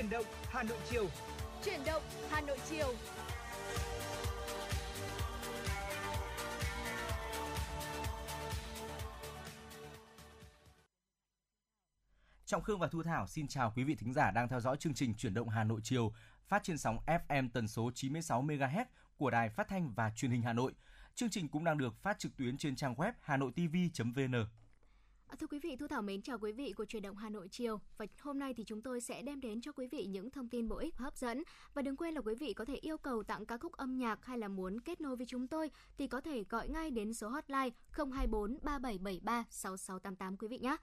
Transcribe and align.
Chuyển 0.00 0.10
động 0.10 0.24
Hà 0.48 0.62
Nội 0.62 0.78
chiều. 0.90 1.06
Chuyển 1.64 1.80
động 1.86 2.02
Hà 2.30 2.40
Nội 2.40 2.58
chiều. 2.70 2.94
Trọng 12.46 12.62
Khương 12.62 12.78
và 12.78 12.88
Thu 12.88 13.02
Thảo 13.02 13.26
xin 13.26 13.48
chào 13.48 13.72
quý 13.76 13.84
vị 13.84 13.94
thính 13.94 14.12
giả 14.12 14.30
đang 14.30 14.48
theo 14.48 14.60
dõi 14.60 14.76
chương 14.76 14.94
trình 14.94 15.14
Chuyển 15.14 15.34
động 15.34 15.48
Hà 15.48 15.64
Nội 15.64 15.80
chiều 15.84 16.12
phát 16.48 16.62
trên 16.62 16.78
sóng 16.78 16.98
FM 17.06 17.48
tần 17.52 17.68
số 17.68 17.90
96 17.94 18.42
MHz 18.42 18.84
của 19.16 19.30
Đài 19.30 19.48
Phát 19.48 19.68
thanh 19.68 19.94
và 19.94 20.12
Truyền 20.16 20.30
hình 20.30 20.42
Hà 20.42 20.52
Nội. 20.52 20.72
Chương 21.14 21.30
trình 21.30 21.48
cũng 21.48 21.64
đang 21.64 21.78
được 21.78 22.02
phát 22.02 22.18
trực 22.18 22.36
tuyến 22.36 22.58
trên 22.58 22.76
trang 22.76 22.94
web 22.94 23.12
hanoitv.vn. 23.20 24.46
Ờ, 25.30 25.36
thưa 25.40 25.46
quý 25.46 25.58
vị, 25.62 25.76
Thu 25.76 25.88
Thảo 25.88 26.02
mến 26.02 26.22
chào 26.22 26.38
quý 26.38 26.52
vị 26.52 26.72
của 26.76 26.84
truyền 26.84 27.02
động 27.02 27.16
Hà 27.16 27.28
Nội 27.28 27.48
chiều. 27.50 27.80
Và 27.98 28.06
hôm 28.20 28.38
nay 28.38 28.54
thì 28.54 28.64
chúng 28.64 28.82
tôi 28.82 29.00
sẽ 29.00 29.22
đem 29.22 29.40
đến 29.40 29.60
cho 29.60 29.72
quý 29.72 29.86
vị 29.86 30.06
những 30.06 30.30
thông 30.30 30.48
tin 30.48 30.68
bổ 30.68 30.76
ích 30.76 30.96
hấp 30.96 31.16
dẫn. 31.16 31.42
Và 31.74 31.82
đừng 31.82 31.96
quên 31.96 32.14
là 32.14 32.20
quý 32.20 32.34
vị 32.40 32.52
có 32.52 32.64
thể 32.64 32.74
yêu 32.74 32.98
cầu 32.98 33.22
tặng 33.22 33.46
ca 33.46 33.58
khúc 33.58 33.72
âm 33.72 33.98
nhạc 33.98 34.24
hay 34.24 34.38
là 34.38 34.48
muốn 34.48 34.80
kết 34.80 35.00
nối 35.00 35.16
với 35.16 35.26
chúng 35.26 35.48
tôi 35.48 35.70
thì 35.98 36.06
có 36.06 36.20
thể 36.20 36.44
gọi 36.48 36.68
ngay 36.68 36.90
đến 36.90 37.14
số 37.14 37.28
hotline 37.28 37.68
024 37.92 38.58
3773 38.62 39.44
6688 39.50 40.36
quý 40.36 40.48
vị 40.48 40.58
nhé. 40.58 40.76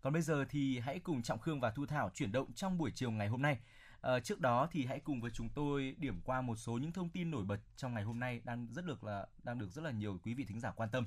Còn 0.00 0.12
bây 0.12 0.22
giờ 0.22 0.44
thì 0.50 0.78
hãy 0.78 0.98
cùng 0.98 1.22
Trọng 1.22 1.38
Khương 1.38 1.60
và 1.60 1.70
Thu 1.70 1.86
Thảo 1.86 2.10
chuyển 2.14 2.32
động 2.32 2.52
trong 2.52 2.78
buổi 2.78 2.90
chiều 2.94 3.10
ngày 3.10 3.28
hôm 3.28 3.42
nay. 3.42 3.58
À, 4.00 4.20
trước 4.20 4.40
đó 4.40 4.68
thì 4.72 4.84
hãy 4.84 5.00
cùng 5.00 5.20
với 5.20 5.30
chúng 5.30 5.48
tôi 5.54 5.94
điểm 5.98 6.20
qua 6.24 6.40
một 6.40 6.56
số 6.56 6.72
những 6.72 6.92
thông 6.92 7.10
tin 7.10 7.30
nổi 7.30 7.44
bật 7.44 7.60
trong 7.76 7.94
ngày 7.94 8.02
hôm 8.02 8.20
nay 8.20 8.40
đang 8.44 8.66
rất 8.72 8.84
được 8.84 9.04
là 9.04 9.26
đang 9.42 9.58
được 9.58 9.70
rất 9.70 9.84
là 9.84 9.90
nhiều 9.90 10.18
quý 10.24 10.34
vị 10.34 10.44
thính 10.44 10.60
giả 10.60 10.70
quan 10.76 10.88
tâm. 10.92 11.06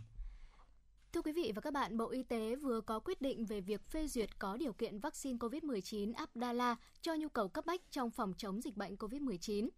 Thưa 1.13 1.21
quý 1.21 1.31
vị 1.31 1.51
và 1.55 1.61
các 1.61 1.73
bạn, 1.73 1.97
Bộ 1.97 2.09
Y 2.09 2.23
tế 2.23 2.55
vừa 2.55 2.81
có 2.81 2.99
quyết 2.99 3.21
định 3.21 3.45
về 3.45 3.61
việc 3.61 3.81
phê 3.89 4.07
duyệt 4.07 4.39
có 4.39 4.57
điều 4.57 4.73
kiện 4.73 4.99
vaccine 4.99 5.37
COVID-19 5.37 6.13
Abdala 6.15 6.75
cho 7.01 7.15
nhu 7.15 7.29
cầu 7.29 7.47
cấp 7.47 7.65
bách 7.65 7.81
trong 7.91 8.11
phòng 8.11 8.33
chống 8.37 8.61
dịch 8.61 8.77
bệnh 8.77 8.95
COVID-19. 8.95 9.69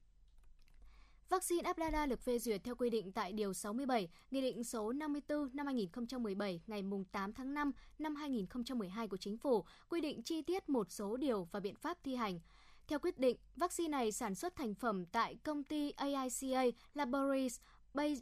Vaccine 1.29 1.61
Abdala 1.61 2.05
được 2.05 2.21
phê 2.21 2.39
duyệt 2.39 2.63
theo 2.63 2.75
quy 2.75 2.89
định 2.89 3.11
tại 3.11 3.31
Điều 3.31 3.53
67, 3.53 4.09
Nghị 4.31 4.41
định 4.41 4.63
số 4.63 4.91
54 4.91 5.49
năm 5.53 5.65
2017 5.65 6.61
ngày 6.67 6.83
8 7.11 7.33
tháng 7.33 7.53
5 7.53 7.71
năm 7.99 8.16
2012 8.16 9.07
của 9.07 9.17
Chính 9.17 9.38
phủ, 9.38 9.66
quy 9.89 10.01
định 10.01 10.23
chi 10.23 10.41
tiết 10.41 10.69
một 10.69 10.91
số 10.91 11.17
điều 11.17 11.47
và 11.51 11.59
biện 11.59 11.75
pháp 11.75 11.97
thi 12.03 12.16
hành. 12.16 12.39
Theo 12.88 12.99
quyết 12.99 13.19
định, 13.19 13.38
vaccine 13.55 13.89
này 13.89 14.11
sản 14.11 14.35
xuất 14.35 14.55
thành 14.55 14.75
phẩm 14.75 15.05
tại 15.05 15.35
công 15.43 15.63
ty 15.63 15.91
AICA 15.91 16.63
Laboratories 16.93 17.59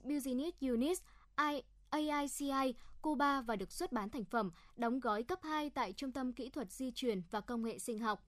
Business 0.03 0.57
Unit 0.61 0.97
AICI 1.89 2.73
Cuba 3.01 3.41
và 3.41 3.55
được 3.55 3.71
xuất 3.71 3.91
bán 3.91 4.09
thành 4.09 4.25
phẩm, 4.25 4.51
đóng 4.75 4.99
gói 4.99 5.23
cấp 5.23 5.39
2 5.43 5.69
tại 5.69 5.93
Trung 5.93 6.11
tâm 6.11 6.33
Kỹ 6.33 6.49
thuật 6.49 6.71
Di 6.71 6.91
truyền 6.91 7.21
và 7.31 7.41
Công 7.41 7.63
nghệ 7.63 7.79
Sinh 7.79 7.99
học. 7.99 8.25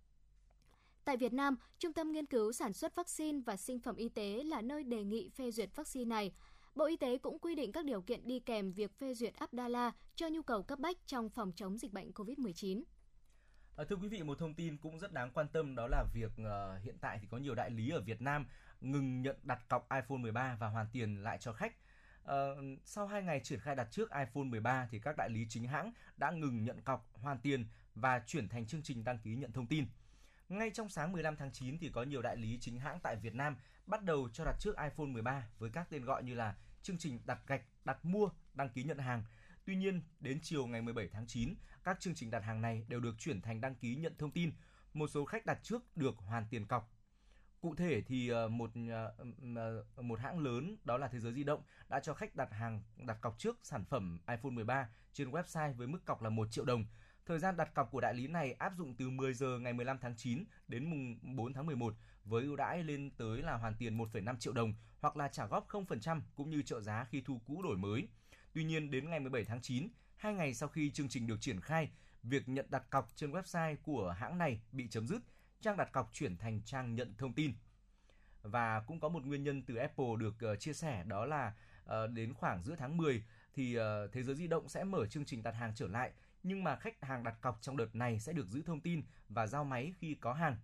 Tại 1.06 1.18
Việt 1.18 1.34
Nam, 1.34 1.56
Trung 1.80 1.94
tâm 1.94 2.12
Nghiên 2.12 2.26
cứu 2.26 2.52
Sản 2.52 2.74
xuất 2.74 2.96
Vaccine 2.96 3.40
và 3.46 3.58
Sinh 3.58 3.80
phẩm 3.80 3.96
Y 3.96 4.10
tế 4.10 4.44
là 4.44 4.62
nơi 4.62 4.84
đề 4.84 5.04
nghị 5.04 5.30
phê 5.30 5.52
duyệt 5.52 5.70
vaccine 5.76 6.06
này. 6.06 6.34
Bộ 6.76 6.86
Y 6.86 6.98
tế 6.98 7.18
cũng 7.18 7.40
quy 7.40 7.56
định 7.56 7.72
các 7.72 7.86
điều 7.86 8.02
kiện 8.02 8.28
đi 8.28 8.40
kèm 8.40 8.72
việc 8.72 9.00
phê 9.00 9.14
duyệt 9.14 9.36
Abdala 9.36 9.92
cho 10.16 10.28
nhu 10.30 10.42
cầu 10.42 10.64
cấp 10.64 10.80
bách 10.80 10.98
trong 11.06 11.30
phòng 11.30 11.52
chống 11.56 11.78
dịch 11.78 11.94
bệnh 11.94 12.12
COVID-19. 12.12 12.84
À, 13.78 13.86
thưa 13.90 13.96
quý 13.96 14.08
vị, 14.08 14.24
một 14.24 14.40
thông 14.40 14.54
tin 14.54 14.78
cũng 14.78 15.00
rất 15.00 15.14
đáng 15.14 15.32
quan 15.34 15.48
tâm 15.48 15.76
đó 15.76 15.88
là 15.88 16.04
việc 16.14 16.32
uh, 16.42 16.84
hiện 16.84 16.98
tại 17.02 17.18
thì 17.22 17.28
có 17.32 17.38
nhiều 17.38 17.56
đại 17.56 17.70
lý 17.70 17.90
ở 17.90 18.02
Việt 18.02 18.22
Nam 18.22 18.46
ngừng 18.82 19.22
nhận 19.22 19.36
đặt 19.44 19.70
cọc 19.70 19.88
iPhone 19.92 20.18
13 20.18 20.58
và 20.60 20.68
hoàn 20.68 20.88
tiền 20.94 21.24
lại 21.24 21.38
cho 21.42 21.54
khách. 21.54 21.74
Uh, 22.24 22.80
sau 22.86 23.08
2 23.08 23.24
ngày 23.24 23.40
triển 23.44 23.60
khai 23.60 23.76
đặt 23.76 23.88
trước 23.92 24.10
iPhone 24.12 24.44
13 24.44 24.88
thì 24.92 25.00
các 25.00 25.18
đại 25.18 25.30
lý 25.30 25.46
chính 25.50 25.68
hãng 25.68 25.92
đã 26.18 26.32
ngừng 26.32 26.64
nhận 26.64 26.82
cọc, 26.82 27.10
hoàn 27.14 27.40
tiền 27.40 27.66
và 27.96 28.24
chuyển 28.28 28.50
thành 28.50 28.68
chương 28.68 28.84
trình 28.84 29.04
đăng 29.04 29.20
ký 29.20 29.36
nhận 29.36 29.52
thông 29.52 29.68
tin. 29.68 29.86
Ngay 30.50 30.72
trong 30.74 30.90
sáng 30.90 31.12
15 31.12 31.36
tháng 31.36 31.52
9 31.52 31.78
thì 31.78 31.90
có 31.90 32.04
nhiều 32.04 32.22
đại 32.22 32.38
lý 32.38 32.58
chính 32.62 32.80
hãng 32.80 33.00
tại 33.04 33.16
Việt 33.16 33.36
Nam 33.36 33.56
bắt 33.86 34.04
đầu 34.04 34.30
cho 34.34 34.46
đặt 34.46 34.56
trước 34.60 34.76
iPhone 34.78 35.08
13 35.08 35.48
với 35.60 35.70
các 35.70 35.88
tên 35.90 36.06
gọi 36.06 36.24
như 36.24 36.34
là 36.34 36.56
chương 36.82 36.98
trình 36.98 37.20
đặt 37.26 37.40
gạch, 37.48 37.62
đặt 37.86 38.06
mua, 38.06 38.30
đăng 38.54 38.70
ký 38.70 38.84
nhận 38.84 38.98
hàng. 38.98 39.24
Tuy 39.66 39.76
nhiên, 39.76 40.02
đến 40.20 40.40
chiều 40.44 40.68
ngày 40.68 40.82
17 40.82 41.10
tháng 41.14 41.28
9, 41.28 41.56
các 41.84 42.00
chương 42.00 42.16
trình 42.16 42.32
đặt 42.32 42.44
hàng 42.44 42.62
này 42.62 42.86
đều 42.88 43.00
được 43.00 43.16
chuyển 43.20 43.42
thành 43.42 43.62
đăng 43.62 43.76
ký 43.76 43.96
nhận 43.96 44.16
thông 44.18 44.32
tin. 44.32 44.52
Một 44.94 45.08
số 45.08 45.26
khách 45.26 45.46
đặt 45.46 45.60
trước 45.64 45.98
được 45.98 46.18
hoàn 46.18 46.46
tiền 46.50 46.66
cọc. 46.66 46.92
Cụ 47.62 47.76
thể 47.76 48.02
thì 48.02 48.30
ờ, 48.30 48.48
một 48.48 48.72
ờ, 48.90 49.14
ờ, 49.56 50.02
một 50.02 50.20
hãng 50.20 50.40
lớn 50.40 50.78
đó 50.84 50.98
là 50.98 51.08
Thế 51.08 51.20
giới 51.20 51.34
di 51.34 51.44
động 51.44 51.62
đã 51.90 52.00
cho 52.00 52.14
khách 52.14 52.36
đặt 52.36 52.54
hàng 52.54 52.82
đặt 52.98 53.18
cọc 53.22 53.38
trước 53.38 53.60
sản 53.64 53.86
phẩm 53.86 54.20
iPhone 54.28 54.52
13 54.52 54.90
trên 55.14 55.32
website 55.32 55.74
với 55.74 55.88
mức 55.88 56.06
cọc 56.06 56.22
là 56.22 56.30
1 56.30 56.48
triệu 56.52 56.66
đồng. 56.66 56.86
Thời 57.26 57.40
gian 57.40 57.58
đặt 57.58 57.74
cọc 57.74 57.92
của 57.92 58.02
đại 58.02 58.14
lý 58.14 58.28
này 58.28 58.54
áp 58.54 58.74
dụng 58.78 58.96
từ 58.96 59.10
10 59.10 59.34
giờ 59.34 59.60
ngày 59.60 59.74
15 59.74 59.98
tháng 60.02 60.16
9 60.18 60.44
đến 60.68 60.86
mùng 60.90 61.36
4 61.36 61.54
tháng 61.54 61.66
11 61.66 61.94
với 62.24 62.44
ưu 62.44 62.56
đãi 62.56 62.84
lên 62.84 63.12
tới 63.18 63.42
là 63.42 63.58
hoàn 63.58 63.76
tiền 63.76 63.98
1,5 63.98 64.38
triệu 64.38 64.54
đồng 64.54 64.74
hoặc 65.00 65.18
là 65.18 65.28
trả 65.28 65.46
góp 65.46 65.68
0% 65.68 66.22
cũng 66.36 66.50
như 66.50 66.62
trợ 66.62 66.82
giá 66.82 67.06
khi 67.10 67.22
thu 67.22 67.42
cũ 67.46 67.62
đổi 67.64 67.78
mới. 67.78 68.08
Tuy 68.54 68.64
nhiên 68.64 68.92
đến 68.92 69.10
ngày 69.10 69.20
17 69.20 69.46
tháng 69.46 69.62
9, 69.62 69.88
hai 70.16 70.34
ngày 70.34 70.54
sau 70.54 70.70
khi 70.70 70.92
chương 70.92 71.10
trình 71.10 71.28
được 71.28 71.42
triển 71.42 71.62
khai, 71.62 71.92
việc 72.24 72.50
nhận 72.50 72.66
đặt 72.70 72.90
cọc 72.90 73.10
trên 73.16 73.32
website 73.32 73.76
của 73.84 74.16
hãng 74.18 74.38
này 74.38 74.62
bị 74.72 74.88
chấm 74.90 75.08
dứt, 75.08 75.22
trang 75.62 75.78
đặt 75.78 75.92
cọc 75.92 76.10
chuyển 76.14 76.38
thành 76.38 76.62
trang 76.66 76.96
nhận 76.96 77.14
thông 77.18 77.34
tin. 77.34 77.54
Và 78.42 78.80
cũng 78.80 79.00
có 79.00 79.10
một 79.10 79.26
nguyên 79.26 79.44
nhân 79.44 79.62
từ 79.62 79.76
Apple 79.76 80.16
được 80.20 80.36
uh, 80.54 80.60
chia 80.60 80.74
sẻ 80.74 81.04
đó 81.08 81.26
là 81.26 81.54
uh, 81.86 82.12
đến 82.14 82.34
khoảng 82.34 82.64
giữa 82.64 82.76
tháng 82.76 82.98
10 82.98 83.24
thì 83.54 83.78
uh, 83.80 83.84
Thế 84.12 84.24
giới 84.24 84.36
di 84.36 84.48
động 84.48 84.70
sẽ 84.70 84.84
mở 84.84 85.06
chương 85.06 85.26
trình 85.26 85.44
đặt 85.44 85.56
hàng 85.56 85.74
trở 85.76 85.88
lại 85.88 86.12
nhưng 86.44 86.64
mà 86.64 86.76
khách 86.76 87.04
hàng 87.04 87.24
đặt 87.24 87.42
cọc 87.42 87.62
trong 87.62 87.78
đợt 87.78 87.96
này 87.96 88.20
sẽ 88.20 88.34
được 88.34 88.48
giữ 88.48 88.62
thông 88.62 88.80
tin 88.80 89.04
và 89.30 89.48
giao 89.48 89.64
máy 89.64 89.94
khi 90.00 90.16
có 90.16 90.34
hàng. 90.34 90.58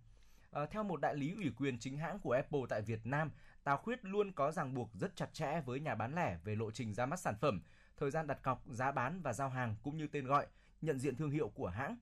À, 0.50 0.66
theo 0.70 0.82
một 0.82 1.00
đại 1.00 1.14
lý 1.14 1.34
ủy 1.34 1.52
quyền 1.56 1.78
chính 1.78 1.96
hãng 1.96 2.18
của 2.18 2.32
Apple 2.32 2.60
tại 2.68 2.82
Việt 2.82 3.06
Nam, 3.06 3.30
Tào 3.64 3.76
Khuyết 3.76 4.04
luôn 4.04 4.32
có 4.32 4.52
ràng 4.52 4.74
buộc 4.74 4.90
rất 4.94 5.16
chặt 5.16 5.34
chẽ 5.34 5.60
với 5.60 5.80
nhà 5.80 5.94
bán 5.94 6.14
lẻ 6.14 6.38
về 6.44 6.54
lộ 6.56 6.70
trình 6.70 6.94
ra 6.94 7.06
mắt 7.06 7.20
sản 7.20 7.34
phẩm, 7.40 7.62
thời 7.96 8.10
gian 8.10 8.26
đặt 8.26 8.42
cọc, 8.42 8.62
giá 8.66 8.92
bán 8.92 9.22
và 9.22 9.32
giao 9.32 9.48
hàng 9.48 9.76
cũng 9.82 9.96
như 9.96 10.06
tên 10.06 10.26
gọi, 10.26 10.46
nhận 10.80 10.98
diện 10.98 11.16
thương 11.16 11.30
hiệu 11.30 11.48
của 11.48 11.68
hãng 11.68 11.96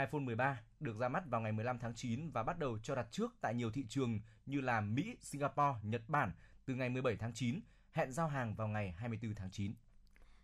iPhone 0.00 0.20
13 0.20 0.60
được 0.80 0.96
ra 0.98 1.08
mắt 1.08 1.22
vào 1.26 1.40
ngày 1.40 1.52
15 1.52 1.78
tháng 1.78 1.94
9 1.94 2.30
và 2.30 2.42
bắt 2.42 2.58
đầu 2.58 2.78
cho 2.82 2.94
đặt 2.94 3.06
trước 3.10 3.34
tại 3.40 3.54
nhiều 3.54 3.70
thị 3.70 3.84
trường 3.88 4.20
như 4.46 4.60
là 4.60 4.80
Mỹ, 4.80 5.16
Singapore, 5.20 5.78
Nhật 5.82 6.02
Bản 6.08 6.32
từ 6.64 6.74
ngày 6.74 6.88
17 6.88 7.16
tháng 7.16 7.32
9, 7.34 7.60
hẹn 7.92 8.12
giao 8.12 8.28
hàng 8.28 8.54
vào 8.54 8.68
ngày 8.68 8.94
24 8.98 9.34
tháng 9.34 9.50
9. 9.50 9.72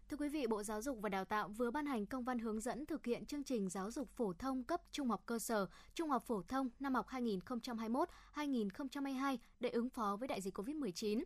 Thưa 0.09 0.16
quý 0.16 0.28
vị, 0.28 0.47
Bộ 0.47 0.62
Giáo 0.62 0.83
dục 0.83 0.99
và 1.00 1.09
Đào 1.09 1.25
tạo 1.25 1.49
vừa 1.49 1.71
ban 1.71 1.87
hành 1.87 2.06
công 2.06 2.25
văn 2.25 2.39
hướng 2.39 2.61
dẫn 2.61 2.87
thực 2.87 3.06
hiện 3.06 3.27
chương 3.27 3.45
trình 3.45 3.69
giáo 3.69 3.91
dục 3.91 4.11
phổ 4.11 4.33
thông 4.33 4.65
cấp 4.65 4.81
trung 4.93 5.09
học 5.09 5.22
cơ 5.27 5.39
sở, 5.39 5.66
trung 5.95 6.11
học 6.11 6.25
phổ 6.27 6.43
thông 6.43 6.69
năm 6.81 6.95
học 6.95 7.06
2021-2022 8.34 9.37
để 9.61 9.69
ứng 9.69 9.91
phó 9.91 10.16
với 10.16 10.28
đại 10.28 10.41
dịch 10.41 10.59
COVID-19. 10.59 11.25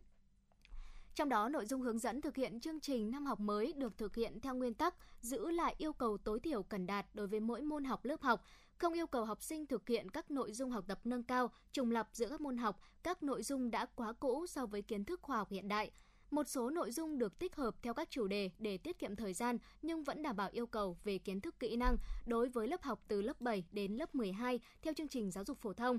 Trong 1.15 1.29
đó, 1.29 1.49
nội 1.49 1.67
dung 1.67 1.83
hướng 1.83 1.99
dẫn 1.99 2.21
thực 2.21 2.37
hiện 2.37 2.61
chương 2.61 2.81
trình 2.81 3.11
năm 3.11 3.27
học 3.27 3.41
mới 3.41 3.73
được 3.73 3.99
thực 3.99 4.15
hiện 4.15 4.41
theo 4.41 4.55
nguyên 4.55 4.75
tắc 4.75 4.95
giữ 5.21 5.51
lại 5.51 5.75
yêu 5.79 5.93
cầu 5.93 6.19
tối 6.19 6.41
thiểu 6.41 6.63
cần 6.63 6.87
đạt 6.87 7.07
đối 7.15 7.27
với 7.27 7.41
mỗi 7.41 7.63
môn 7.63 7.85
học 7.85 8.05
lớp 8.05 8.23
học, 8.23 8.45
không 8.79 8.93
yêu 8.93 9.07
cầu 9.07 9.25
học 9.25 9.43
sinh 9.43 9.67
thực 9.67 9.89
hiện 9.89 10.11
các 10.11 10.31
nội 10.31 10.53
dung 10.53 10.71
học 10.71 10.85
tập 10.89 11.01
nâng 11.05 11.23
cao, 11.23 11.51
trùng 11.73 11.91
lập 11.91 12.09
giữa 12.13 12.29
các 12.29 12.41
môn 12.41 12.57
học, 12.57 12.81
các 13.03 13.23
nội 13.23 13.43
dung 13.43 13.71
đã 13.71 13.87
quá 13.87 14.13
cũ 14.13 14.47
so 14.47 14.67
với 14.67 14.83
kiến 14.83 15.05
thức 15.05 15.21
khoa 15.23 15.37
học 15.37 15.51
hiện 15.51 15.69
đại– 15.69 15.91
một 16.31 16.49
số 16.49 16.71
nội 16.71 16.93
dung 16.93 17.19
được 17.19 17.39
tích 17.39 17.57
hợp 17.57 17.75
theo 17.83 17.95
các 17.95 18.11
chủ 18.11 18.27
đề 18.27 18.51
để 18.59 18.79
tiết 18.79 18.99
kiệm 18.99 19.17
thời 19.17 19.35
gian 19.35 19.59
nhưng 19.83 20.05
vẫn 20.05 20.23
đảm 20.23 20.37
bảo 20.37 20.49
yêu 20.53 20.67
cầu 20.67 20.97
về 21.05 21.19
kiến 21.19 21.41
thức 21.41 21.61
kỹ 21.61 21.77
năng 21.77 21.97
đối 22.27 22.49
với 22.49 22.69
lớp 22.69 22.83
học 22.83 23.01
từ 23.09 23.23
lớp 23.23 23.41
7 23.41 23.65
đến 23.73 23.93
lớp 23.93 24.15
12 24.15 24.61
theo 24.83 24.95
chương 24.95 25.09
trình 25.09 25.31
giáo 25.31 25.45
dục 25.45 25.59
phổ 25.59 25.73
thông 25.73 25.99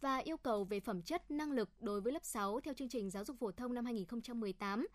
và 0.00 0.16
yêu 0.16 0.36
cầu 0.36 0.64
về 0.64 0.80
phẩm 0.80 1.02
chất 1.02 1.30
năng 1.30 1.52
lực 1.52 1.70
đối 1.80 2.00
với 2.00 2.12
lớp 2.12 2.24
6 2.24 2.60
theo 2.60 2.74
chương 2.74 2.88
trình 2.88 3.10
giáo 3.10 3.24
dục 3.24 3.36
phổ 3.38 3.52
thông 3.52 3.74
năm 3.74 3.84
2018. 3.84 4.86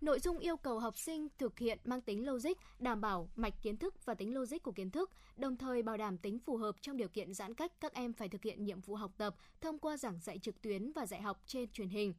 Nội 0.00 0.20
dung 0.20 0.38
yêu 0.38 0.56
cầu 0.56 0.78
học 0.78 0.98
sinh 0.98 1.28
thực 1.38 1.58
hiện 1.58 1.78
mang 1.84 2.00
tính 2.00 2.26
logic, 2.26 2.52
đảm 2.78 3.00
bảo 3.00 3.28
mạch 3.36 3.62
kiến 3.62 3.76
thức 3.76 3.94
và 4.04 4.14
tính 4.14 4.34
logic 4.34 4.62
của 4.62 4.72
kiến 4.72 4.90
thức, 4.90 5.10
đồng 5.36 5.56
thời 5.56 5.82
bảo 5.82 5.96
đảm 5.96 6.18
tính 6.18 6.38
phù 6.38 6.56
hợp 6.56 6.76
trong 6.80 6.96
điều 6.96 7.08
kiện 7.08 7.34
giãn 7.34 7.54
cách 7.54 7.72
các 7.80 7.94
em 7.94 8.12
phải 8.12 8.28
thực 8.28 8.42
hiện 8.42 8.64
nhiệm 8.64 8.80
vụ 8.80 8.94
học 8.94 9.12
tập 9.16 9.34
thông 9.60 9.78
qua 9.78 9.96
giảng 9.96 10.20
dạy 10.20 10.38
trực 10.38 10.62
tuyến 10.62 10.92
và 10.92 11.06
dạy 11.06 11.22
học 11.22 11.42
trên 11.46 11.68
truyền 11.68 11.88
hình 11.88 12.14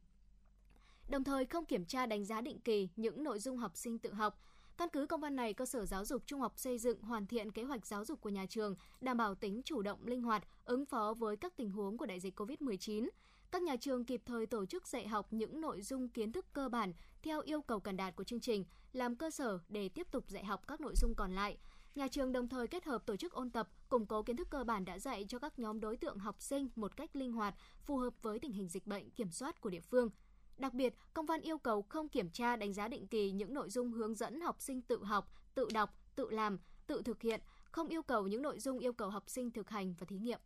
đồng 1.08 1.24
thời 1.24 1.44
không 1.44 1.64
kiểm 1.64 1.84
tra 1.84 2.06
đánh 2.06 2.24
giá 2.24 2.40
định 2.40 2.60
kỳ 2.60 2.88
những 2.96 3.24
nội 3.24 3.38
dung 3.38 3.56
học 3.56 3.76
sinh 3.76 3.98
tự 3.98 4.12
học. 4.12 4.42
Căn 4.78 4.88
cứ 4.92 5.06
công 5.06 5.20
văn 5.20 5.36
này, 5.36 5.54
cơ 5.54 5.66
sở 5.66 5.86
giáo 5.86 6.04
dục 6.04 6.22
trung 6.26 6.40
học 6.40 6.52
xây 6.56 6.78
dựng 6.78 7.02
hoàn 7.02 7.26
thiện 7.26 7.52
kế 7.52 7.62
hoạch 7.62 7.86
giáo 7.86 8.04
dục 8.04 8.20
của 8.20 8.28
nhà 8.28 8.46
trường, 8.46 8.76
đảm 9.00 9.16
bảo 9.16 9.34
tính 9.34 9.62
chủ 9.64 9.82
động 9.82 10.06
linh 10.06 10.22
hoạt, 10.22 10.44
ứng 10.64 10.86
phó 10.86 11.14
với 11.18 11.36
các 11.36 11.56
tình 11.56 11.70
huống 11.70 11.98
của 11.98 12.06
đại 12.06 12.20
dịch 12.20 12.40
COVID-19. 12.40 13.08
Các 13.50 13.62
nhà 13.62 13.76
trường 13.76 14.04
kịp 14.04 14.22
thời 14.26 14.46
tổ 14.46 14.66
chức 14.66 14.88
dạy 14.88 15.08
học 15.08 15.26
những 15.30 15.60
nội 15.60 15.82
dung 15.82 16.08
kiến 16.08 16.32
thức 16.32 16.46
cơ 16.52 16.68
bản 16.68 16.92
theo 17.22 17.40
yêu 17.40 17.62
cầu 17.62 17.80
cần 17.80 17.96
đạt 17.96 18.16
của 18.16 18.24
chương 18.24 18.40
trình, 18.40 18.64
làm 18.92 19.16
cơ 19.16 19.30
sở 19.30 19.58
để 19.68 19.88
tiếp 19.88 20.06
tục 20.10 20.24
dạy 20.28 20.44
học 20.44 20.66
các 20.66 20.80
nội 20.80 20.94
dung 20.96 21.14
còn 21.14 21.34
lại. 21.34 21.58
Nhà 21.94 22.08
trường 22.08 22.32
đồng 22.32 22.48
thời 22.48 22.66
kết 22.66 22.84
hợp 22.84 23.06
tổ 23.06 23.16
chức 23.16 23.32
ôn 23.32 23.50
tập, 23.50 23.68
củng 23.88 24.06
cố 24.06 24.22
kiến 24.22 24.36
thức 24.36 24.50
cơ 24.50 24.64
bản 24.64 24.84
đã 24.84 24.98
dạy 24.98 25.24
cho 25.28 25.38
các 25.38 25.58
nhóm 25.58 25.80
đối 25.80 25.96
tượng 25.96 26.18
học 26.18 26.36
sinh 26.38 26.68
một 26.76 26.96
cách 26.96 27.16
linh 27.16 27.32
hoạt, 27.32 27.54
phù 27.84 27.96
hợp 27.96 28.14
với 28.22 28.38
tình 28.38 28.52
hình 28.52 28.68
dịch 28.68 28.86
bệnh 28.86 29.10
kiểm 29.10 29.30
soát 29.30 29.60
của 29.60 29.70
địa 29.70 29.80
phương– 29.80 30.10
Đặc 30.58 30.74
biệt, 30.74 30.94
công 31.14 31.26
văn 31.26 31.40
yêu 31.40 31.58
cầu 31.58 31.82
không 31.82 32.08
kiểm 32.08 32.30
tra 32.30 32.56
đánh 32.56 32.72
giá 32.72 32.88
định 32.88 33.06
kỳ 33.06 33.30
những 33.30 33.54
nội 33.54 33.70
dung 33.70 33.92
hướng 33.92 34.14
dẫn 34.14 34.40
học 34.40 34.56
sinh 34.58 34.82
tự 34.82 35.04
học, 35.04 35.32
tự 35.54 35.68
đọc, 35.74 35.90
tự 36.14 36.30
làm, 36.30 36.58
tự 36.86 37.02
thực 37.04 37.22
hiện, 37.22 37.40
không 37.70 37.88
yêu 37.88 38.02
cầu 38.02 38.26
những 38.26 38.42
nội 38.42 38.58
dung 38.58 38.78
yêu 38.78 38.92
cầu 38.92 39.10
học 39.10 39.24
sinh 39.26 39.50
thực 39.50 39.70
hành 39.70 39.94
và 39.98 40.06
thí 40.08 40.18
nghiệm. 40.18 40.40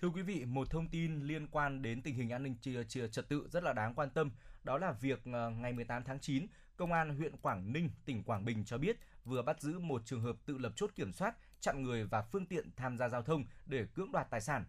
Thưa 0.00 0.08
quý 0.08 0.22
vị, 0.22 0.44
một 0.44 0.70
thông 0.70 0.88
tin 0.88 1.22
liên 1.22 1.46
quan 1.46 1.82
đến 1.82 2.02
tình 2.02 2.14
hình 2.14 2.30
an 2.30 2.42
ninh 2.42 2.56
trật 3.10 3.28
tự 3.28 3.48
rất 3.50 3.62
là 3.62 3.72
đáng 3.72 3.94
quan 3.94 4.10
tâm, 4.10 4.30
đó 4.64 4.78
là 4.78 4.92
việc 4.92 5.20
ờ, 5.32 5.50
ngày 5.50 5.72
18 5.72 6.04
tháng 6.04 6.20
9, 6.20 6.46
Công 6.76 6.92
an 6.92 7.16
huyện 7.16 7.36
Quảng 7.36 7.72
Ninh, 7.72 7.90
tỉnh 8.04 8.22
Quảng 8.22 8.44
Bình 8.44 8.64
cho 8.64 8.78
biết 8.78 8.96
vừa 9.24 9.42
bắt 9.42 9.60
giữ 9.60 9.78
một 9.78 10.02
trường 10.04 10.22
hợp 10.22 10.36
tự 10.46 10.58
lập 10.58 10.72
chốt 10.76 10.90
kiểm 10.94 11.12
soát, 11.12 11.34
chặn 11.60 11.82
người 11.82 12.04
và 12.04 12.22
phương 12.22 12.46
tiện 12.46 12.70
tham 12.76 12.98
gia 12.98 13.08
giao 13.08 13.22
thông 13.22 13.44
để 13.66 13.86
cưỡng 13.94 14.12
đoạt 14.12 14.30
tài 14.30 14.40
sản. 14.40 14.64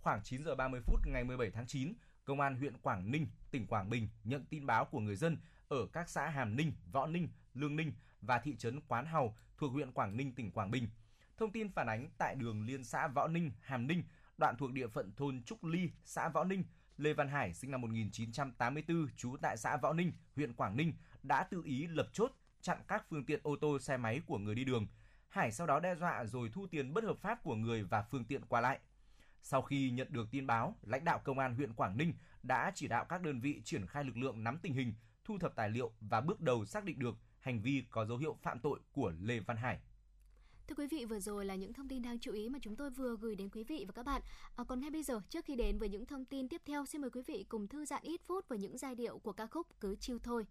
Khoảng 0.00 0.22
9 0.24 0.44
giờ 0.44 0.54
30 0.54 0.80
phút 0.86 1.00
ngày 1.06 1.24
17 1.24 1.50
tháng 1.50 1.66
9, 1.66 1.92
Công 2.24 2.40
an 2.40 2.56
huyện 2.56 2.78
Quảng 2.78 3.10
Ninh, 3.10 3.28
tỉnh 3.56 3.66
Quảng 3.66 3.90
Bình 3.90 4.08
nhận 4.24 4.44
tin 4.44 4.66
báo 4.66 4.84
của 4.84 5.00
người 5.00 5.16
dân 5.16 5.38
ở 5.68 5.86
các 5.92 6.08
xã 6.08 6.28
Hàm 6.28 6.56
Ninh, 6.56 6.72
Võ 6.92 7.06
Ninh, 7.06 7.28
Lương 7.54 7.76
Ninh 7.76 7.92
và 8.20 8.38
thị 8.38 8.56
trấn 8.56 8.80
Quán 8.80 9.06
Hào 9.06 9.36
thuộc 9.58 9.72
huyện 9.72 9.92
Quảng 9.92 10.16
Ninh, 10.16 10.34
tỉnh 10.34 10.50
Quảng 10.50 10.70
Bình. 10.70 10.88
Thông 11.36 11.52
tin 11.52 11.72
phản 11.72 11.86
ánh 11.86 12.08
tại 12.18 12.34
đường 12.34 12.66
liên 12.66 12.84
xã 12.84 13.08
Võ 13.08 13.28
Ninh, 13.28 13.52
Hàm 13.60 13.86
Ninh, 13.86 14.02
đoạn 14.38 14.56
thuộc 14.56 14.72
địa 14.72 14.86
phận 14.86 15.12
thôn 15.16 15.42
Trúc 15.42 15.64
Ly, 15.64 15.90
xã 16.04 16.28
Võ 16.28 16.44
Ninh, 16.44 16.64
Lê 16.96 17.12
Văn 17.12 17.28
Hải 17.28 17.54
sinh 17.54 17.70
năm 17.70 17.80
1984, 17.80 19.08
trú 19.16 19.36
tại 19.42 19.56
xã 19.56 19.76
Võ 19.76 19.92
Ninh, 19.92 20.12
huyện 20.34 20.54
Quảng 20.54 20.76
Ninh 20.76 20.92
đã 21.22 21.42
tự 21.42 21.62
ý 21.64 21.86
lập 21.86 22.08
chốt 22.12 22.32
chặn 22.60 22.78
các 22.88 23.04
phương 23.10 23.24
tiện 23.24 23.40
ô 23.42 23.56
tô 23.60 23.78
xe 23.78 23.96
máy 23.96 24.20
của 24.26 24.38
người 24.38 24.54
đi 24.54 24.64
đường. 24.64 24.86
Hải 25.28 25.52
sau 25.52 25.66
đó 25.66 25.80
đe 25.80 25.94
dọa 25.94 26.24
rồi 26.24 26.50
thu 26.52 26.66
tiền 26.66 26.94
bất 26.94 27.04
hợp 27.04 27.18
pháp 27.18 27.42
của 27.42 27.54
người 27.54 27.82
và 27.82 28.02
phương 28.02 28.24
tiện 28.24 28.44
qua 28.48 28.60
lại. 28.60 28.78
Sau 29.42 29.62
khi 29.62 29.90
nhận 29.90 30.08
được 30.10 30.28
tin 30.30 30.46
báo, 30.46 30.76
lãnh 30.82 31.04
đạo 31.04 31.20
công 31.24 31.38
an 31.38 31.54
huyện 31.54 31.74
Quảng 31.74 31.96
Ninh 31.96 32.14
đã 32.46 32.72
chỉ 32.74 32.88
đạo 32.88 33.04
các 33.08 33.22
đơn 33.22 33.40
vị 33.40 33.62
triển 33.64 33.86
khai 33.86 34.04
lực 34.04 34.16
lượng 34.16 34.44
nắm 34.44 34.58
tình 34.62 34.74
hình, 34.74 34.94
thu 35.24 35.38
thập 35.38 35.56
tài 35.56 35.70
liệu 35.70 35.92
và 36.00 36.20
bước 36.20 36.40
đầu 36.40 36.64
xác 36.64 36.84
định 36.84 36.98
được 36.98 37.16
hành 37.40 37.62
vi 37.62 37.84
có 37.90 38.06
dấu 38.06 38.18
hiệu 38.18 38.36
phạm 38.42 38.58
tội 38.60 38.80
của 38.92 39.12
Lê 39.20 39.40
Văn 39.40 39.56
Hải. 39.56 39.78
Thưa 40.68 40.74
quý 40.74 40.86
vị, 40.86 41.04
vừa 41.04 41.20
rồi 41.20 41.44
là 41.44 41.54
những 41.54 41.72
thông 41.72 41.88
tin 41.88 42.02
đáng 42.02 42.18
chú 42.18 42.32
ý 42.32 42.48
mà 42.48 42.58
chúng 42.62 42.76
tôi 42.76 42.90
vừa 42.90 43.16
gửi 43.16 43.36
đến 43.36 43.50
quý 43.50 43.64
vị 43.64 43.84
và 43.88 43.92
các 43.92 44.06
bạn. 44.06 44.22
À, 44.56 44.64
còn 44.64 44.80
ngay 44.80 44.90
bây 44.90 45.02
giờ, 45.02 45.20
trước 45.28 45.44
khi 45.44 45.56
đến 45.56 45.78
với 45.78 45.88
những 45.88 46.06
thông 46.06 46.24
tin 46.24 46.48
tiếp 46.48 46.62
theo, 46.64 46.86
xin 46.86 47.00
mời 47.00 47.10
quý 47.10 47.22
vị 47.26 47.46
cùng 47.48 47.68
thư 47.68 47.84
giãn 47.84 48.02
ít 48.02 48.20
phút 48.24 48.48
với 48.48 48.58
những 48.58 48.78
giai 48.78 48.94
điệu 48.94 49.18
của 49.18 49.32
ca 49.32 49.46
khúc 49.46 49.66
Cứ 49.80 49.96
chiêu 49.96 50.18
thôi. 50.18 50.46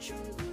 true. 0.00 0.47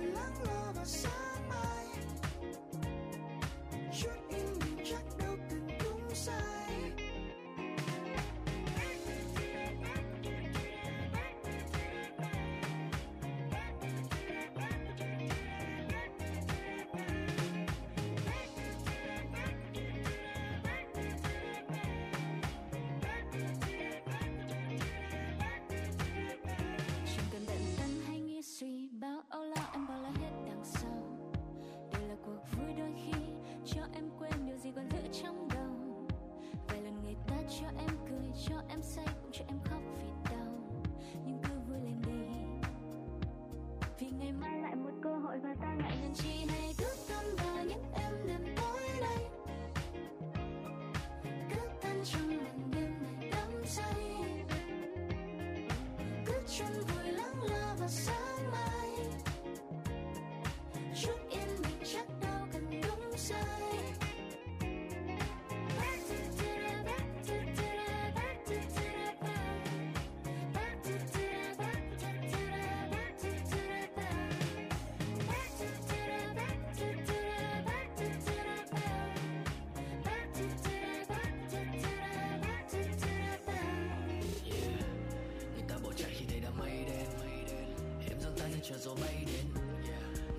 Cho 88.76 88.82
gió 88.90 88.96
bay 89.02 89.26
đến. 89.28 89.64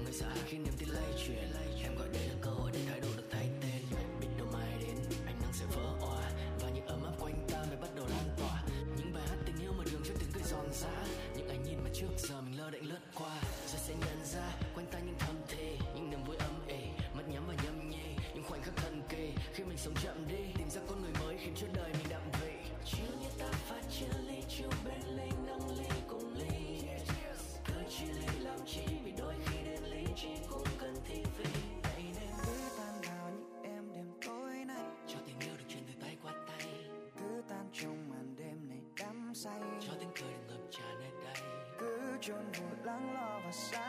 Người 0.04 0.12
xa 0.12 0.26
khi 0.46 0.58
niềm 0.58 0.72
tin 0.78 0.88
lay 0.88 1.12
chuyển. 1.26 1.52
Em 1.82 1.96
gọi 1.98 2.08
đây 2.12 2.28
là 2.28 2.34
cơ 2.40 2.50
hội 2.50 2.70
để 2.74 2.80
thái 2.88 3.00
độ 3.00 3.08
được 3.16 3.28
thay 3.30 3.48
tên. 3.60 3.82
Biết 4.20 4.26
đâu 4.38 4.46
mai 4.52 4.78
đến, 4.80 4.96
ánh 5.26 5.38
nắng 5.42 5.52
sẽ 5.52 5.64
vỡ 5.76 5.96
òa. 6.00 6.30
Và 6.60 6.70
những 6.70 6.86
ấm 6.86 7.04
áp 7.04 7.12
quanh 7.20 7.46
ta 7.48 7.64
mới 7.68 7.76
bắt 7.76 7.94
đầu 7.94 8.06
lan 8.06 8.28
tỏa. 8.38 8.64
Những 8.96 9.12
bài 9.12 9.22
hát 9.28 9.36
tình 9.46 9.56
yêu 9.62 9.72
mà 9.78 9.84
đường 9.92 10.02
cho 10.04 10.14
tiếng 10.18 10.28
cười 10.32 10.42
giòn 10.42 10.72
giã. 10.72 11.06
Những 11.36 11.48
ánh 11.48 11.62
nhìn 11.62 11.78
mà 11.84 11.90
trước 11.94 12.08
giờ 12.18 12.40
say. 39.36 39.52
Cho 39.80 39.92
tiếng 40.00 40.10
cười 40.20 40.34
ngập 40.48 40.60
tràn 40.70 41.00
nơi 41.00 41.10
đây. 41.24 41.42
Cứ 41.78 42.18
chôn 42.20 42.44
vùi 42.52 42.84
lắng 42.84 43.14
lo 43.14 43.40
vào 43.42 43.52
sáng 43.52 43.85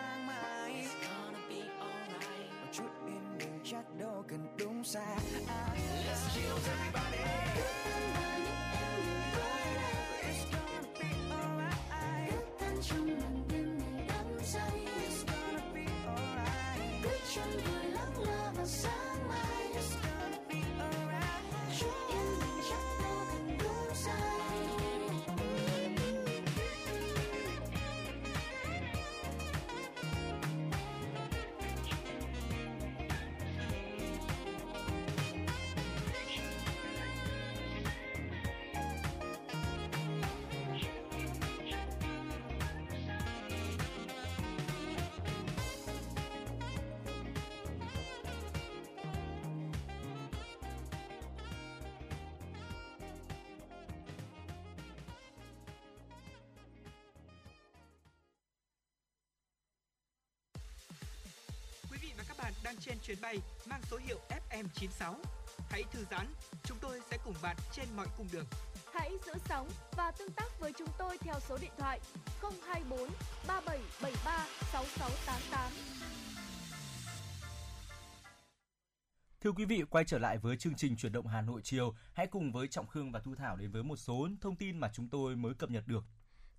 đang 62.68 62.76
trên 62.80 62.98
chuyến 63.00 63.18
bay 63.22 63.38
mang 63.70 63.82
số 63.92 63.98
hiệu 63.98 64.20
FM96. 64.30 65.14
Hãy 65.70 65.84
thư 65.92 66.06
giãn, 66.12 66.28
chúng 66.64 66.78
tôi 66.82 67.00
sẽ 67.12 67.18
cùng 67.26 67.34
bạn 67.42 67.56
trên 67.72 67.86
mọi 67.96 68.08
cung 68.18 68.28
đường. 68.32 68.46
Hãy 68.94 69.12
giữ 69.26 69.34
sóng 69.50 69.70
và 69.98 70.12
tương 70.12 70.32
tác 70.32 70.60
với 70.60 70.74
chúng 70.78 70.88
tôi 70.98 71.18
theo 71.18 71.36
số 71.50 71.58
điện 71.62 71.72
thoại 71.78 72.00
024 72.42 73.10
3773 73.48 74.46
6688. 74.72 75.72
Thưa 79.42 79.52
quý 79.52 79.66
vị, 79.66 79.84
quay 79.90 80.06
trở 80.06 80.18
lại 80.18 80.38
với 80.38 80.58
chương 80.58 80.76
trình 80.76 80.96
chuyển 80.98 81.12
động 81.12 81.28
Hà 81.28 81.42
Nội 81.42 81.62
chiều. 81.64 81.96
Hãy 82.14 82.28
cùng 82.28 82.52
với 82.52 82.68
Trọng 82.68 82.88
Khương 82.88 83.12
và 83.12 83.20
Thu 83.20 83.36
Thảo 83.36 83.56
đến 83.56 83.72
với 83.72 83.84
một 83.84 83.96
số 83.96 84.28
thông 84.42 84.56
tin 84.56 84.78
mà 84.78 84.92
chúng 84.94 85.10
tôi 85.10 85.36
mới 85.36 85.54
cập 85.54 85.70
nhật 85.70 85.88
được. 85.88 86.04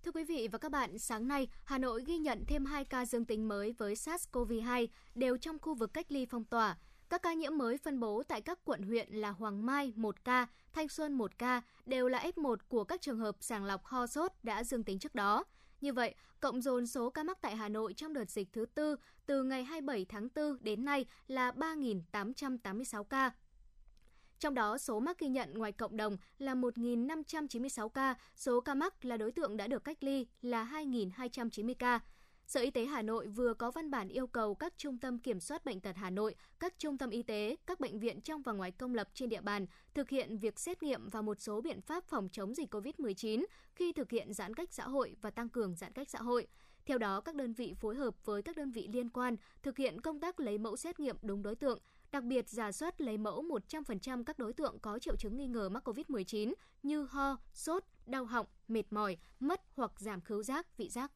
Thưa 0.09 0.13
quý 0.13 0.23
vị 0.23 0.47
và 0.51 0.57
các 0.57 0.71
bạn, 0.71 0.97
sáng 0.97 1.27
nay, 1.27 1.47
Hà 1.65 1.77
Nội 1.77 2.03
ghi 2.05 2.17
nhận 2.17 2.45
thêm 2.47 2.65
2 2.65 2.85
ca 2.85 3.05
dương 3.05 3.25
tính 3.25 3.47
mới 3.47 3.75
với 3.77 3.93
SARS-CoV-2 3.93 4.87
đều 5.15 5.37
trong 5.37 5.59
khu 5.59 5.73
vực 5.73 5.93
cách 5.93 6.11
ly 6.11 6.25
phong 6.25 6.43
tỏa. 6.43 6.77
Các 7.09 7.21
ca 7.21 7.33
nhiễm 7.33 7.57
mới 7.57 7.77
phân 7.77 7.99
bố 7.99 8.23
tại 8.23 8.41
các 8.41 8.59
quận 8.63 8.81
huyện 8.81 9.13
là 9.13 9.31
Hoàng 9.31 9.65
Mai 9.65 9.93
1 9.95 10.25
ca, 10.25 10.47
Thanh 10.73 10.89
Xuân 10.89 11.13
1 11.13 11.37
ca, 11.37 11.61
đều 11.85 12.07
là 12.07 12.19
F1 12.35 12.55
của 12.67 12.83
các 12.83 13.01
trường 13.01 13.19
hợp 13.19 13.35
sàng 13.39 13.65
lọc 13.65 13.85
ho 13.85 14.07
sốt 14.07 14.31
đã 14.43 14.63
dương 14.63 14.83
tính 14.83 14.99
trước 14.99 15.15
đó. 15.15 15.43
Như 15.81 15.93
vậy, 15.93 16.15
cộng 16.39 16.61
dồn 16.61 16.87
số 16.87 17.09
ca 17.09 17.23
mắc 17.23 17.37
tại 17.41 17.55
Hà 17.55 17.69
Nội 17.69 17.93
trong 17.93 18.13
đợt 18.13 18.29
dịch 18.29 18.47
thứ 18.53 18.65
tư 18.65 18.95
từ 19.25 19.43
ngày 19.43 19.63
27 19.63 20.05
tháng 20.09 20.27
4 20.35 20.57
đến 20.61 20.85
nay 20.85 21.05
là 21.27 21.51
3.886 21.51 23.03
ca. 23.03 23.31
Trong 24.39 24.53
đó, 24.53 24.77
số 24.77 24.99
mắc 24.99 25.19
ghi 25.19 25.27
nhận 25.27 25.53
ngoài 25.53 25.71
cộng 25.71 25.97
đồng 25.97 26.17
là 26.37 26.55
1.596 26.55 27.89
ca, 27.89 28.15
số 28.35 28.61
ca 28.61 28.75
mắc 28.75 29.05
là 29.05 29.17
đối 29.17 29.31
tượng 29.31 29.57
đã 29.57 29.67
được 29.67 29.83
cách 29.83 30.03
ly 30.03 30.27
là 30.41 30.69
2.290 30.73 31.73
ca. 31.79 31.99
Sở 32.47 32.61
Y 32.61 32.71
tế 32.71 32.85
Hà 32.85 33.01
Nội 33.01 33.27
vừa 33.27 33.53
có 33.53 33.71
văn 33.71 33.91
bản 33.91 34.07
yêu 34.07 34.27
cầu 34.27 34.55
các 34.55 34.73
trung 34.77 34.97
tâm 34.97 35.19
kiểm 35.19 35.39
soát 35.39 35.65
bệnh 35.65 35.81
tật 35.81 35.95
Hà 35.95 36.09
Nội, 36.09 36.35
các 36.59 36.73
trung 36.77 36.97
tâm 36.97 37.09
y 37.09 37.23
tế, 37.23 37.55
các 37.65 37.79
bệnh 37.79 37.99
viện 37.99 38.21
trong 38.21 38.41
và 38.41 38.53
ngoài 38.53 38.71
công 38.71 38.95
lập 38.95 39.09
trên 39.13 39.29
địa 39.29 39.41
bàn 39.41 39.65
thực 39.93 40.09
hiện 40.09 40.37
việc 40.37 40.59
xét 40.59 40.83
nghiệm 40.83 41.09
và 41.09 41.21
một 41.21 41.39
số 41.39 41.61
biện 41.61 41.81
pháp 41.81 42.03
phòng 42.03 42.29
chống 42.31 42.55
dịch 42.55 42.73
COVID-19 42.73 43.45
khi 43.75 43.91
thực 43.91 44.11
hiện 44.11 44.33
giãn 44.33 44.53
cách 44.53 44.73
xã 44.73 44.83
hội 44.83 45.15
và 45.21 45.29
tăng 45.29 45.49
cường 45.49 45.75
giãn 45.75 45.93
cách 45.93 46.09
xã 46.09 46.19
hội. 46.19 46.47
Theo 46.85 46.97
đó, 46.97 47.21
các 47.21 47.35
đơn 47.35 47.53
vị 47.53 47.73
phối 47.79 47.95
hợp 47.95 48.25
với 48.25 48.41
các 48.41 48.55
đơn 48.55 48.71
vị 48.71 48.89
liên 48.93 49.09
quan 49.09 49.35
thực 49.63 49.77
hiện 49.77 50.01
công 50.01 50.19
tác 50.19 50.39
lấy 50.39 50.57
mẫu 50.57 50.77
xét 50.77 50.99
nghiệm 50.99 51.15
đúng 51.21 51.43
đối 51.43 51.55
tượng, 51.55 51.79
đặc 52.11 52.23
biệt 52.23 52.49
giả 52.49 52.71
soát 52.71 53.01
lấy 53.01 53.17
mẫu 53.17 53.43
100% 53.69 54.23
các 54.23 54.39
đối 54.39 54.53
tượng 54.53 54.79
có 54.79 54.99
triệu 54.99 55.15
chứng 55.15 55.37
nghi 55.37 55.47
ngờ 55.47 55.69
mắc 55.69 55.87
COVID-19 55.87 56.53
như 56.83 57.03
ho, 57.03 57.37
sốt, 57.53 57.83
đau 58.05 58.25
họng, 58.25 58.45
mệt 58.67 58.93
mỏi, 58.93 59.17
mất 59.39 59.61
hoặc 59.75 59.91
giảm 59.99 60.21
khứu 60.21 60.43
giác, 60.43 60.77
vị 60.77 60.89
giác. 60.89 61.11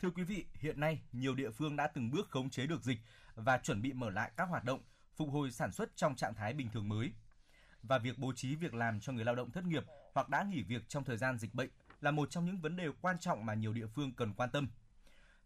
Thưa 0.00 0.10
quý 0.10 0.22
vị, 0.22 0.46
hiện 0.54 0.80
nay 0.80 1.02
nhiều 1.12 1.34
địa 1.34 1.50
phương 1.50 1.76
đã 1.76 1.86
từng 1.86 2.10
bước 2.10 2.30
khống 2.30 2.50
chế 2.50 2.66
được 2.66 2.82
dịch 2.82 2.98
và 3.34 3.58
chuẩn 3.58 3.82
bị 3.82 3.92
mở 3.92 4.10
lại 4.10 4.30
các 4.36 4.48
hoạt 4.48 4.64
động, 4.64 4.80
phục 5.16 5.30
hồi 5.30 5.50
sản 5.50 5.72
xuất 5.72 5.96
trong 5.96 6.16
trạng 6.16 6.34
thái 6.34 6.52
bình 6.52 6.68
thường 6.72 6.88
mới. 6.88 7.12
Và 7.82 7.98
việc 7.98 8.18
bố 8.18 8.32
trí 8.32 8.54
việc 8.54 8.74
làm 8.74 9.00
cho 9.00 9.12
người 9.12 9.24
lao 9.24 9.34
động 9.34 9.50
thất 9.50 9.64
nghiệp 9.64 9.84
hoặc 10.14 10.28
đã 10.28 10.42
nghỉ 10.42 10.62
việc 10.62 10.88
trong 10.88 11.04
thời 11.04 11.16
gian 11.16 11.38
dịch 11.38 11.54
bệnh 11.54 11.70
là 12.00 12.10
một 12.10 12.30
trong 12.30 12.46
những 12.46 12.60
vấn 12.60 12.76
đề 12.76 12.88
quan 13.00 13.18
trọng 13.18 13.46
mà 13.46 13.54
nhiều 13.54 13.72
địa 13.72 13.86
phương 13.86 14.12
cần 14.14 14.34
quan 14.34 14.50
tâm. 14.50 14.68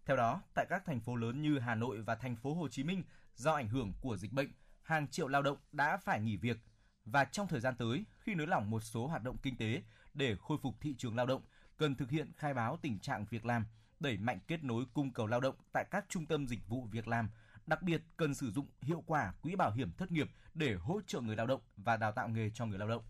Theo 0.04 0.16
đó, 0.16 0.42
tại 0.54 0.66
các 0.70 0.82
thành 0.86 1.00
phố 1.00 1.16
lớn 1.16 1.42
như 1.42 1.58
Hà 1.58 1.74
Nội 1.74 2.02
và 2.02 2.14
thành 2.14 2.36
phố 2.36 2.54
Hồ 2.54 2.68
Chí 2.68 2.84
Minh, 2.84 3.02
do 3.38 3.52
ảnh 3.52 3.68
hưởng 3.68 3.92
của 4.00 4.16
dịch 4.16 4.32
bệnh, 4.32 4.48
hàng 4.82 5.08
triệu 5.08 5.28
lao 5.28 5.42
động 5.42 5.58
đã 5.72 5.96
phải 5.96 6.20
nghỉ 6.20 6.36
việc 6.36 6.56
và 7.04 7.24
trong 7.24 7.48
thời 7.48 7.60
gian 7.60 7.74
tới, 7.78 8.04
khi 8.20 8.34
nới 8.34 8.46
lỏng 8.46 8.70
một 8.70 8.80
số 8.80 9.06
hoạt 9.06 9.22
động 9.22 9.36
kinh 9.42 9.56
tế 9.56 9.82
để 10.14 10.36
khôi 10.36 10.58
phục 10.62 10.74
thị 10.80 10.94
trường 10.98 11.16
lao 11.16 11.26
động, 11.26 11.42
cần 11.76 11.94
thực 11.94 12.10
hiện 12.10 12.32
khai 12.36 12.54
báo 12.54 12.78
tình 12.82 12.98
trạng 12.98 13.24
việc 13.30 13.44
làm, 13.44 13.66
đẩy 14.00 14.16
mạnh 14.16 14.38
kết 14.46 14.64
nối 14.64 14.84
cung 14.94 15.12
cầu 15.12 15.26
lao 15.26 15.40
động 15.40 15.54
tại 15.72 15.84
các 15.90 16.04
trung 16.08 16.26
tâm 16.26 16.46
dịch 16.48 16.68
vụ 16.68 16.88
việc 16.90 17.08
làm, 17.08 17.28
đặc 17.66 17.82
biệt 17.82 18.02
cần 18.16 18.34
sử 18.34 18.50
dụng 18.50 18.66
hiệu 18.82 19.02
quả 19.06 19.32
quỹ 19.42 19.56
bảo 19.56 19.72
hiểm 19.72 19.92
thất 19.98 20.12
nghiệp 20.12 20.30
để 20.54 20.74
hỗ 20.74 21.00
trợ 21.06 21.20
người 21.20 21.36
lao 21.36 21.46
động 21.46 21.60
và 21.76 21.96
đào 21.96 22.12
tạo 22.12 22.28
nghề 22.28 22.50
cho 22.54 22.66
người 22.66 22.78
lao 22.78 22.88
động. 22.88 23.02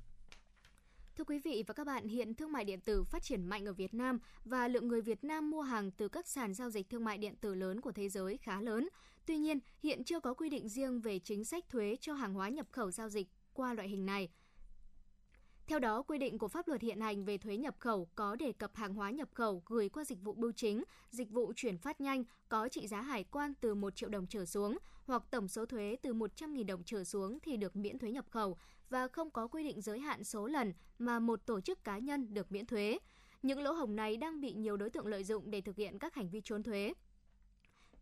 Thưa 1.17 1.25
quý 1.25 1.39
vị 1.39 1.65
và 1.67 1.75
các 1.75 1.87
bạn, 1.87 2.09
hiện 2.09 2.35
thương 2.35 2.53
mại 2.53 2.65
điện 2.65 2.81
tử 2.81 3.05
phát 3.05 3.23
triển 3.23 3.45
mạnh 3.45 3.65
ở 3.65 3.73
Việt 3.73 3.95
Nam 3.95 4.19
và 4.45 4.69
lượng 4.69 4.89
người 4.89 5.01
Việt 5.01 5.25
Nam 5.25 5.51
mua 5.51 5.63
hàng 5.63 5.91
từ 5.91 6.09
các 6.09 6.29
sàn 6.29 6.55
giao 6.55 6.71
dịch 6.71 6.91
thương 6.91 7.05
mại 7.05 7.19
điện 7.19 7.35
tử 7.41 7.55
lớn 7.55 7.81
của 7.81 7.93
thế 7.93 8.09
giới 8.09 8.37
khá 8.37 8.61
lớn. 8.61 8.89
Tuy 9.29 9.39
nhiên, 9.39 9.59
hiện 9.83 10.05
chưa 10.05 10.21
có 10.21 10.35
quy 10.35 10.49
định 10.49 10.69
riêng 10.69 11.01
về 11.01 11.19
chính 11.19 11.45
sách 11.45 11.69
thuế 11.69 11.97
cho 12.01 12.15
hàng 12.15 12.35
hóa 12.35 12.49
nhập 12.49 12.67
khẩu 12.71 12.91
giao 12.91 13.09
dịch 13.09 13.29
qua 13.55 13.75
loại 13.75 13.89
hình 13.89 14.07
này. 14.07 14.29
Theo 15.67 15.79
đó, 15.79 16.03
quy 16.03 16.19
định 16.19 16.39
của 16.39 16.49
pháp 16.49 16.69
luật 16.69 16.83
hiện 16.83 17.01
hành 17.01 17.25
về 17.25 17.39
thuế 17.39 17.57
nhập 17.57 17.75
khẩu 17.79 18.09
có 18.15 18.37
đề 18.37 18.53
cập 18.53 18.77
hàng 18.77 18.95
hóa 18.95 19.11
nhập 19.11 19.29
khẩu 19.35 19.63
gửi 19.67 19.89
qua 19.89 20.05
dịch 20.05 20.19
vụ 20.23 20.33
bưu 20.33 20.53
chính, 20.53 20.85
dịch 21.11 21.31
vụ 21.31 21.53
chuyển 21.57 21.79
phát 21.79 22.01
nhanh 22.01 22.25
có 22.49 22.69
trị 22.69 22.87
giá 22.87 23.01
hải 23.01 23.25
quan 23.25 23.55
từ 23.61 23.75
1 23.75 23.97
triệu 23.97 24.09
đồng 24.09 24.27
trở 24.27 24.45
xuống 24.45 24.79
hoặc 25.05 25.23
tổng 25.31 25.49
số 25.49 25.67
thuế 25.67 25.97
từ 26.03 26.15
100.000 26.15 26.67
đồng 26.67 26.83
trở 26.85 27.05
xuống 27.05 27.39
thì 27.41 27.57
được 27.57 27.77
miễn 27.77 27.99
thuế 27.99 28.13
nhập 28.13 28.27
khẩu 28.31 28.57
và 28.91 29.09
không 29.09 29.31
có 29.31 29.47
quy 29.49 29.65
định 29.65 29.81
giới 29.81 29.99
hạn 29.99 30.25
số 30.25 30.47
lần 30.47 30.73
mà 30.99 31.19
một 31.19 31.47
tổ 31.47 31.61
chức 31.61 31.85
cá 31.85 31.99
nhân 31.99 32.35
được 32.35 32.53
miễn 32.53 32.67
thuế. 32.67 32.99
Những 33.43 33.61
lỗ 33.61 33.73
hổng 33.73 33.97
này 33.97 34.17
đang 34.17 34.41
bị 34.41 34.53
nhiều 34.53 34.77
đối 34.77 34.91
tượng 34.91 35.07
lợi 35.07 35.25
dụng 35.25 35.51
để 35.51 35.61
thực 35.61 35.77
hiện 35.77 35.99
các 35.99 36.15
hành 36.15 36.31
vi 36.31 36.41
trốn 36.45 36.63
thuế. 36.63 36.95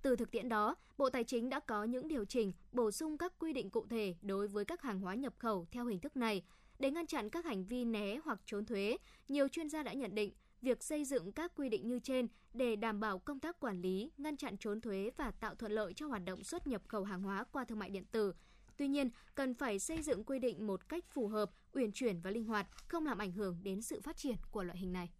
Từ 0.06 0.16
thực 0.16 0.30
tiễn 0.30 0.48
đó, 0.48 0.76
Bộ 0.98 1.10
Tài 1.10 1.24
chính 1.24 1.48
đã 1.48 1.60
có 1.60 1.84
những 1.84 2.08
điều 2.08 2.24
chỉnh, 2.24 2.52
bổ 2.72 2.90
sung 2.90 3.18
các 3.18 3.32
quy 3.38 3.52
định 3.52 3.70
cụ 3.70 3.86
thể 3.90 4.14
đối 4.22 4.48
với 4.48 4.64
các 4.64 4.82
hàng 4.82 5.00
hóa 5.00 5.14
nhập 5.14 5.34
khẩu 5.38 5.66
theo 5.70 5.86
hình 5.86 6.00
thức 6.00 6.16
này. 6.16 6.42
Để 6.78 6.90
ngăn 6.90 7.06
chặn 7.06 7.30
các 7.30 7.44
hành 7.44 7.64
vi 7.64 7.84
né 7.84 8.18
hoặc 8.24 8.40
trốn 8.46 8.66
thuế, 8.66 8.96
nhiều 9.28 9.48
chuyên 9.48 9.68
gia 9.68 9.82
đã 9.82 9.92
nhận 9.92 10.14
định 10.14 10.32
việc 10.62 10.82
xây 10.82 11.04
dựng 11.04 11.32
các 11.32 11.52
quy 11.56 11.68
định 11.68 11.88
như 11.88 11.98
trên 11.98 12.28
để 12.54 12.76
đảm 12.76 13.00
bảo 13.00 13.18
công 13.18 13.40
tác 13.40 13.60
quản 13.60 13.80
lý, 13.80 14.10
ngăn 14.18 14.36
chặn 14.36 14.56
trốn 14.56 14.80
thuế 14.80 15.10
và 15.16 15.30
tạo 15.30 15.54
thuận 15.54 15.72
lợi 15.72 15.92
cho 15.96 16.06
hoạt 16.06 16.24
động 16.24 16.44
xuất 16.44 16.66
nhập 16.66 16.82
khẩu 16.88 17.04
hàng 17.04 17.22
hóa 17.22 17.44
qua 17.52 17.64
thương 17.64 17.78
mại 17.78 17.90
điện 17.90 18.04
tử. 18.12 18.34
Tuy 18.76 18.88
nhiên, 18.88 19.10
cần 19.34 19.54
phải 19.54 19.78
xây 19.78 20.02
dựng 20.02 20.24
quy 20.24 20.38
định 20.38 20.66
một 20.66 20.88
cách 20.88 21.04
phù 21.10 21.28
hợp, 21.28 21.50
uyển 21.72 21.92
chuyển 21.92 22.20
và 22.20 22.30
linh 22.30 22.44
hoạt, 22.44 22.66
không 22.88 23.06
làm 23.06 23.18
ảnh 23.18 23.32
hưởng 23.32 23.58
đến 23.62 23.82
sự 23.82 24.00
phát 24.00 24.16
triển 24.16 24.36
của 24.50 24.62
loại 24.62 24.78
hình 24.78 24.92
này. 24.92 25.10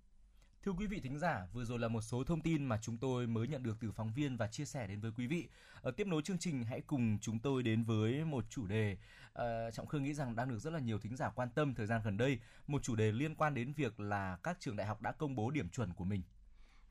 Thưa 0.67 0.73
quý 0.73 0.87
vị 0.87 1.01
thính 1.01 1.19
giả, 1.19 1.47
vừa 1.53 1.65
rồi 1.65 1.79
là 1.79 1.89
một 1.89 2.01
số 2.01 2.25
thông 2.25 2.41
tin 2.41 2.65
mà 2.65 2.79
chúng 2.83 2.97
tôi 2.97 3.27
mới 3.27 3.49
nhận 3.49 3.63
được 3.63 3.77
từ 3.81 3.93
phóng 3.93 4.13
viên 4.13 4.37
và 4.37 4.47
chia 4.47 4.65
sẻ 4.65 4.87
đến 4.87 5.01
với 5.01 5.13
quý 5.17 5.27
vị. 5.27 5.49
Ở 5.83 5.91
tiếp 5.91 6.07
nối 6.07 6.23
chương 6.23 6.39
trình, 6.39 6.65
hãy 6.65 6.81
cùng 6.81 7.19
chúng 7.21 7.39
tôi 7.39 7.63
đến 7.63 7.85
với 7.85 8.25
một 8.25 8.45
chủ 8.51 8.67
đề 8.67 8.97
uh, 9.33 9.75
Trọng 9.75 9.87
Khương 9.87 10.03
nghĩ 10.03 10.15
rằng 10.15 10.37
đang 10.37 10.49
được 10.49 10.59
rất 10.59 10.73
là 10.73 10.79
nhiều 10.79 10.99
thính 10.99 11.17
giả 11.17 11.31
quan 11.35 11.51
tâm 11.51 11.75
thời 11.75 11.87
gian 11.87 12.01
gần 12.05 12.17
đây, 12.17 12.39
một 12.67 12.83
chủ 12.83 12.97
đề 12.97 13.13
liên 13.13 13.35
quan 13.35 13.55
đến 13.55 13.73
việc 13.73 14.01
là 14.01 14.39
các 14.43 14.57
trường 14.61 14.77
đại 14.77 14.87
học 14.87 15.03
đã 15.03 15.13
công 15.13 15.37
bố 15.37 15.51
điểm 15.51 15.69
chuẩn 15.69 15.93
của 15.93 16.05
mình. 16.05 16.23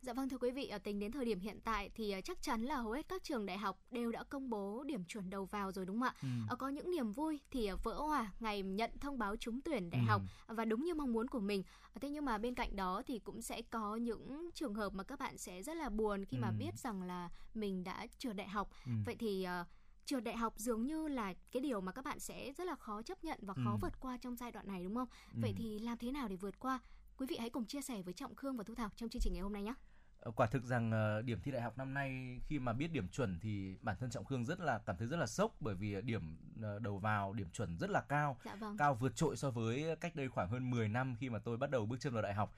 Dạ 0.02 0.14
vâng 0.14 0.30
thưa 0.30 0.38
quý 0.38 0.52
vị, 0.52 0.68
ở 0.68 0.78
tính 0.78 1.00
đến 1.00 1.12
thời 1.12 1.26
điểm 1.26 1.40
hiện 1.40 1.60
tại 1.64 1.90
thì 1.96 2.12
ờ, 2.12 2.22
chắc 2.22 2.42
chắn 2.42 2.62
là 2.62 2.76
hầu 2.76 2.92
hết 2.92 3.08
các 3.08 3.24
trường 3.24 3.46
đại 3.46 3.58
học 3.58 3.80
đều 3.92 4.12
đã 4.12 4.24
công 4.24 4.50
bố 4.50 4.84
điểm 4.84 5.06
chuẩn 5.06 5.30
đầu 5.30 5.46
vào 5.46 5.72
rồi 5.72 5.86
đúng 5.86 6.00
không 6.00 6.08
ạ? 6.08 6.16
Ừ. 6.22 6.28
Ờ, 6.50 6.56
Có 6.56 6.70
những 6.70 6.92
niềm 6.92 7.12
vui 7.12 7.40
thì 7.52 7.66
ờ, 7.66 7.78
vỡ 7.84 7.94
hòa 7.94 8.32
ngày 8.40 8.62
nhận 8.64 8.92
thông 9.00 9.18
báo 9.18 9.36
trúng 9.36 9.62
tuyển 9.62 9.90
đại 9.90 10.02
Ừ. 10.02 10.06
học 10.08 10.22
và 10.48 10.66
đúng 10.66 10.84
như 10.84 10.94
mong 10.96 11.14
muốn 11.14 11.28
của 11.28 11.40
mình. 11.40 11.64
Ờ, 11.94 12.00
Thế 12.02 12.10
nhưng 12.10 12.26
mà 12.26 12.38
bên 12.38 12.56
cạnh 12.56 12.76
đó 12.76 13.02
thì 13.08 13.20
cũng 13.20 13.42
sẽ 13.42 13.62
có 13.62 13.96
những 13.96 14.50
trường 14.54 14.74
hợp 14.74 14.94
mà 14.94 15.04
các 15.04 15.20
bạn 15.20 15.38
sẽ 15.38 15.64
rất 15.64 15.78
là 15.78 15.90
buồn 15.90 16.26
khi 16.26 16.38
mà 16.38 16.48
Ừ. 16.48 16.54
biết 16.60 16.80
rằng 16.80 17.02
là 17.04 17.30
mình 17.54 17.84
đã 17.84 18.08
trượt 18.18 18.36
đại 18.36 18.48
học. 18.48 18.70
Ừ. 18.86 18.92
Vậy 19.06 19.16
thì 19.20 19.44
ờ, 19.44 19.66
trượt 20.06 20.24
đại 20.24 20.38
học 20.38 20.54
dường 20.58 20.86
như 20.86 21.08
là 21.08 21.34
cái 21.52 21.62
điều 21.62 21.82
mà 21.82 21.92
các 21.92 22.06
bạn 22.06 22.20
sẽ 22.20 22.52
rất 22.58 22.64
là 22.68 22.76
khó 22.76 23.02
chấp 23.02 23.24
nhận 23.24 23.40
và 23.42 23.54
khó 23.54 23.72
Ừ. 23.72 23.78
vượt 23.82 24.00
qua 24.00 24.18
trong 24.18 24.36
giai 24.36 24.52
đoạn 24.52 24.68
này 24.68 24.84
đúng 24.84 24.96
không? 24.96 25.08
Vậy 25.42 25.50
Ừ. 25.50 25.56
thì 25.58 25.80
làm 25.80 25.98
thế 25.98 26.12
nào 26.12 26.28
để 26.28 26.36
vượt 26.36 26.60
qua? 26.60 26.80
Quý 27.18 27.26
vị 27.30 27.38
hãy 27.40 27.50
cùng 27.50 27.66
chia 27.66 27.82
sẻ 27.82 28.02
với 28.02 28.14
Trọng 28.14 28.36
Khương 28.36 28.58
và 28.58 28.64
Thu 28.64 28.76
Thảo 28.76 28.90
trong 28.96 29.10
chương 29.10 29.22
trình 29.22 29.34
ngày 29.34 29.42
hôm 29.42 29.54
nay 29.54 29.64
nhé. 29.64 29.74
Ờ, 30.20 30.32
Quả 30.32 30.48
thực 30.48 30.64
rằng 30.64 30.92
ờ, 30.92 31.22
điểm 31.22 31.40
thi 31.44 31.52
đại 31.52 31.62
học 31.62 31.78
năm 31.78 31.94
nay 31.94 32.40
khi 32.48 32.60
mà 32.60 32.74
biết 32.74 32.92
điểm 32.92 33.08
chuẩn 33.08 33.40
thì 33.40 33.76
bản 33.82 33.96
thân 34.00 34.10
Trọng 34.10 34.26
Khương 34.26 34.46
rất 34.46 34.60
là 34.60 34.80
cảm 34.86 34.98
thấy 34.98 35.08
rất 35.08 35.18
là 35.18 35.28
sốc 35.28 35.56
bởi 35.60 35.76
vì 35.76 36.02
điểm 36.02 36.38
ờ, 36.62 36.80
đầu 36.80 36.98
vào 36.98 37.34
điểm 37.34 37.50
chuẩn 37.50 37.78
rất 37.78 37.90
là 37.90 38.02
cao. 38.02 38.38
Dạ 38.46 38.56
vâng. 38.56 38.78
cao 38.78 38.96
vượt 38.96 39.16
trội 39.16 39.38
so 39.38 39.52
với 39.52 39.96
cách 40.02 40.16
đây 40.16 40.30
khoảng 40.30 40.50
hơn 40.50 40.70
10 40.70 40.88
năm 40.88 41.16
khi 41.20 41.30
mà 41.30 41.40
tôi 41.40 41.58
bắt 41.58 41.70
đầu 41.70 41.86
bước 41.86 41.98
chân 42.00 42.14
vào 42.14 42.22
đại 42.22 42.34
học. 42.34 42.56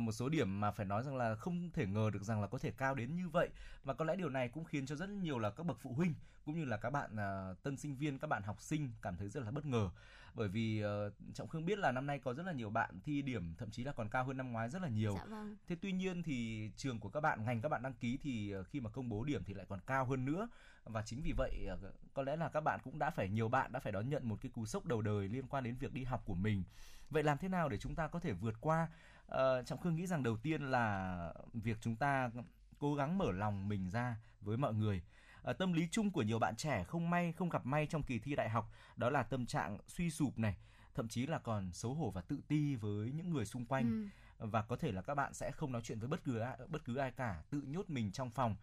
Một 0.00 0.12
số 0.12 0.28
điểm 0.28 0.60
mà 0.60 0.70
phải 0.70 0.86
nói 0.86 1.02
rằng 1.02 1.16
là 1.16 1.34
không 1.34 1.70
thể 1.72 1.86
ngờ 1.86 2.10
được 2.12 2.22
rằng 2.22 2.40
là 2.40 2.46
có 2.46 2.58
thể 2.58 2.70
cao 2.70 2.94
đến 2.94 3.16
như 3.16 3.28
vậy 3.28 3.48
và 3.84 3.94
có 3.94 4.04
lẽ 4.04 4.16
điều 4.16 4.28
này 4.28 4.48
cũng 4.48 4.64
khiến 4.64 4.86
cho 4.86 4.96
rất 4.96 5.08
nhiều 5.08 5.38
là 5.38 5.50
các 5.50 5.66
bậc 5.66 5.78
phụ 5.80 5.92
huynh 5.92 6.14
cũng 6.44 6.54
như 6.54 6.64
là 6.64 6.76
các 6.76 6.90
bạn 6.90 7.16
tân 7.62 7.76
sinh 7.76 7.96
viên, 7.96 8.18
các 8.18 8.26
bạn 8.26 8.42
học 8.42 8.60
sinh 8.60 8.90
cảm 9.02 9.16
thấy 9.16 9.28
rất 9.28 9.42
là 9.44 9.50
bất 9.50 9.66
ngờ 9.66 9.90
bởi 10.36 10.48
vì 10.48 10.80
ờ, 10.80 11.10
Trọng 11.34 11.48
Khương 11.48 11.64
biết 11.64 11.78
là 11.78 11.92
năm 11.92 12.06
nay 12.06 12.18
có 12.18 12.34
rất 12.34 12.46
là 12.46 12.52
nhiều 12.52 12.70
bạn 12.70 13.00
thi 13.04 13.22
điểm 13.22 13.54
thậm 13.58 13.70
chí 13.70 13.84
là 13.84 13.92
còn 13.92 14.08
cao 14.08 14.24
hơn 14.24 14.36
năm 14.36 14.52
ngoái 14.52 14.68
rất 14.68 14.82
là 14.82 14.88
nhiều. 14.88 15.14
Dạ 15.16 15.24
vâng. 15.24 15.56
Thế 15.68 15.76
tuy 15.80 15.92
nhiên 15.92 16.22
thì 16.22 16.70
trường 16.76 17.00
của 17.00 17.08
các 17.08 17.20
bạn, 17.20 17.44
ngành 17.44 17.60
các 17.60 17.68
bạn 17.68 17.82
đăng 17.82 17.94
ký 17.94 18.18
thì 18.22 18.50
ờ, 18.50 18.64
khi 18.64 18.80
mà 18.80 18.90
công 18.90 19.08
bố 19.08 19.24
điểm 19.24 19.44
thì 19.44 19.54
lại 19.54 19.66
còn 19.68 19.80
cao 19.86 20.04
hơn 20.04 20.24
nữa 20.24 20.48
và 20.84 21.02
chính 21.02 21.22
vì 21.22 21.32
vậy 21.32 21.66
ờ, 21.68 21.92
có 22.14 22.22
lẽ 22.22 22.36
là 22.36 22.48
các 22.48 22.60
bạn 22.60 22.80
cũng 22.84 22.98
đã 22.98 23.10
phải 23.10 23.28
nhiều 23.28 23.48
bạn 23.48 23.72
đã 23.72 23.80
phải 23.80 23.92
đón 23.92 24.08
nhận 24.08 24.28
một 24.28 24.36
cái 24.40 24.50
cú 24.50 24.66
sốc 24.66 24.86
đầu 24.86 25.02
đời 25.02 25.28
liên 25.28 25.46
quan 25.46 25.64
đến 25.64 25.76
việc 25.76 25.92
đi 25.92 26.04
học 26.04 26.22
của 26.24 26.34
mình. 26.34 26.64
Vậy 27.10 27.22
làm 27.22 27.38
thế 27.38 27.48
nào 27.48 27.68
để 27.68 27.76
chúng 27.76 27.94
ta 27.94 28.08
có 28.08 28.20
thể 28.20 28.32
vượt 28.32 28.54
qua? 28.60 28.88
Ờ, 29.26 29.62
Trọng 29.62 29.80
Khương 29.80 29.96
nghĩ 29.96 30.06
rằng 30.06 30.22
đầu 30.22 30.36
tiên 30.36 30.62
là 30.62 31.34
việc 31.52 31.76
chúng 31.80 31.96
ta 31.96 32.30
cố 32.78 32.94
gắng 32.94 33.18
mở 33.18 33.32
lòng 33.32 33.68
mình 33.68 33.90
ra 33.90 34.16
với 34.40 34.56
mọi 34.56 34.74
người. 34.74 35.02
Ờ, 35.46 35.52
tâm 35.52 35.72
lý 35.72 35.88
chung 35.90 36.10
của 36.10 36.22
nhiều 36.22 36.38
bạn 36.38 36.56
trẻ 36.56 36.84
không 36.84 37.10
may 37.10 37.32
không 37.32 37.48
gặp 37.48 37.66
may 37.66 37.86
trong 37.86 38.02
kỳ 38.02 38.18
thi 38.18 38.34
đại 38.34 38.48
học 38.48 38.70
đó 38.96 39.10
là 39.10 39.22
tâm 39.22 39.46
trạng 39.46 39.78
suy 39.86 40.10
sụp 40.10 40.38
này, 40.38 40.56
thậm 40.94 41.08
chí 41.08 41.26
là 41.26 41.38
còn 41.38 41.72
xấu 41.72 41.94
hổ 41.94 42.10
và 42.10 42.20
tự 42.20 42.40
ti 42.48 42.74
với 42.74 43.12
những 43.12 43.30
người 43.30 43.44
xung 43.44 43.64
quanh 43.66 44.08
Ừ. 44.38 44.46
và 44.46 44.62
có 44.62 44.76
thể 44.76 44.92
là 44.92 45.02
các 45.02 45.14
bạn 45.14 45.34
sẽ 45.34 45.50
không 45.50 45.72
nói 45.72 45.82
chuyện 45.84 45.98
với 45.98 46.08
bất 46.08 46.24
cứ 46.24 46.38
ai, 46.38 46.58
bất 46.68 46.84
cứ 46.84 46.96
ai 46.96 47.10
cả, 47.10 47.42
tự 47.50 47.62
nhốt 47.62 47.90
mình 47.90 48.12
trong 48.12 48.30
phòng. 48.30 48.56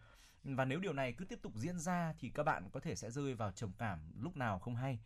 và 0.44 0.66
nếu 0.66 0.80
điều 0.80 0.94
này 0.94 1.14
cứ 1.14 1.26
tiếp 1.26 1.40
tục 1.42 1.54
diễn 1.56 1.80
ra 1.80 2.14
thì 2.20 2.30
các 2.30 2.44
bạn 2.44 2.70
có 2.72 2.80
thể 2.80 2.96
sẽ 2.96 3.12
rơi 3.12 3.34
vào 3.34 3.52
trầm 3.52 3.72
cảm 3.78 4.00
lúc 4.20 4.38
nào 4.38 4.60
không 4.60 4.76
hay 4.76 5.00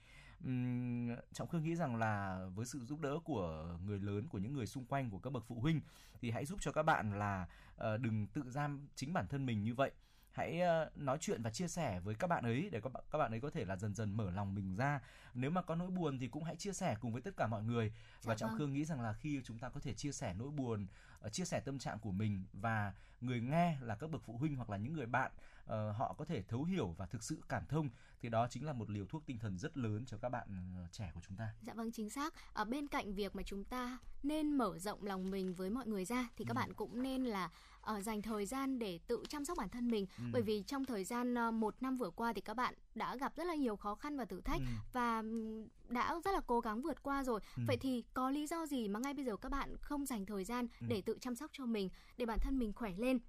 Ừm, 0.44 1.16
trọng 1.34 1.48
khương 1.48 1.64
nghĩ 1.64 1.76
rằng 1.76 1.96
là 1.96 2.40
với 2.56 2.66
sự 2.66 2.86
giúp 2.86 3.00
đỡ 3.00 3.20
của 3.24 3.78
người 3.86 4.00
lớn 4.00 4.28
của 4.30 4.38
những 4.38 4.54
người 4.54 4.66
xung 4.66 4.86
quanh 4.86 5.10
của 5.10 5.20
các 5.20 5.30
bậc 5.34 5.44
phụ 5.48 5.60
huynh 5.60 5.82
thì 6.22 6.32
hãy 6.32 6.46
giúp 6.46 6.60
cho 6.62 6.72
các 6.72 6.84
bạn 6.84 7.20
là 7.20 7.48
ờ, 7.76 7.98
đừng 7.98 8.28
tự 8.28 8.44
giam 8.50 8.88
chính 8.96 9.14
bản 9.14 9.28
thân 9.28 9.46
mình 9.46 9.64
như 9.64 9.74
vậy 9.76 9.92
hãy 10.38 10.62
ờ, 10.62 10.90
nói 10.96 11.18
chuyện 11.22 11.42
và 11.42 11.50
chia 11.50 11.68
sẻ 11.68 12.00
với 12.00 12.16
các 12.16 12.28
bạn 12.28 12.44
ấy 12.44 12.70
để 12.72 12.82
các 12.82 12.94
bạn 12.94 13.04
các 13.12 13.18
bạn 13.18 13.32
ấy 13.32 13.40
có 13.42 13.50
thể 13.50 13.66
là 13.66 13.76
dần 13.76 13.96
dần 13.96 14.18
mở 14.18 14.32
lòng 14.32 14.56
mình 14.56 14.76
ra 14.76 15.00
nếu 15.34 15.52
mà 15.52 15.62
có 15.62 15.76
nỗi 15.76 15.90
buồn 15.90 16.20
thì 16.20 16.28
cũng 16.28 16.44
hãy 16.44 16.56
chia 16.56 16.74
sẻ 16.74 16.96
cùng 17.02 17.14
với 17.14 17.22
tất 17.22 17.38
cả 17.38 17.48
mọi 17.48 17.64
người 17.64 17.92
và 18.24 18.34
Dạ 18.34 18.36
trọng 18.38 18.50
vâng. 18.50 18.58
khương 18.58 18.74
nghĩ 18.74 18.86
rằng 18.86 19.02
là 19.02 19.14
khi 19.14 19.42
chúng 19.46 19.60
ta 19.60 19.70
có 19.70 19.80
thể 19.80 19.94
chia 19.94 20.12
sẻ 20.12 20.34
nỗi 20.40 20.50
buồn 20.50 20.88
ờ, 21.20 21.30
chia 21.30 21.46
sẻ 21.46 21.60
tâm 21.60 21.80
trạng 21.80 22.00
của 22.00 22.12
mình 22.12 22.44
và 22.54 22.94
người 23.22 23.42
nghe 23.42 23.78
là 23.82 23.96
các 23.96 24.12
bậc 24.12 24.22
phụ 24.26 24.38
huynh 24.38 24.56
hoặc 24.56 24.70
là 24.70 24.78
những 24.78 24.94
người 24.94 25.06
bạn 25.06 25.32
ờ, 25.66 25.92
họ 25.92 26.14
có 26.18 26.26
thể 26.26 26.44
thấu 26.44 26.64
hiểu 26.64 26.88
và 26.98 27.06
thực 27.06 27.24
sự 27.24 27.42
cảm 27.50 27.66
thông 27.66 27.90
thì 28.22 28.30
đó 28.30 28.48
chính 28.50 28.66
là 28.66 28.74
một 28.74 28.90
liều 28.90 29.06
thuốc 29.06 29.24
tinh 29.26 29.40
thần 29.40 29.58
rất 29.58 29.78
lớn 29.78 30.06
cho 30.06 30.18
các 30.18 30.30
bạn 30.30 30.48
trẻ 30.92 31.12
của 31.14 31.22
chúng 31.28 31.38
ta 31.38 31.50
Dạ 31.62 31.74
vâng 31.74 31.92
chính 31.92 32.10
xác. 32.10 32.34
Ở 32.54 32.66
bên 32.66 32.88
cạnh 32.88 33.14
việc 33.14 33.36
mà 33.36 33.44
chúng 33.44 33.64
ta 33.64 33.98
nên 34.24 34.58
mở 34.58 34.80
rộng 34.80 35.04
lòng 35.04 35.32
mình 35.32 35.54
với 35.54 35.70
mọi 35.70 35.88
người 35.88 36.06
ra 36.06 36.28
thì 36.38 36.46
các 36.46 36.52
Ừ. 36.54 36.60
bạn 36.60 36.74
cũng 36.74 37.02
nên 37.04 37.24
là 37.24 37.50
ờ, 37.88 38.02
dành 38.02 38.22
thời 38.22 38.46
gian 38.46 38.80
để 38.80 39.00
tự 39.08 39.24
chăm 39.30 39.46
sóc 39.46 39.58
bản 39.58 39.70
thân 39.70 39.88
mình 39.88 40.06
Ừ. 40.18 40.24
bởi 40.34 40.42
vì 40.42 40.64
trong 40.68 40.86
thời 40.86 41.04
gian 41.04 41.36
ờ, 41.36 41.52
một 41.52 41.76
năm 41.82 41.98
vừa 41.98 42.10
qua 42.10 42.34
thì 42.34 42.42
các 42.42 42.54
bạn 42.54 42.74
đã 42.96 43.16
gặp 43.16 43.34
rất 43.36 43.44
là 43.44 43.56
nhiều 43.56 43.76
khó 43.76 43.96
khăn 43.96 44.18
và 44.18 44.26
thử 44.26 44.42
thách 44.42 44.60
Ừ. 44.62 44.66
và 44.94 45.18
ừm, 45.20 45.68
đã 45.90 46.16
rất 46.26 46.32
là 46.32 46.42
cố 46.48 46.60
gắng 46.60 46.82
vượt 46.82 47.04
qua 47.04 47.24
rồi. 47.24 47.40
Ừ. 47.58 47.64
Vậy 47.68 47.78
thì 47.78 48.04
có 48.14 48.30
lý 48.30 48.48
do 48.48 48.66
gì 48.66 48.88
mà 48.88 49.00
ngay 49.00 49.14
bây 49.14 49.26
giờ 49.26 49.38
các 49.38 49.50
bạn 49.50 49.76
không 49.82 50.06
dành 50.06 50.26
thời 50.26 50.44
gian 50.46 50.68
Ừ. 50.82 50.86
để 50.90 51.02
tự 51.02 51.18
chăm 51.22 51.36
sóc 51.36 51.52
cho 51.54 51.66
mình 51.66 51.90
để 52.18 52.26
bản 52.26 52.40
thân 52.42 52.60
mình 52.60 52.74
khỏe 52.74 52.94
lên? 52.98 53.20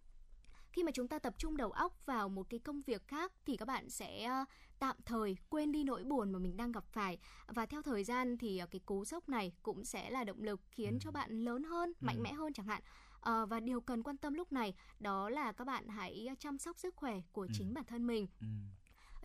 Khi 0.73 0.83
mà 0.83 0.91
chúng 0.95 1.09
ta 1.09 1.19
tập 1.19 1.35
trung 1.39 1.57
đầu 1.57 1.71
óc 1.71 2.07
vào 2.07 2.29
một 2.29 2.47
cái 2.51 2.61
công 2.61 2.83
việc 2.83 3.07
khác 3.09 3.33
thì 3.47 3.57
các 3.57 3.65
bạn 3.69 3.91
sẽ 3.91 4.25
ờ, 4.25 4.45
tạm 4.79 4.97
thời 5.07 5.37
quên 5.49 5.73
đi 5.73 5.85
nỗi 5.85 6.05
buồn 6.05 6.33
mà 6.33 6.39
mình 6.39 6.57
đang 6.57 6.73
gặp 6.73 6.85
phải 6.93 7.19
và 7.47 7.67
theo 7.67 7.83
thời 7.83 8.05
gian 8.05 8.39
thì 8.39 8.61
cái 8.71 8.81
cú 8.87 9.05
sốc 9.05 9.29
này 9.29 9.53
cũng 9.63 9.85
sẽ 9.85 10.11
là 10.11 10.25
động 10.25 10.43
lực 10.43 10.61
khiến 10.71 10.93
Ừ. 10.93 10.99
cho 11.01 11.11
bạn 11.11 11.31
lớn 11.45 11.63
hơn, 11.65 11.93
mạnh 12.01 12.17
Ừ. 12.17 12.23
mẽ 12.23 12.33
hơn 12.33 12.53
chẳng 12.53 12.67
hạn. 12.67 12.83
Ờ, 13.21 13.47
và 13.47 13.61
điều 13.61 13.81
cần 13.81 14.03
quan 14.03 14.17
tâm 14.17 14.35
lúc 14.35 14.53
này 14.53 14.75
đó 15.01 15.29
là 15.31 15.53
các 15.53 15.65
bạn 15.65 15.89
hãy 15.89 16.29
chăm 16.39 16.59
sóc 16.59 16.79
sức 16.79 16.97
khỏe 16.97 17.21
của 17.33 17.43
Ừ. 17.43 17.49
chính 17.53 17.75
bản 17.75 17.85
thân 17.85 18.07
mình 18.07 18.27
Ừ. 18.41 18.47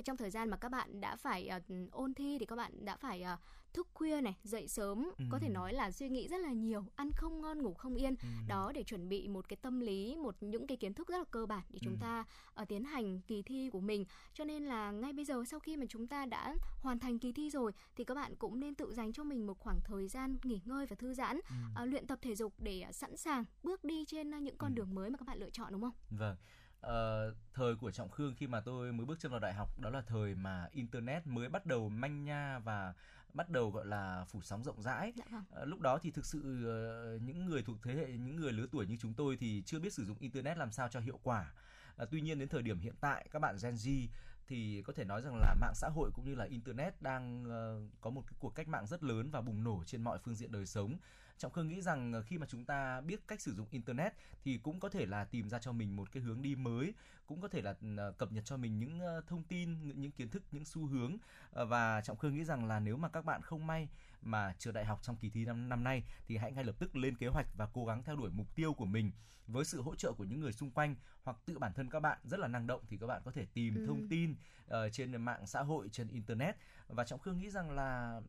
trong 0.06 0.18
thời 0.18 0.32
gian 0.32 0.50
mà 0.50 0.58
các 0.58 0.70
bạn 0.70 1.02
đã 1.02 1.16
phải 1.16 1.48
ờ, 1.48 1.60
ôn 1.92 2.14
thi 2.14 2.38
thì 2.40 2.46
các 2.46 2.56
bạn 2.56 2.86
đã 2.86 2.98
phải 2.98 3.22
ờ, 3.22 3.38
thức 3.74 3.88
khuya 3.94 4.22
này 4.22 4.36
dậy 4.44 4.68
sớm 4.68 5.12
có 5.32 5.40
thể 5.40 5.48
Ừ. 5.48 5.52
nói 5.54 5.74
là 5.74 5.92
suy 5.92 6.10
nghĩ 6.10 6.28
rất 6.28 6.38
là 6.38 6.52
nhiều 6.52 6.86
ăn 6.96 7.12
không 7.12 7.42
ngon 7.42 7.62
ngủ 7.62 7.74
không 7.74 7.96
yên 7.96 8.16
Ừ. 8.22 8.28
đó 8.48 8.72
để 8.76 8.84
chuẩn 8.84 9.10
bị 9.10 9.28
một 9.28 9.50
cái 9.50 9.58
tâm 9.62 9.80
lý 9.80 10.16
một 10.16 10.36
những 10.42 10.68
cái 10.68 10.78
kiến 10.78 10.94
thức 10.94 11.08
rất 11.08 11.18
là 11.18 11.24
cơ 11.32 11.46
bản 11.46 11.64
để 11.70 11.80
chúng 11.82 11.94
Ừ. 11.94 11.98
ta 12.02 12.24
ờ, 12.54 12.66
tiến 12.66 12.84
hành 12.84 13.22
kỳ 13.22 13.42
thi 13.42 13.70
của 13.70 13.80
mình 13.80 14.06
cho 14.34 14.44
nên 14.44 14.64
là 14.66 14.92
ngay 14.92 15.14
bây 15.14 15.26
giờ 15.26 15.44
sau 15.48 15.60
khi 15.60 15.78
mà 15.78 15.86
chúng 15.90 16.08
ta 16.08 16.26
đã 16.26 16.56
hoàn 16.82 17.00
thành 17.00 17.20
kỳ 17.20 17.32
thi 17.32 17.50
rồi 17.50 17.72
thì 17.96 18.04
các 18.04 18.16
bạn 18.16 18.36
cũng 18.36 18.60
nên 18.60 18.76
tự 18.76 18.94
dành 18.94 19.14
cho 19.14 19.24
mình 19.24 19.46
một 19.48 19.60
khoảng 19.60 19.80
thời 19.84 20.08
gian 20.08 20.38
nghỉ 20.44 20.62
ngơi 20.66 20.86
và 20.86 20.96
thư 20.96 21.14
giãn 21.14 21.40
Ừ. 21.50 21.56
ờ, 21.76 21.86
luyện 21.86 22.08
tập 22.08 22.20
thể 22.22 22.36
dục 22.36 22.54
để 22.58 22.82
ờ, 22.82 22.92
sẵn 22.92 23.18
sàng 23.18 23.44
bước 23.64 23.84
đi 23.84 24.06
trên 24.06 24.32
ờ, 24.32 24.40
những 24.40 24.58
con 24.58 24.72
Ừ. 24.72 24.76
đường 24.76 24.96
mới 24.96 25.10
mà 25.10 25.18
các 25.18 25.28
bạn 25.28 25.40
lựa 25.40 25.50
chọn 25.50 25.72
đúng 25.72 25.82
không 25.82 25.94
Vâng. 26.10 26.36
Ờ, 26.84 27.34
thời 27.54 27.76
của 27.76 27.92
Trọng 27.92 28.10
Khương 28.10 28.36
khi 28.36 28.48
mà 28.48 28.60
tôi 28.62 28.94
mới 28.94 29.06
bước 29.06 29.20
chân 29.20 29.32
vào 29.32 29.40
đại 29.40 29.54
học 29.54 29.80
đó 29.80 29.90
là 29.90 30.02
thời 30.02 30.36
mà 30.36 30.68
internet 30.72 31.28
mới 31.28 31.50
bắt 31.50 31.66
đầu 31.66 31.90
manh 31.90 32.24
nha 32.26 32.60
và 32.60 32.94
bắt 33.34 33.50
đầu 33.50 33.72
gọi 33.72 33.86
là 33.86 34.26
phủ 34.30 34.42
sóng 34.42 34.64
rộng 34.64 34.82
rãi. 34.82 35.14
Ờ, 35.50 35.66
lúc 35.66 35.80
đó 35.80 35.98
thì 36.02 36.12
thực 36.12 36.26
sự 36.26 36.66
ờ, 36.68 37.18
những 37.22 37.46
người 37.46 37.64
thuộc 37.64 37.78
thế 37.84 37.94
hệ 37.94 38.08
những 38.18 38.36
người 38.36 38.52
lứa 38.52 38.66
tuổi 38.72 38.86
như 38.88 38.98
chúng 39.00 39.14
tôi 39.14 39.38
thì 39.38 39.64
chưa 39.66 39.80
biết 39.80 39.94
sử 39.94 40.06
dụng 40.06 40.18
internet 40.20 40.58
làm 40.58 40.72
sao 40.72 40.88
cho 40.90 41.00
hiệu 41.00 41.20
quả. 41.24 41.54
Ờ, 41.96 42.06
tuy 42.12 42.22
nhiên 42.22 42.40
đến 42.40 42.50
thời 42.50 42.62
điểm 42.62 42.80
hiện 42.80 42.96
tại 43.02 43.28
các 43.32 43.40
bạn 43.40 43.56
Gen 43.64 43.74
Z 43.76 44.08
thì 44.48 44.82
có 44.82 44.94
thể 44.94 45.04
nói 45.04 45.22
rằng 45.22 45.36
là 45.36 45.56
mạng 45.62 45.74
xã 45.76 45.90
hội 45.90 46.12
cũng 46.14 46.26
như 46.26 46.36
là 46.36 46.46
internet 46.46 47.02
đang 47.02 47.44
ờ, 47.50 47.82
có 48.02 48.10
một 48.10 48.22
cái 48.28 48.34
cuộc 48.40 48.56
cách 48.56 48.68
mạng 48.68 48.88
rất 48.88 49.04
lớn 49.04 49.30
và 49.32 49.42
bùng 49.42 49.64
nổ 49.64 49.84
trên 49.86 50.04
mọi 50.04 50.18
phương 50.20 50.36
diện 50.36 50.52
đời 50.52 50.66
sống. 50.66 50.98
Trọng 51.44 51.52
Khương 51.52 51.68
nghĩ 51.68 51.82
rằng 51.82 52.14
ờ, 52.14 52.22
khi 52.22 52.38
mà 52.38 52.46
chúng 52.50 52.66
ta 52.66 53.02
biết 53.02 53.28
cách 53.28 53.42
sử 53.42 53.54
dụng 53.54 53.68
internet 53.72 54.14
thì 54.44 54.58
cũng 54.58 54.80
có 54.80 54.90
thể 54.90 55.06
là 55.06 55.26
tìm 55.26 55.50
ra 55.50 55.60
cho 55.60 55.72
mình 55.72 55.96
một 55.96 56.12
cái 56.12 56.24
hướng 56.24 56.42
đi 56.42 56.56
mới, 56.56 56.94
cũng 57.28 57.42
có 57.42 57.48
thể 57.48 57.62
là 57.62 57.76
ờ, 57.98 58.12
cập 58.12 58.32
nhật 58.32 58.46
cho 58.46 58.58
mình 58.58 58.80
những 58.80 59.00
ờ, 59.00 59.22
thông 59.28 59.44
tin, 59.44 60.00
những 60.02 60.12
kiến 60.12 60.30
thức, 60.30 60.44
những 60.52 60.66
xu 60.66 60.86
hướng 60.86 61.18
và 61.52 62.02
Trọng 62.02 62.18
Khương 62.18 62.36
nghĩ 62.36 62.44
rằng 62.44 62.66
là 62.66 62.80
nếu 62.80 62.98
mà 62.98 63.10
các 63.10 63.26
bạn 63.26 63.42
không 63.42 63.68
may 63.68 63.90
mà 64.22 64.54
trượt 64.60 64.74
đại 64.74 64.86
học 64.86 65.00
trong 65.02 65.16
kỳ 65.16 65.30
thi 65.30 65.46
năm 65.46 65.70
năm 65.70 65.84
nay 65.84 66.04
thì 66.28 66.38
hãy 66.38 66.52
ngay 66.52 66.64
lập 66.64 66.76
tức 66.80 66.96
lên 66.96 67.18
kế 67.18 67.28
hoạch 67.28 67.48
và 67.58 67.68
cố 67.74 67.86
gắng 67.86 68.04
theo 68.04 68.16
đuổi 68.16 68.30
mục 68.34 68.56
tiêu 68.56 68.74
của 68.74 68.86
mình 68.86 69.12
với 69.48 69.66
sự 69.66 69.82
hỗ 69.82 69.96
trợ 69.96 70.14
của 70.14 70.24
những 70.24 70.40
người 70.40 70.52
xung 70.54 70.72
quanh 70.72 70.96
hoặc 71.24 71.38
tự 71.46 71.60
bản 71.60 71.74
thân 71.74 71.90
các 71.90 72.00
bạn 72.00 72.18
rất 72.24 72.40
là 72.40 72.48
năng 72.48 72.68
động 72.68 72.82
thì 72.88 72.98
các 72.98 73.08
bạn 73.08 73.22
có 73.26 73.32
thể 73.32 73.46
tìm 73.54 73.76
Ừ. 73.76 73.86
thông 73.86 74.10
tin 74.10 74.36
ờ, 74.68 74.90
trên 74.90 75.22
mạng 75.22 75.48
xã 75.48 75.62
hội 75.62 75.90
trên 75.90 76.08
internet 76.08 76.56
và 76.88 77.04
trọng 77.04 77.20
khương 77.20 77.40
nghĩ 77.40 77.50
rằng 77.50 77.72
là 77.72 78.22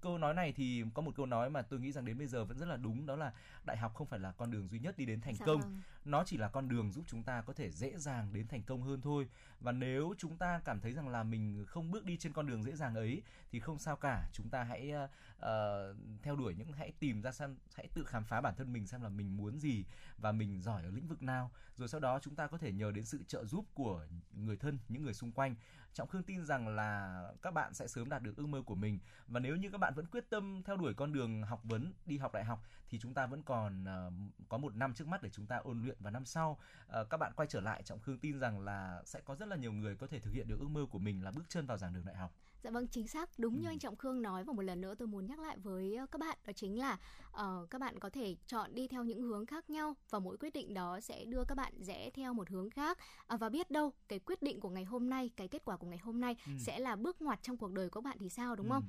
câu 0.00 0.18
nói 0.18 0.34
này 0.34 0.52
thì 0.52 0.84
có 0.94 1.02
một 1.02 1.14
câu 1.16 1.26
nói 1.26 1.50
mà 1.50 1.62
tôi 1.62 1.80
nghĩ 1.80 1.92
rằng 1.92 2.04
đến 2.04 2.18
bây 2.18 2.26
giờ 2.26 2.44
vẫn 2.44 2.58
rất 2.58 2.66
là 2.66 2.76
đúng 2.76 3.06
đó 3.06 3.16
là 3.16 3.32
đại 3.64 3.76
học 3.76 3.94
không 3.94 4.06
phải 4.06 4.18
là 4.20 4.32
con 4.32 4.50
đường 4.50 4.68
duy 4.68 4.78
nhất 4.78 4.98
đi 4.98 5.06
đến 5.06 5.20
thành 5.20 5.34
Dạ 5.34 5.46
công. 5.46 5.60
vâng. 5.60 5.80
nó 6.04 6.24
chỉ 6.24 6.36
là 6.36 6.48
con 6.48 6.68
đường 6.68 6.92
giúp 6.92 7.04
chúng 7.08 7.22
ta 7.22 7.40
có 7.42 7.52
thể 7.52 7.70
dễ 7.70 7.98
dàng 7.98 8.32
đến 8.32 8.48
thành 8.48 8.62
công 8.62 8.82
hơn 8.82 9.00
thôi. 9.00 9.28
Và 9.60 9.72
nếu 9.72 10.14
chúng 10.18 10.36
ta 10.36 10.60
cảm 10.64 10.80
thấy 10.80 10.92
rằng 10.92 11.08
là 11.08 11.22
mình 11.22 11.64
không 11.66 11.90
bước 11.90 12.04
đi 12.04 12.16
trên 12.16 12.32
con 12.32 12.46
đường 12.46 12.62
dễ 12.62 12.76
dàng 12.76 12.94
ấy 12.94 13.22
thì 13.50 13.60
không 13.60 13.78
sao 13.78 13.96
cả. 13.96 14.28
Chúng 14.32 14.48
ta 14.50 14.62
hãy 14.62 14.92
ờ, 15.38 15.94
theo 16.22 16.36
đuổi 16.36 16.54
những 16.54 16.72
hãy 16.72 16.92
tìm 16.98 17.22
ra 17.22 17.32
xem 17.32 17.56
hãy 17.74 17.88
tự 17.94 18.04
khám 18.04 18.24
phá 18.24 18.40
bản 18.40 18.54
thân 18.56 18.72
mình 18.72 18.86
xem 18.86 19.02
là 19.02 19.08
mình 19.08 19.36
muốn 19.36 19.58
gì 19.58 19.84
và 20.18 20.32
mình 20.32 20.60
giỏi 20.62 20.82
ở 20.82 20.90
lĩnh 20.90 21.08
vực 21.08 21.22
nào. 21.22 21.50
Rồi 21.76 21.88
sau 21.88 22.00
đó 22.00 22.18
chúng 22.22 22.34
ta 22.34 22.46
có 22.46 22.58
thể 22.58 22.72
nhờ 22.72 22.90
đến 22.90 23.04
sự 23.04 23.22
trợ 23.26 23.44
giúp 23.44 23.64
của 23.74 24.06
người 24.32 24.56
thân 24.56 24.78
những 24.88 25.02
người 25.02 25.14
xung 25.14 25.32
quanh 25.32 25.54
trọng 25.92 26.08
khương 26.08 26.22
tin 26.22 26.44
rằng 26.44 26.68
là 26.68 27.22
các 27.42 27.54
bạn 27.54 27.74
sẽ 27.74 27.86
sớm 27.86 28.08
đạt 28.08 28.22
được 28.22 28.36
ước 28.36 28.46
mơ 28.46 28.62
của 28.66 28.74
mình. 28.74 28.98
Và 29.26 29.40
nếu 29.40 29.56
như 29.56 29.70
các 29.70 29.78
bạn 29.78 29.94
vẫn 29.94 30.06
quyết 30.06 30.30
tâm 30.30 30.62
theo 30.62 30.76
đuổi 30.76 30.94
con 30.94 31.12
đường 31.12 31.42
học 31.42 31.60
vấn 31.64 31.92
đi 32.06 32.18
học 32.18 32.34
đại 32.34 32.44
học 32.44 32.62
thì 32.90 32.98
chúng 32.98 33.14
ta 33.14 33.26
vẫn 33.26 33.42
còn 33.42 33.84
uh, 33.84 34.48
có 34.48 34.58
một 34.58 34.74
năm 34.74 34.94
trước 34.94 35.08
mắt 35.08 35.22
để 35.22 35.30
chúng 35.30 35.46
ta 35.46 35.56
ôn 35.56 35.82
luyện 35.82 35.96
và 36.00 36.10
năm 36.10 36.24
sau. 36.24 36.58
Uh, 37.00 37.10
các 37.10 37.16
bạn 37.16 37.32
quay 37.36 37.48
trở 37.48 37.60
lại 37.60 37.82
trọng 37.82 38.00
khương 38.00 38.18
tin 38.18 38.38
rằng 38.38 38.60
là 38.60 39.02
sẽ 39.04 39.20
có 39.20 39.36
rất 39.36 39.48
là 39.48 39.56
nhiều 39.56 39.72
người 39.72 39.96
có 39.96 40.06
thể 40.06 40.20
thực 40.20 40.30
hiện 40.32 40.48
được 40.48 40.60
ước 40.60 40.68
mơ 40.70 40.86
của 40.90 40.98
mình 40.98 41.24
là 41.24 41.30
bước 41.30 41.44
chân 41.48 41.66
vào 41.66 41.78
giảng 41.78 41.94
đường 41.94 42.04
đại 42.04 42.16
học. 42.16 42.32
Dạ 42.62 42.70
vâng, 42.70 42.86
chính 42.88 43.08
xác. 43.08 43.30
Đúng 43.38 43.60
như 43.60 43.66
Ừ. 43.66 43.70
anh 43.70 43.78
Trọng 43.78 43.96
Khương 43.96 44.22
nói 44.22 44.44
và 44.44 44.52
một 44.52 44.62
lần 44.62 44.80
nữa 44.80 44.94
tôi 44.94 45.08
muốn 45.08 45.26
nhắc 45.26 45.38
lại 45.38 45.56
với 45.58 45.96
các 46.10 46.18
bạn 46.20 46.38
đó 46.46 46.52
chính 46.52 46.78
là 46.78 46.98
ờ, 47.30 47.66
các 47.70 47.80
bạn 47.80 47.98
có 47.98 48.10
thể 48.10 48.36
chọn 48.46 48.74
đi 48.74 48.88
theo 48.88 49.04
những 49.04 49.22
hướng 49.22 49.46
khác 49.46 49.70
nhau 49.70 49.94
và 50.10 50.18
mỗi 50.18 50.36
quyết 50.36 50.52
định 50.52 50.74
đó 50.74 51.00
sẽ 51.00 51.24
đưa 51.24 51.44
các 51.44 51.54
bạn 51.54 51.72
rẽ 51.80 52.10
theo 52.10 52.34
một 52.34 52.48
hướng 52.50 52.70
khác 52.70 52.98
À, 53.26 53.36
và 53.36 53.48
biết 53.48 53.70
đâu 53.70 53.92
cái 54.08 54.18
quyết 54.18 54.42
định 54.42 54.60
của 54.60 54.68
ngày 54.70 54.84
hôm 54.84 55.10
nay, 55.10 55.30
cái 55.36 55.48
kết 55.48 55.64
quả 55.64 55.76
của 55.76 55.86
ngày 55.86 55.98
hôm 55.98 56.20
nay 56.20 56.36
Ừ. 56.46 56.52
sẽ 56.58 56.78
là 56.78 56.96
bước 56.96 57.22
ngoặt 57.22 57.42
trong 57.42 57.56
cuộc 57.56 57.72
đời 57.72 57.90
của 57.90 58.00
bạn 58.00 58.16
thì 58.20 58.28
sao 58.28 58.56
đúng 58.56 58.68
không? 58.70 58.82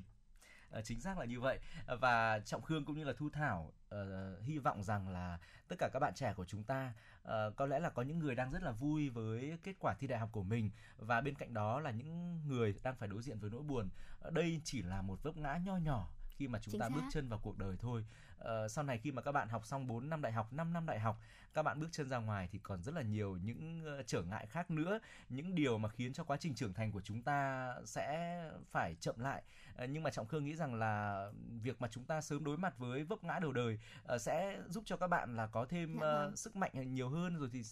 Ờ, 0.72 0.82
chính 0.82 1.00
xác 1.02 1.18
là 1.18 1.26
như 1.26 1.40
vậy. 1.40 1.60
Và 2.00 2.40
trọng 2.40 2.62
khương 2.62 2.86
cũng 2.86 2.98
như 2.98 3.04
là 3.04 3.14
thu 3.18 3.30
thảo 3.30 3.74
ờ, 3.90 4.40
hy 4.42 4.58
vọng 4.58 4.84
rằng 4.84 5.10
là 5.10 5.40
tất 5.68 5.76
cả 5.80 5.90
các 5.94 6.00
bạn 6.00 6.14
trẻ 6.16 6.34
của 6.34 6.46
chúng 6.46 6.64
ta 6.64 6.94
ờ, 7.24 7.52
có 7.56 7.66
lẽ 7.66 7.80
là 7.80 7.90
có 7.90 8.02
những 8.02 8.20
người 8.20 8.36
đang 8.36 8.52
rất 8.52 8.64
là 8.64 8.72
vui 8.72 9.10
với 9.10 9.58
kết 9.64 9.76
quả 9.80 9.94
thi 9.94 10.08
đại 10.08 10.20
học 10.20 10.30
của 10.32 10.44
mình. 10.44 10.72
Và 10.98 11.22
bên 11.22 11.36
cạnh 11.36 11.54
đó 11.54 11.80
là 11.80 11.92
những 11.92 12.42
người 12.48 12.76
đang 12.84 12.96
phải 12.96 13.08
đối 13.08 13.22
diện 13.22 13.40
với 13.40 13.50
nỗi 13.50 13.64
buồn. 13.64 13.90
Ờ, 14.20 14.32
đây 14.32 14.62
chỉ 14.64 14.82
là 14.82 15.02
một 15.02 15.24
vấp 15.24 15.38
ngã 15.38 15.58
nho 15.66 15.78
nhỏ 15.78 16.10
khi 16.30 16.48
mà 16.48 16.60
chúng 16.60 16.72
Chính 16.72 16.82
ta 16.82 16.90
bước 16.90 17.02
xác. 17.02 17.10
chân 17.12 17.30
vào 17.30 17.40
cuộc 17.44 17.58
đời 17.58 17.78
thôi 17.80 18.06
Ờ, 18.39 18.67
sau 18.67 18.84
này 18.84 18.97
khi 18.97 19.12
mà 19.12 19.21
các 19.21 19.32
bạn 19.32 19.49
học 19.49 19.65
xong 19.65 19.88
4 19.88 20.10
năm 20.10 20.21
đại 20.21 20.32
học 20.32 20.54
5 20.54 20.73
năm 20.73 20.86
đại 20.86 20.99
học 20.99 21.19
các 21.54 21.63
bạn 21.63 21.80
bước 21.80 21.88
chân 21.91 22.10
ra 22.10 22.17
ngoài 22.17 22.47
thì 22.52 22.60
còn 22.63 22.84
rất 22.84 22.95
là 22.95 23.02
nhiều 23.02 23.38
những 23.43 23.82
ờ, 23.86 24.04
trở 24.04 24.21
ngại 24.23 24.45
khác 24.47 24.71
nữa 24.71 24.99
những 25.30 25.56
điều 25.56 25.78
mà 25.78 25.89
khiến 25.89 26.13
cho 26.13 26.23
quá 26.23 26.38
trình 26.38 26.56
trưởng 26.56 26.73
thành 26.73 26.91
của 26.91 27.02
chúng 27.02 27.21
ta 27.21 27.73
sẽ 27.86 28.39
phải 28.71 28.95
chậm 28.99 29.19
lại 29.19 29.43
Ờ, 29.75 29.86
nhưng 29.86 30.04
mà 30.04 30.10
trọng 30.10 30.28
khương 30.28 30.45
nghĩ 30.45 30.56
rằng 30.56 30.75
là 30.75 31.25
việc 31.63 31.82
mà 31.82 31.88
chúng 31.91 32.04
ta 32.04 32.21
sớm 32.21 32.43
đối 32.43 32.58
mặt 32.58 32.78
với 32.78 33.04
vấp 33.04 33.23
ngã 33.23 33.39
đầu 33.39 33.52
đời 33.52 33.80
ờ, 34.04 34.17
sẽ 34.17 34.60
giúp 34.69 34.84
cho 34.86 34.97
các 34.97 35.08
bạn 35.08 35.36
là 35.36 35.47
có 35.47 35.65
thêm 35.65 35.99
vâng. 35.99 36.36
sức 36.36 36.56
mạnh 36.56 36.93
nhiều 36.93 37.10
hơn 37.10 37.36
rồi 37.39 37.49
thì 37.54 37.63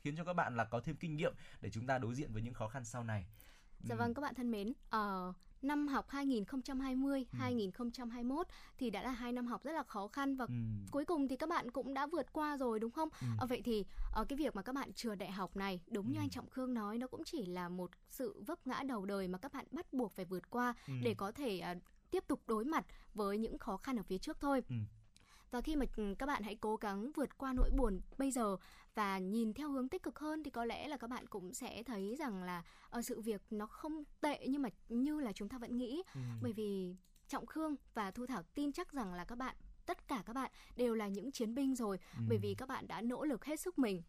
khiến 0.00 0.16
cho 0.16 0.24
các 0.24 0.32
bạn 0.32 0.56
là 0.56 0.64
có 0.64 0.80
thêm 0.80 0.96
kinh 0.96 1.16
nghiệm 1.16 1.34
để 1.60 1.70
chúng 1.70 1.86
ta 1.86 1.98
đối 1.98 2.14
diện 2.14 2.32
với 2.32 2.42
những 2.42 2.54
khó 2.54 2.68
khăn 2.68 2.84
sau 2.84 3.04
này 3.04 3.26
Dạ 3.88 3.94
Ừ. 3.94 3.98
vâng 3.98 4.14
các 4.14 4.22
bạn 4.22 4.34
thân 4.34 4.50
mến, 4.50 4.72
ờ, 4.90 5.32
năm 5.64 5.88
học 5.88 6.06
2020-2021 7.32 8.44
thì 8.78 8.90
đã 8.90 9.02
là 9.02 9.10
hai 9.10 9.32
năm 9.32 9.46
học 9.46 9.64
rất 9.64 9.72
là 9.72 9.82
khó 9.82 10.08
khăn 10.08 10.36
và 10.36 10.44
Ừ. 10.48 10.54
cuối 10.90 11.04
cùng 11.04 11.28
thì 11.28 11.36
các 11.36 11.48
bạn 11.48 11.70
cũng 11.70 11.94
đã 11.94 12.06
vượt 12.06 12.32
qua 12.32 12.56
rồi 12.56 12.78
đúng 12.80 12.90
không? 12.90 13.08
Ừ. 13.20 13.26
Ờ, 13.38 13.46
vậy 13.46 13.62
thì 13.64 13.84
ờ, 14.12 14.24
cái 14.24 14.36
việc 14.36 14.56
mà 14.56 14.62
các 14.62 14.74
bạn 14.74 14.92
trượt 14.92 15.18
đại 15.18 15.30
học 15.32 15.56
này 15.56 15.80
đúng 15.90 16.12
như 16.12 16.18
Ừ. 16.18 16.22
anh 16.22 16.30
Trọng 16.30 16.50
Khương 16.50 16.74
nói 16.74 16.98
nó 16.98 17.06
cũng 17.06 17.22
chỉ 17.24 17.46
là 17.46 17.68
một 17.68 17.90
sự 18.08 18.42
vấp 18.46 18.66
ngã 18.66 18.82
đầu 18.86 19.04
đời 19.06 19.28
mà 19.28 19.38
các 19.38 19.52
bạn 19.52 19.66
bắt 19.70 19.92
buộc 19.92 20.12
phải 20.12 20.24
vượt 20.24 20.50
qua 20.50 20.74
Ừ. 20.86 20.94
để 21.02 21.14
có 21.14 21.32
thể 21.32 21.58
ờ, 21.58 21.74
tiếp 22.10 22.24
tục 22.26 22.40
đối 22.46 22.64
mặt 22.64 22.84
với 23.14 23.38
những 23.38 23.58
khó 23.58 23.76
khăn 23.76 23.96
ở 23.96 24.02
phía 24.02 24.18
trước 24.18 24.40
thôi. 24.40 24.62
Ừ. 24.68 24.76
Và 25.50 25.60
khi 25.60 25.76
mà 25.76 25.86
ừ, 25.96 26.14
các 26.18 26.26
bạn 26.26 26.42
hãy 26.42 26.54
cố 26.54 26.76
gắng 26.76 27.12
vượt 27.12 27.38
qua 27.38 27.52
nỗi 27.52 27.70
buồn 27.70 28.00
bây 28.18 28.30
giờ 28.30 28.56
và 28.94 29.18
nhìn 29.18 29.52
theo 29.54 29.70
hướng 29.70 29.88
tích 29.88 30.02
cực 30.02 30.18
hơn 30.18 30.42
thì 30.42 30.50
có 30.50 30.64
lẽ 30.64 30.88
là 30.88 30.96
các 30.96 31.10
bạn 31.10 31.26
cũng 31.26 31.54
sẽ 31.54 31.82
thấy 31.82 32.16
rằng 32.18 32.42
là 32.42 32.62
ờ, 32.90 33.02
sự 33.02 33.20
việc 33.20 33.42
nó 33.50 33.66
không 33.66 34.02
tệ 34.20 34.46
nhưng 34.48 34.62
mà 34.62 34.68
như 34.88 35.20
là 35.20 35.32
chúng 35.32 35.48
ta 35.48 35.58
vẫn 35.58 35.76
nghĩ 35.78 36.02
Ừ. 36.14 36.20
bởi 36.42 36.52
vì 36.52 36.96
Trọng 37.28 37.46
Khương 37.46 37.74
và 37.94 38.10
Thu 38.10 38.26
Thảo 38.26 38.42
tin 38.54 38.72
chắc 38.72 38.92
rằng 38.92 39.14
là 39.14 39.24
các 39.24 39.38
bạn 39.38 39.56
tất 39.86 40.08
cả 40.08 40.22
các 40.26 40.32
bạn 40.32 40.50
đều 40.76 40.94
là 40.94 41.08
những 41.08 41.32
chiến 41.32 41.54
binh 41.54 41.74
rồi 41.74 41.98
Ừ. 42.16 42.22
bởi 42.28 42.38
vì 42.38 42.54
các 42.54 42.68
bạn 42.68 42.86
đã 42.86 43.00
nỗ 43.00 43.24
lực 43.24 43.44
hết 43.44 43.60
sức 43.60 43.78
mình 43.78 44.02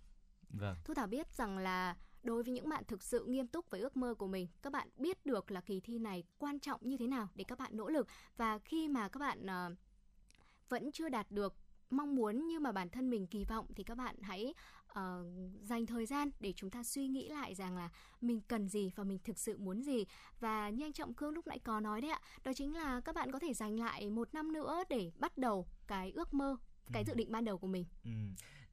vâng 0.49 0.75
Thu 0.85 0.93
Thảo 0.93 1.07
biết 1.07 1.33
rằng 1.33 1.57
là 1.57 1.95
đối 2.23 2.43
với 2.43 2.53
những 2.53 2.69
bạn 2.69 2.83
thực 2.87 3.03
sự 3.03 3.25
nghiêm 3.25 3.47
túc 3.47 3.69
với 3.69 3.81
ước 3.81 3.97
mơ 3.97 4.13
của 4.13 4.27
mình 4.27 4.47
các 4.61 4.73
bạn 4.73 4.89
biết 4.97 5.25
được 5.25 5.51
là 5.51 5.61
kỳ 5.61 5.79
thi 5.79 5.99
này 5.99 6.23
quan 6.37 6.59
trọng 6.59 6.79
như 6.89 6.97
thế 6.97 7.07
nào 7.07 7.27
để 7.35 7.43
các 7.47 7.57
bạn 7.59 7.77
nỗ 7.77 7.89
lực 7.89 8.07
và 8.37 8.59
khi 8.59 8.87
mà 8.87 9.09
các 9.09 9.19
bạn 9.19 9.45
ờ, 9.45 9.75
vẫn 10.69 10.91
chưa 10.91 11.09
đạt 11.09 11.31
được 11.31 11.55
mong 11.89 12.15
muốn 12.15 12.47
như 12.47 12.59
mà 12.59 12.71
bản 12.71 12.89
thân 12.89 13.09
mình 13.09 13.27
kỳ 13.27 13.43
vọng 13.43 13.65
thì 13.75 13.83
các 13.83 13.97
bạn 13.97 14.15
hãy 14.21 14.53
ờ, 14.87 15.25
dành 15.61 15.85
thời 15.85 16.05
gian 16.05 16.29
để 16.39 16.53
chúng 16.55 16.69
ta 16.69 16.83
suy 16.83 17.07
nghĩ 17.07 17.29
lại 17.29 17.55
rằng 17.55 17.75
là 17.77 17.89
mình 18.21 18.41
cần 18.47 18.67
gì 18.69 18.91
và 18.95 19.03
mình 19.03 19.19
thực 19.23 19.39
sự 19.39 19.57
muốn 19.57 19.81
gì 19.83 20.05
và 20.39 20.69
như 20.69 20.85
anh 20.85 20.93
Trọng 20.93 21.13
Cương 21.13 21.33
lúc 21.33 21.47
nãy 21.47 21.59
có 21.59 21.79
nói 21.79 22.01
đấy 22.01 22.11
ạ 22.11 22.19
đó 22.43 22.51
chính 22.55 22.73
là 22.73 23.01
các 23.01 23.15
bạn 23.15 23.31
có 23.31 23.39
thể 23.39 23.53
dành 23.53 23.79
lại 23.79 24.09
một 24.09 24.33
năm 24.33 24.53
nữa 24.53 24.83
để 24.89 25.11
bắt 25.19 25.37
đầu 25.37 25.67
cái 25.87 26.11
ước 26.11 26.33
mơ 26.33 26.57
cái 26.93 27.03
Ừ. 27.03 27.07
dự 27.07 27.13
định 27.13 27.31
ban 27.31 27.45
đầu 27.45 27.57
của 27.57 27.67
mình 27.67 27.85
Ừ. 28.03 28.09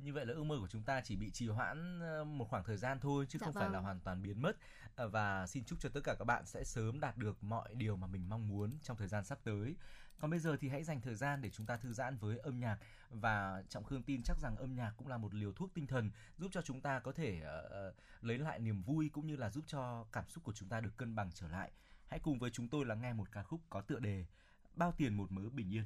Như 0.03 0.13
vậy 0.13 0.27
là 0.27 0.35
ước 0.35 0.45
mơ 0.45 0.57
của 0.61 0.69
chúng 0.69 0.83
ta 0.83 1.01
chỉ 1.01 1.17
bị 1.17 1.31
trì 1.31 1.49
hoãn 1.49 2.01
ờ, 2.01 2.25
một 2.25 2.49
khoảng 2.51 2.65
thời 2.65 2.77
gian 2.77 3.01
thôi 3.01 3.27
chứ 3.29 3.39
Dạ 3.41 3.45
không 3.45 3.55
phải 3.55 3.65
là 3.65 3.73
vâng. 3.73 3.85
hoàn 3.85 4.01
toàn 4.01 4.23
biến 4.23 4.43
mất 4.43 4.57
Ờ, 4.97 5.09
và 5.09 5.47
xin 5.47 5.65
chúc 5.65 5.81
cho 5.81 5.89
tất 5.89 6.01
cả 6.05 6.15
các 6.19 6.25
bạn 6.25 6.47
sẽ 6.47 6.65
sớm 6.65 7.01
đạt 7.01 7.17
được 7.17 7.45
mọi 7.45 7.75
điều 7.75 7.97
mà 7.97 8.07
mình 8.07 8.29
mong 8.29 8.49
muốn 8.49 8.71
trong 8.83 8.97
thời 8.97 9.09
gian 9.09 9.25
sắp 9.25 9.39
tới. 9.45 9.77
Còn 10.19 10.31
bây 10.31 10.41
giờ 10.41 10.57
thì 10.61 10.69
hãy 10.69 10.85
dành 10.85 11.01
thời 11.01 11.15
gian 11.15 11.43
để 11.43 11.51
chúng 11.51 11.67
ta 11.67 11.77
thư 11.77 11.93
giãn 11.93 12.17
với 12.17 12.39
âm 12.39 12.61
nhạc 12.61 12.79
và 13.11 13.63
Trọng 13.69 13.85
Khương 13.85 14.03
tin 14.03 14.23
chắc 14.23 14.37
rằng 14.43 14.57
âm 14.57 14.75
nhạc 14.75 14.93
cũng 14.97 15.09
là 15.09 15.19
một 15.19 15.35
liều 15.35 15.53
thuốc 15.53 15.75
tinh 15.75 15.87
thần 15.87 16.11
giúp 16.39 16.51
cho 16.53 16.63
chúng 16.63 16.81
ta 16.81 16.99
có 17.01 17.13
thể 17.13 17.41
ờ, 17.41 17.95
lấy 18.21 18.39
lại 18.39 18.59
niềm 18.59 18.83
vui 18.83 19.09
cũng 19.09 19.27
như 19.27 19.37
là 19.37 19.51
giúp 19.51 19.65
cho 19.67 20.05
cảm 20.13 20.29
xúc 20.29 20.45
của 20.45 20.53
chúng 20.53 20.69
ta 20.69 20.81
được 20.81 20.97
cân 20.97 21.15
bằng 21.15 21.31
trở 21.35 21.49
lại. 21.49 21.71
Hãy 22.07 22.21
cùng 22.21 22.39
với 22.39 22.51
chúng 22.51 22.69
tôi 22.69 22.85
lắng 22.85 23.01
nghe 23.01 23.13
một 23.13 23.33
ca 23.33 23.43
khúc 23.43 23.61
có 23.71 23.81
tựa 23.81 23.99
đề 23.99 24.27
Bao 24.75 24.93
tiền 24.93 25.15
một 25.15 25.33
mớ 25.33 25.43
bình 25.49 25.75
yên. 25.75 25.85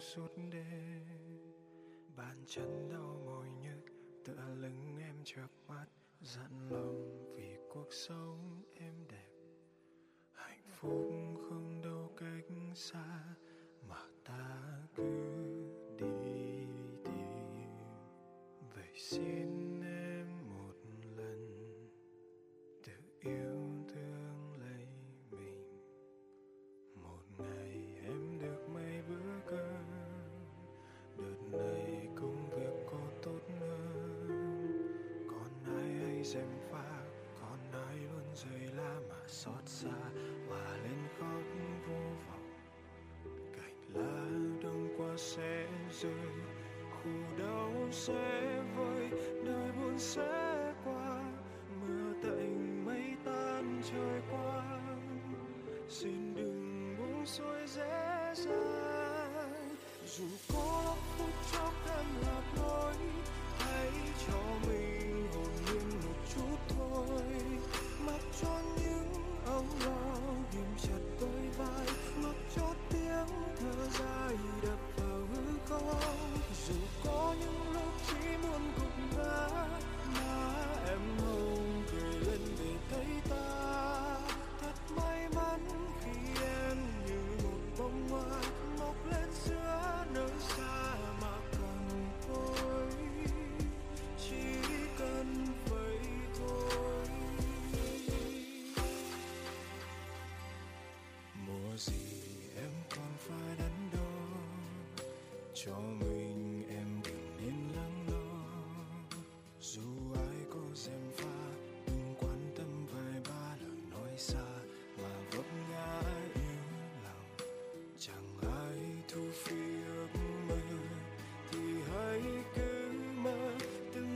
Suốt 0.00 0.28
đêm. 0.50 1.04
Bàn 2.16 2.44
chân 2.46 2.88
đau 2.92 3.22
mỏi 3.26 3.48
nhức 3.50 3.92
tựa 4.24 4.54
lưng 4.60 4.98
em 5.00 5.14
chợp 5.24 5.48
mắt 5.68 5.86
dặn 6.20 6.70
lòng 6.70 7.34
vì 7.34 7.56
cuộc 7.68 7.92
sống 7.92 8.62
em 8.74 8.94
đẹp. 9.08 9.30
Hạnh 10.34 10.70
phúc 10.70 11.10
không 11.48 11.80
đâu 11.84 12.12
cách 12.16 12.44
xa 12.74 13.34
dàng 60.20 60.38
dù 60.48 60.59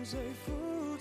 từng 0.05 0.23
giây 0.23 0.33
phút 0.47 1.01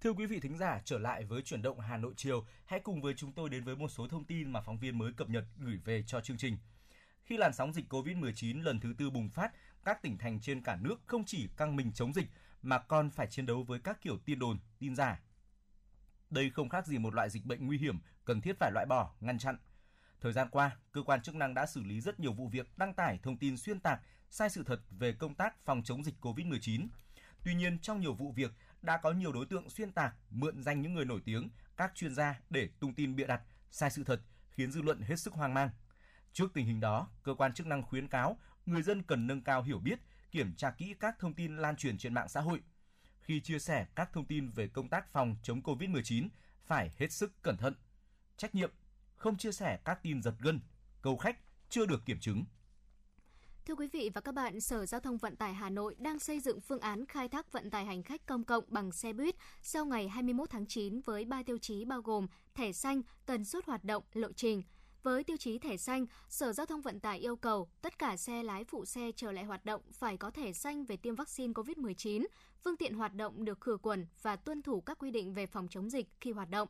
Thưa 0.00 0.12
quý 0.12 0.26
vị 0.26 0.40
thính 0.40 0.56
giả, 0.56 0.80
trở 0.84 0.98
lại 0.98 1.24
với 1.24 1.42
chuyển 1.42 1.62
động 1.62 1.80
Hà 1.80 1.96
Nội 1.96 2.14
chiều, 2.16 2.44
hãy 2.66 2.80
cùng 2.80 3.00
với 3.00 3.14
chúng 3.14 3.32
tôi 3.32 3.50
đến 3.50 3.64
với 3.64 3.76
một 3.76 3.88
số 3.88 4.08
thông 4.08 4.24
tin 4.24 4.52
mà 4.52 4.60
phóng 4.60 4.78
viên 4.78 4.98
mới 4.98 5.12
cập 5.12 5.28
nhật 5.28 5.44
gửi 5.58 5.78
về 5.84 6.02
cho 6.06 6.20
chương 6.20 6.36
trình. 6.36 6.58
Khi 7.24 7.36
làn 7.36 7.52
sóng 7.52 7.72
dịch 7.72 7.92
COVID-19 7.92 8.62
lần 8.62 8.80
thứ 8.80 8.94
tư 8.98 9.10
bùng 9.10 9.28
phát, 9.28 9.52
các 9.84 10.02
tỉnh 10.02 10.18
thành 10.18 10.40
trên 10.40 10.62
cả 10.62 10.78
nước 10.80 10.96
không 11.06 11.24
chỉ 11.24 11.48
căng 11.56 11.76
mình 11.76 11.92
chống 11.92 12.12
dịch 12.12 12.26
mà 12.62 12.78
còn 12.78 13.10
phải 13.10 13.26
chiến 13.26 13.46
đấu 13.46 13.62
với 13.62 13.80
các 13.80 14.00
kiểu 14.00 14.18
tin 14.24 14.38
đồn, 14.38 14.58
tin 14.78 14.96
giả. 14.96 15.20
Đây 16.30 16.50
không 16.50 16.68
khác 16.68 16.86
gì 16.86 16.98
một 16.98 17.14
loại 17.14 17.30
dịch 17.30 17.46
bệnh 17.46 17.66
nguy 17.66 17.78
hiểm 17.78 17.98
cần 18.24 18.40
thiết 18.40 18.56
phải 18.60 18.70
loại 18.74 18.86
bỏ, 18.86 19.14
ngăn 19.20 19.38
chặn. 19.38 19.56
Thời 20.20 20.32
gian 20.32 20.48
qua, 20.50 20.76
cơ 20.92 21.02
quan 21.02 21.22
chức 21.22 21.34
năng 21.34 21.54
đã 21.54 21.66
xử 21.66 21.82
lý 21.82 22.00
rất 22.00 22.20
nhiều 22.20 22.32
vụ 22.32 22.48
việc 22.48 22.78
đăng 22.78 22.94
tải 22.94 23.18
thông 23.22 23.36
tin 23.36 23.56
xuyên 23.56 23.80
tạc, 23.80 24.00
sai 24.30 24.50
sự 24.50 24.64
thật 24.66 24.80
về 24.90 25.12
công 25.12 25.34
tác 25.34 25.64
phòng 25.64 25.82
chống 25.84 26.04
dịch 26.04 26.14
COVID-19. 26.20 26.86
Tuy 27.44 27.54
nhiên, 27.54 27.78
trong 27.78 28.00
nhiều 28.00 28.14
vụ 28.14 28.32
việc 28.32 28.52
đã 28.82 28.96
có 28.96 29.12
nhiều 29.12 29.32
đối 29.32 29.46
tượng 29.46 29.70
xuyên 29.70 29.92
tạc, 29.92 30.14
mượn 30.30 30.62
danh 30.62 30.82
những 30.82 30.94
người 30.94 31.04
nổi 31.04 31.20
tiếng, 31.24 31.48
các 31.76 31.92
chuyên 31.94 32.14
gia 32.14 32.40
để 32.50 32.68
tung 32.80 32.94
tin 32.94 33.16
bịa 33.16 33.26
đặt, 33.26 33.42
sai 33.70 33.90
sự 33.90 34.04
thật, 34.04 34.20
khiến 34.50 34.72
dư 34.72 34.82
luận 34.82 35.00
hết 35.00 35.16
sức 35.16 35.34
hoang 35.34 35.54
mang. 35.54 35.70
Trước 36.32 36.54
tình 36.54 36.66
hình 36.66 36.80
đó, 36.80 37.08
cơ 37.22 37.34
quan 37.34 37.54
chức 37.54 37.66
năng 37.66 37.82
khuyến 37.82 38.08
cáo 38.08 38.38
người 38.66 38.82
dân 38.82 39.02
cần 39.02 39.26
nâng 39.26 39.42
cao 39.42 39.62
hiểu 39.62 39.78
biết, 39.78 40.00
kiểm 40.30 40.54
tra 40.54 40.70
kỹ 40.70 40.94
các 41.00 41.18
thông 41.18 41.34
tin 41.34 41.56
lan 41.56 41.76
truyền 41.76 41.98
trên 41.98 42.14
mạng 42.14 42.28
xã 42.28 42.40
hội. 42.40 42.62
Khi 43.20 43.40
chia 43.40 43.58
sẻ 43.58 43.86
các 43.94 44.12
thông 44.12 44.26
tin 44.26 44.50
về 44.50 44.68
công 44.68 44.88
tác 44.88 45.08
phòng 45.08 45.36
chống 45.42 45.60
COVID-19, 45.60 46.28
phải 46.64 46.90
hết 46.98 47.12
sức 47.12 47.42
cẩn 47.42 47.56
thận. 47.56 47.74
Trách 48.36 48.54
nhiệm, 48.54 48.70
không 49.16 49.36
chia 49.36 49.52
sẻ 49.52 49.78
các 49.84 50.02
tin 50.02 50.22
giật 50.22 50.34
gân, 50.38 50.60
câu 51.02 51.16
khách 51.16 51.38
chưa 51.68 51.86
được 51.86 52.06
kiểm 52.06 52.20
chứng. 52.20 52.44
Thưa 53.70 53.76
quý 53.76 53.88
vị 53.92 54.10
và 54.14 54.20
các 54.20 54.34
bạn, 54.34 54.60
Sở 54.60 54.86
Giao 54.86 55.00
thông 55.00 55.16
Vận 55.16 55.36
tải 55.36 55.54
Hà 55.54 55.70
Nội 55.70 55.94
đang 55.98 56.18
xây 56.18 56.40
dựng 56.40 56.60
phương 56.60 56.80
án 56.80 57.06
khai 57.06 57.28
thác 57.28 57.52
vận 57.52 57.70
tải 57.70 57.84
hành 57.84 58.02
khách 58.02 58.26
công 58.26 58.44
cộng 58.44 58.64
bằng 58.68 58.92
xe 58.92 59.12
buýt 59.12 59.34
sau 59.62 59.86
ngày 59.86 60.08
21 60.08 60.50
tháng 60.50 60.66
9 60.66 61.00
với 61.00 61.24
3 61.24 61.42
tiêu 61.42 61.58
chí 61.58 61.84
bao 61.84 62.00
gồm 62.02 62.26
thẻ 62.54 62.72
xanh, 62.72 63.02
tần 63.26 63.44
suất 63.44 63.64
hoạt 63.66 63.84
động, 63.84 64.02
lộ 64.12 64.32
trình. 64.32 64.62
Với 65.02 65.24
tiêu 65.24 65.36
chí 65.36 65.58
thẻ 65.58 65.76
xanh, 65.76 66.06
Sở 66.28 66.52
Giao 66.52 66.66
thông 66.66 66.80
Vận 66.80 67.00
tải 67.00 67.18
yêu 67.18 67.36
cầu 67.36 67.68
tất 67.82 67.98
cả 67.98 68.16
xe 68.16 68.42
lái 68.42 68.64
phụ 68.64 68.84
xe 68.84 69.10
trở 69.16 69.32
lại 69.32 69.44
hoạt 69.44 69.64
động 69.64 69.82
phải 69.92 70.16
có 70.16 70.30
thẻ 70.30 70.52
xanh 70.52 70.84
về 70.84 70.96
tiêm 70.96 71.14
vaccine 71.14 71.52
COVID-19, 71.52 72.26
phương 72.64 72.76
tiện 72.76 72.94
hoạt 72.94 73.14
động 73.14 73.44
được 73.44 73.60
khử 73.60 73.76
khuẩn 73.82 74.06
và 74.22 74.36
tuân 74.36 74.62
thủ 74.62 74.80
các 74.80 74.98
quy 74.98 75.10
định 75.10 75.34
về 75.34 75.46
phòng 75.46 75.68
chống 75.70 75.90
dịch 75.90 76.06
khi 76.20 76.32
hoạt 76.32 76.50
động. 76.50 76.68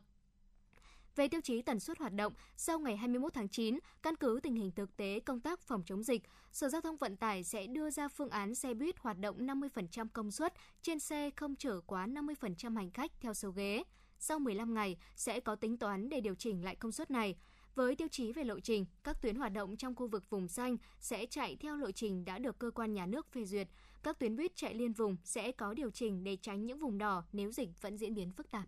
Về 1.15 1.27
tiêu 1.27 1.41
chí 1.41 1.61
tần 1.61 1.79
suất 1.79 1.97
hoạt 1.97 2.13
động, 2.13 2.33
sau 2.57 2.79
ngày 2.79 2.97
21 2.97 3.33
tháng 3.33 3.49
9, 3.49 3.79
căn 4.03 4.15
cứ 4.15 4.39
tình 4.43 4.55
hình 4.55 4.71
thực 4.71 4.97
tế 4.97 5.19
công 5.19 5.39
tác 5.39 5.59
phòng 5.61 5.83
chống 5.85 6.03
dịch, 6.03 6.21
Sở 6.51 6.69
Giao 6.69 6.81
thông 6.81 6.97
Vận 6.97 7.17
tải 7.17 7.43
sẽ 7.43 7.67
đưa 7.67 7.89
ra 7.89 8.07
phương 8.07 8.29
án 8.29 8.55
xe 8.55 8.73
buýt 8.73 8.99
hoạt 8.99 9.19
động 9.19 9.37
50% 9.47 10.07
công 10.13 10.31
suất, 10.31 10.53
trên 10.81 10.99
xe 10.99 11.29
không 11.35 11.55
chở 11.55 11.81
quá 11.85 12.07
50% 12.07 12.75
hành 12.75 12.91
khách 12.91 13.11
theo 13.19 13.33
số 13.33 13.51
ghế. 13.51 13.83
Sau 14.19 14.39
15 14.39 14.73
ngày 14.73 14.97
sẽ 15.15 15.39
có 15.39 15.55
tính 15.55 15.77
toán 15.77 16.09
để 16.09 16.21
điều 16.21 16.35
chỉnh 16.35 16.63
lại 16.63 16.75
công 16.75 16.91
suất 16.91 17.11
này. 17.11 17.35
Với 17.75 17.95
tiêu 17.95 18.07
chí 18.11 18.31
về 18.31 18.43
lộ 18.43 18.59
trình, 18.59 18.85
các 19.03 19.21
tuyến 19.21 19.35
hoạt 19.35 19.53
động 19.53 19.77
trong 19.77 19.95
khu 19.95 20.07
vực 20.07 20.29
vùng 20.29 20.47
xanh 20.47 20.77
sẽ 20.99 21.25
chạy 21.25 21.55
theo 21.55 21.77
lộ 21.77 21.91
trình 21.91 22.25
đã 22.25 22.39
được 22.39 22.59
cơ 22.59 22.71
quan 22.71 22.93
nhà 22.93 23.05
nước 23.05 23.31
phê 23.31 23.45
duyệt. 23.45 23.67
Các 24.03 24.19
tuyến 24.19 24.35
buýt 24.35 24.55
chạy 24.55 24.73
liên 24.73 24.93
vùng 24.93 25.17
sẽ 25.23 25.51
có 25.51 25.73
điều 25.73 25.91
chỉnh 25.91 26.23
để 26.23 26.37
tránh 26.41 26.65
những 26.65 26.79
vùng 26.79 26.97
đỏ 26.97 27.23
nếu 27.33 27.51
dịch 27.51 27.81
vẫn 27.81 27.97
diễn 27.97 28.13
biến 28.13 28.31
phức 28.31 28.51
tạp. 28.51 28.65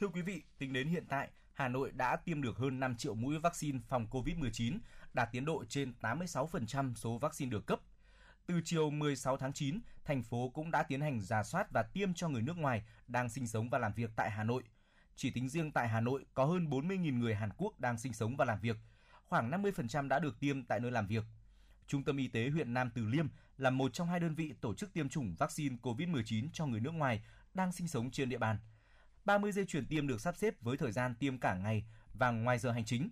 Thưa 0.00 0.08
quý 0.08 0.22
vị, 0.22 0.42
tính 0.58 0.72
đến 0.72 0.88
hiện 0.88 1.04
tại, 1.08 1.30
Hà 1.52 1.68
Nội 1.68 1.90
đã 1.92 2.16
tiêm 2.16 2.42
được 2.42 2.56
hơn 2.56 2.80
5 2.80 2.96
triệu 2.96 3.14
mũi 3.14 3.38
vaccine 3.38 3.78
phòng 3.88 4.06
COVID-19, 4.10 4.78
đạt 5.14 5.28
tiến 5.32 5.44
độ 5.44 5.64
trên 5.68 5.92
86% 6.00 6.94
số 6.94 7.18
vaccine 7.18 7.50
được 7.50 7.66
cấp. 7.66 7.80
Từ 8.46 8.60
chiều 8.64 8.90
16 8.90 9.36
tháng 9.36 9.52
9, 9.52 9.80
thành 10.04 10.22
phố 10.22 10.48
cũng 10.48 10.70
đã 10.70 10.82
tiến 10.82 11.00
hành 11.00 11.20
giả 11.20 11.42
soát 11.42 11.66
và 11.70 11.82
tiêm 11.82 12.14
cho 12.14 12.28
người 12.28 12.42
nước 12.42 12.56
ngoài 12.56 12.84
đang 13.08 13.28
sinh 13.28 13.46
sống 13.46 13.70
và 13.70 13.78
làm 13.78 13.92
việc 13.92 14.10
tại 14.16 14.30
Hà 14.30 14.44
Nội. 14.44 14.62
Chỉ 15.14 15.30
tính 15.30 15.48
riêng 15.48 15.72
tại 15.72 15.88
Hà 15.88 16.00
Nội 16.00 16.24
có 16.34 16.44
hơn 16.44 16.70
40.000 16.70 17.18
người 17.18 17.34
Hàn 17.34 17.50
Quốc 17.56 17.80
đang 17.80 17.98
sinh 17.98 18.12
sống 18.12 18.36
và 18.36 18.44
làm 18.44 18.60
việc, 18.60 18.76
khoảng 19.24 19.50
50% 19.50 20.08
đã 20.08 20.18
được 20.18 20.40
tiêm 20.40 20.64
tại 20.64 20.80
nơi 20.80 20.90
làm 20.90 21.06
việc. 21.06 21.24
Trung 21.86 22.04
tâm 22.04 22.16
Y 22.16 22.28
tế 22.28 22.50
huyện 22.50 22.74
Nam 22.74 22.90
Từ 22.94 23.04
Liêm 23.06 23.28
là 23.58 23.70
một 23.70 23.92
trong 23.92 24.08
hai 24.08 24.20
đơn 24.20 24.34
vị 24.34 24.54
tổ 24.60 24.74
chức 24.74 24.92
tiêm 24.92 25.08
chủng 25.08 25.34
vaccine 25.38 25.76
COVID-19 25.82 26.48
cho 26.52 26.66
người 26.66 26.80
nước 26.80 26.94
ngoài 26.94 27.22
đang 27.54 27.72
sinh 27.72 27.88
sống 27.88 28.10
trên 28.10 28.28
địa 28.28 28.38
bàn. 28.38 28.56
30 29.26 29.52
dây 29.52 29.64
chuyển 29.64 29.86
tiêm 29.86 30.06
được 30.06 30.20
sắp 30.20 30.36
xếp 30.36 30.54
với 30.60 30.76
thời 30.76 30.92
gian 30.92 31.14
tiêm 31.14 31.38
cả 31.38 31.54
ngày 31.54 31.84
và 32.14 32.30
ngoài 32.30 32.58
giờ 32.58 32.70
hành 32.70 32.84
chính. 32.84 33.10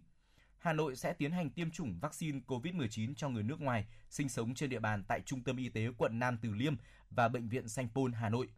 Hà 0.59 0.72
Nội 0.72 0.96
sẽ 0.96 1.12
tiến 1.12 1.33
hành 1.33 1.50
tiêm 1.50 1.70
chủng 1.70 1.98
vaccine 2.00 2.40
COVID-19 2.46 3.14
cho 3.14 3.29
người 3.29 3.42
nước 3.42 3.61
ngoài 3.61 3.87
sinh 4.11 4.29
sống 4.29 4.55
trên 4.55 4.70
địa 4.70 4.81
bàn 4.81 5.05
tại 5.09 5.20
Trung 5.20 5.42
tâm 5.44 5.57
Y 5.57 5.68
tế 5.68 5.87
quận 5.98 6.18
Nam 6.18 6.38
Từ 6.42 6.50
Liêm 6.50 6.77
và 7.11 7.29
Bệnh 7.29 7.48
viện 7.48 7.68
Sanh 7.68 7.88
Pôn 7.88 8.12
Hà 8.12 8.29
Nội. 8.29 8.48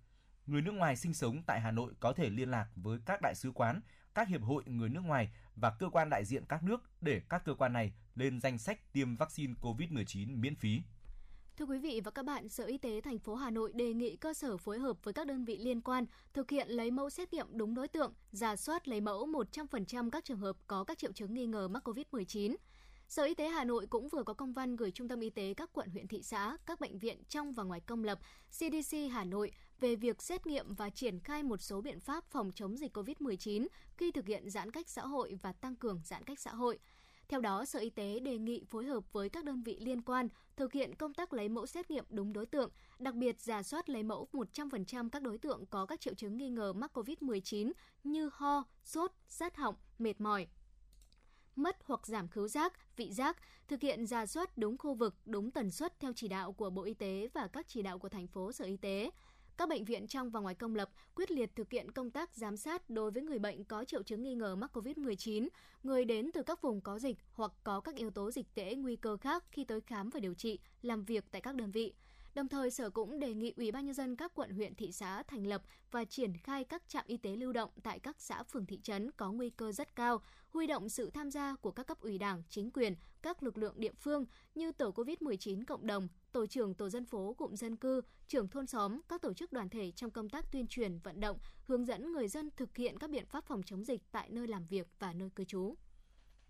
Người 0.46 0.62
nước 0.62 0.72
ngoài 0.72 0.96
sinh 0.96 1.14
sống 1.14 1.42
tại 1.46 1.60
Hà 1.60 1.70
Nội 1.70 1.92
có 2.00 2.12
thể 2.12 2.30
liên 2.30 2.50
lạc 2.50 2.68
với 2.74 2.98
các 3.06 3.20
đại 3.22 3.34
sứ 3.34 3.50
quán, 3.50 3.80
các 4.14 4.28
hiệp 4.28 4.42
hội 4.42 4.62
người 4.66 4.88
nước 4.88 5.04
ngoài 5.04 5.30
và 5.54 5.70
cơ 5.70 5.88
quan 5.88 6.10
đại 6.10 6.24
diện 6.24 6.44
các 6.48 6.62
nước 6.62 6.82
để 7.00 7.20
các 7.28 7.44
cơ 7.44 7.54
quan 7.54 7.72
này 7.72 7.92
lên 8.14 8.40
danh 8.40 8.58
sách 8.58 8.92
tiêm 8.92 9.16
vaccine 9.16 9.54
COVID-19 9.60 10.40
miễn 10.40 10.54
phí. 10.54 10.82
Thưa 11.58 11.66
quý 11.66 11.78
vị 11.78 12.00
và 12.04 12.10
các 12.10 12.24
bạn, 12.24 12.48
Sở 12.48 12.64
Y 12.64 12.78
tế 12.78 13.00
thành 13.00 13.18
phố 13.18 13.34
Hà 13.34 13.50
Nội 13.50 13.72
đề 13.74 13.92
nghị 13.92 14.16
cơ 14.16 14.34
sở 14.34 14.56
phối 14.56 14.78
hợp 14.78 14.96
với 15.04 15.14
các 15.14 15.26
đơn 15.26 15.44
vị 15.44 15.58
liên 15.58 15.80
quan 15.80 16.06
thực 16.32 16.50
hiện 16.50 16.68
lấy 16.68 16.90
mẫu 16.90 17.10
xét 17.10 17.32
nghiệm 17.32 17.46
đúng 17.50 17.74
đối 17.74 17.88
tượng, 17.88 18.12
giả 18.32 18.56
soát 18.56 18.88
lấy 18.88 19.00
mẫu 19.00 19.26
100% 19.26 20.10
các 20.10 20.24
trường 20.24 20.38
hợp 20.38 20.56
có 20.66 20.84
các 20.84 20.98
triệu 20.98 21.12
chứng 21.12 21.34
nghi 21.34 21.46
ngờ 21.46 21.68
mắc 21.68 21.88
COVID-19. 21.88 22.56
Sở 23.08 23.24
Y 23.24 23.34
tế 23.34 23.48
Hà 23.48 23.64
Nội 23.64 23.86
cũng 23.86 24.08
vừa 24.08 24.22
có 24.22 24.34
công 24.34 24.52
văn 24.52 24.76
gửi 24.76 24.90
Trung 24.90 25.08
tâm 25.08 25.20
Y 25.20 25.30
tế 25.30 25.54
các 25.54 25.70
quận 25.72 25.90
huyện 25.90 26.08
thị 26.08 26.22
xã, 26.22 26.56
các 26.66 26.80
bệnh 26.80 26.98
viện 26.98 27.22
trong 27.28 27.52
và 27.52 27.62
ngoài 27.62 27.80
công 27.80 28.04
lập, 28.04 28.18
CDC 28.50 28.96
Hà 29.12 29.24
Nội 29.24 29.52
về 29.80 29.96
việc 29.96 30.22
xét 30.22 30.46
nghiệm 30.46 30.74
và 30.74 30.90
triển 30.90 31.20
khai 31.20 31.42
một 31.42 31.60
số 31.60 31.80
biện 31.80 32.00
pháp 32.00 32.24
phòng 32.30 32.50
chống 32.54 32.76
dịch 32.76 32.96
COVID-19 32.96 33.66
khi 33.96 34.10
thực 34.10 34.26
hiện 34.26 34.50
giãn 34.50 34.70
cách 34.70 34.88
xã 34.88 35.02
hội 35.02 35.38
và 35.42 35.52
tăng 35.52 35.76
cường 35.76 36.00
giãn 36.04 36.24
cách 36.24 36.40
xã 36.40 36.54
hội. 36.54 36.78
Theo 37.28 37.40
đó, 37.40 37.64
Sở 37.64 37.78
Y 37.78 37.90
tế 37.90 38.20
đề 38.20 38.38
nghị 38.38 38.64
phối 38.64 38.84
hợp 38.84 39.12
với 39.12 39.28
các 39.28 39.44
đơn 39.44 39.62
vị 39.62 39.78
liên 39.80 40.02
quan 40.02 40.28
thực 40.56 40.72
hiện 40.72 40.94
công 40.94 41.14
tác 41.14 41.32
lấy 41.32 41.48
mẫu 41.48 41.66
xét 41.66 41.90
nghiệm 41.90 42.04
đúng 42.10 42.32
đối 42.32 42.46
tượng, 42.46 42.70
đặc 42.98 43.14
biệt 43.14 43.40
giả 43.40 43.62
soát 43.62 43.88
lấy 43.88 44.02
mẫu 44.02 44.28
100% 44.32 45.08
các 45.10 45.22
đối 45.22 45.38
tượng 45.38 45.66
có 45.66 45.86
các 45.86 46.00
triệu 46.00 46.14
chứng 46.14 46.36
nghi 46.36 46.50
ngờ 46.50 46.72
mắc 46.72 46.98
COVID-19 46.98 47.72
như 48.04 48.30
ho, 48.32 48.64
sốt, 48.84 49.12
rát 49.28 49.56
họng, 49.56 49.74
mệt 49.98 50.20
mỏi, 50.20 50.46
mất 51.56 51.76
hoặc 51.84 52.06
giảm 52.06 52.28
khứu 52.28 52.48
giác, 52.48 52.96
vị 52.96 53.12
giác, 53.12 53.36
thực 53.68 53.80
hiện 53.80 54.06
ra 54.06 54.26
soát 54.26 54.58
đúng 54.58 54.78
khu 54.78 54.94
vực, 54.94 55.14
đúng 55.24 55.50
tần 55.50 55.70
suất 55.70 56.00
theo 56.00 56.12
chỉ 56.16 56.28
đạo 56.28 56.52
của 56.52 56.70
Bộ 56.70 56.82
Y 56.82 56.94
tế 56.94 57.28
và 57.34 57.48
các 57.48 57.68
chỉ 57.68 57.82
đạo 57.82 57.98
của 57.98 58.08
thành 58.08 58.26
phố 58.26 58.52
Sở 58.52 58.64
Y 58.64 58.76
tế. 58.76 59.10
Các 59.58 59.68
bệnh 59.68 59.84
viện 59.84 60.06
trong 60.06 60.30
và 60.30 60.40
ngoài 60.40 60.54
công 60.54 60.74
lập 60.74 60.90
quyết 61.14 61.30
liệt 61.30 61.56
thực 61.56 61.70
hiện 61.70 61.90
công 61.90 62.10
tác 62.10 62.34
giám 62.34 62.56
sát 62.56 62.90
đối 62.90 63.10
với 63.10 63.22
người 63.22 63.38
bệnh 63.38 63.64
có 63.64 63.84
triệu 63.84 64.02
chứng 64.02 64.22
nghi 64.22 64.34
ngờ 64.34 64.56
mắc 64.56 64.76
COVID-19, 64.76 65.48
người 65.82 66.04
đến 66.04 66.30
từ 66.34 66.42
các 66.42 66.62
vùng 66.62 66.80
có 66.80 66.98
dịch 66.98 67.16
hoặc 67.32 67.52
có 67.64 67.80
các 67.80 67.94
yếu 67.94 68.10
tố 68.10 68.30
dịch 68.30 68.54
tễ 68.54 68.74
nguy 68.74 68.96
cơ 68.96 69.16
khác 69.16 69.44
khi 69.50 69.64
tới 69.64 69.80
khám 69.80 70.10
và 70.10 70.20
điều 70.20 70.34
trị, 70.34 70.58
làm 70.82 71.04
việc 71.04 71.24
tại 71.30 71.40
các 71.40 71.54
đơn 71.54 71.70
vị. 71.70 71.94
Đồng 72.34 72.48
thời 72.48 72.70
Sở 72.70 72.90
cũng 72.90 73.18
đề 73.18 73.34
nghị 73.34 73.52
Ủy 73.56 73.72
ban 73.72 73.86
nhân 73.86 73.94
dân 73.94 74.16
các 74.16 74.32
quận 74.34 74.50
huyện 74.50 74.74
thị 74.74 74.92
xã 74.92 75.22
thành 75.22 75.46
lập 75.46 75.62
và 75.90 76.04
triển 76.04 76.36
khai 76.36 76.64
các 76.64 76.88
trạm 76.88 77.04
y 77.06 77.16
tế 77.16 77.36
lưu 77.36 77.52
động 77.52 77.70
tại 77.82 77.98
các 77.98 78.20
xã 78.20 78.42
phường 78.42 78.66
thị 78.66 78.80
trấn 78.82 79.10
có 79.10 79.32
nguy 79.32 79.50
cơ 79.50 79.72
rất 79.72 79.96
cao, 79.96 80.22
huy 80.50 80.66
động 80.66 80.88
sự 80.88 81.10
tham 81.10 81.30
gia 81.30 81.56
của 81.56 81.70
các 81.70 81.86
cấp 81.86 82.00
ủy 82.00 82.18
Đảng, 82.18 82.42
chính 82.48 82.70
quyền, 82.70 82.94
các 83.22 83.42
lực 83.42 83.58
lượng 83.58 83.74
địa 83.80 83.92
phương 83.92 84.26
như 84.54 84.72
tổ 84.72 84.90
COVID-19 84.90 85.64
cộng 85.64 85.86
đồng, 85.86 86.08
tổ 86.36 86.46
trưởng 86.46 86.74
tổ 86.74 86.88
dân 86.88 87.04
phố 87.04 87.34
cụm 87.38 87.54
dân 87.54 87.76
cư, 87.76 88.00
trưởng 88.28 88.48
thôn 88.48 88.66
xóm, 88.66 89.00
các 89.08 89.22
tổ 89.22 89.34
chức 89.34 89.52
đoàn 89.52 89.68
thể 89.68 89.90
trong 89.90 90.10
công 90.10 90.28
tác 90.28 90.52
tuyên 90.52 90.66
truyền, 90.66 90.98
vận 90.98 91.20
động, 91.20 91.38
hướng 91.66 91.84
dẫn 91.84 92.12
người 92.12 92.28
dân 92.28 92.50
thực 92.56 92.76
hiện 92.76 92.98
các 92.98 93.10
biện 93.10 93.26
pháp 93.26 93.44
phòng 93.46 93.62
chống 93.62 93.84
dịch 93.84 94.02
tại 94.12 94.28
nơi 94.30 94.46
làm 94.46 94.66
việc 94.66 94.88
và 94.98 95.12
nơi 95.12 95.30
cư 95.30 95.44
trú. 95.44 95.74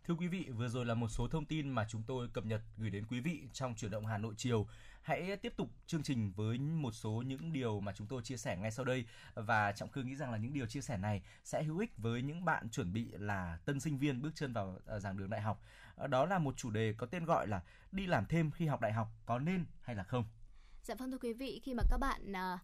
Thưa 0.04 0.14
quý 0.14 0.28
vị, 0.28 0.46
vừa 0.56 0.68
rồi 0.68 0.86
là 0.86 0.94
một 0.94 1.08
số 1.08 1.28
thông 1.28 1.46
tin 1.46 1.68
mà 1.68 1.86
chúng 1.88 2.02
tôi 2.06 2.28
cập 2.32 2.46
nhật 2.46 2.60
gửi 2.76 2.90
đến 2.90 3.06
quý 3.06 3.20
vị 3.20 3.42
trong 3.52 3.74
chuyển 3.74 3.90
động 3.90 4.06
Hà 4.06 4.18
Nội 4.18 4.34
chiều. 4.36 4.66
Hãy 5.06 5.36
tiếp 5.36 5.52
tục 5.56 5.68
chương 5.86 6.02
trình 6.02 6.32
với 6.36 6.58
một 6.58 6.92
số 6.92 7.10
những 7.10 7.52
điều 7.52 7.80
mà 7.80 7.92
chúng 7.92 8.06
tôi 8.06 8.22
chia 8.22 8.36
sẻ 8.36 8.56
ngay 8.56 8.70
sau 8.70 8.84
đây 8.84 9.04
và 9.34 9.72
Trọng 9.72 9.88
Cương 9.88 10.06
nghĩ 10.06 10.16
rằng 10.16 10.32
là 10.32 10.38
những 10.38 10.52
điều 10.52 10.66
chia 10.66 10.80
sẻ 10.80 10.96
này 10.96 11.22
sẽ 11.44 11.62
hữu 11.62 11.78
ích 11.78 11.92
với 11.96 12.22
những 12.22 12.44
bạn 12.44 12.68
chuẩn 12.70 12.92
bị 12.92 13.08
là 13.12 13.58
tân 13.64 13.80
sinh 13.80 13.98
viên 13.98 14.22
bước 14.22 14.30
chân 14.34 14.52
vào 14.52 14.78
ờ, 14.86 15.00
giảng 15.00 15.16
đường 15.16 15.30
đại 15.30 15.40
học. 15.40 15.62
Ờ, 15.94 16.06
đó 16.06 16.26
là 16.26 16.38
một 16.38 16.56
chủ 16.56 16.70
đề 16.70 16.94
có 16.96 17.06
tên 17.06 17.24
gọi 17.24 17.46
là 17.46 17.62
đi 17.92 18.06
làm 18.06 18.26
thêm 18.26 18.50
khi 18.50 18.66
học 18.66 18.80
đại 18.80 18.92
học 18.92 19.08
có 19.26 19.38
nên 19.38 19.64
hay 19.82 19.96
là 19.96 20.02
không. 20.02 20.24
Dạ 20.82 20.94
vâng 20.94 21.10
thưa 21.10 21.18
quý 21.18 21.32
vị, 21.32 21.60
khi 21.62 21.74
mà 21.74 21.82
các 21.90 21.98
bạn 21.98 22.32
ờ, 22.32 22.58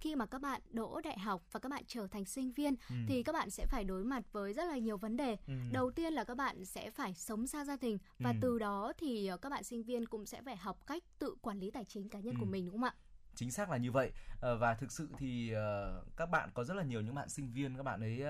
khi 0.00 0.14
mà 0.16 0.26
các 0.26 0.40
bạn 0.40 0.60
đỗ 0.70 1.00
đại 1.04 1.18
học 1.18 1.42
và 1.52 1.60
các 1.60 1.68
bạn 1.68 1.82
trở 1.86 2.06
thành 2.06 2.24
sinh 2.24 2.52
viên 2.52 2.74
Ừ. 2.88 2.94
thì 3.08 3.22
các 3.22 3.32
bạn 3.32 3.50
sẽ 3.50 3.66
phải 3.66 3.84
đối 3.84 4.04
mặt 4.04 4.22
với 4.32 4.52
rất 4.52 4.64
là 4.64 4.78
nhiều 4.78 4.96
vấn 4.96 5.16
đề. 5.16 5.36
Ừ. 5.46 5.54
Đầu 5.72 5.90
tiên 5.90 6.12
là 6.12 6.24
các 6.24 6.36
bạn 6.36 6.64
sẽ 6.64 6.90
phải 6.90 7.14
sống 7.14 7.46
xa 7.46 7.64
gia 7.64 7.76
đình 7.76 7.98
và 8.18 8.30
Ừ. 8.30 8.36
từ 8.40 8.58
đó 8.58 8.92
thì 8.98 9.26
ờ, 9.26 9.36
các 9.36 9.48
bạn 9.48 9.64
sinh 9.64 9.82
viên 9.82 10.06
cũng 10.06 10.26
sẽ 10.26 10.42
phải 10.42 10.56
học 10.56 10.86
cách 10.86 11.02
tự 11.18 11.34
quản 11.42 11.58
lý 11.58 11.70
tài 11.70 11.84
chính 11.84 12.08
cá 12.08 12.20
nhân 12.20 12.34
của 12.38 12.46
Ừ. 12.46 12.50
mình 12.50 12.64
đúng 12.66 12.74
không 12.74 12.84
ạ? 12.84 12.94
chính 13.34 13.50
xác 13.50 13.70
là 13.70 13.76
như 13.76 13.92
vậy 13.92 14.12
Ờ, 14.40 14.56
và 14.58 14.74
thực 14.74 14.92
sự 14.92 15.08
thì 15.18 15.50
ờ, 15.52 16.02
các 16.16 16.26
bạn 16.26 16.50
có 16.54 16.64
rất 16.64 16.74
là 16.74 16.82
nhiều 16.82 17.00
những 17.00 17.14
bạn 17.14 17.28
sinh 17.28 17.52
viên 17.52 17.76
các 17.76 17.82
bạn 17.82 18.00
ấy 18.00 18.22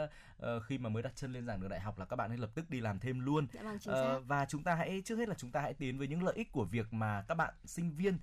khi 0.66 0.78
mà 0.78 0.88
mới 0.88 1.02
đặt 1.02 1.12
chân 1.16 1.32
lên 1.32 1.46
giảng 1.46 1.60
đường 1.60 1.70
đại 1.70 1.80
học 1.80 1.98
là 1.98 2.04
các 2.04 2.16
bạn 2.16 2.30
ấy 2.30 2.38
lập 2.38 2.50
tức 2.54 2.70
đi 2.70 2.80
làm 2.80 2.98
thêm 2.98 3.20
luôn 3.20 3.46
Dạ 3.52 3.62
vâng 3.62 3.78
chính 3.80 3.94
xác. 3.94 4.18
và 4.26 4.44
chúng 4.48 4.62
ta 4.62 4.74
hãy 4.74 5.02
trước 5.04 5.16
hết 5.16 5.28
là 5.28 5.34
chúng 5.38 5.52
ta 5.52 5.60
hãy 5.60 5.74
tiến 5.74 5.98
với 5.98 6.08
những 6.08 6.22
lợi 6.22 6.34
ích 6.36 6.52
của 6.52 6.64
việc 6.64 6.92
mà 6.92 7.24
các 7.28 7.34
bạn 7.34 7.54
sinh 7.64 7.90
viên 7.96 8.18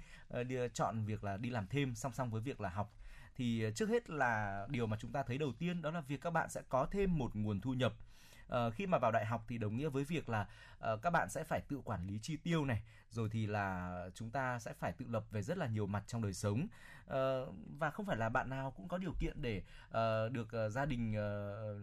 chọn 0.74 1.06
việc 1.06 1.24
là 1.24 1.38
đi 1.38 1.50
làm 1.50 1.68
thêm 1.68 1.96
song 1.96 2.12
song 2.14 2.30
với 2.32 2.42
việc 2.42 2.62
là 2.62 2.70
học 2.70 2.94
thì 3.38 3.64
ờ, 3.64 3.72
trước 3.72 3.90
hết 3.90 4.10
là 4.10 4.66
điều 4.70 4.88
mà 4.88 4.98
chúng 5.00 5.12
ta 5.12 5.24
thấy 5.24 5.38
đầu 5.38 5.54
tiên 5.60 5.82
đó 5.82 5.92
là 5.92 6.02
việc 6.02 6.22
các 6.22 6.30
bạn 6.30 6.50
sẽ 6.50 6.62
có 6.70 6.86
thêm 6.92 7.18
một 7.18 7.36
nguồn 7.36 7.62
thu 7.62 7.74
nhập 7.74 7.94
Ờ, 8.48 8.72
khi 8.72 8.88
mà 8.88 8.98
vào 8.98 9.12
đại 9.12 9.26
học 9.26 9.46
thì 9.48 9.58
đồng 9.58 9.78
nghĩa 9.78 9.90
với 9.90 10.04
việc 10.04 10.30
là 10.30 10.48
ờ, 10.80 10.98
các 10.98 11.10
bạn 11.10 11.30
sẽ 11.30 11.44
phải 11.44 11.62
tự 11.62 11.82
quản 11.84 12.08
lý 12.08 12.20
chi 12.22 12.38
tiêu 12.38 12.66
này 12.66 12.82
rồi 13.10 13.30
thì 13.32 13.48
là 13.48 13.92
chúng 14.16 14.30
ta 14.32 14.60
sẽ 14.60 14.74
phải 14.74 14.92
tự 14.92 15.06
lập 15.10 15.24
về 15.32 15.42
rất 15.42 15.58
là 15.58 15.68
nhiều 15.68 15.88
mặt 15.88 16.04
trong 16.08 16.22
đời 16.22 16.34
sống 16.34 16.68
Ờ, 17.08 17.48
và 17.80 17.90
không 17.90 18.06
phải 18.06 18.18
là 18.18 18.30
bạn 18.30 18.50
nào 18.50 18.72
cũng 18.72 18.88
có 18.88 18.98
điều 18.98 19.14
kiện 19.20 19.42
để 19.42 19.62
ờ, 19.90 20.30
được 20.30 20.52
ờ, 20.52 20.70
gia 20.70 20.86
đình 20.86 21.14
ờ, 21.14 21.80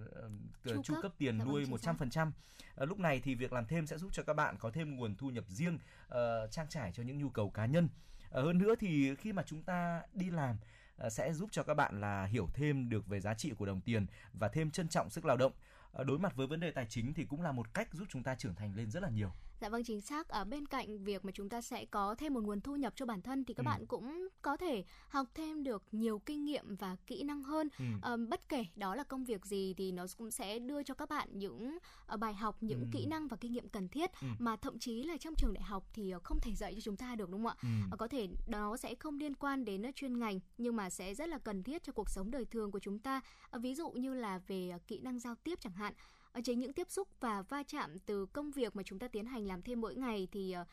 Chu 0.64 0.82
chu 0.82 0.94
cấp. 0.94 1.02
cấp 1.02 1.12
tiền 1.18 1.38
Dạ 1.38 1.44
vâng, 1.44 1.52
nuôi 1.52 1.64
chính 1.64 1.94
100%. 1.94 2.30
Ờ, 2.74 2.86
lúc 2.86 2.98
này 2.98 3.20
thì 3.20 3.34
việc 3.34 3.52
làm 3.52 3.66
thêm 3.66 3.86
sẽ 3.86 3.98
giúp 3.98 4.08
cho 4.12 4.22
các 4.22 4.34
bạn 4.34 4.56
có 4.58 4.70
thêm 4.70 4.96
nguồn 4.96 5.16
thu 5.16 5.30
nhập 5.30 5.44
riêng 5.48 5.78
ờ, 6.08 6.48
trang 6.50 6.66
trải 6.68 6.92
cho 6.92 7.02
những 7.02 7.18
nhu 7.18 7.28
cầu 7.28 7.50
cá 7.50 7.66
nhân. 7.66 7.88
Hơn 8.30 8.58
nữa 8.58 8.74
thì 8.80 9.14
khi 9.14 9.32
mà 9.32 9.42
chúng 9.46 9.62
ta 9.62 10.02
đi 10.12 10.30
làm 10.30 10.56
Ờ, 10.96 11.10
sẽ 11.10 11.32
giúp 11.32 11.48
cho 11.52 11.62
các 11.62 11.74
bạn 11.74 12.00
là 12.00 12.24
hiểu 12.24 12.48
thêm 12.54 12.88
được 12.88 13.06
về 13.06 13.20
giá 13.20 13.34
trị 13.34 13.52
của 13.58 13.66
đồng 13.66 13.80
tiền 13.80 14.06
và 14.32 14.48
thêm 14.48 14.70
trân 14.70 14.88
trọng 14.88 15.10
sức 15.10 15.24
lao 15.24 15.36
động. 15.36 15.52
Ờ, 15.92 16.04
đối 16.04 16.18
mặt 16.18 16.36
với 16.36 16.46
vấn 16.46 16.60
đề 16.60 16.70
tài 16.70 16.86
chính 16.88 17.14
thì 17.14 17.24
cũng 17.24 17.42
là 17.42 17.52
một 17.52 17.74
cách 17.74 17.94
giúp 17.94 18.04
chúng 18.10 18.22
ta 18.22 18.34
trưởng 18.34 18.54
thành 18.54 18.74
lên 18.76 18.90
rất 18.90 19.02
là 19.02 19.08
nhiều. 19.08 19.32
Dạ 19.64 19.68
vâng 19.70 19.84
chính 19.84 20.00
xác. 20.00 20.28
Ở 20.28 20.44
bên 20.44 20.66
cạnh 20.66 21.04
việc 21.04 21.24
mà 21.24 21.32
chúng 21.34 21.48
ta 21.48 21.60
sẽ 21.60 21.84
có 21.84 22.14
thêm 22.14 22.34
một 22.34 22.40
nguồn 22.44 22.60
thu 22.60 22.76
nhập 22.76 22.92
cho 22.96 23.06
bản 23.06 23.22
thân 23.22 23.44
thì 23.44 23.54
các 23.54 23.62
Ừ. 23.62 23.64
bạn 23.66 23.86
cũng 23.86 24.28
có 24.42 24.56
thể 24.56 24.84
học 25.08 25.26
thêm 25.34 25.62
được 25.62 25.82
nhiều 25.92 26.18
kinh 26.18 26.44
nghiệm 26.44 26.76
và 26.76 26.96
kỹ 27.06 27.22
năng 27.22 27.42
hơn. 27.42 27.68
Ừ. 27.78 27.84
Ờ, 28.02 28.16
bất 28.28 28.48
kể 28.48 28.64
đó 28.76 28.94
là 28.94 29.04
công 29.04 29.24
việc 29.24 29.46
gì 29.46 29.74
thì 29.76 29.92
nó 29.92 30.06
cũng 30.18 30.30
sẽ 30.30 30.58
đưa 30.58 30.82
cho 30.82 30.94
các 30.94 31.08
bạn 31.08 31.28
những 31.32 31.78
ờ, 32.06 32.16
bài 32.16 32.34
học, 32.34 32.56
những 32.60 32.80
Ừ. 32.80 32.86
kỹ 32.92 33.06
năng 33.06 33.28
và 33.28 33.36
kinh 33.36 33.52
nghiệm 33.52 33.68
cần 33.68 33.88
thiết 33.88 34.10
Ừ. 34.20 34.26
mà 34.38 34.56
thậm 34.56 34.78
chí 34.78 35.02
là 35.02 35.16
trong 35.16 35.34
trường 35.34 35.54
đại 35.54 35.64
học 35.64 35.84
thì 35.92 36.10
ờ, 36.10 36.18
không 36.24 36.40
thể 36.40 36.54
dạy 36.54 36.74
cho 36.74 36.80
chúng 36.80 36.96
ta 36.96 37.14
được 37.14 37.30
đúng 37.30 37.44
không 37.44 37.56
ạ? 37.60 37.88
Ừ. 37.90 37.96
Có 37.98 38.08
thể 38.08 38.28
nó 38.46 38.76
sẽ 38.76 38.94
không 38.94 39.18
liên 39.18 39.34
quan 39.34 39.64
đến 39.64 39.82
chuyên 39.94 40.18
ngành 40.18 40.40
nhưng 40.58 40.76
mà 40.76 40.90
sẽ 40.90 41.14
rất 41.14 41.28
là 41.28 41.38
cần 41.38 41.62
thiết 41.62 41.82
cho 41.82 41.92
cuộc 41.92 42.10
sống 42.10 42.30
đời 42.30 42.44
thường 42.44 42.70
của 42.70 42.78
chúng 42.80 42.98
ta. 42.98 43.20
Ví 43.52 43.74
dụ 43.74 43.90
như 43.90 44.14
là 44.14 44.38
về 44.46 44.72
kỹ 44.86 44.98
năng 44.98 45.18
giao 45.18 45.34
tiếp 45.44 45.58
chẳng 45.60 45.72
hạn. 45.72 45.94
Chính 46.42 46.58
những 46.60 46.72
tiếp 46.72 46.90
xúc 46.90 47.08
và 47.20 47.42
va 47.42 47.62
chạm 47.62 47.98
từ 48.06 48.26
công 48.26 48.50
việc 48.50 48.76
mà 48.76 48.82
chúng 48.82 48.98
ta 48.98 49.08
tiến 49.08 49.26
hành 49.26 49.46
làm 49.46 49.62
thêm 49.62 49.80
mỗi 49.80 49.94
ngày 49.94 50.28
thì 50.32 50.52
ờ, 50.52 50.64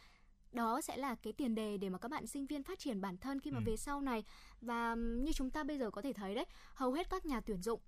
đó 0.52 0.82
sẽ 0.82 0.98
là 0.98 1.16
cái 1.16 1.34
tiền 1.34 1.56
đề 1.56 1.78
để 1.78 1.90
mà 1.90 1.98
các 1.98 2.12
bạn 2.12 2.28
sinh 2.28 2.46
viên 2.46 2.64
phát 2.64 2.80
triển 2.80 3.02
bản 3.02 3.18
thân 3.18 3.40
khi 3.40 3.52
mà 3.52 3.58
Ừ. 3.60 3.64
về 3.66 3.78
sau 3.78 4.02
này 4.02 4.24
và 4.62 4.96
như 4.96 5.32
chúng 5.34 5.50
ta 5.52 5.64
bây 5.64 5.78
giờ 5.78 5.92
có 5.92 6.02
thể 6.02 6.14
thấy 6.14 6.36
đấy 6.36 6.46
hầu 6.74 6.94
hết 6.94 7.10
các 7.10 7.26
nhà 7.26 7.42
tuyển 7.42 7.62
dụng 7.62 7.82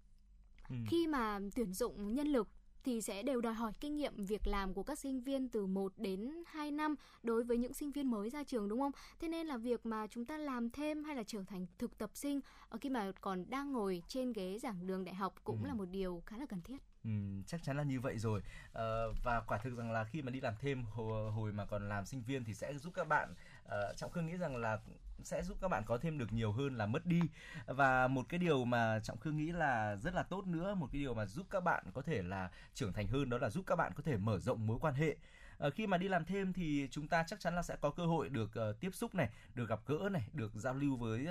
Ừ. 0.69 0.75
khi 0.87 1.07
mà 1.07 1.39
tuyển 1.55 1.73
dụng 1.73 2.13
nhân 2.15 2.27
lực 2.27 2.47
thì 2.83 3.01
sẽ 3.01 3.23
đều 3.23 3.41
đòi 3.41 3.53
hỏi 3.53 3.71
kinh 3.79 3.95
nghiệm 3.95 4.25
việc 4.25 4.47
làm 4.47 4.73
của 4.73 4.83
các 4.83 4.99
sinh 4.99 5.21
viên 5.21 5.49
từ 5.49 5.65
1 5.65 5.93
đến 5.97 6.43
2 6.47 6.71
năm 6.71 6.95
đối 7.23 7.43
với 7.43 7.57
những 7.57 7.73
sinh 7.73 7.91
viên 7.91 8.11
mới 8.11 8.29
ra 8.29 8.43
trường 8.43 8.69
đúng 8.69 8.79
không? 8.79 8.91
Thế 9.19 9.27
nên 9.27 9.47
là 9.47 9.57
việc 9.57 9.85
mà 9.85 10.07
chúng 10.07 10.25
ta 10.25 10.37
làm 10.37 10.69
thêm 10.69 11.03
hay 11.03 11.15
là 11.15 11.23
trở 11.27 11.43
thành 11.47 11.67
thực 11.77 11.97
tập 11.97 12.11
sinh 12.13 12.39
ở 12.69 12.77
khi 12.81 12.89
mà 12.89 13.11
còn 13.21 13.49
đang 13.49 13.71
ngồi 13.71 14.03
trên 14.07 14.33
ghế 14.33 14.59
giảng 14.59 14.87
đường 14.87 15.03
đại 15.05 15.15
học 15.15 15.35
cũng 15.43 15.63
Ừ. 15.63 15.67
là 15.67 15.73
một 15.73 15.85
điều 15.85 16.23
khá 16.25 16.37
là 16.37 16.45
cần 16.45 16.61
thiết. 16.61 16.77
Ừ, 17.03 17.09
chắc 17.47 17.63
chắn 17.63 17.77
là 17.77 17.83
như 17.83 17.99
vậy 17.99 18.17
rồi. 18.17 18.41
À, 18.73 18.83
và 19.23 19.41
quả 19.41 19.57
thực 19.57 19.77
rằng 19.77 19.91
là 19.91 20.03
khi 20.03 20.21
mà 20.21 20.31
đi 20.31 20.41
làm 20.41 20.53
thêm 20.59 20.83
hồi, 20.85 21.31
hồi 21.31 21.51
mà 21.51 21.65
còn 21.65 21.89
làm 21.89 22.05
sinh 22.05 22.23
viên 22.23 22.43
thì 22.43 22.53
sẽ 22.53 22.73
giúp 22.73 22.93
các 22.95 23.07
bạn 23.07 23.33
uh, 23.65 23.97
trọng 23.97 24.11
khương 24.11 24.25
nghĩ 24.25 24.37
rằng 24.37 24.55
là 24.55 24.79
sẽ 25.23 25.43
giúp 25.43 25.57
các 25.61 25.67
bạn 25.67 25.83
có 25.85 25.97
thêm 25.97 26.17
được 26.17 26.33
nhiều 26.33 26.51
hơn 26.51 26.75
là 26.75 26.85
mất 26.85 27.05
đi. 27.05 27.19
Và 27.65 28.07
một 28.07 28.29
cái 28.29 28.39
điều 28.39 28.65
mà 28.65 28.99
trọng 28.99 29.19
khương 29.19 29.37
nghĩ 29.37 29.51
là 29.51 29.95
rất 29.95 30.13
là 30.13 30.23
tốt 30.23 30.47
nữa 30.47 30.75
một 30.75 30.89
cái 30.91 31.01
điều 31.01 31.13
mà 31.13 31.25
giúp 31.25 31.45
các 31.49 31.63
bạn 31.63 31.85
có 31.93 32.01
thể 32.01 32.21
là 32.21 32.51
trưởng 32.73 32.93
thành 32.93 33.07
hơn 33.07 33.29
đó 33.29 33.37
là 33.37 33.49
giúp 33.49 33.63
các 33.67 33.75
bạn 33.75 33.91
có 33.95 34.03
thể 34.03 34.17
mở 34.17 34.39
rộng 34.39 34.67
mối 34.67 34.77
quan 34.81 34.93
hệ. 34.93 35.15
Ờ, 35.57 35.69
khi 35.69 35.87
mà 35.87 35.97
đi 35.97 36.07
làm 36.07 36.25
thêm 36.25 36.53
thì 36.53 36.87
chúng 36.91 37.07
ta 37.07 37.23
chắc 37.27 37.39
chắn 37.39 37.55
là 37.55 37.63
sẽ 37.63 37.75
có 37.81 37.89
cơ 37.89 38.05
hội 38.05 38.29
được 38.29 38.51
uh, 38.69 38.79
tiếp 38.79 38.89
xúc 38.93 39.15
này, 39.15 39.29
được 39.55 39.69
gặp 39.69 39.79
gỡ 39.85 40.09
này, 40.11 40.23
được 40.33 40.51
giao 40.55 40.73
lưu 40.73 40.95
với 40.95 41.27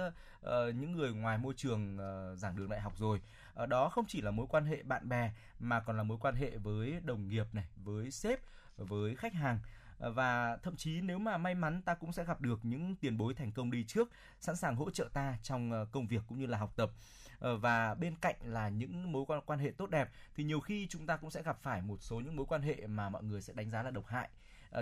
uh, 0.47 0.75
những 0.75 0.93
người 0.93 1.13
ngoài 1.13 1.39
môi 1.39 1.55
trường 1.57 1.95
uh, 1.97 2.39
giảng 2.39 2.57
đường 2.57 2.69
đại 2.69 2.81
học 2.81 2.93
rồi. 2.99 3.21
Ở 3.55 3.67
đó 3.67 3.89
không 3.89 4.05
chỉ 4.09 4.21
là 4.21 4.31
mối 4.31 4.47
quan 4.51 4.67
hệ 4.67 4.83
bạn 4.83 5.09
bè 5.09 5.33
mà 5.59 5.81
còn 5.81 5.97
là 5.97 6.03
mối 6.03 6.19
quan 6.21 6.35
hệ 6.35 6.59
với 6.59 7.01
đồng 7.05 7.29
nghiệp 7.29 7.47
này, 7.53 7.65
với 7.77 8.11
sếp, 8.11 8.41
với 8.77 9.17
khách 9.17 9.35
hàng. 9.35 9.59
Ờ, 9.99 10.13
và 10.13 10.57
thậm 10.57 10.77
chí 10.77 11.01
nếu 11.01 11.19
mà 11.19 11.39
may 11.39 11.55
mắn 11.55 11.83
ta 11.83 11.95
cũng 11.95 12.13
sẽ 12.13 12.25
gặp 12.25 12.41
được 12.41 12.61
những 12.63 12.97
tiền 12.97 13.19
bối 13.19 13.35
thành 13.35 13.53
công 13.53 13.71
đi 13.71 13.85
trước 13.85 14.11
sẵn 14.41 14.57
sàng 14.57 14.77
hỗ 14.77 14.91
trợ 14.91 15.09
ta 15.13 15.39
trong 15.43 15.73
ờ, 15.73 15.87
công 15.93 16.07
việc 16.07 16.23
cũng 16.29 16.39
như 16.39 16.47
là 16.47 16.59
học 16.59 16.73
tập. 16.77 16.91
Và 17.61 17.95
bên 17.95 18.17
cạnh 18.17 18.35
là 18.43 18.69
những 18.69 19.13
mối 19.13 19.25
quan 19.47 19.59
hệ 19.59 19.71
tốt 19.71 19.91
đẹp 19.91 20.11
thì 20.35 20.45
nhiều 20.45 20.61
khi 20.61 20.87
chúng 20.91 21.07
ta 21.07 21.17
cũng 21.17 21.31
sẽ 21.31 21.43
gặp 21.43 21.59
phải 21.63 21.83
một 21.83 22.03
số 22.03 22.21
những 22.21 22.37
mối 22.37 22.47
quan 22.47 22.63
hệ 22.63 22.87
mà 22.87 23.09
mọi 23.09 23.23
người 23.23 23.43
sẽ 23.43 23.53
đánh 23.53 23.71
giá 23.71 23.83
là 23.83 23.91
độc 23.91 24.07
hại. 24.07 24.29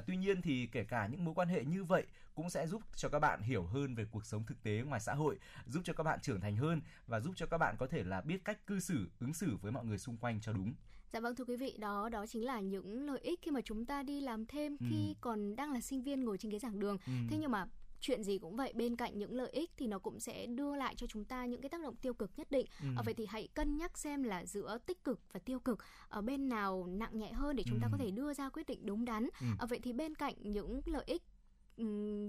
Tuy 0.07 0.17
nhiên 0.17 0.43
thì 0.43 0.67
kể 0.67 0.85
cả 0.85 1.07
những 1.07 1.25
mối 1.25 1.35
quan 1.35 1.49
hệ 1.49 1.65
như 1.65 1.85
vậy 1.85 2.07
cũng 2.41 2.51
sẽ 2.51 2.67
giúp 2.67 2.83
cho 2.97 3.09
các 3.09 3.19
bạn 3.19 3.43
hiểu 3.43 3.63
hơn 3.65 3.95
về 3.95 4.05
cuộc 4.11 4.27
sống 4.27 4.45
thực 4.47 4.63
tế 4.63 4.83
ngoài 4.87 5.01
xã 5.01 5.15
hội 5.15 5.39
giúp 5.67 5.81
cho 5.85 5.93
các 5.93 6.03
bạn 6.05 6.19
trưởng 6.23 6.41
thành 6.41 6.57
hơn 6.57 6.81
và 7.07 7.21
giúp 7.21 7.33
cho 7.37 7.47
các 7.47 7.59
bạn 7.59 7.77
có 7.79 7.87
thể 7.87 8.05
là 8.05 8.21
biết 8.21 8.45
cách 8.45 8.67
cư 8.67 8.81
xử 8.81 9.09
ứng 9.21 9.35
xử 9.35 9.57
với 9.63 9.73
mọi 9.73 9.85
người 9.85 9.99
xung 9.99 10.17
quanh 10.17 10.41
cho 10.41 10.53
đúng 10.53 10.75
Dạ 11.13 11.21
vâng 11.21 11.35
thưa 11.37 11.45
quý 11.45 11.57
vị, 11.57 11.77
đó 11.79 12.09
đó 12.09 12.27
chính 12.27 12.45
là 12.45 12.61
những 12.61 13.07
lợi 13.07 13.19
ích 13.23 13.41
khi 13.43 13.51
mà 13.51 13.61
chúng 13.61 13.87
ta 13.87 14.03
đi 14.03 14.21
làm 14.21 14.47
thêm 14.47 14.77
Ừ. 14.81 14.87
khi 14.91 15.15
còn 15.21 15.57
đang 15.57 15.73
là 15.73 15.81
sinh 15.81 16.03
viên 16.03 16.25
ngồi 16.25 16.39
trên 16.39 16.51
ghế 16.53 16.59
giảng 16.59 16.79
đường. 16.81 16.97
Ừ. 17.07 17.13
Thế 17.31 17.37
nhưng 17.41 17.51
mà 17.51 17.67
chuyện 18.01 18.23
gì 18.25 18.39
cũng 18.39 18.57
vậy 18.57 18.73
bên 18.77 18.97
cạnh 18.97 19.19
những 19.19 19.33
lợi 19.35 19.51
ích 19.51 19.71
thì 19.77 19.87
nó 19.87 19.99
cũng 19.99 20.21
sẽ 20.21 20.47
đưa 20.47 20.77
lại 20.77 20.95
cho 20.97 21.07
chúng 21.07 21.25
ta 21.25 21.47
những 21.47 21.61
cái 21.61 21.69
tác 21.69 21.83
động 21.83 21.97
tiêu 21.97 22.15
cực 22.15 22.31
nhất 22.37 22.51
định 22.51 22.67
Ừ. 22.81 22.87
Ờ, 22.97 23.03
vậy 23.05 23.15
thì 23.15 23.27
hãy 23.27 23.49
cân 23.55 23.77
nhắc 23.77 23.99
xem 23.99 24.23
là 24.23 24.47
giữa 24.47 24.79
tích 24.87 25.05
cực 25.05 25.21
và 25.33 25.41
tiêu 25.45 25.61
cực 25.61 25.79
ở 26.09 26.21
bên 26.23 26.49
nào 26.49 26.87
nặng 26.91 27.19
nhẹ 27.19 27.33
hơn 27.33 27.57
để 27.57 27.63
chúng 27.67 27.81
ta 27.81 27.87
Ừ. 27.87 27.91
có 27.93 27.99
thể 27.99 28.11
đưa 28.11 28.33
ra 28.35 28.49
quyết 28.51 28.67
định 28.67 28.87
đúng 28.87 29.05
đắn 29.05 29.29
Ừ. 29.41 29.47
Ờ, 29.59 29.67
vậy 29.67 29.81
thì 29.83 29.93
bên 29.93 30.15
cạnh 30.15 30.35
những 30.43 30.81
lợi 30.85 31.05
ích 31.07 31.23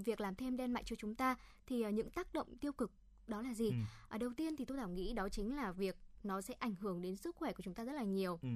việc 0.04 0.20
làm 0.20 0.34
thêm 0.34 0.56
đem 0.56 0.74
lại 0.74 0.82
cho 0.86 0.96
chúng 0.96 1.14
ta 1.14 1.36
thì 1.66 1.82
ờ, 1.82 1.90
những 1.90 2.10
tác 2.10 2.32
động 2.34 2.58
tiêu 2.60 2.72
cực 2.72 2.92
đó 3.26 3.42
là 3.42 3.54
gì 3.54 3.70
Ừ. 3.70 3.76
ở 4.08 4.18
đầu 4.18 4.30
tiên 4.36 4.56
thì 4.56 4.64
tôi 4.64 4.78
thảo 4.78 4.88
nghĩ 4.88 5.12
đó 5.12 5.28
chính 5.28 5.56
là 5.56 5.72
việc 5.72 5.96
nó 6.22 6.40
sẽ 6.40 6.54
ảnh 6.58 6.74
hưởng 6.74 7.02
đến 7.02 7.16
sức 7.16 7.36
khỏe 7.36 7.52
của 7.52 7.62
chúng 7.62 7.74
ta 7.74 7.84
rất 7.84 7.92
là 7.92 8.02
nhiều 8.02 8.38
Ừ. 8.42 8.48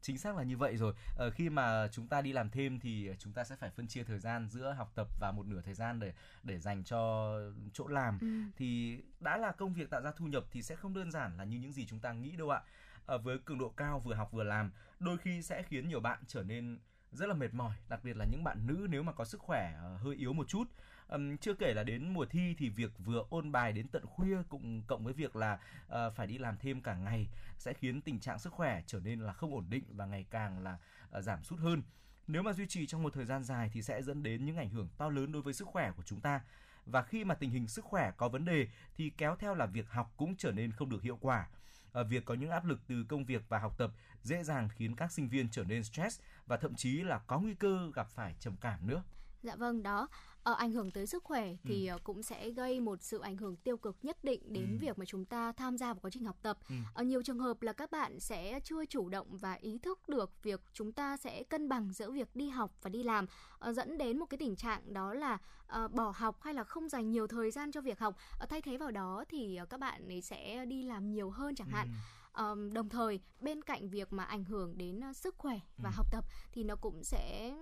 Chính 0.00 0.18
xác 0.18 0.36
là 0.36 0.42
như 0.42 0.56
vậy 0.56 0.76
rồi. 0.76 0.94
Ờ, 1.16 1.30
khi 1.30 1.50
mà 1.50 1.88
chúng 1.92 2.08
ta 2.08 2.22
đi 2.22 2.32
làm 2.32 2.50
thêm 2.50 2.80
thì 2.80 3.10
chúng 3.18 3.32
ta 3.32 3.44
sẽ 3.44 3.56
phải 3.56 3.70
phân 3.70 3.88
chia 3.88 4.04
thời 4.04 4.18
gian 4.18 4.48
giữa 4.48 4.72
học 4.72 4.92
tập 4.94 5.08
và 5.20 5.32
một 5.32 5.46
nửa 5.46 5.60
thời 5.60 5.74
gian 5.74 6.00
để 6.00 6.12
để 6.42 6.58
dành 6.58 6.84
cho 6.84 7.32
chỗ 7.72 7.86
làm. 7.86 8.18
Ừ. 8.20 8.26
Thì 8.56 8.98
đã 9.20 9.36
là 9.36 9.52
công 9.52 9.74
việc 9.74 9.90
tạo 9.90 10.02
ra 10.02 10.12
thu 10.16 10.26
nhập 10.26 10.44
thì 10.50 10.62
sẽ 10.62 10.76
không 10.76 10.94
đơn 10.94 11.10
giản 11.12 11.36
là 11.36 11.44
như 11.44 11.58
những 11.58 11.72
gì 11.72 11.86
chúng 11.86 12.00
ta 12.00 12.12
nghĩ 12.12 12.36
đâu 12.36 12.50
ạ. 12.50 12.62
Ờ, 13.06 13.18
với 13.18 13.38
cường 13.38 13.58
độ 13.58 13.68
cao 13.68 14.00
vừa 14.00 14.14
học 14.14 14.32
vừa 14.32 14.44
làm, 14.44 14.70
đôi 15.00 15.18
khi 15.18 15.42
sẽ 15.42 15.62
khiến 15.62 15.88
nhiều 15.88 16.00
bạn 16.00 16.18
trở 16.26 16.42
nên 16.42 16.78
rất 17.16 17.26
là 17.26 17.34
mệt 17.34 17.54
mỏi, 17.54 17.76
đặc 17.88 18.04
biệt 18.04 18.16
là 18.16 18.24
những 18.24 18.44
bạn 18.44 18.66
nữ 18.66 18.86
nếu 18.90 19.02
mà 19.02 19.12
có 19.12 19.24
sức 19.24 19.40
khỏe 19.40 19.74
ờ, 19.80 19.96
hơi 19.96 20.16
yếu 20.16 20.32
một 20.32 20.48
chút. 20.48 20.64
um, 21.08 21.36
chưa 21.36 21.54
kể 21.54 21.72
là 21.74 21.82
đến 21.84 22.14
mùa 22.14 22.24
thi 22.26 22.54
thì 22.58 22.68
việc 22.68 22.92
vừa 22.98 23.24
ôn 23.30 23.52
bài 23.52 23.72
đến 23.72 23.88
tận 23.88 24.06
khuya 24.06 24.36
cũng 24.48 24.82
cộng 24.86 25.04
với 25.04 25.14
việc 25.14 25.36
là 25.36 25.58
uh, 25.86 26.14
phải 26.16 26.26
đi 26.26 26.38
làm 26.38 26.56
thêm 26.58 26.80
cả 26.80 26.94
ngày 26.94 27.28
sẽ 27.58 27.72
khiến 27.72 28.00
tình 28.00 28.20
trạng 28.20 28.38
sức 28.38 28.52
khỏe 28.52 28.82
trở 28.86 29.00
nên 29.00 29.20
là 29.20 29.32
không 29.32 29.54
ổn 29.54 29.66
định 29.70 29.84
và 29.90 30.06
ngày 30.06 30.26
càng 30.30 30.62
là 30.62 30.78
uh, 31.18 31.24
giảm 31.24 31.44
sút 31.44 31.58
hơn. 31.58 31.82
Nếu 32.26 32.42
mà 32.42 32.52
duy 32.52 32.66
trì 32.66 32.86
trong 32.86 33.02
một 33.02 33.12
thời 33.12 33.24
gian 33.24 33.44
dài 33.44 33.70
thì 33.72 33.82
sẽ 33.82 34.02
dẫn 34.02 34.22
đến 34.22 34.44
những 34.44 34.56
ảnh 34.56 34.70
hưởng 34.70 34.88
to 34.98 35.08
lớn 35.08 35.32
đối 35.32 35.42
với 35.42 35.54
sức 35.54 35.68
khỏe 35.68 35.92
của 35.96 36.02
chúng 36.02 36.20
ta. 36.20 36.40
và 36.86 37.02
khi 37.02 37.24
mà 37.24 37.34
tình 37.34 37.50
hình 37.50 37.68
sức 37.68 37.84
khỏe 37.84 38.12
có 38.16 38.28
vấn 38.28 38.44
đề 38.44 38.68
thì 38.94 39.10
kéo 39.10 39.36
theo 39.36 39.54
là 39.54 39.66
việc 39.66 39.90
học 39.90 40.12
cũng 40.16 40.36
trở 40.36 40.52
nên 40.52 40.72
không 40.72 40.88
được 40.88 41.02
hiệu 41.02 41.18
quả. 41.20 41.48
Ờ, 41.96 42.04
việc 42.04 42.24
có 42.24 42.34
những 42.34 42.50
áp 42.50 42.64
lực 42.64 42.80
từ 42.86 43.04
công 43.08 43.24
việc 43.24 43.42
và 43.48 43.58
học 43.58 43.78
tập 43.78 43.90
dễ 44.22 44.44
dàng 44.44 44.68
khiến 44.68 44.96
các 44.96 45.12
sinh 45.12 45.28
viên 45.28 45.48
trở 45.50 45.64
nên 45.64 45.84
stress 45.84 46.20
và 46.46 46.56
thậm 46.56 46.74
chí 46.74 47.02
là 47.02 47.18
có 47.18 47.40
nguy 47.40 47.54
cơ 47.54 47.90
gặp 47.94 48.08
phải 48.10 48.34
trầm 48.40 48.56
cảm 48.60 48.86
nữa. 48.86 49.02
Dạ 49.42 49.56
vâng, 49.56 49.82
đó. 49.82 50.08
Ờ, 50.46 50.52
ảnh 50.54 50.72
hưởng 50.72 50.90
tới 50.90 51.06
sức 51.06 51.24
khỏe 51.24 51.54
thì 51.64 51.86
ờ, 51.86 51.98
cũng 52.04 52.22
sẽ 52.22 52.50
gây 52.50 52.80
một 52.80 53.02
sự 53.02 53.18
ảnh 53.18 53.36
hưởng 53.36 53.56
tiêu 53.56 53.76
cực 53.76 53.96
nhất 54.02 54.24
định 54.24 54.52
đến 54.52 54.70
Ừ. 54.72 54.78
việc 54.80 54.98
mà 54.98 55.04
chúng 55.04 55.24
ta 55.24 55.52
tham 55.52 55.78
gia 55.78 55.86
vào 55.86 56.00
quá 56.02 56.10
trình 56.10 56.24
học 56.24 56.36
tập. 56.42 56.58
Ừ. 56.68 56.74
Ở 56.94 57.02
nhiều 57.02 57.22
trường 57.22 57.38
hợp 57.38 57.62
là 57.62 57.72
các 57.72 57.90
bạn 57.90 58.20
sẽ 58.20 58.60
chưa 58.60 58.84
chủ 58.84 59.08
động 59.08 59.26
và 59.36 59.52
ý 59.52 59.78
thức 59.78 60.08
được 60.08 60.42
việc 60.42 60.60
chúng 60.72 60.92
ta 60.92 61.16
sẽ 61.16 61.42
cân 61.42 61.68
bằng 61.68 61.92
giữa 61.92 62.10
việc 62.10 62.36
đi 62.36 62.48
học 62.48 62.70
và 62.82 62.90
đi 62.90 63.02
làm, 63.02 63.26
ờ, 63.58 63.72
dẫn 63.72 63.98
đến 63.98 64.18
một 64.18 64.26
cái 64.26 64.38
tình 64.38 64.56
trạng 64.56 64.92
đó 64.94 65.14
là 65.14 65.38
ờ, 65.66 65.88
bỏ 65.88 66.12
học 66.16 66.42
hay 66.42 66.54
là 66.54 66.64
không 66.64 66.88
dành 66.88 67.10
nhiều 67.10 67.26
thời 67.26 67.50
gian 67.50 67.72
cho 67.72 67.80
việc 67.80 67.98
học. 67.98 68.16
Ờ, 68.38 68.46
thay 68.46 68.62
thế 68.62 68.76
vào 68.76 68.90
đó 68.90 69.24
thì 69.28 69.58
các 69.70 69.80
bạn 69.80 70.08
ấy 70.08 70.22
sẽ 70.22 70.64
đi 70.64 70.82
làm 70.82 71.10
nhiều 71.12 71.30
hơn 71.30 71.54
chẳng 71.54 71.68
hạn. 71.68 71.88
Ừ. 71.88 71.92
Ờm, 72.32 72.72
đồng 72.72 72.88
thời 72.88 73.20
bên 73.40 73.62
cạnh 73.62 73.88
việc 73.88 74.12
mà 74.12 74.24
ảnh 74.24 74.44
hưởng 74.44 74.78
đến 74.78 75.00
ờ, 75.00 75.12
sức 75.12 75.34
khỏe 75.38 75.60
và 75.82 75.90
Ừ. 75.90 75.94
học 75.96 76.06
tập 76.12 76.24
thì 76.52 76.64
nó 76.64 76.76
cũng 76.76 77.04
sẽ 77.04 77.54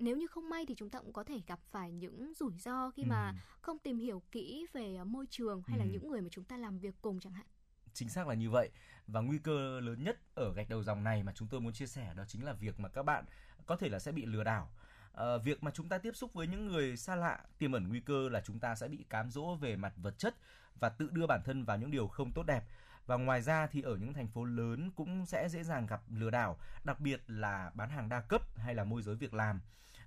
nếu 0.00 0.16
như 0.16 0.26
không 0.26 0.48
may 0.50 0.66
thì 0.66 0.74
chúng 0.74 0.90
ta 0.90 0.98
cũng 0.98 1.12
có 1.12 1.24
thể 1.24 1.40
gặp 1.46 1.60
phải 1.70 1.92
những 1.92 2.32
rủi 2.34 2.52
ro 2.58 2.90
khi 2.90 3.04
mà 3.04 3.30
Ừ. 3.30 3.36
không 3.60 3.78
tìm 3.78 3.98
hiểu 3.98 4.22
kỹ 4.32 4.66
về 4.72 4.96
ờ, 4.96 5.04
môi 5.04 5.26
trường 5.30 5.62
hay 5.66 5.78
là 5.78 5.84
Ừ. 5.84 5.90
những 5.92 6.08
người 6.10 6.20
mà 6.20 6.28
chúng 6.30 6.44
ta 6.44 6.56
làm 6.56 6.78
việc 6.78 6.94
cùng 7.02 7.20
chẳng 7.20 7.32
hạn. 7.32 7.46
Chính 7.92 8.08
xác 8.08 8.26
là 8.28 8.34
như 8.34 8.50
vậy 8.50 8.70
và 9.06 9.20
nguy 9.20 9.38
cơ 9.38 9.80
lớn 9.80 10.02
nhất 10.04 10.18
ở 10.34 10.52
gạch 10.52 10.68
đầu 10.68 10.82
dòng 10.82 11.04
này 11.04 11.22
mà 11.22 11.32
chúng 11.34 11.48
tôi 11.48 11.60
muốn 11.60 11.72
chia 11.72 11.86
sẻ 11.86 12.14
đó 12.16 12.24
chính 12.28 12.44
là 12.44 12.52
việc 12.52 12.80
mà 12.80 12.88
các 12.88 13.02
bạn 13.02 13.24
có 13.66 13.76
thể 13.76 13.88
là 13.88 13.98
sẽ 13.98 14.12
bị 14.12 14.26
lừa 14.26 14.44
đảo. 14.44 14.70
Ờ, 15.12 15.38
việc 15.38 15.62
mà 15.62 15.70
chúng 15.70 15.88
ta 15.88 15.98
tiếp 15.98 16.16
xúc 16.16 16.32
với 16.34 16.46
những 16.46 16.66
người 16.66 16.96
xa 16.96 17.16
lạ 17.16 17.40
tiềm 17.58 17.72
ẩn 17.72 17.88
nguy 17.88 18.00
cơ 18.00 18.28
là 18.28 18.40
chúng 18.40 18.58
ta 18.60 18.74
sẽ 18.74 18.88
bị 18.88 19.04
cám 19.08 19.30
dỗ 19.30 19.54
về 19.54 19.76
mặt 19.76 19.92
vật 19.96 20.18
chất 20.18 20.34
và 20.80 20.88
tự 20.88 21.08
đưa 21.12 21.26
bản 21.26 21.40
thân 21.44 21.64
vào 21.64 21.78
những 21.78 21.90
điều 21.90 22.08
không 22.08 22.32
tốt 22.32 22.42
đẹp. 22.42 22.64
Và 23.06 23.16
ngoài 23.16 23.42
ra 23.42 23.66
thì 23.66 23.82
ở 23.82 23.96
những 23.96 24.14
thành 24.14 24.28
phố 24.28 24.44
lớn 24.44 24.90
cũng 24.96 25.26
sẽ 25.26 25.48
dễ 25.48 25.62
dàng 25.62 25.86
gặp 25.86 26.02
lừa 26.10 26.30
đảo, 26.30 26.58
đặc 26.84 27.00
biệt 27.00 27.22
là 27.26 27.70
bán 27.74 27.90
hàng 27.90 28.08
đa 28.08 28.20
cấp 28.20 28.42
hay 28.58 28.74
là 28.74 28.84
môi 28.84 29.02
giới 29.02 29.14
việc 29.14 29.34
làm. 29.34 29.60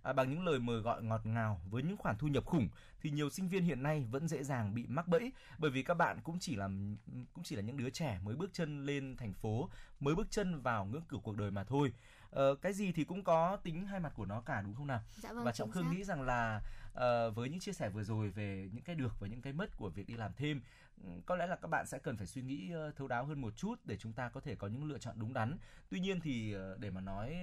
À, 0.04 0.14
bằng 0.14 0.30
những 0.30 0.46
lời 0.46 0.60
mời 0.60 0.80
gọi 0.80 1.04
ngọt 1.04 1.26
ngào 1.26 1.62
với 1.70 1.84
những 1.84 1.98
khoản 1.98 2.18
thu 2.18 2.28
nhập 2.28 2.46
khủng 2.46 2.70
thì 3.02 3.10
nhiều 3.10 3.30
sinh 3.30 3.50
viên 3.50 3.64
hiện 3.64 3.84
nay 3.84 4.08
vẫn 4.12 4.28
dễ 4.28 4.44
dàng 4.44 4.74
bị 4.74 4.86
mắc 4.88 5.08
bẫy 5.08 5.32
bởi 5.58 5.72
vì 5.72 5.84
các 5.84 5.94
bạn 5.94 6.20
cũng 6.24 6.40
chỉ 6.40 6.56
là 6.56 6.70
cũng 7.34 7.44
chỉ 7.44 7.56
là 7.56 7.62
những 7.62 7.78
đứa 7.78 7.90
trẻ 7.90 8.20
mới 8.24 8.36
bước 8.36 8.50
chân 8.54 8.86
lên 8.86 9.16
thành 9.18 9.34
phố, 9.34 9.70
mới 10.00 10.16
bước 10.16 10.28
chân 10.32 10.62
vào 10.62 10.86
ngưỡng 10.86 11.04
cửa 11.08 11.18
cuộc 11.24 11.38
đời 11.38 11.52
mà 11.52 11.64
thôi. 11.64 11.94
Ờ, 12.32 12.56
cái 12.56 12.74
gì 12.74 12.92
thì 12.92 13.04
cũng 13.04 13.24
có 13.24 13.58
tính 13.64 13.86
hai 13.86 14.00
mặt 14.00 14.14
của 14.16 14.26
nó 14.26 14.42
cả 14.42 14.62
đúng 14.62 14.76
không 14.76 14.88
nào? 14.88 15.02
Dạ 15.16 15.34
vâng, 15.34 15.44
và 15.44 15.52
trọng 15.52 15.72
khương 15.72 15.84
xác. 15.84 15.92
nghĩ 15.94 16.04
rằng 16.04 16.22
là 16.22 16.62
ờ, 16.94 17.32
với 17.32 17.50
những 17.50 17.60
chia 17.60 17.74
sẻ 17.74 17.90
vừa 17.90 18.04
rồi 18.04 18.30
về 18.30 18.70
những 18.74 18.84
cái 18.84 18.96
được 18.96 19.20
và 19.20 19.28
những 19.28 19.42
cái 19.42 19.54
mất 19.54 19.78
của 19.78 19.90
việc 19.90 20.08
đi 20.08 20.14
làm 20.14 20.32
thêm 20.38 20.62
có 21.26 21.36
lẽ 21.36 21.48
là 21.48 21.56
các 21.56 21.68
bạn 21.68 21.86
sẽ 21.86 22.00
cần 22.00 22.18
phải 22.18 22.28
suy 22.28 22.42
nghĩ 22.42 22.74
thấu 22.96 23.08
đáo 23.08 23.26
hơn 23.26 23.42
một 23.42 23.56
chút 23.56 23.80
để 23.86 23.98
chúng 23.98 24.14
ta 24.14 24.30
có 24.30 24.42
thể 24.42 24.56
có 24.56 24.68
những 24.68 24.84
lựa 24.84 24.98
chọn 24.98 25.16
đúng 25.20 25.34
đắn. 25.34 25.58
Tuy 25.90 26.00
nhiên 26.00 26.20
thì 26.22 26.54
ờ, 26.54 26.78
để 26.80 26.90
mà 26.90 27.02
nói 27.02 27.36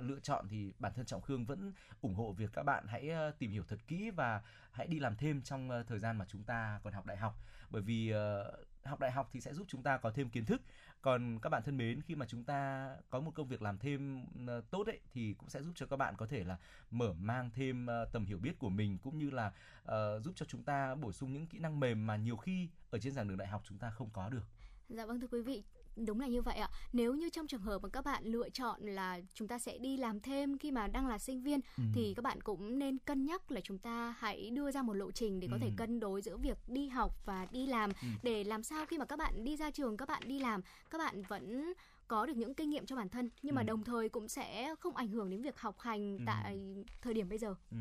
lựa 0.00 0.20
chọn 0.20 0.48
thì 0.48 0.72
bản 0.78 0.92
thân 0.96 1.06
trọng 1.06 1.22
khương 1.22 1.44
vẫn 1.44 1.72
ủng 2.00 2.14
hộ 2.14 2.32
việc 2.32 2.50
các 2.52 2.62
bạn 2.62 2.86
hãy 2.86 3.10
tìm 3.38 3.50
hiểu 3.50 3.64
thật 3.68 3.78
kỹ 3.86 4.10
và 4.10 4.42
hãy 4.72 4.86
đi 4.86 4.98
làm 4.98 5.16
thêm 5.16 5.42
trong 5.42 5.84
thời 5.86 5.98
gian 5.98 6.16
mà 6.16 6.24
chúng 6.28 6.44
ta 6.44 6.80
còn 6.84 6.92
học 6.92 7.06
đại 7.06 7.16
học. 7.16 7.42
Bởi 7.70 7.82
vì 7.82 8.10
ờ, 8.10 8.56
học 8.88 9.00
đại 9.00 9.12
học 9.12 9.28
thì 9.32 9.40
sẽ 9.40 9.54
giúp 9.54 9.66
chúng 9.68 9.82
ta 9.82 9.96
có 9.96 10.10
thêm 10.10 10.30
kiến 10.30 10.44
thức. 10.44 10.62
Còn 11.02 11.38
các 11.42 11.48
bạn 11.48 11.62
thân 11.62 11.76
mến 11.76 12.02
khi 12.02 12.14
mà 12.14 12.26
chúng 12.26 12.44
ta 12.44 12.90
có 13.10 13.20
một 13.20 13.30
công 13.34 13.48
việc 13.48 13.62
làm 13.62 13.78
thêm 13.78 14.24
ờ, 14.46 14.60
tốt 14.70 14.86
ấy 14.86 15.00
thì 15.12 15.34
cũng 15.38 15.48
sẽ 15.48 15.62
giúp 15.62 15.72
cho 15.74 15.86
các 15.86 15.96
bạn 15.96 16.14
có 16.16 16.26
thể 16.26 16.44
là 16.44 16.56
mở 16.90 17.12
mang 17.12 17.50
thêm 17.54 17.86
ờ, 17.86 18.04
tầm 18.12 18.24
hiểu 18.24 18.38
biết 18.38 18.58
của 18.58 18.70
mình 18.70 18.98
cũng 18.98 19.18
như 19.18 19.30
là 19.30 19.52
uh, 19.82 20.22
giúp 20.24 20.32
cho 20.36 20.46
chúng 20.46 20.62
ta 20.62 20.94
bổ 20.94 21.12
sung 21.12 21.32
những 21.32 21.46
kỹ 21.46 21.58
năng 21.58 21.80
mềm 21.80 22.06
mà 22.06 22.16
nhiều 22.16 22.36
khi 22.36 22.68
ở 22.90 22.98
trên 22.98 23.12
giảng 23.12 23.28
đường 23.28 23.38
đại 23.38 23.48
học 23.48 23.62
chúng 23.64 23.78
ta 23.78 23.90
không 23.90 24.10
có 24.12 24.28
được. 24.28 24.46
Dạ 24.88 25.06
vâng 25.06 25.20
thưa 25.20 25.28
quý 25.30 25.42
vị, 25.42 25.64
đúng 26.06 26.20
là 26.20 26.26
như 26.26 26.42
vậy 26.42 26.56
ạ. 26.56 26.68
Nếu 26.92 27.14
như 27.14 27.28
trong 27.28 27.46
trường 27.46 27.60
hợp 27.62 27.82
mà 27.82 27.88
các 27.88 28.04
bạn 28.04 28.24
lựa 28.24 28.48
chọn 28.50 28.80
là 28.82 29.20
chúng 29.34 29.48
ta 29.48 29.58
sẽ 29.58 29.78
đi 29.78 29.96
làm 29.96 30.20
thêm 30.20 30.58
khi 30.58 30.70
mà 30.70 30.86
đang 30.86 31.06
là 31.06 31.18
sinh 31.18 31.42
viên 31.42 31.60
Ừ. 31.76 31.82
thì 31.94 32.14
các 32.16 32.22
bạn 32.22 32.40
cũng 32.40 32.78
nên 32.78 32.98
cân 32.98 33.26
nhắc 33.26 33.50
là 33.52 33.60
chúng 33.60 33.78
ta 33.78 34.14
hãy 34.18 34.50
đưa 34.50 34.70
ra 34.70 34.82
một 34.82 34.92
lộ 34.92 35.10
trình 35.10 35.40
để 35.40 35.48
có 35.50 35.58
thể 35.60 35.66
Ừ. 35.66 35.72
cân 35.76 36.00
đối 36.00 36.22
giữa 36.22 36.36
việc 36.36 36.58
đi 36.68 36.88
học 36.88 37.12
và 37.26 37.46
đi 37.52 37.66
làm 37.66 37.90
Ừ. 38.02 38.08
để 38.22 38.44
làm 38.44 38.62
sao 38.62 38.86
khi 38.86 38.98
mà 38.98 39.04
các 39.04 39.18
bạn 39.18 39.44
đi 39.44 39.56
ra 39.56 39.70
trường 39.70 39.96
các 39.96 40.08
bạn 40.08 40.22
đi 40.26 40.38
làm 40.38 40.60
các 40.90 40.98
bạn 40.98 41.22
vẫn 41.22 41.72
có 42.08 42.26
được 42.26 42.36
những 42.36 42.54
kinh 42.54 42.70
nghiệm 42.70 42.86
cho 42.86 42.96
bản 42.96 43.08
thân 43.08 43.30
nhưng 43.42 43.54
mà 43.54 43.62
Ừ. 43.62 43.66
đồng 43.66 43.84
thời 43.84 44.08
cũng 44.08 44.28
sẽ 44.28 44.74
không 44.80 44.96
ảnh 44.96 45.08
hưởng 45.08 45.30
đến 45.30 45.42
việc 45.42 45.58
học 45.60 45.80
hành 45.80 46.16
Ừ. 46.18 46.22
tại 46.26 46.58
thời 47.02 47.14
điểm 47.14 47.28
bây 47.28 47.38
giờ. 47.38 47.54
Ừ, 47.70 47.76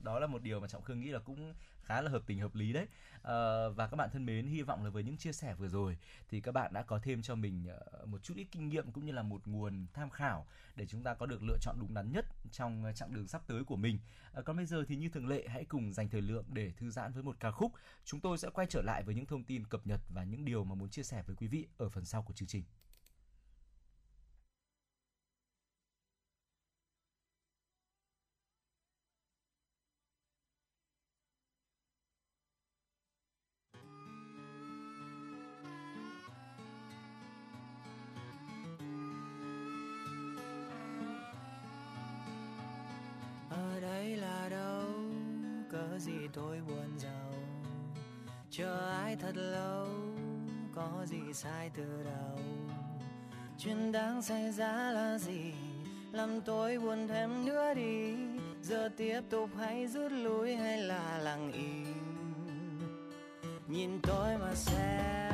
đó 0.00 0.18
là 0.18 0.26
một 0.26 0.42
điều 0.42 0.60
mà 0.60 0.68
trọng 0.68 0.82
khương 0.82 1.00
nghĩ 1.00 1.08
là 1.10 1.18
cũng 1.18 1.54
khá 1.84 2.00
là 2.00 2.10
hợp 2.10 2.22
tình 2.26 2.40
hợp 2.40 2.54
lý 2.54 2.72
đấy. 2.72 2.86
À, 3.22 3.68
và 3.68 3.86
các 3.86 3.96
bạn 3.96 4.10
thân 4.12 4.26
mến 4.26 4.46
hy 4.46 4.62
vọng 4.62 4.84
là 4.84 4.90
với 4.90 5.02
những 5.02 5.16
chia 5.16 5.32
sẻ 5.32 5.54
vừa 5.54 5.68
rồi 5.68 5.98
thì 6.28 6.40
các 6.40 6.52
bạn 6.52 6.72
đã 6.72 6.82
có 6.82 6.98
thêm 7.02 7.22
cho 7.22 7.34
mình 7.34 7.66
ờ, 7.68 8.06
một 8.06 8.22
chút 8.22 8.34
ít 8.36 8.46
kinh 8.50 8.68
nghiệm 8.68 8.92
cũng 8.92 9.04
như 9.04 9.12
là 9.12 9.22
một 9.22 9.46
nguồn 9.46 9.86
tham 9.94 10.10
khảo 10.10 10.46
để 10.76 10.86
chúng 10.86 11.02
ta 11.02 11.14
có 11.14 11.26
được 11.26 11.42
lựa 11.42 11.58
chọn 11.60 11.76
đúng 11.80 11.94
đắn 11.94 12.12
nhất 12.12 12.26
trong 12.50 12.84
chặng 12.94 13.14
đường 13.14 13.28
sắp 13.28 13.42
tới 13.46 13.64
của 13.64 13.76
mình. 13.76 13.98
À, 14.32 14.42
còn 14.42 14.56
bây 14.56 14.66
giờ 14.66 14.84
thì 14.88 14.96
như 14.96 15.08
thường 15.08 15.28
lệ 15.28 15.48
hãy 15.48 15.64
cùng 15.64 15.92
dành 15.92 16.08
thời 16.08 16.22
lượng 16.22 16.44
để 16.48 16.72
thư 16.76 16.90
giãn 16.90 17.12
với 17.12 17.22
một 17.22 17.36
ca 17.40 17.50
khúc. 17.50 17.72
Chúng 18.04 18.20
tôi 18.20 18.38
sẽ 18.38 18.50
quay 18.50 18.66
trở 18.70 18.82
lại 18.82 19.02
với 19.02 19.14
những 19.14 19.26
thông 19.26 19.44
tin 19.44 19.66
cập 19.66 19.86
nhật 19.86 20.00
và 20.08 20.24
những 20.24 20.44
điều 20.44 20.64
mà 20.64 20.74
muốn 20.74 20.90
chia 20.90 21.02
sẻ 21.02 21.22
với 21.26 21.36
quý 21.36 21.46
vị 21.46 21.66
ở 21.78 21.88
phần 21.88 22.04
sau 22.04 22.22
của 22.22 22.32
chương 22.32 22.48
trình. 22.48 22.62
Sai 51.42 51.70
từ 51.74 51.84
đầu. 52.04 52.38
Chuyện 53.58 53.92
đáng 53.92 54.22
xảy 54.22 54.52
ra 54.52 54.90
là 54.90 55.18
gì? 55.18 55.52
Làm 56.12 56.40
tôi 56.40 56.78
buồn 56.78 57.08
thêm 57.08 57.46
nữa 57.46 57.74
đi. 57.74 58.14
Giờ 58.62 58.88
tiếp 58.96 59.20
tục 59.30 59.50
hay 59.58 59.86
rút 59.86 60.12
lui 60.12 60.56
hay 60.56 60.82
là 60.82 61.18
lặng 61.18 61.52
im? 61.52 61.86
Nhìn 63.68 64.00
tôi 64.02 64.38
mà 64.38 64.54
xem. 64.54 65.31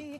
Làm 0.00 0.18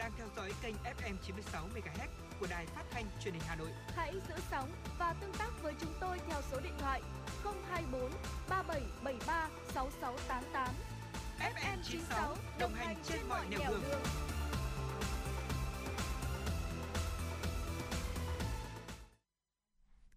đang 0.00 0.12
theo 0.16 0.26
dõi 0.36 0.52
kênh 0.62 0.74
FM 0.74 1.14
96 1.26 1.68
MHz 1.74 2.08
của 2.40 2.46
đài 2.50 2.66
phát 2.66 2.84
thanh 2.90 3.04
truyền 3.24 3.34
hình 3.34 3.42
Hà 3.46 3.56
Nội. 3.56 3.68
Hãy 3.94 4.12
giữ 4.28 4.34
sóng 4.50 4.70
và 4.98 5.14
tương 5.20 5.32
tác 5.32 5.62
với 5.62 5.74
chúng 5.80 5.92
tôi 6.00 6.18
theo 6.28 6.40
số 6.50 6.60
điện 6.60 6.72
thoại 6.78 7.02
024 7.44 8.10
3773 8.48 9.48
6688. 9.74 10.74
FM 11.38 11.82
96 11.82 12.36
đồng 12.60 12.74
hành 12.74 12.96
trên 13.04 13.18
mọi 13.28 13.46
nẻo 13.50 13.70
đường. 13.70 13.82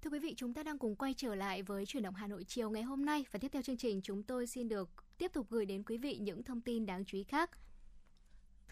Thưa 0.02 0.10
quý 0.10 0.20
vị, 0.20 0.34
chúng 0.38 0.54
ta 0.54 0.64
đang 0.64 0.78
cùng 0.78 0.96
quay 0.96 1.14
trở 1.18 1.36
lại 1.36 1.64
với 1.64 1.86
chuyển 1.86 2.04
động 2.04 2.16
Hà 2.16 2.28
Nội 2.28 2.44
chiều 2.48 2.70
ngày 2.70 2.84
hôm 2.84 3.06
nay 3.06 3.26
và 3.32 3.40
tiếp 3.40 3.50
theo 3.52 3.62
chương 3.62 3.78
trình 3.78 4.02
chúng 4.04 4.24
tôi 4.24 4.48
xin 4.48 4.68
được 4.68 4.90
tiếp 5.18 5.32
tục 5.34 5.48
gửi 5.50 5.66
đến 5.66 5.84
quý 5.84 5.98
vị 5.98 6.18
những 6.22 6.44
thông 6.44 6.62
tin 6.62 6.86
đáng 6.86 7.06
chú 7.06 7.18
ý 7.18 7.24
khác. 7.24 7.50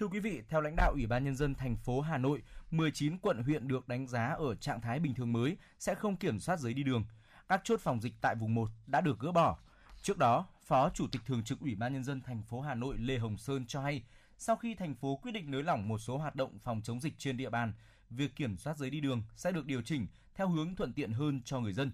Thưa 0.02 0.08
quý 0.08 0.20
vị, 0.20 0.42
theo 0.50 0.62
lãnh 0.62 0.76
đạo 0.76 0.92
Ủy 0.92 1.06
ban 1.06 1.24
nhân 1.24 1.36
dân 1.36 1.56
thành 1.56 1.78
phố 1.78 2.02
Hà 2.02 2.18
Nội, 2.18 2.42
19 2.72 3.18
quận 3.18 3.44
huyện 3.44 3.68
được 3.68 3.88
đánh 3.88 4.08
giá 4.08 4.26
ở 4.26 4.56
trạng 4.56 4.82
thái 4.82 5.00
bình 5.00 5.14
thường 5.14 5.34
mới 5.34 5.58
sẽ 5.80 5.96
không 5.96 6.18
kiểm 6.18 6.40
soát 6.40 6.60
giấy 6.60 6.74
đi 6.74 6.84
đường. 6.84 7.06
Các 7.48 7.62
chốt 7.64 7.80
phòng 7.80 8.02
dịch 8.02 8.14
tại 8.22 8.36
vùng 8.36 8.56
1 8.56 8.70
đã 8.88 9.02
được 9.02 9.20
gỡ 9.20 9.32
bỏ. 9.32 9.58
Trước 10.02 10.18
đó, 10.18 10.48
Phó 10.66 10.90
Chủ 10.90 11.08
tịch 11.12 11.22
thường 11.26 11.44
trực 11.44 11.60
Ủy 11.60 11.76
ban 11.76 11.94
nhân 11.94 12.04
dân 12.04 12.22
thành 12.22 12.44
phố 12.44 12.62
Hà 12.62 12.76
Nội 12.76 12.98
Lê 12.98 13.18
Hồng 13.18 13.38
Sơn 13.38 13.66
cho 13.68 13.82
hay, 13.82 14.04
sau 14.38 14.56
khi 14.56 14.76
thành 14.76 14.96
phố 14.96 15.16
quyết 15.16 15.32
định 15.32 15.52
nới 15.52 15.64
lỏng 15.64 15.88
một 15.88 15.98
số 15.98 16.18
hoạt 16.18 16.36
động 16.36 16.60
phòng 16.60 16.82
chống 16.84 17.00
dịch 17.00 17.14
trên 17.18 17.38
địa 17.38 17.50
bàn, 17.50 17.74
việc 18.10 18.36
kiểm 18.36 18.58
soát 18.58 18.78
giấy 18.78 18.90
đi 18.90 19.02
đường 19.02 19.24
sẽ 19.36 19.52
được 19.52 19.66
điều 19.66 19.82
chỉnh 19.82 20.08
theo 20.36 20.50
hướng 20.50 20.76
thuận 20.76 20.94
tiện 20.94 21.12
hơn 21.12 21.42
cho 21.46 21.60
người 21.60 21.74
dân. 21.74 21.92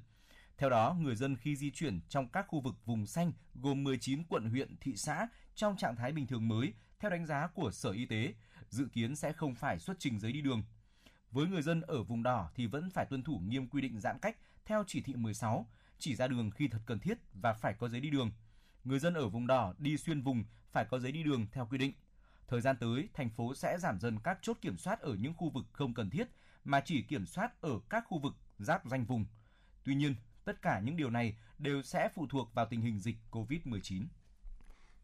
Theo 0.57 0.69
đó, 0.69 0.97
người 1.01 1.15
dân 1.15 1.35
khi 1.35 1.55
di 1.55 1.71
chuyển 1.71 1.99
trong 2.09 2.27
các 2.27 2.45
khu 2.47 2.59
vực 2.59 2.75
vùng 2.85 3.05
xanh 3.05 3.31
gồm 3.55 3.83
19 3.83 4.23
quận 4.23 4.49
huyện, 4.49 4.75
thị 4.81 4.93
xã 4.95 5.27
trong 5.55 5.77
trạng 5.77 5.95
thái 5.95 6.11
bình 6.11 6.27
thường 6.27 6.47
mới, 6.47 6.73
theo 6.99 7.11
đánh 7.11 7.25
giá 7.25 7.47
của 7.47 7.71
Sở 7.71 7.91
Y 7.91 8.05
tế, 8.05 8.33
dự 8.69 8.87
kiến 8.93 9.15
sẽ 9.15 9.33
không 9.33 9.55
phải 9.55 9.79
xuất 9.79 9.99
trình 9.99 10.19
giấy 10.19 10.31
đi 10.31 10.41
đường. 10.41 10.63
Với 11.31 11.47
người 11.47 11.61
dân 11.61 11.81
ở 11.81 12.03
vùng 12.03 12.23
đỏ 12.23 12.49
thì 12.55 12.67
vẫn 12.67 12.89
phải 12.89 13.05
tuân 13.05 13.23
thủ 13.23 13.41
nghiêm 13.47 13.67
quy 13.67 13.81
định 13.81 13.99
giãn 13.99 14.19
cách 14.19 14.37
theo 14.65 14.83
chỉ 14.87 15.01
thị 15.01 15.15
16, 15.15 15.67
chỉ 15.99 16.15
ra 16.15 16.27
đường 16.27 16.51
khi 16.51 16.67
thật 16.67 16.81
cần 16.85 16.99
thiết 16.99 17.17
và 17.33 17.53
phải 17.53 17.73
có 17.73 17.89
giấy 17.89 18.01
đi 18.01 18.09
đường. 18.09 18.31
Người 18.83 18.99
dân 18.99 19.13
ở 19.13 19.29
vùng 19.29 19.47
đỏ 19.47 19.73
đi 19.77 19.97
xuyên 19.97 20.21
vùng 20.21 20.43
phải 20.71 20.85
có 20.85 20.99
giấy 20.99 21.11
đi 21.11 21.23
đường 21.23 21.47
theo 21.51 21.65
quy 21.65 21.77
định. 21.77 21.93
Thời 22.47 22.61
gian 22.61 22.77
tới, 22.79 23.09
thành 23.13 23.29
phố 23.29 23.55
sẽ 23.55 23.77
giảm 23.79 23.99
dần 23.99 24.19
các 24.23 24.39
chốt 24.41 24.57
kiểm 24.61 24.77
soát 24.77 24.99
ở 24.99 25.15
những 25.15 25.33
khu 25.33 25.49
vực 25.49 25.65
không 25.73 25.93
cần 25.93 26.09
thiết 26.09 26.27
mà 26.63 26.81
chỉ 26.81 27.01
kiểm 27.01 27.25
soát 27.25 27.61
ở 27.61 27.79
các 27.89 28.03
khu 28.07 28.19
vực 28.19 28.33
giáp 28.59 28.85
danh 28.85 29.05
vùng. 29.05 29.25
Tuy 29.83 29.95
nhiên, 29.95 30.15
tất 30.45 30.61
cả 30.61 30.79
những 30.79 30.97
điều 30.97 31.09
này 31.09 31.37
đều 31.59 31.81
sẽ 31.81 32.09
phụ 32.15 32.27
thuộc 32.27 32.53
vào 32.53 32.65
tình 32.65 32.81
hình 32.81 32.99
dịch 32.99 33.15
COVID-19. 33.31 34.03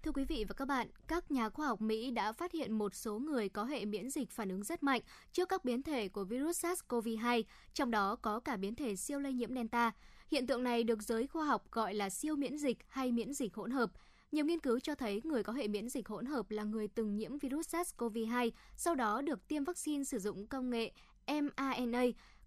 Thưa 0.04 0.12
quý 0.12 0.26
vị 0.26 0.45
và 0.47 0.54
các 0.54 0.68
bạn, 0.68 0.88
các 1.08 1.32
nhà 1.32 1.49
khoa 1.49 1.68
học 1.68 1.82
Mỹ 1.82 2.12
đã 2.12 2.32
phát 2.32 2.51
hiện 2.51 2.78
một 2.78 2.95
số 2.95 3.20
người 3.20 3.49
có 3.49 3.64
hệ 3.64 3.86
miễn 3.86 4.10
dịch 4.10 4.32
phản 4.32 4.49
ứng 4.49 4.64
rất 4.64 4.84
mạnh 4.84 5.01
trước 5.32 5.49
các 5.49 5.66
biến 5.66 5.84
thể 5.84 6.08
của 6.08 6.24
virus 6.24 6.66
SARS-CoV-2, 6.66 7.43
trong 7.74 7.91
đó 7.91 8.16
có 8.16 8.39
cả 8.39 8.58
biến 8.58 8.76
thể 8.76 8.95
siêu 8.95 9.20
lây 9.20 9.34
nhiễm 9.34 9.56
Delta. 9.56 9.91
Hiện 10.32 10.47
tượng 10.47 10.64
này 10.64 10.84
được 10.84 11.04
giới 11.04 11.28
khoa 11.28 11.45
học 11.45 11.72
gọi 11.72 11.93
là 11.93 12.10
siêu 12.10 12.36
miễn 12.36 12.58
dịch 12.58 12.78
hay 12.88 13.12
miễn 13.12 13.34
dịch 13.34 13.56
hỗn 13.56 13.72
hợp. 13.72 13.91
Nhiều 14.32 14.45
nghiên 14.45 14.60
cứu 14.60 14.80
cho 14.80 14.95
thấy 14.95 15.22
người 15.24 15.43
có 15.43 15.54
hệ 15.54 15.68
miễn 15.68 15.89
dịch 15.89 16.08
hỗn 16.08 16.26
hợp 16.26 16.51
là 16.51 16.64
người 16.64 16.88
từng 16.88 17.16
nhiễm 17.16 17.38
virus 17.38 17.76
SARS-CoV-2, 17.76 18.51
sau 18.76 18.95
đó 18.95 19.22
được 19.22 19.47
tiêm 19.47 19.64
vaccine 19.64 20.04
sử 20.04 20.20
dụng 20.20 20.47
công 20.47 20.70
nghệ 20.70 20.91
mRNA. 21.28 22.04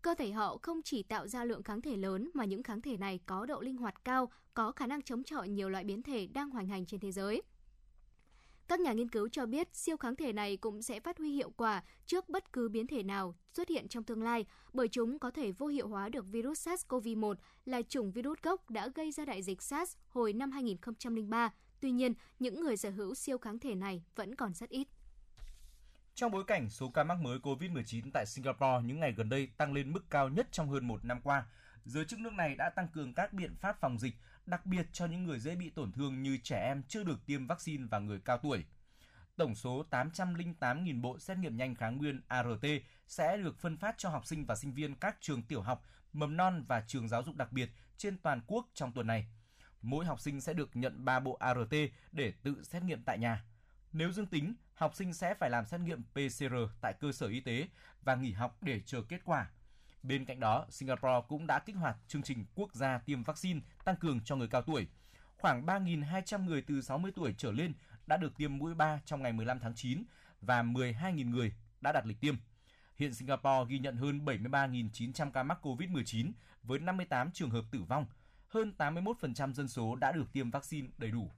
Cơ 0.06 0.14
thể 0.14 0.30
họ 0.30 0.58
không 0.62 0.82
chỉ 0.82 1.02
tạo 1.02 1.28
ra 1.28 1.44
lượng 1.44 1.62
kháng 1.62 1.80
thể 1.80 1.96
lớn 1.96 2.30
mà 2.34 2.44
những 2.44 2.62
kháng 2.62 2.80
thể 2.80 2.96
này 2.96 3.20
có 3.26 3.46
độ 3.46 3.60
linh 3.60 3.76
hoạt 3.76 4.04
cao, 4.04 4.30
có 4.54 4.72
khả 4.72 4.86
năng 4.86 5.02
chống 5.02 5.24
chọi 5.24 5.48
nhiều 5.48 5.68
loại 5.68 5.84
biến 5.84 6.02
thể 6.02 6.26
đang 6.26 6.50
hoành 6.50 6.66
hành 6.68 6.86
trên 6.86 7.00
thế 7.00 7.12
giới. 7.12 7.42
Các 8.68 8.80
nhà 8.80 8.92
nghiên 8.92 9.08
cứu 9.08 9.28
cho 9.28 9.46
biết 9.46 9.68
siêu 9.72 9.96
kháng 9.96 10.16
thể 10.16 10.32
này 10.32 10.56
cũng 10.56 10.82
sẽ 10.82 11.00
phát 11.00 11.18
huy 11.18 11.32
hiệu 11.32 11.50
quả 11.56 11.82
trước 12.06 12.28
bất 12.28 12.52
cứ 12.52 12.68
biến 12.68 12.86
thể 12.86 13.02
nào 13.02 13.34
xuất 13.52 13.68
hiện 13.68 13.88
trong 13.88 14.04
tương 14.04 14.22
lai, 14.22 14.46
bởi 14.72 14.88
chúng 14.88 15.18
có 15.18 15.30
thể 15.30 15.52
vô 15.52 15.66
hiệu 15.66 15.88
hóa 15.88 16.08
được 16.08 16.24
virus 16.30 16.68
SARS-CoV-1 16.68 17.34
là 17.64 17.82
chủng 17.82 18.12
virus 18.12 18.38
gốc 18.42 18.70
đã 18.70 18.88
gây 18.94 19.12
ra 19.12 19.24
đại 19.24 19.42
dịch 19.42 19.62
SARS 19.62 19.96
hồi 20.08 20.32
năm 20.32 20.50
2003. 20.50 21.52
Tuy 21.80 21.90
nhiên, 21.90 22.14
những 22.38 22.60
người 22.60 22.76
sở 22.76 22.90
hữu 22.90 23.14
siêu 23.14 23.38
kháng 23.38 23.58
thể 23.58 23.74
này 23.74 24.02
vẫn 24.14 24.34
còn 24.34 24.54
rất 24.54 24.70
ít. 24.70 24.88
Trong 26.16 26.30
bối 26.30 26.44
cảnh 26.44 26.70
số 26.70 26.88
ca 26.88 27.04
mắc 27.04 27.20
mới 27.20 27.38
COVID-19 27.38 28.10
tại 28.12 28.26
Singapore 28.26 28.82
những 28.84 29.00
ngày 29.00 29.12
gần 29.12 29.28
đây 29.28 29.48
tăng 29.56 29.72
lên 29.72 29.92
mức 29.92 30.10
cao 30.10 30.28
nhất 30.28 30.48
trong 30.50 30.68
hơn 30.68 30.88
một 30.88 31.04
năm 31.04 31.20
qua, 31.20 31.46
giới 31.84 32.04
chức 32.04 32.18
nước 32.18 32.32
này 32.32 32.54
đã 32.54 32.70
tăng 32.70 32.88
cường 32.88 33.14
các 33.14 33.32
biện 33.32 33.56
pháp 33.60 33.80
phòng 33.80 33.98
dịch, 33.98 34.14
đặc 34.46 34.66
biệt 34.66 34.86
cho 34.92 35.06
những 35.06 35.24
người 35.24 35.38
dễ 35.38 35.56
bị 35.56 35.70
tổn 35.70 35.92
thương 35.92 36.22
như 36.22 36.38
trẻ 36.42 36.64
em 36.64 36.82
chưa 36.88 37.04
được 37.04 37.26
tiêm 37.26 37.46
vaccine 37.46 37.84
và 37.90 37.98
người 37.98 38.20
cao 38.24 38.38
tuổi. 38.38 38.64
Tổng 39.36 39.54
số 39.54 39.84
808.000 39.90 41.00
bộ 41.00 41.18
xét 41.18 41.38
nghiệm 41.38 41.56
nhanh 41.56 41.74
kháng 41.74 41.98
nguyên 41.98 42.20
ART 42.28 42.66
sẽ 43.06 43.36
được 43.36 43.58
phân 43.58 43.76
phát 43.76 43.94
cho 43.98 44.08
học 44.08 44.26
sinh 44.26 44.46
và 44.46 44.56
sinh 44.56 44.72
viên 44.72 44.94
các 44.94 45.16
trường 45.20 45.42
tiểu 45.42 45.62
học, 45.62 45.84
mầm 46.12 46.36
non 46.36 46.64
và 46.68 46.84
trường 46.86 47.08
giáo 47.08 47.22
dục 47.22 47.36
đặc 47.36 47.52
biệt 47.52 47.70
trên 47.96 48.18
toàn 48.18 48.40
quốc 48.46 48.66
trong 48.74 48.92
tuần 48.92 49.06
này. 49.06 49.26
Mỗi 49.82 50.04
học 50.04 50.20
sinh 50.20 50.40
sẽ 50.40 50.52
được 50.52 50.76
nhận 50.76 51.04
3 51.04 51.20
bộ 51.20 51.32
ART 51.32 51.74
để 52.12 52.32
tự 52.42 52.62
xét 52.62 52.82
nghiệm 52.82 53.02
tại 53.02 53.18
nhà. 53.18 53.44
Nếu 53.92 54.12
dương 54.12 54.26
tính, 54.26 54.54
học 54.76 54.94
sinh 54.94 55.12
sẽ 55.12 55.34
phải 55.34 55.50
làm 55.50 55.66
xét 55.66 55.80
nghiệm 55.80 56.02
PCR 56.02 56.54
tại 56.80 56.94
cơ 57.00 57.12
sở 57.12 57.26
y 57.26 57.40
tế 57.40 57.68
và 58.02 58.14
nghỉ 58.14 58.32
học 58.32 58.56
để 58.60 58.80
chờ 58.86 59.02
kết 59.08 59.20
quả. 59.24 59.50
Bên 60.02 60.24
cạnh 60.24 60.40
đó, 60.40 60.66
Singapore 60.70 61.26
cũng 61.28 61.46
đã 61.46 61.58
kích 61.58 61.76
hoạt 61.76 61.96
chương 62.08 62.22
trình 62.22 62.44
quốc 62.54 62.74
gia 62.74 62.98
tiêm 62.98 63.22
vaccine 63.22 63.60
tăng 63.84 63.96
cường 63.96 64.20
cho 64.24 64.36
người 64.36 64.48
cao 64.48 64.62
tuổi. 64.62 64.86
Khoảng 65.38 65.66
3.200 65.66 66.44
người 66.44 66.62
từ 66.62 66.82
60 66.82 67.12
tuổi 67.14 67.34
trở 67.38 67.52
lên 67.52 67.72
đã 68.06 68.16
được 68.16 68.36
tiêm 68.36 68.58
mũi 68.58 68.74
3 68.74 69.00
trong 69.04 69.22
ngày 69.22 69.32
15 69.32 69.60
tháng 69.60 69.74
9 69.74 70.04
và 70.40 70.62
12.000 70.62 71.30
người 71.30 71.52
đã 71.80 71.92
đặt 71.92 72.06
lịch 72.06 72.20
tiêm. 72.20 72.34
Hiện 72.96 73.14
Singapore 73.14 73.64
ghi 73.68 73.78
nhận 73.78 73.96
hơn 73.96 74.24
73.900 74.24 75.30
ca 75.30 75.42
mắc 75.42 75.66
COVID-19 75.66 76.32
với 76.62 76.78
58 76.78 77.30
trường 77.32 77.50
hợp 77.50 77.64
tử 77.70 77.82
vong. 77.82 78.06
Hơn 78.48 78.72
81% 78.78 79.52
dân 79.52 79.68
số 79.68 79.96
đã 79.96 80.12
được 80.12 80.32
tiêm 80.32 80.50
vaccine 80.50 80.88
đầy 80.98 81.10
đủ. 81.10 81.30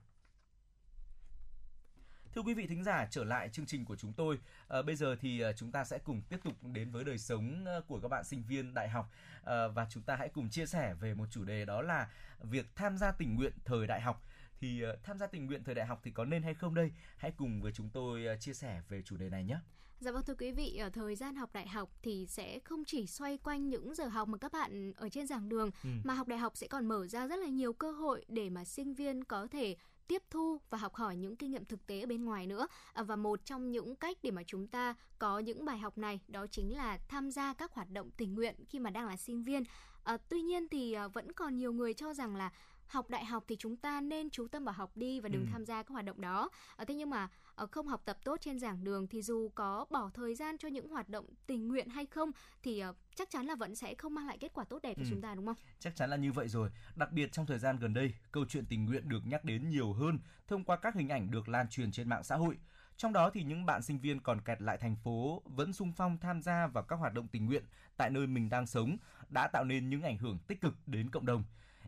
Thưa 2.35 2.41
quý 2.41 2.53
vị 2.53 2.67
thính 2.67 2.83
giả, 2.83 3.07
trở 3.11 3.23
lại 3.23 3.49
chương 3.49 3.65
trình 3.65 3.85
của 3.85 3.95
chúng 3.95 4.13
tôi. 4.13 4.39
À, 4.67 4.81
bây 4.81 4.95
giờ 4.95 5.15
thì 5.21 5.41
à, 5.41 5.53
chúng 5.53 5.71
ta 5.71 5.83
sẽ 5.83 5.97
cùng 5.97 6.21
tiếp 6.29 6.37
tục 6.43 6.53
đến 6.73 6.91
với 6.91 7.03
đời 7.03 7.17
sống 7.17 7.65
à, 7.65 7.75
của 7.87 7.99
các 7.99 8.07
bạn 8.07 8.23
sinh 8.23 8.43
viên 8.43 8.73
đại 8.73 8.89
học 8.89 9.11
à, 9.43 9.67
và 9.67 9.87
chúng 9.89 10.03
ta 10.03 10.15
hãy 10.15 10.29
cùng 10.29 10.49
chia 10.49 10.65
sẻ 10.65 10.93
về 10.93 11.13
một 11.13 11.25
chủ 11.31 11.43
đề 11.43 11.65
đó 11.65 11.81
là 11.81 12.09
việc 12.41 12.65
tham 12.75 12.97
gia 12.97 13.11
tình 13.11 13.35
nguyện 13.35 13.53
thời 13.65 13.87
đại 13.87 14.01
học. 14.01 14.23
Thì 14.59 14.83
tham 15.03 15.17
gia 15.19 15.27
tình 15.27 15.45
nguyện 15.45 15.63
thời 15.63 15.75
đại 15.75 15.85
học 15.85 15.99
thì 16.03 16.11
có 16.11 16.25
nên 16.25 16.43
hay 16.43 16.53
không 16.53 16.75
đây? 16.75 16.91
Hãy 17.17 17.31
cùng 17.37 17.61
với 17.61 17.71
chúng 17.71 17.89
tôi 17.89 18.37
chia 18.39 18.53
sẻ 18.53 18.81
về 18.89 19.01
chủ 19.01 19.17
đề 19.17 19.29
này 19.29 19.43
nhé. 19.43 19.57
Dạ 19.99 20.11
vâng 20.11 20.23
thưa 20.25 20.35
quý 20.35 20.51
vị, 20.51 20.77
ở 20.77 20.89
thời 20.89 21.15
gian 21.15 21.35
học 21.35 21.49
đại 21.53 21.67
học 21.67 21.89
thì 22.01 22.25
sẽ 22.29 22.59
không 22.59 22.83
chỉ 22.85 23.07
xoay 23.07 23.37
quanh 23.37 23.69
những 23.69 23.95
giờ 23.95 24.07
học 24.07 24.27
mà 24.27 24.37
các 24.37 24.51
bạn 24.51 24.93
ở 24.95 25.09
trên 25.09 25.27
giảng 25.27 25.49
đường 25.49 25.71
Ừ. 25.83 25.89
mà 26.03 26.13
học 26.13 26.27
đại 26.27 26.39
học 26.39 26.57
sẽ 26.57 26.67
còn 26.67 26.85
mở 26.85 27.07
ra 27.07 27.27
rất 27.27 27.35
là 27.39 27.47
nhiều 27.47 27.73
cơ 27.73 27.91
hội 27.91 28.25
để 28.27 28.49
mà 28.49 28.65
sinh 28.65 28.93
viên 28.93 29.23
có 29.23 29.47
thể 29.47 29.75
tiếp 30.09 30.23
thu 30.29 30.61
và 30.69 30.77
học 30.77 30.95
hỏi 30.95 31.15
những 31.15 31.35
kinh 31.35 31.51
nghiệm 31.51 31.65
thực 31.65 31.87
tế 31.87 32.01
ở 32.01 32.07
bên 32.07 32.25
ngoài 32.25 32.47
nữa. 32.47 32.67
À, 32.93 33.03
và 33.03 33.15
một 33.15 33.45
trong 33.45 33.71
những 33.71 33.95
cách 33.95 34.17
để 34.23 34.31
mà 34.31 34.41
chúng 34.47 34.67
ta 34.67 34.95
có 35.19 35.39
những 35.39 35.65
bài 35.65 35.77
học 35.77 35.97
này 35.97 36.19
đó 36.27 36.47
chính 36.47 36.75
là 36.75 36.97
tham 37.07 37.31
gia 37.31 37.53
các 37.53 37.73
hoạt 37.73 37.89
động 37.89 38.09
tình 38.17 38.35
nguyện 38.35 38.55
khi 38.69 38.79
mà 38.79 38.89
đang 38.89 39.07
là 39.07 39.17
sinh 39.17 39.43
viên. 39.43 39.63
À, 40.03 40.17
tuy 40.29 40.41
nhiên 40.41 40.67
thì 40.67 40.93
à, 40.93 41.07
vẫn 41.07 41.31
còn 41.31 41.57
nhiều 41.57 41.73
người 41.73 41.93
cho 41.93 42.13
rằng 42.13 42.35
là 42.35 42.51
học 42.89 43.09
đại 43.09 43.25
học 43.25 43.43
thì 43.47 43.55
chúng 43.59 43.75
ta 43.77 44.01
nên 44.01 44.29
chú 44.29 44.47
tâm 44.47 44.63
vào 44.65 44.73
học 44.73 44.97
đi 44.97 45.19
và 45.19 45.29
đừng 45.29 45.41
Ừ. 45.45 45.47
tham 45.51 45.65
gia 45.65 45.83
các 45.83 45.89
hoạt 45.91 46.05
động 46.05 46.21
đó 46.21 46.49
à, 46.77 46.85
thế 46.85 46.95
nhưng 46.95 47.09
mà 47.09 47.29
à, 47.55 47.65
không 47.71 47.87
học 47.87 48.01
tập 48.05 48.17
tốt 48.23 48.37
trên 48.41 48.59
giảng 48.59 48.83
đường 48.83 49.07
thì 49.07 49.21
dù 49.21 49.49
có 49.55 49.85
bỏ 49.89 50.09
thời 50.13 50.35
gian 50.35 50.57
cho 50.57 50.67
những 50.67 50.87
hoạt 50.89 51.09
động 51.09 51.25
tình 51.47 51.67
nguyện 51.67 51.89
hay 51.89 52.05
không 52.05 52.31
thì 52.63 52.79
à, 52.79 52.91
chắc 53.15 53.29
chắn 53.29 53.45
là 53.45 53.55
vẫn 53.55 53.75
sẽ 53.75 53.95
không 53.95 54.15
mang 54.15 54.27
lại 54.27 54.37
kết 54.37 54.53
quả 54.53 54.63
tốt 54.65 54.79
đẹp 54.81 54.93
cho 54.97 55.03
Ừ. 55.03 55.07
chúng 55.09 55.21
ta 55.21 55.35
đúng 55.35 55.45
không 55.45 55.55
Chắc 55.79 55.95
chắn 55.95 56.09
là 56.09 56.15
như 56.17 56.31
vậy 56.31 56.47
rồi. 56.47 56.69
Đặc 56.95 57.11
biệt 57.11 57.31
trong 57.31 57.45
thời 57.45 57.59
gian 57.59 57.77
gần 57.79 57.93
đây, 57.93 58.13
câu 58.31 58.45
chuyện 58.49 58.65
tình 58.65 58.85
nguyện 58.85 59.09
được 59.09 59.21
nhắc 59.25 59.43
đến 59.43 59.69
nhiều 59.69 59.93
hơn 59.93 60.19
thông 60.47 60.63
qua 60.63 60.77
các 60.77 60.95
hình 60.95 61.09
ảnh 61.09 61.31
được 61.31 61.49
lan 61.49 61.69
truyền 61.69 61.91
trên 61.91 62.09
mạng 62.09 62.23
xã 62.23 62.35
hội. 62.35 62.57
Trong 62.97 63.13
đó 63.13 63.29
thì 63.33 63.43
những 63.43 63.65
bạn 63.65 63.81
sinh 63.81 63.99
viên 63.99 64.19
còn 64.19 64.41
kẹt 64.41 64.61
lại 64.61 64.77
thành 64.77 64.95
phố 64.95 65.41
vẫn 65.45 65.73
sung 65.73 65.93
phong 65.97 66.17
tham 66.17 66.41
gia 66.41 66.67
vào 66.67 66.83
các 66.83 66.95
hoạt 66.95 67.13
động 67.13 67.27
tình 67.27 67.45
nguyện 67.45 67.63
tại 67.97 68.09
nơi 68.09 68.27
mình 68.27 68.49
đang 68.49 68.67
sống 68.67 68.97
đã 69.29 69.47
tạo 69.47 69.63
nên 69.63 69.89
những 69.89 70.01
ảnh 70.01 70.17
hưởng 70.17 70.37
tích 70.47 70.61
cực 70.61 70.73
đến 70.87 71.09
cộng 71.09 71.25
đồng. 71.25 71.43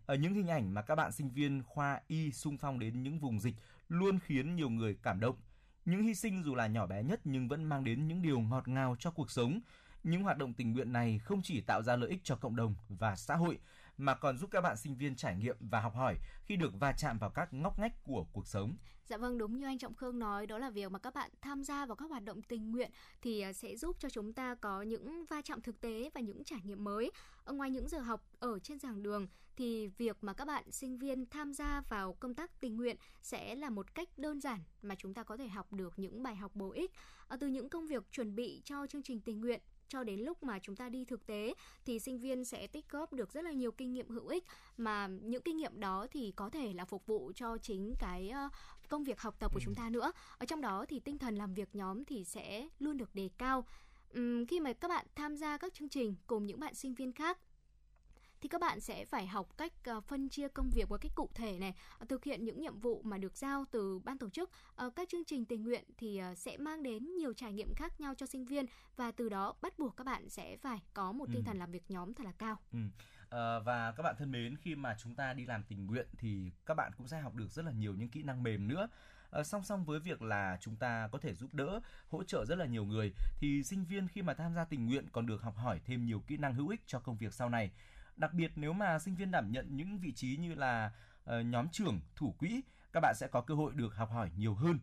Ở 0.06 0.16
những 0.16 0.34
hình 0.34 0.48
ảnh 0.48 0.74
mà 0.74 0.82
các 0.82 0.96
bạn 0.96 1.12
sinh 1.12 1.30
viên 1.30 1.64
khoa 1.64 2.02
Y 2.08 2.32
sung 2.32 2.58
phong 2.58 2.80
đến 2.80 3.04
những 3.04 3.20
vùng 3.20 3.40
dịch 3.40 3.56
luôn 3.88 4.20
khiến 4.20 4.56
nhiều 4.56 4.70
người 4.70 4.98
cảm 5.04 5.20
động. 5.20 5.36
Những 5.86 6.04
hy 6.04 6.16
sinh 6.16 6.44
dù 6.44 6.56
là 6.56 6.68
nhỏ 6.68 6.88
bé 6.88 7.04
nhất 7.04 7.22
nhưng 7.24 7.48
vẫn 7.48 7.64
mang 7.64 7.84
đến 7.84 8.08
những 8.08 8.22
điều 8.22 8.40
ngọt 8.40 8.68
ngào 8.68 8.96
cho 9.00 9.12
cuộc 9.12 9.32
sống. 9.32 9.60
Những 10.04 10.24
hoạt 10.24 10.38
động 10.38 10.54
tình 10.54 10.74
nguyện 10.74 10.94
này 10.94 11.20
không 11.20 11.42
chỉ 11.44 11.62
tạo 11.62 11.82
ra 11.82 11.96
lợi 11.96 12.10
ích 12.10 12.20
cho 12.24 12.36
cộng 12.36 12.56
đồng 12.56 12.76
và 12.90 13.16
xã 13.16 13.36
hội 13.36 13.60
mà 13.98 14.16
còn 14.16 14.38
giúp 14.38 14.50
các 14.52 14.62
bạn 14.62 14.78
sinh 14.78 14.96
viên 14.96 15.16
trải 15.16 15.36
nghiệm 15.36 15.58
và 15.60 15.82
học 15.82 15.96
hỏi 15.96 16.18
khi 16.46 16.56
được 16.56 16.80
va 16.80 16.94
chạm 16.98 17.18
vào 17.18 17.30
các 17.30 17.54
ngóc 17.54 17.80
ngách 17.80 18.04
của 18.04 18.26
cuộc 18.34 18.48
sống. 18.48 18.78
Dạ 19.06 19.18
vâng, 19.18 19.38
đúng 19.38 19.60
như 19.60 19.66
anh 19.66 19.78
Trọng 19.78 19.96
Khương 19.96 20.20
nói, 20.20 20.48
đó 20.48 20.58
là 20.58 20.70
việc 20.70 20.92
mà 20.92 21.00
các 21.00 21.14
bạn 21.14 21.32
tham 21.42 21.64
gia 21.64 21.86
vào 21.86 21.96
các 21.96 22.10
hoạt 22.10 22.24
động 22.24 22.42
tình 22.42 22.72
nguyện 22.72 22.92
thì 23.22 23.42
à, 23.42 23.54
sẽ 23.54 23.78
giúp 23.78 23.96
cho 24.00 24.10
chúng 24.10 24.34
ta 24.34 24.56
có 24.56 24.82
những 24.82 25.26
va 25.26 25.42
chạm 25.42 25.62
thực 25.62 25.82
tế 25.82 26.10
và 26.14 26.22
những 26.22 26.44
trải 26.44 26.60
nghiệm 26.64 26.84
mới. 26.84 27.12
Ở 27.44 27.54
ngoài 27.54 27.70
những 27.70 27.90
giờ 27.90 28.00
học 28.00 28.24
ở 28.40 28.60
trên 28.60 28.80
giảng 28.80 29.04
đường 29.04 29.28
thì 29.56 29.88
việc 29.88 30.18
mà 30.22 30.34
các 30.34 30.46
bạn 30.46 30.72
sinh 30.72 30.98
viên 30.98 31.26
tham 31.26 31.54
gia 31.54 31.82
vào 31.90 32.14
công 32.14 32.36
tác 32.36 32.60
tình 32.60 32.78
nguyện 32.78 32.96
sẽ 33.22 33.56
là 33.56 33.70
một 33.70 33.96
cách 33.96 34.10
đơn 34.18 34.42
giản 34.42 34.60
mà 34.82 34.96
chúng 34.96 35.14
ta 35.14 35.24
có 35.24 35.38
thể 35.38 35.48
học 35.48 35.74
được 35.74 35.94
những 35.98 36.24
bài 36.24 36.36
học 36.36 36.56
bổ 36.56 36.72
ích. 36.72 36.92
Ờ, 37.28 37.38
từ 37.40 37.48
những 37.48 37.70
công 37.70 37.88
việc 37.88 38.04
chuẩn 38.12 38.36
bị 38.36 38.62
cho 38.66 38.88
chương 38.88 39.04
trình 39.04 39.22
tình 39.22 39.42
nguyện 39.42 39.62
cho 39.88 40.04
đến 40.04 40.20
lúc 40.20 40.44
mà 40.44 40.60
chúng 40.60 40.76
ta 40.76 40.90
đi 40.90 41.06
thực 41.06 41.26
tế 41.26 41.54
thì 41.86 42.00
sinh 42.00 42.20
viên 42.20 42.46
sẽ 42.46 42.68
tích 42.68 42.90
góp 42.90 43.14
được 43.14 43.34
rất 43.34 43.42
là 43.44 43.52
nhiều 43.52 43.72
kinh 43.72 43.94
nghiệm 43.94 44.10
hữu 44.10 44.28
ích 44.28 44.44
mà 44.78 45.08
những 45.08 45.42
kinh 45.42 45.58
nghiệm 45.58 45.80
đó 45.80 46.08
thì 46.12 46.34
có 46.36 46.50
thể 46.50 46.74
là 46.74 46.86
phục 46.86 47.06
vụ 47.06 47.32
cho 47.36 47.58
chính 47.58 47.94
cái 48.00 48.32
công 48.90 49.04
việc 49.04 49.20
học 49.20 49.36
tập 49.40 49.52
của 49.54 49.60
chúng 49.64 49.76
ta 49.76 49.90
nữa. 49.90 50.12
Ở 50.38 50.46
trong 50.46 50.62
đó 50.62 50.86
thì 50.90 51.00
tinh 51.00 51.18
thần 51.18 51.36
làm 51.36 51.54
việc 51.54 51.76
nhóm 51.76 52.06
thì 52.06 52.24
sẽ 52.24 52.70
luôn 52.80 52.98
được 52.98 53.16
đề 53.16 53.30
cao. 53.38 53.66
Khi 54.48 54.60
mà 54.62 54.74
các 54.74 54.88
bạn 54.88 55.06
tham 55.16 55.36
gia 55.36 55.58
các 55.58 55.74
chương 55.74 55.90
trình 55.90 56.16
cùng 56.28 56.46
những 56.46 56.60
bạn 56.60 56.76
sinh 56.76 56.94
viên 56.94 57.12
khác 57.12 57.38
thì 58.42 58.50
các 58.50 58.62
bạn 58.62 58.80
sẽ 58.80 59.06
phải 59.06 59.28
học 59.28 59.58
cách 59.58 59.74
ờ, 59.84 60.02
phân 60.02 60.30
chia 60.30 60.48
công 60.48 60.70
việc 60.70 60.90
một 60.90 61.02
cách 61.02 61.12
cụ 61.16 61.30
thể 61.36 61.60
này 61.60 61.74
ờ, 62.00 62.06
thực 62.10 62.24
hiện 62.24 62.46
những 62.46 62.62
nhiệm 62.62 62.80
vụ 62.80 63.02
mà 63.04 63.18
được 63.18 63.38
giao 63.38 63.66
từ 63.72 64.00
ban 64.00 64.18
tổ 64.18 64.30
chức 64.30 64.50
Ờ, 64.76 64.90
các 64.90 65.10
chương 65.10 65.26
trình 65.26 65.46
tình 65.46 65.64
nguyện 65.64 65.84
thì 65.98 66.22
sẽ 66.36 66.58
mang 66.58 66.84
đến 66.84 67.16
nhiều 67.16 67.34
trải 67.34 67.54
nghiệm 67.54 67.76
khác 67.76 68.02
nhau 68.02 68.14
cho 68.18 68.26
sinh 68.26 68.46
viên 68.46 68.66
và 68.96 69.12
từ 69.12 69.30
đó 69.30 69.54
bắt 69.62 69.80
buộc 69.80 69.98
các 69.98 70.04
bạn 70.04 70.30
sẽ 70.30 70.58
phải 70.58 70.80
có 70.94 71.12
một 71.12 71.26
tinh 71.26 71.42
Ừ. 71.42 71.46
thần 71.46 71.58
làm 71.60 71.72
việc 71.72 71.84
nhóm 71.92 72.14
thật 72.14 72.24
là 72.26 72.32
cao 72.32 72.58
Ừ. 72.72 72.80
Ờ, 73.30 73.60
và 73.60 73.92
các 73.92 74.04
bạn 74.04 74.16
thân 74.18 74.32
mến, 74.32 74.58
khi 74.58 74.76
mà 74.76 74.96
chúng 75.00 75.16
ta 75.16 75.34
đi 75.34 75.46
làm 75.46 75.64
tình 75.64 75.86
nguyện 75.86 76.08
thì 76.18 76.52
các 76.66 76.74
bạn 76.74 76.92
cũng 76.98 77.08
sẽ 77.08 77.20
học 77.22 77.36
được 77.36 77.52
rất 77.52 77.66
là 77.66 77.72
nhiều 77.72 77.94
những 77.96 78.10
kỹ 78.10 78.24
năng 78.24 78.44
mềm 78.44 78.68
nữa. 78.68 78.88
Song 79.46 79.64
song 79.64 79.86
với 79.86 80.00
việc 80.00 80.22
là 80.22 80.58
chúng 80.62 80.76
ta 80.76 81.10
có 81.12 81.20
thể 81.20 81.34
giúp 81.34 81.54
đỡ, 81.54 81.80
hỗ 82.10 82.24
trợ 82.24 82.46
rất 82.46 82.56
là 82.58 82.66
nhiều 82.66 82.86
người 82.86 83.14
thì 83.40 83.64
sinh 83.64 83.86
viên 83.86 84.08
khi 84.08 84.22
mà 84.22 84.34
tham 84.34 84.54
gia 84.56 84.66
tình 84.66 84.86
nguyện 84.86 85.06
còn 85.12 85.26
được 85.26 85.42
học 85.42 85.56
hỏi 85.58 85.80
thêm 85.86 86.06
nhiều 86.06 86.20
kỹ 86.28 86.38
năng 86.38 86.54
hữu 86.54 86.70
ích 86.70 86.82
cho 86.86 87.00
công 87.00 87.18
việc 87.18 87.34
sau 87.34 87.50
này. 87.50 87.72
Đặc 88.16 88.34
biệt 88.34 88.52
nếu 88.56 88.74
mà 88.74 89.00
sinh 89.00 89.16
viên 89.16 89.32
đảm 89.32 89.52
nhận 89.52 89.78
những 89.78 90.00
vị 90.00 90.12
trí 90.12 90.38
như 90.38 90.56
là 90.56 90.92
ờ, 91.24 91.42
nhóm 91.42 91.70
trưởng, 91.70 92.00
thủ 92.16 92.36
quỹ, 92.40 92.62
các 92.94 93.00
bạn 93.00 93.16
sẽ 93.16 93.28
có 93.28 93.42
cơ 93.42 93.56
hội 93.56 93.74
được 93.76 93.96
học 93.96 94.12
hỏi 94.12 94.32
nhiều 94.38 94.56
hơn. 94.56 94.80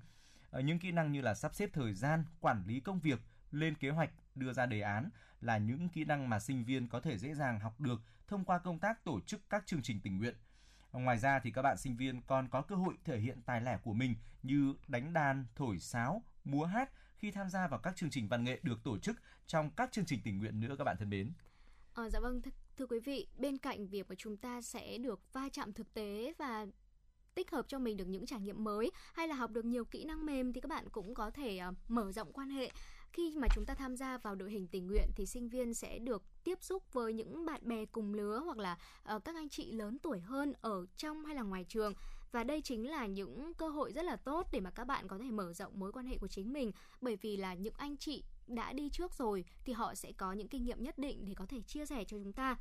Ờ, 0.50 0.60
những 0.60 0.78
kỹ 0.78 0.92
năng 0.92 1.12
như 1.12 1.20
là 1.20 1.34
sắp 1.34 1.54
xếp 1.54 1.70
thời 1.72 1.94
gian, 1.94 2.24
quản 2.40 2.62
lý 2.66 2.80
công 2.80 3.00
việc, 3.00 3.20
lên 3.52 3.74
kế 3.74 3.90
hoạch, 3.90 4.10
đưa 4.34 4.52
ra 4.52 4.66
đề 4.66 4.80
án 4.80 5.10
là 5.40 5.58
những 5.58 5.88
kỹ 5.88 6.04
năng 6.04 6.28
mà 6.28 6.38
sinh 6.38 6.64
viên 6.64 6.88
có 6.88 7.00
thể 7.00 7.18
dễ 7.18 7.34
dàng 7.34 7.60
học 7.60 7.80
được 7.80 8.02
thông 8.28 8.44
qua 8.44 8.58
công 8.58 8.78
tác 8.78 9.04
tổ 9.04 9.20
chức 9.20 9.50
các 9.50 9.66
chương 9.66 9.82
trình 9.82 10.00
tình 10.00 10.18
nguyện. 10.18 10.34
Ngoài 10.92 11.18
ra 11.18 11.38
thì 11.38 11.50
các 11.50 11.62
bạn 11.62 11.76
sinh 11.76 11.96
viên 11.96 12.22
còn 12.22 12.48
có 12.48 12.62
cơ 12.62 12.74
hội 12.74 12.94
thể 13.04 13.18
hiện 13.18 13.42
tài 13.42 13.60
lẻ 13.60 13.78
của 13.82 13.92
mình 13.92 14.14
như 14.42 14.74
đánh 14.88 15.12
đàn, 15.12 15.46
thổi 15.56 15.78
sáo, 15.78 16.22
múa 16.44 16.64
hát 16.64 16.90
khi 17.18 17.30
tham 17.30 17.48
gia 17.48 17.68
vào 17.68 17.80
các 17.80 17.96
chương 17.96 18.10
trình 18.10 18.28
văn 18.28 18.44
nghệ 18.44 18.60
được 18.62 18.84
tổ 18.84 18.98
chức 18.98 19.16
trong 19.46 19.70
các 19.70 19.92
chương 19.92 20.04
trình 20.04 20.20
tình 20.24 20.38
nguyện 20.38 20.60
nữa 20.60 20.74
các 20.78 20.84
bạn 20.84 20.96
thân 20.98 21.10
mến. 21.10 21.32
À, 21.94 22.02
dạ 22.12 22.20
vâng, 22.20 22.40
th- 22.44 22.50
thưa 22.78 22.86
quý 22.86 22.98
vị, 22.98 23.26
bên 23.36 23.58
cạnh 23.58 23.86
việc 23.86 24.08
mà 24.08 24.14
chúng 24.14 24.36
ta 24.36 24.60
sẽ 24.62 24.98
được 24.98 25.32
va 25.32 25.48
chạm 25.52 25.72
thực 25.72 25.94
tế 25.94 26.32
và 26.38 26.66
tích 27.34 27.50
hợp 27.50 27.68
cho 27.68 27.78
mình 27.78 27.96
được 27.96 28.08
những 28.08 28.26
trải 28.26 28.40
nghiệm 28.40 28.64
mới 28.64 28.90
hay 29.12 29.28
là 29.28 29.34
học 29.34 29.50
được 29.50 29.64
nhiều 29.64 29.84
kỹ 29.84 30.04
năng 30.04 30.26
mềm 30.26 30.52
thì 30.52 30.60
các 30.60 30.68
bạn 30.68 30.88
cũng 30.88 31.14
có 31.14 31.30
thể 31.30 31.58
ờ, 31.58 31.72
mở 31.88 32.12
rộng 32.12 32.32
quan 32.32 32.50
hệ. 32.50 32.70
Khi 33.12 33.34
mà 33.36 33.48
chúng 33.54 33.64
ta 33.66 33.74
tham 33.74 33.96
gia 33.96 34.18
vào 34.18 34.34
đội 34.34 34.50
hình 34.50 34.68
tình 34.68 34.86
nguyện 34.86 35.10
thì 35.16 35.26
sinh 35.26 35.48
viên 35.48 35.74
sẽ 35.74 35.98
được 35.98 36.22
tiếp 36.44 36.58
xúc 36.60 36.92
với 36.92 37.12
những 37.12 37.46
bạn 37.46 37.60
bè 37.64 37.84
cùng 37.86 38.14
lứa 38.14 38.42
hoặc 38.44 38.58
là 38.58 38.78
ờ, 39.02 39.18
các 39.18 39.34
anh 39.34 39.48
chị 39.48 39.72
lớn 39.72 39.98
tuổi 40.02 40.20
hơn 40.20 40.52
ở 40.60 40.86
trong 40.96 41.24
hay 41.24 41.34
là 41.34 41.42
ngoài 41.42 41.64
trường 41.68 41.94
và 42.32 42.44
đây 42.44 42.60
chính 42.60 42.90
là 42.90 43.06
những 43.06 43.54
cơ 43.54 43.68
hội 43.68 43.92
rất 43.92 44.04
là 44.04 44.16
tốt 44.16 44.46
để 44.52 44.60
mà 44.60 44.70
các 44.70 44.84
bạn 44.84 45.08
có 45.08 45.18
thể 45.18 45.30
mở 45.30 45.52
rộng 45.52 45.72
mối 45.80 45.92
quan 45.92 46.06
hệ 46.06 46.18
của 46.18 46.28
chính 46.28 46.52
mình 46.52 46.72
bởi 47.00 47.16
vì 47.16 47.36
là 47.36 47.54
những 47.54 47.74
anh 47.76 47.96
chị 47.96 48.24
đã 48.48 48.72
đi 48.72 48.88
trước 48.90 49.14
rồi 49.14 49.44
thì 49.64 49.72
họ 49.72 49.94
sẽ 49.94 50.12
có 50.12 50.32
những 50.32 50.48
kinh 50.48 50.64
nghiệm 50.64 50.82
nhất 50.82 50.98
định 50.98 51.24
để 51.24 51.34
có 51.34 51.46
thể 51.46 51.60
chia 51.62 51.86
sẻ 51.86 52.04
cho 52.04 52.18
chúng 52.18 52.32
ta 52.32 52.56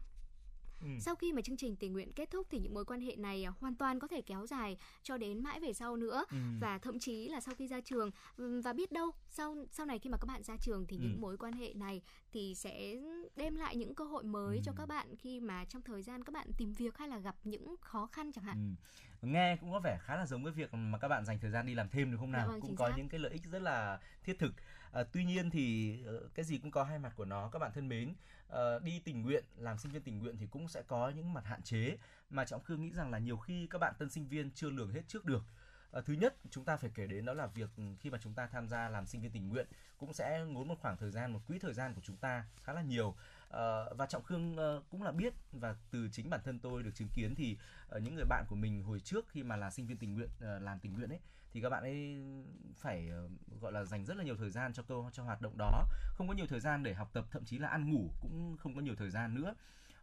Ừ. 0.81 0.87
sau 0.99 1.15
khi 1.15 1.33
mà 1.33 1.41
chương 1.41 1.57
trình 1.57 1.75
tình 1.75 1.93
nguyện 1.93 2.13
kết 2.13 2.31
thúc 2.31 2.47
thì 2.49 2.59
những 2.59 2.73
mối 2.73 2.85
quan 2.85 3.01
hệ 3.01 3.15
này 3.15 3.43
à, 3.43 3.51
hoàn 3.59 3.75
toàn 3.75 3.99
có 3.99 4.07
thể 4.07 4.21
kéo 4.21 4.45
dài 4.47 4.77
cho 5.03 5.17
đến 5.17 5.43
mãi 5.43 5.59
về 5.59 5.73
sau 5.73 5.95
nữa 5.95 6.25
Ừ. 6.31 6.37
và 6.61 6.77
thậm 6.77 6.99
chí 6.99 7.27
là 7.29 7.39
sau 7.41 7.55
khi 7.55 7.67
ra 7.67 7.81
trường 7.81 8.11
và 8.63 8.73
biết 8.73 8.91
đâu 8.91 9.11
sau 9.29 9.55
sau 9.71 9.85
này 9.85 9.99
khi 9.99 10.09
mà 10.09 10.17
các 10.17 10.25
bạn 10.25 10.43
ra 10.43 10.55
trường 10.61 10.85
thì 10.87 10.97
Ừ. 10.97 11.01
những 11.03 11.21
mối 11.21 11.37
quan 11.37 11.53
hệ 11.53 11.73
này 11.73 12.01
thì 12.31 12.55
sẽ 12.55 12.95
đem 13.35 13.55
lại 13.55 13.75
những 13.75 13.95
cơ 13.95 14.03
hội 14.05 14.23
mới 14.23 14.61
cho 14.63 14.71
Ừ. 14.71 14.75
các 14.77 14.85
bạn 14.87 15.15
khi 15.15 15.39
mà 15.39 15.65
trong 15.65 15.81
thời 15.81 16.03
gian 16.03 16.23
các 16.23 16.33
bạn 16.33 16.47
tìm 16.57 16.73
việc 16.73 16.97
hay 16.97 17.07
là 17.09 17.19
gặp 17.19 17.35
những 17.43 17.75
khó 17.81 18.05
khăn 18.07 18.31
chẳng 18.31 18.43
hạn 18.43 18.75
Ừ. 19.21 19.27
Nghe 19.27 19.57
cũng 19.61 19.71
có 19.71 19.79
vẻ 19.79 19.99
khá 20.01 20.15
là 20.15 20.25
giống 20.25 20.43
với 20.43 20.53
việc 20.53 20.73
mà 20.73 20.97
các 20.97 21.07
bạn 21.07 21.25
dành 21.25 21.39
thời 21.39 21.51
gian 21.51 21.65
đi 21.65 21.73
làm 21.75 21.89
thêm 21.89 22.11
đúng 22.11 22.19
không 22.19 22.31
Dạ 22.31 22.37
nào? 22.37 22.47
vâng, 22.47 22.61
cũng 22.61 22.75
có 22.75 22.87
xác. 22.89 22.97
những 22.97 23.09
cái 23.09 23.19
lợi 23.19 23.31
ích 23.31 23.41
rất 23.51 23.61
là 23.61 23.99
thiết 24.23 24.39
thực. 24.39 24.51
À, 24.91 25.03
tuy 25.11 25.25
nhiên 25.25 25.49
thì 25.49 25.97
ờ, 26.05 26.29
cái 26.35 26.45
gì 26.45 26.57
cũng 26.57 26.71
có 26.71 26.83
hai 26.83 26.99
mặt 26.99 27.13
của 27.15 27.25
nó 27.25 27.49
các 27.49 27.59
bạn 27.59 27.71
thân 27.75 27.87
mến. 27.87 28.13
à, 28.49 28.79
đi 28.83 28.99
tình 28.99 29.21
nguyện, 29.21 29.43
làm 29.57 29.77
sinh 29.77 29.91
viên 29.91 30.01
tình 30.01 30.19
nguyện 30.19 30.37
thì 30.37 30.47
cũng 30.51 30.67
sẽ 30.67 30.83
có 30.87 31.09
những 31.09 31.33
mặt 31.33 31.45
hạn 31.45 31.61
chế 31.61 31.97
mà 32.29 32.45
Trọng 32.45 32.63
Khương 32.63 32.81
nghĩ 32.81 32.91
rằng 32.93 33.11
là 33.11 33.19
nhiều 33.19 33.37
khi 33.37 33.67
các 33.69 33.77
bạn 33.77 33.93
tân 33.99 34.09
sinh 34.09 34.27
viên 34.27 34.51
chưa 34.51 34.69
lường 34.69 34.91
hết 34.91 35.01
trước 35.07 35.25
được. 35.25 35.43
À, 35.91 36.01
thứ 36.05 36.13
nhất 36.13 36.35
chúng 36.49 36.65
ta 36.65 36.77
phải 36.77 36.91
kể 36.95 37.07
đến 37.07 37.25
đó 37.25 37.33
là 37.33 37.47
việc 37.47 37.69
khi 37.99 38.09
mà 38.09 38.17
chúng 38.21 38.33
ta 38.33 38.47
tham 38.47 38.67
gia 38.67 38.89
làm 38.89 39.05
sinh 39.05 39.21
viên 39.21 39.31
tình 39.31 39.49
nguyện 39.49 39.67
cũng 39.97 40.13
sẽ 40.13 40.45
ngốn 40.47 40.67
một 40.67 40.75
khoảng 40.81 40.97
thời 40.97 41.11
gian 41.11 41.33
một 41.33 41.39
quỹ 41.47 41.59
thời 41.59 41.73
gian 41.73 41.93
của 41.93 42.01
chúng 42.03 42.17
ta 42.17 42.45
khá 42.63 42.73
là 42.73 42.81
nhiều 42.81 43.15
à, 43.49 43.83
và 43.97 44.05
trọng 44.05 44.23
khương 44.23 44.55
uh, 44.55 44.83
cũng 44.89 45.03
là 45.03 45.11
biết 45.11 45.33
và 45.51 45.75
từ 45.91 46.09
chính 46.11 46.29
bản 46.29 46.39
thân 46.43 46.59
tôi 46.59 46.83
được 46.83 46.91
chứng 46.95 47.07
kiến 47.13 47.35
thì 47.35 47.57
uh, 47.95 48.01
những 48.01 48.15
người 48.15 48.25
bạn 48.29 48.45
của 48.49 48.55
mình 48.55 48.83
hồi 48.83 48.99
trước 48.99 49.29
khi 49.29 49.43
mà 49.43 49.55
là 49.55 49.71
sinh 49.71 49.87
viên 49.87 49.97
tình 49.97 50.13
nguyện 50.13 50.29
uh, 50.37 50.61
làm 50.61 50.79
tình 50.79 50.93
nguyện 50.93 51.09
ấy 51.09 51.19
thì 51.57 51.61
các 51.61 51.69
bạn 51.69 51.83
ấy 51.83 52.17
phải 52.75 53.09
ờ, 53.09 53.29
gọi 53.61 53.71
là 53.71 53.83
dành 53.83 54.05
rất 54.05 54.17
là 54.17 54.23
nhiều 54.23 54.35
thời 54.37 54.49
gian 54.49 54.73
cho 54.73 54.83
câu 54.83 55.09
cho 55.13 55.23
hoạt 55.23 55.41
động 55.41 55.57
đó. 55.57 55.83
Không 56.13 56.27
có 56.27 56.33
nhiều 56.33 56.47
thời 56.47 56.59
gian 56.59 56.83
để 56.83 56.93
học 56.93 57.09
tập 57.13 57.25
thậm 57.31 57.45
chí 57.45 57.57
là 57.57 57.67
ăn 57.67 57.91
ngủ 57.91 58.09
cũng 58.21 58.57
không 58.59 58.75
có 58.75 58.81
nhiều 58.81 58.95
thời 58.95 59.09
gian 59.09 59.35
nữa. 59.35 59.55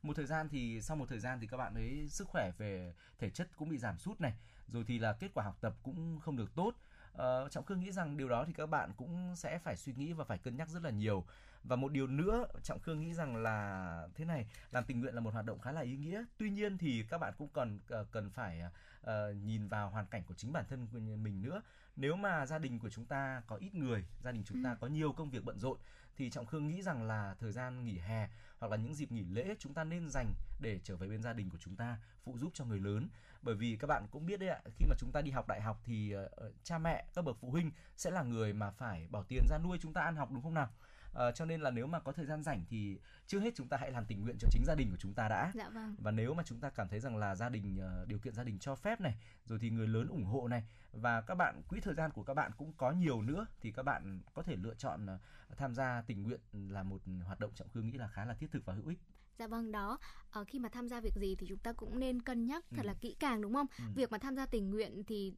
Một 0.02 0.16
thời 0.16 0.26
gian 0.26 0.48
thì 0.48 0.80
sau 0.82 0.96
một 0.96 1.08
thời 1.08 1.18
gian 1.18 1.40
thì 1.40 1.46
các 1.46 1.56
bạn 1.56 1.74
ấy 1.74 2.08
sức 2.08 2.28
khỏe 2.28 2.50
về 2.58 2.94
thể 3.18 3.30
chất 3.30 3.48
cũng 3.56 3.68
bị 3.68 3.78
giảm 3.78 3.98
sút 3.98 4.20
này 4.20 4.34
rồi 4.68 4.84
thì 4.86 4.98
là 4.98 5.12
kết 5.12 5.30
quả 5.34 5.44
học 5.44 5.58
tập 5.60 5.74
cũng 5.82 6.20
không 6.20 6.36
được 6.36 6.54
tốt. 6.54 6.74
Ờ, 7.12 7.48
trọng 7.50 7.64
khương 7.64 7.80
nghĩ 7.80 7.92
rằng 7.92 8.16
điều 8.16 8.28
đó 8.28 8.44
thì 8.46 8.52
các 8.52 8.66
bạn 8.66 8.92
cũng 8.96 9.36
sẽ 9.36 9.58
phải 9.58 9.76
suy 9.76 9.92
nghĩ 9.94 10.12
và 10.12 10.24
phải 10.24 10.38
cân 10.38 10.56
nhắc 10.56 10.68
rất 10.68 10.82
là 10.82 10.90
nhiều 10.90 11.24
và 11.64 11.76
một 11.76 11.92
điều 11.92 12.06
nữa 12.06 12.46
trọng 12.62 12.80
khương 12.80 13.00
nghĩ 13.00 13.14
rằng 13.14 13.36
là 13.36 14.08
thế 14.14 14.24
này 14.24 14.46
làm 14.70 14.84
tình 14.84 15.00
nguyện 15.00 15.14
là 15.14 15.20
một 15.20 15.32
hoạt 15.32 15.44
động 15.44 15.58
khá 15.58 15.72
là 15.72 15.80
ý 15.80 15.96
nghĩa. 15.96 16.24
Tuy 16.38 16.50
nhiên 16.50 16.78
thì 16.78 17.04
các 17.10 17.18
bạn 17.18 17.34
cũng 17.38 17.48
cần 17.48 17.80
ờ, 17.88 18.06
cần 18.10 18.30
phải 18.30 18.60
ờ, 19.02 19.32
nhìn 19.32 19.68
vào 19.68 19.90
hoàn 19.90 20.06
cảnh 20.06 20.22
của 20.24 20.34
chính 20.34 20.52
bản 20.52 20.64
thân 20.68 20.88
mình 21.22 21.42
nữa. 21.42 21.62
Nếu 21.96 22.16
mà 22.16 22.46
gia 22.46 22.58
đình 22.58 22.78
của 22.78 22.90
chúng 22.90 23.04
ta 23.06 23.42
có 23.46 23.56
ít 23.56 23.74
người 23.74 24.04
gia 24.24 24.32
đình 24.32 24.42
chúng 24.46 24.62
ta 24.64 24.70
Ừ. 24.70 24.76
có 24.80 24.86
nhiều 24.86 25.12
công 25.12 25.30
việc 25.30 25.44
bận 25.44 25.58
rộn 25.58 25.78
thì 26.16 26.30
trọng 26.30 26.46
khương 26.46 26.68
nghĩ 26.68 26.82
rằng 26.82 27.02
là 27.02 27.34
thời 27.40 27.52
gian 27.52 27.84
nghỉ 27.84 27.98
hè 27.98 28.28
hoặc 28.58 28.70
là 28.70 28.76
những 28.76 28.94
dịp 28.94 29.12
nghỉ 29.12 29.24
lễ 29.24 29.54
chúng 29.58 29.74
ta 29.74 29.84
nên 29.84 30.10
dành 30.10 30.32
để 30.60 30.80
trở 30.84 30.96
về 30.96 31.08
bên 31.08 31.22
gia 31.22 31.32
đình 31.32 31.50
của 31.50 31.58
chúng 31.60 31.76
ta 31.76 31.98
phụ 32.24 32.38
giúp 32.38 32.50
cho 32.54 32.64
người 32.64 32.80
lớn. 32.80 33.08
Bởi 33.42 33.54
vì 33.54 33.76
các 33.76 33.86
bạn 33.86 34.06
cũng 34.10 34.26
biết 34.26 34.40
đấy 34.40 34.48
ạ 34.48 34.60
khi 34.78 34.86
mà 34.88 34.94
chúng 34.98 35.10
ta 35.12 35.20
đi 35.20 35.30
học 35.30 35.48
đại 35.48 35.60
học 35.60 35.80
thì 35.84 36.12
ờ, 36.12 36.52
cha 36.62 36.78
mẹ 36.78 37.04
các 37.14 37.24
bậc 37.24 37.36
phụ 37.40 37.50
huynh 37.50 37.70
sẽ 37.96 38.10
là 38.10 38.22
người 38.22 38.52
mà 38.52 38.70
phải 38.70 39.08
bỏ 39.10 39.22
tiền 39.28 39.46
ra 39.48 39.58
nuôi 39.58 39.78
chúng 39.80 39.92
ta 39.92 40.00
ăn 40.02 40.16
học 40.16 40.28
đúng 40.32 40.42
không 40.42 40.54
nào 40.54 40.68
Ờ, 41.14 41.32
cho 41.32 41.44
nên 41.44 41.60
là 41.60 41.70
nếu 41.70 41.86
mà 41.86 42.00
có 42.00 42.12
thời 42.12 42.26
gian 42.26 42.42
rảnh 42.42 42.64
thì 42.68 42.98
trước 43.26 43.40
hết 43.40 43.50
chúng 43.56 43.68
ta 43.68 43.76
hãy 43.76 43.90
làm 43.90 44.04
tình 44.06 44.22
nguyện 44.22 44.36
cho 44.40 44.48
chính 44.50 44.64
gia 44.66 44.74
đình 44.74 44.90
của 44.90 44.96
chúng 44.96 45.14
ta 45.14 45.28
đã 45.28 45.50
Dạ 45.54 45.68
vâng. 45.68 45.96
và 45.98 46.10
nếu 46.10 46.34
mà 46.34 46.42
chúng 46.46 46.60
ta 46.60 46.70
cảm 46.70 46.88
thấy 46.88 47.00
rằng 47.00 47.16
là 47.16 47.34
gia 47.34 47.48
đình 47.48 47.78
ờ, 47.78 48.04
điều 48.08 48.18
kiện 48.18 48.34
gia 48.34 48.44
đình 48.44 48.58
cho 48.58 48.74
phép 48.74 49.00
này 49.00 49.14
rồi 49.46 49.58
thì 49.62 49.70
người 49.70 49.86
lớn 49.88 50.08
ủng 50.08 50.24
hộ 50.24 50.48
này 50.48 50.64
và 50.92 51.20
các 51.20 51.34
bạn 51.34 51.62
quỹ 51.68 51.80
thời 51.80 51.94
gian 51.94 52.10
của 52.10 52.22
các 52.22 52.34
bạn 52.34 52.52
cũng 52.56 52.72
có 52.76 52.90
nhiều 52.92 53.22
nữa 53.22 53.46
thì 53.60 53.72
các 53.72 53.82
bạn 53.82 54.20
có 54.34 54.42
thể 54.42 54.56
lựa 54.56 54.74
chọn 54.74 55.06
ờ, 55.06 55.18
tham 55.56 55.74
gia 55.74 56.02
tình 56.06 56.22
nguyện 56.22 56.40
là 56.52 56.82
một 56.82 57.00
hoạt 57.24 57.40
động 57.40 57.50
trọng 57.54 57.68
khương 57.68 57.88
nghĩ 57.90 57.98
là 57.98 58.08
khá 58.08 58.24
là 58.24 58.34
thiết 58.34 58.50
thực 58.50 58.64
và 58.64 58.72
hữu 58.74 58.88
ích 58.88 58.98
Dạ 59.38 59.46
vâng 59.46 59.72
đó, 59.72 59.98
ờ, 60.30 60.44
khi 60.44 60.58
mà 60.58 60.68
tham 60.68 60.88
gia 60.88 61.00
việc 61.00 61.14
gì 61.14 61.34
thì 61.36 61.46
chúng 61.46 61.58
ta 61.58 61.72
cũng 61.72 61.98
nên 62.00 62.22
cân 62.22 62.46
nhắc 62.46 62.64
thật 62.70 62.82
Ừ. 62.82 62.86
là 62.86 62.94
kỹ 63.00 63.16
càng 63.20 63.40
đúng 63.42 63.54
không? 63.54 63.66
Ừ. 63.78 63.84
Việc 63.94 64.12
mà 64.12 64.18
tham 64.18 64.36
gia 64.36 64.46
tình 64.46 64.70
nguyện 64.70 65.04
thì 65.06 65.34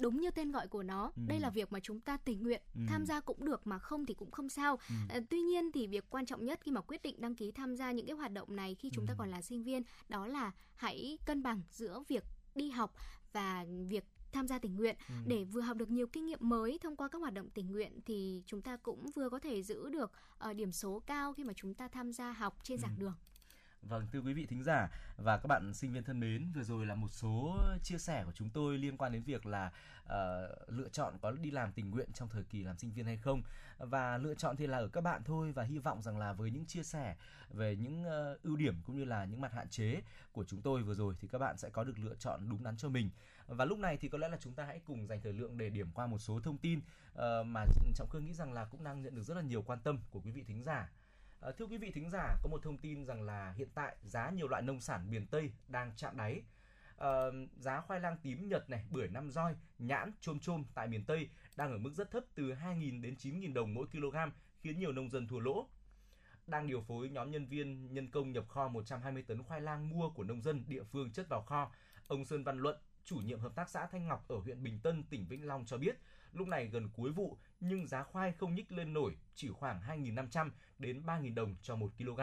đúng 0.00 0.20
như 0.20 0.30
tên 0.30 0.50
gọi 0.50 0.68
của 0.68 0.82
nó, 0.82 1.12
Ừ. 1.16 1.22
đây 1.28 1.40
là 1.40 1.50
việc 1.50 1.72
mà 1.72 1.80
chúng 1.80 2.00
ta 2.00 2.16
tình 2.16 2.42
nguyện, 2.42 2.62
Ừ. 2.74 2.80
tham 2.88 3.06
gia 3.06 3.20
cũng 3.20 3.44
được 3.44 3.66
mà 3.66 3.78
không 3.78 4.06
thì 4.06 4.14
cũng 4.14 4.30
không 4.30 4.48
sao. 4.48 4.78
Ừ. 4.88 4.94
Ờ, 5.08 5.20
tuy 5.30 5.40
nhiên 5.40 5.72
thì 5.72 5.86
việc 5.86 6.04
quan 6.10 6.26
trọng 6.26 6.44
nhất 6.44 6.60
khi 6.62 6.70
mà 6.72 6.80
quyết 6.80 7.02
định 7.02 7.20
đăng 7.20 7.34
ký 7.34 7.52
tham 7.52 7.76
gia 7.76 7.92
những 7.92 8.06
cái 8.06 8.16
hoạt 8.16 8.32
động 8.32 8.56
này 8.56 8.74
khi 8.74 8.90
chúng 8.92 9.06
ta 9.06 9.12
Ừ. 9.12 9.16
còn 9.18 9.30
là 9.30 9.42
sinh 9.42 9.62
viên 9.62 9.82
đó 10.08 10.26
là 10.26 10.52
hãy 10.76 11.18
cân 11.26 11.42
bằng 11.42 11.62
giữa 11.70 12.02
việc 12.08 12.24
đi 12.54 12.70
học 12.70 12.94
và 13.32 13.66
việc 13.88 14.04
tham 14.32 14.48
gia 14.48 14.58
tình 14.58 14.76
nguyện 14.76 14.96
Ừ. 15.08 15.14
để 15.26 15.44
vừa 15.44 15.60
học 15.60 15.76
được 15.76 15.90
nhiều 15.90 16.06
kinh 16.06 16.26
nghiệm 16.26 16.38
mới 16.42 16.78
thông 16.78 16.96
qua 16.96 17.08
các 17.08 17.18
hoạt 17.18 17.34
động 17.34 17.50
tình 17.50 17.72
nguyện 17.72 18.00
thì 18.06 18.42
chúng 18.46 18.62
ta 18.62 18.76
cũng 18.76 19.06
vừa 19.14 19.28
có 19.30 19.38
thể 19.38 19.62
giữ 19.62 19.88
được 19.88 20.12
ờ, 20.38 20.52
điểm 20.52 20.72
số 20.72 21.02
cao 21.06 21.32
khi 21.32 21.44
mà 21.44 21.52
chúng 21.56 21.74
ta 21.74 21.88
tham 21.88 22.12
gia 22.12 22.32
học 22.32 22.58
trên 22.62 22.78
Ừ. 22.78 22.80
giảng 22.82 22.98
đường. 22.98 23.14
Vâng, 23.82 24.06
thưa 24.12 24.20
quý 24.20 24.32
vị 24.32 24.46
thính 24.46 24.62
giả 24.62 24.88
và 25.16 25.36
các 25.36 25.46
bạn 25.46 25.74
sinh 25.74 25.92
viên 25.92 26.04
thân 26.04 26.20
mến, 26.20 26.52
vừa 26.54 26.62
rồi 26.62 26.86
là 26.86 26.94
một 26.94 27.08
số 27.08 27.58
chia 27.82 27.98
sẻ 27.98 28.22
của 28.24 28.32
chúng 28.32 28.50
tôi 28.50 28.78
liên 28.78 28.96
quan 28.96 29.12
đến 29.12 29.22
việc 29.22 29.46
là 29.46 29.72
uh, 30.04 30.10
lựa 30.68 30.88
chọn 30.88 31.14
có 31.22 31.30
đi 31.30 31.50
làm 31.50 31.72
tình 31.72 31.90
nguyện 31.90 32.12
trong 32.12 32.28
thời 32.28 32.42
kỳ 32.42 32.62
làm 32.64 32.78
sinh 32.78 32.92
viên 32.92 33.06
hay 33.06 33.16
không. 33.16 33.42
Và 33.78 34.18
lựa 34.18 34.34
chọn 34.34 34.56
thì 34.56 34.66
là 34.66 34.78
ở 34.78 34.88
các 34.88 35.00
bạn 35.00 35.22
thôi 35.24 35.52
và 35.52 35.62
hy 35.62 35.78
vọng 35.78 36.02
rằng 36.02 36.18
là 36.18 36.32
với 36.32 36.50
những 36.50 36.66
chia 36.66 36.82
sẻ 36.82 37.16
về 37.50 37.76
những 37.76 38.04
uh, 38.04 38.42
ưu 38.42 38.56
điểm 38.56 38.74
cũng 38.86 38.96
như 38.96 39.04
là 39.04 39.24
những 39.24 39.40
mặt 39.40 39.52
hạn 39.52 39.68
chế 39.68 40.00
của 40.32 40.44
chúng 40.44 40.62
tôi 40.62 40.82
vừa 40.82 40.94
rồi 40.94 41.14
thì 41.20 41.28
các 41.28 41.38
bạn 41.38 41.56
sẽ 41.56 41.70
có 41.70 41.84
được 41.84 41.98
lựa 41.98 42.14
chọn 42.14 42.48
đúng 42.50 42.62
đắn 42.62 42.76
cho 42.76 42.88
mình. 42.88 43.10
Và 43.46 43.64
lúc 43.64 43.78
này 43.78 43.96
thì 43.96 44.08
có 44.08 44.18
lẽ 44.18 44.28
là 44.28 44.36
chúng 44.40 44.54
ta 44.54 44.64
hãy 44.64 44.80
cùng 44.84 45.06
dành 45.06 45.20
thời 45.22 45.32
lượng 45.32 45.58
để 45.58 45.70
điểm 45.70 45.90
qua 45.94 46.06
một 46.06 46.18
số 46.18 46.40
thông 46.40 46.58
tin 46.58 46.78
uh, 46.78 47.46
mà 47.46 47.64
trọng 47.94 48.08
khương 48.08 48.24
nghĩ 48.24 48.32
rằng 48.32 48.52
là 48.52 48.64
cũng 48.64 48.84
đang 48.84 49.02
nhận 49.02 49.14
được 49.14 49.22
rất 49.22 49.36
là 49.36 49.42
nhiều 49.42 49.62
quan 49.62 49.78
tâm 49.84 49.98
của 50.10 50.20
quý 50.20 50.30
vị 50.30 50.44
thính 50.46 50.62
giả. 50.62 50.90
À, 51.40 51.52
thưa 51.58 51.66
quý 51.66 51.78
vị 51.78 51.90
thính 51.90 52.10
giả, 52.10 52.36
có 52.42 52.48
một 52.48 52.62
thông 52.62 52.78
tin 52.78 53.04
rằng 53.04 53.22
là 53.22 53.52
hiện 53.56 53.68
tại 53.74 53.96
giá 54.02 54.30
nhiều 54.30 54.48
loại 54.48 54.62
nông 54.62 54.80
sản 54.80 55.10
miền 55.10 55.26
Tây 55.26 55.52
đang 55.68 55.92
chạm 55.96 56.16
đáy. 56.16 56.42
À, 56.98 57.08
giá 57.56 57.80
khoai 57.80 58.00
lang 58.00 58.16
tím 58.22 58.48
Nhật 58.48 58.70
này, 58.70 58.84
bưởi 58.90 59.08
năm 59.08 59.30
roi, 59.30 59.54
nhãn, 59.78 60.12
chôm 60.20 60.40
chôm 60.40 60.64
tại 60.74 60.88
miền 60.88 61.04
Tây 61.04 61.28
đang 61.56 61.72
ở 61.72 61.78
mức 61.78 61.90
rất 61.94 62.10
thấp 62.10 62.24
từ 62.34 62.42
2.000 62.42 63.02
đến 63.02 63.14
9.000 63.14 63.52
đồng 63.52 63.74
mỗi 63.74 63.86
kg, 63.86 64.16
khiến 64.60 64.78
nhiều 64.78 64.92
nông 64.92 65.10
dân 65.10 65.28
thua 65.28 65.38
lỗ. 65.38 65.68
Đang 66.46 66.66
điều 66.66 66.80
phối 66.80 67.08
nhóm 67.08 67.30
nhân 67.30 67.46
viên 67.46 67.94
nhân 67.94 68.10
công 68.10 68.32
nhập 68.32 68.48
kho 68.48 68.68
120 68.68 69.22
tấn 69.22 69.42
khoai 69.42 69.60
lang 69.60 69.90
mua 69.90 70.10
của 70.10 70.24
nông 70.24 70.42
dân 70.42 70.64
địa 70.68 70.82
phương 70.82 71.12
chất 71.12 71.28
vào 71.28 71.42
kho. 71.42 71.72
Ông 72.06 72.24
Sơn 72.24 72.44
Văn 72.44 72.58
Luận, 72.58 72.76
chủ 73.04 73.16
nhiệm 73.16 73.40
hợp 73.40 73.54
tác 73.54 73.70
xã 73.70 73.86
Thanh 73.86 74.08
Ngọc 74.08 74.28
ở 74.28 74.36
huyện 74.36 74.62
Bình 74.62 74.80
Tân, 74.82 75.02
tỉnh 75.02 75.26
Vĩnh 75.26 75.46
Long 75.46 75.66
cho 75.66 75.78
biết, 75.78 75.98
lúc 76.32 76.48
này 76.48 76.66
gần 76.66 76.88
cuối 76.88 77.12
vụ 77.12 77.38
nhưng 77.60 77.86
giá 77.86 78.02
khoai 78.02 78.32
không 78.32 78.54
nhích 78.54 78.72
lên 78.72 78.92
nổi, 78.92 79.16
chỉ 79.34 79.48
khoảng 79.48 79.80
2.500 79.80 80.50
đến 80.78 81.02
3.000 81.06 81.34
đồng 81.34 81.56
cho 81.62 81.76
1 81.76 81.92
kg. 81.98 82.20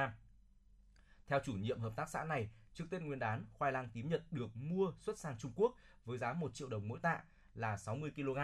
Theo 1.27 1.39
chủ 1.43 1.53
nhiệm 1.53 1.79
hợp 1.79 1.93
tác 1.95 2.09
xã 2.09 2.23
này, 2.23 2.49
trước 2.73 2.85
Tết 2.89 3.01
Nguyên 3.01 3.19
đán, 3.19 3.45
khoai 3.53 3.71
lang 3.71 3.89
tím 3.93 4.09
Nhật 4.09 4.31
được 4.31 4.55
mua 4.55 4.91
xuất 4.99 5.19
sang 5.19 5.37
Trung 5.37 5.51
Quốc 5.55 5.75
với 6.05 6.17
giá 6.17 6.33
1 6.33 6.53
triệu 6.53 6.69
đồng 6.69 6.87
mỗi 6.87 6.99
tạ 6.99 7.23
là 7.53 7.77
60 7.77 8.11
kg. 8.15 8.37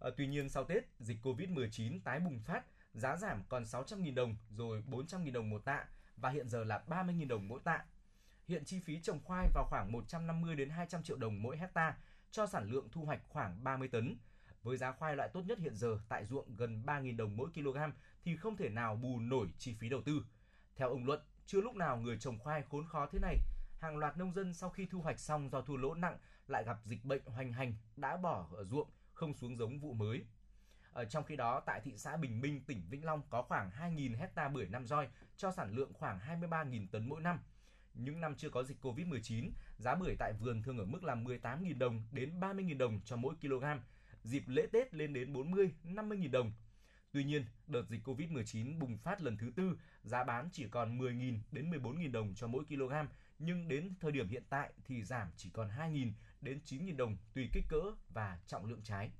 À, 0.00 0.10
tuy 0.16 0.26
nhiên 0.26 0.48
sau 0.48 0.64
Tết, 0.64 0.84
dịch 0.98 1.18
Covid-19 1.22 2.00
tái 2.04 2.20
bùng 2.20 2.40
phát, 2.40 2.64
giá 2.94 3.16
giảm 3.16 3.42
còn 3.48 3.62
600.000 3.62 4.14
đồng 4.14 4.36
rồi 4.50 4.82
400.000 4.90 5.32
đồng 5.32 5.50
một 5.50 5.64
tạ 5.64 5.84
và 6.16 6.30
hiện 6.30 6.48
giờ 6.48 6.64
là 6.64 6.82
30.000 6.88 7.28
đồng 7.28 7.48
mỗi 7.48 7.60
tạ. 7.64 7.84
Hiện 8.48 8.64
chi 8.64 8.80
phí 8.80 9.00
trồng 9.00 9.20
khoai 9.24 9.48
vào 9.54 9.64
khoảng 9.70 9.92
150 9.92 10.56
đến 10.56 10.70
200 10.70 11.02
triệu 11.02 11.16
đồng 11.16 11.42
mỗi 11.42 11.58
hecta 11.58 11.96
cho 12.30 12.46
sản 12.46 12.70
lượng 12.70 12.88
thu 12.92 13.04
hoạch 13.04 13.20
khoảng 13.28 13.64
30 13.64 13.88
tấn. 13.88 14.16
Với 14.62 14.76
giá 14.76 14.92
khoai 14.92 15.16
loại 15.16 15.28
tốt 15.32 15.42
nhất 15.46 15.58
hiện 15.58 15.74
giờ 15.74 15.98
tại 16.08 16.24
ruộng 16.24 16.56
gần 16.56 16.82
3.000 16.86 17.16
đồng 17.16 17.36
mỗi 17.36 17.50
kg 17.54 17.78
thì 18.24 18.36
không 18.36 18.56
thể 18.56 18.68
nào 18.68 18.96
bù 18.96 19.20
nổi 19.20 19.46
chi 19.58 19.74
phí 19.74 19.88
đầu 19.88 20.02
tư. 20.02 20.22
Theo 20.76 20.88
ông 20.88 21.06
Luận, 21.06 21.20
chưa 21.46 21.60
lúc 21.60 21.76
nào 21.76 21.96
người 21.96 22.18
trồng 22.18 22.38
khoai 22.38 22.62
khốn 22.62 22.86
khó 22.86 23.06
thế 23.12 23.18
này. 23.18 23.36
Hàng 23.80 23.96
loạt 23.96 24.16
nông 24.16 24.32
dân 24.32 24.54
sau 24.54 24.70
khi 24.70 24.86
thu 24.86 25.00
hoạch 25.00 25.20
xong 25.20 25.50
do 25.50 25.60
thua 25.60 25.76
lỗ 25.76 25.94
nặng 25.94 26.18
lại 26.46 26.64
gặp 26.64 26.78
dịch 26.84 27.04
bệnh 27.04 27.22
hoành 27.24 27.52
hành 27.52 27.74
đã 27.96 28.16
bỏ 28.16 28.48
ở 28.52 28.64
ruộng 28.64 28.88
không 29.12 29.34
xuống 29.34 29.56
giống 29.56 29.80
vụ 29.80 29.92
mới. 29.92 30.24
Ở 30.92 31.04
trong 31.04 31.24
khi 31.24 31.36
đó, 31.36 31.60
tại 31.66 31.80
thị 31.84 31.92
xã 31.96 32.16
Bình 32.16 32.40
Minh, 32.40 32.64
tỉnh 32.66 32.82
Vĩnh 32.90 33.04
Long 33.04 33.22
có 33.30 33.42
khoảng 33.42 33.70
2.000 33.70 34.16
hecta 34.16 34.48
bưởi 34.48 34.66
năm 34.66 34.86
roi 34.86 35.08
cho 35.36 35.52
sản 35.52 35.74
lượng 35.74 35.92
khoảng 35.92 36.18
23.000 36.18 36.86
tấn 36.92 37.08
mỗi 37.08 37.20
năm. 37.20 37.38
Những 37.94 38.20
năm 38.20 38.34
chưa 38.36 38.50
có 38.50 38.62
dịch 38.62 38.84
Covid-19, 38.84 39.50
giá 39.78 39.94
bưởi 39.94 40.16
tại 40.18 40.32
vườn 40.32 40.62
thường 40.62 40.78
ở 40.78 40.84
mức 40.84 41.04
là 41.04 41.14
18.000 41.14 41.78
đồng 41.78 42.02
đến 42.12 42.40
30.000 42.40 42.78
đồng 42.78 43.00
cho 43.04 43.16
mỗi 43.16 43.34
kg. 43.40 43.64
Dịp 44.24 44.42
lễ 44.46 44.66
Tết 44.72 44.94
lên 44.94 45.12
đến 45.12 45.32
40, 45.32 45.70
50.000 45.84 46.30
đồng. 46.30 46.52
Tuy 47.12 47.24
nhiên, 47.24 47.44
đợt 47.66 47.82
dịch 47.88 48.08
Covid-19 48.08 48.78
bùng 48.78 48.98
phát 48.98 49.22
lần 49.22 49.36
thứ 49.38 49.50
tư, 49.56 49.78
giá 50.02 50.24
bán 50.24 50.48
chỉ 50.52 50.68
còn 50.70 50.98
10.000 50.98 51.38
đến 51.52 51.70
14.000 51.70 52.12
đồng 52.12 52.34
cho 52.34 52.46
mỗi 52.46 52.64
kg, 52.64 52.92
nhưng 53.38 53.68
đến 53.68 53.94
thời 54.00 54.12
điểm 54.12 54.28
hiện 54.28 54.42
tại 54.50 54.72
thì 54.84 55.02
giảm 55.02 55.28
chỉ 55.36 55.50
còn 55.52 55.68
2.000 55.68 56.12
đến 56.40 56.60
9.000 56.64 56.96
đồng 56.96 57.16
tùy 57.34 57.48
kích 57.52 57.64
cỡ 57.68 57.82
và 58.14 58.38
trọng 58.46 58.66
lượng 58.66 58.80
trái. 58.84 59.10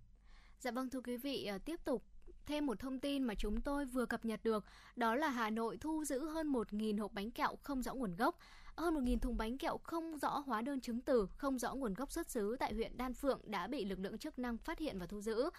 Dạ 0.58 0.70
vâng 0.70 0.90
thưa 0.90 1.00
quý 1.00 1.16
vị, 1.16 1.44
ờ, 1.44 1.58
tiếp 1.58 1.80
tục 1.84 2.04
thêm 2.46 2.66
một 2.66 2.78
thông 2.78 3.00
tin 3.00 3.22
mà 3.22 3.34
chúng 3.34 3.60
tôi 3.60 3.84
vừa 3.84 4.06
cập 4.06 4.24
nhật 4.24 4.40
được, 4.44 4.64
đó 4.96 5.14
là 5.14 5.28
Hà 5.28 5.50
Nội 5.50 5.78
thu 5.80 6.04
giữ 6.04 6.28
hơn 6.28 6.52
1.000 6.52 6.98
hộp 6.98 7.12
bánh 7.12 7.30
kẹo 7.30 7.56
không 7.62 7.82
rõ 7.82 7.94
nguồn 7.94 8.16
gốc, 8.16 8.38
hơn 8.78 8.94
1.000 8.94 9.18
thùng 9.18 9.36
bánh 9.36 9.58
kẹo 9.58 9.78
không 9.82 10.18
rõ 10.18 10.42
hóa 10.46 10.62
đơn 10.62 10.80
chứng 10.80 11.00
từ, 11.00 11.28
không 11.36 11.58
rõ 11.58 11.74
nguồn 11.74 11.94
gốc 11.94 12.12
xuất 12.12 12.30
xứ 12.30 12.56
tại 12.60 12.74
huyện 12.74 12.96
Đan 12.96 13.14
Phượng 13.14 13.40
đã 13.44 13.66
bị 13.66 13.84
lực 13.84 13.98
lượng 13.98 14.18
chức 14.18 14.38
năng 14.38 14.58
phát 14.58 14.78
hiện 14.78 14.98
và 14.98 15.06
thu 15.06 15.20
giữ. 15.20 15.50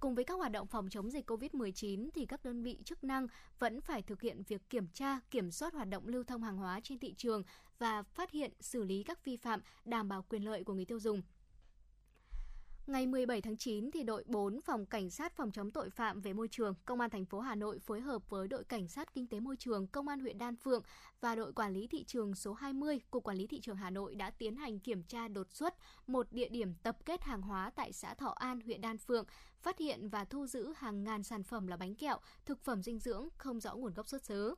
Cùng 0.00 0.14
với 0.14 0.24
các 0.24 0.34
hoạt 0.34 0.52
động 0.52 0.66
phòng 0.66 0.88
chống 0.90 1.10
dịch 1.10 1.30
COVID-19 1.30 2.08
thì 2.14 2.26
các 2.26 2.44
đơn 2.44 2.62
vị 2.62 2.78
chức 2.84 3.04
năng 3.04 3.26
vẫn 3.58 3.80
phải 3.80 4.02
thực 4.02 4.20
hiện 4.22 4.42
việc 4.48 4.70
kiểm 4.70 4.86
tra, 4.92 5.20
kiểm 5.30 5.50
soát 5.50 5.74
hoạt 5.74 5.88
động 5.88 6.06
lưu 6.06 6.24
thông 6.24 6.42
hàng 6.42 6.56
hóa 6.56 6.80
trên 6.82 6.98
thị 6.98 7.14
trường 7.16 7.42
và 7.78 8.02
phát 8.02 8.30
hiện 8.30 8.52
xử 8.60 8.84
lý 8.84 9.02
các 9.02 9.24
vi 9.24 9.36
phạm 9.36 9.60
đảm 9.84 10.08
bảo 10.08 10.24
quyền 10.28 10.44
lợi 10.44 10.64
của 10.64 10.74
người 10.74 10.84
tiêu 10.84 11.00
dùng. 11.00 11.22
Ngày 12.88 13.06
17 13.06 13.40
tháng 13.40 13.56
9 13.56 13.90
thì 13.90 14.02
đội 14.02 14.24
4 14.26 14.60
phòng 14.60 14.86
cảnh 14.86 15.10
sát 15.10 15.36
phòng 15.36 15.50
chống 15.50 15.70
tội 15.70 15.90
phạm 15.90 16.20
về 16.20 16.32
môi 16.32 16.48
trường, 16.48 16.74
Công 16.84 17.00
an 17.00 17.10
thành 17.10 17.24
phố 17.24 17.40
Hà 17.40 17.54
Nội 17.54 17.78
phối 17.78 18.00
hợp 18.00 18.30
với 18.30 18.48
đội 18.48 18.64
cảnh 18.64 18.88
sát 18.88 19.14
kinh 19.14 19.26
tế 19.26 19.40
môi 19.40 19.56
trường, 19.56 19.86
Công 19.86 20.08
an 20.08 20.20
huyện 20.20 20.38
Đan 20.38 20.56
Phượng 20.56 20.82
và 21.20 21.34
đội 21.34 21.52
quản 21.52 21.72
lý 21.72 21.86
thị 21.86 22.04
trường 22.04 22.34
số 22.34 22.52
20 22.52 23.00
cục 23.10 23.24
quản 23.24 23.36
lý 23.36 23.46
thị 23.46 23.60
trường 23.60 23.76
Hà 23.76 23.90
Nội 23.90 24.14
đã 24.14 24.30
tiến 24.30 24.56
hành 24.56 24.78
kiểm 24.78 25.02
tra 25.02 25.28
đột 25.28 25.46
xuất 25.52 25.74
một 26.06 26.26
địa 26.32 26.48
điểm 26.48 26.74
tập 26.82 26.96
kết 27.04 27.22
hàng 27.22 27.42
hóa 27.42 27.70
tại 27.76 27.92
xã 27.92 28.14
Thọ 28.14 28.34
An, 28.36 28.60
huyện 28.60 28.80
Đan 28.80 28.98
Phượng, 28.98 29.26
phát 29.62 29.78
hiện 29.78 30.08
và 30.08 30.24
thu 30.24 30.46
giữ 30.46 30.72
hàng 30.76 31.04
ngàn 31.04 31.22
sản 31.22 31.42
phẩm 31.42 31.66
là 31.66 31.76
bánh 31.76 31.94
kẹo, 31.94 32.18
thực 32.46 32.60
phẩm 32.64 32.82
dinh 32.82 32.98
dưỡng 32.98 33.28
không 33.36 33.60
rõ 33.60 33.74
nguồn 33.74 33.94
gốc 33.94 34.08
xuất 34.08 34.24
xứ. 34.24 34.54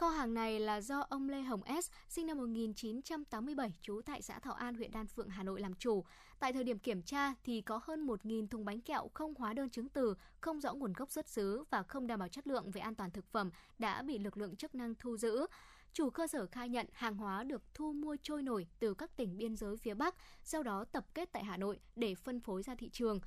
Kho 0.00 0.08
hàng 0.08 0.34
này 0.34 0.60
là 0.60 0.80
do 0.80 1.00
ông 1.08 1.28
Lê 1.28 1.42
Hồng 1.42 1.60
S, 1.82 1.90
sinh 2.08 2.26
năm 2.26 2.38
1987, 2.38 3.72
trú 3.82 4.00
tại 4.06 4.22
xã 4.22 4.38
Thọ 4.38 4.50
An, 4.50 4.74
huyện 4.74 4.90
Đan 4.90 5.06
Phượng, 5.06 5.28
Hà 5.28 5.42
Nội 5.42 5.60
làm 5.60 5.74
chủ. 5.74 6.04
Tại 6.38 6.52
thời 6.52 6.64
điểm 6.64 6.78
kiểm 6.78 7.02
tra 7.02 7.34
thì 7.44 7.60
có 7.60 7.80
hơn 7.82 8.06
1.000 8.06 8.48
thùng 8.48 8.64
bánh 8.64 8.80
kẹo 8.80 9.10
không 9.14 9.34
hóa 9.34 9.52
đơn 9.52 9.70
chứng 9.70 9.88
từ, 9.88 10.14
không 10.40 10.60
rõ 10.60 10.74
nguồn 10.74 10.92
gốc 10.92 11.10
xuất 11.10 11.28
xứ 11.28 11.64
và 11.70 11.82
không 11.82 12.06
đảm 12.06 12.18
bảo 12.18 12.28
chất 12.28 12.46
lượng 12.46 12.70
về 12.70 12.80
an 12.80 12.94
toàn 12.94 13.10
thực 13.10 13.32
phẩm 13.32 13.50
đã 13.78 14.02
bị 14.02 14.18
lực 14.18 14.36
lượng 14.36 14.56
chức 14.56 14.74
năng 14.74 14.94
thu 14.94 15.16
giữ. 15.16 15.46
Chủ 15.92 16.10
cơ 16.10 16.26
sở 16.26 16.46
khai 16.46 16.68
nhận 16.68 16.86
hàng 16.92 17.16
hóa 17.16 17.44
được 17.44 17.62
thu 17.74 17.92
mua 17.92 18.16
trôi 18.22 18.42
nổi 18.42 18.66
từ 18.78 18.94
các 18.94 19.16
tỉnh 19.16 19.36
biên 19.36 19.56
giới 19.56 19.76
phía 19.76 19.94
Bắc, 19.94 20.14
sau 20.42 20.62
đó 20.62 20.84
tập 20.92 21.04
kết 21.14 21.28
tại 21.32 21.44
Hà 21.44 21.56
Nội 21.56 21.80
để 21.96 22.14
phân 22.14 22.40
phối 22.40 22.62
ra 22.62 22.74
thị 22.74 22.90
trường. 22.92 23.20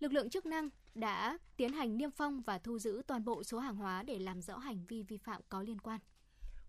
Lực 0.00 0.12
lượng 0.12 0.30
chức 0.30 0.46
năng 0.46 0.68
đã 1.00 1.38
tiến 1.56 1.72
hành 1.72 1.96
niêm 1.96 2.10
phong 2.10 2.42
và 2.42 2.58
thu 2.58 2.78
giữ 2.78 3.02
toàn 3.06 3.24
bộ 3.24 3.44
số 3.44 3.58
hàng 3.58 3.76
hóa 3.76 4.02
để 4.02 4.18
làm 4.18 4.42
rõ 4.42 4.58
hành 4.58 4.86
vi 4.88 5.02
vi 5.02 5.18
phạm 5.18 5.42
có 5.48 5.62
liên 5.62 5.78
quan. 5.80 6.00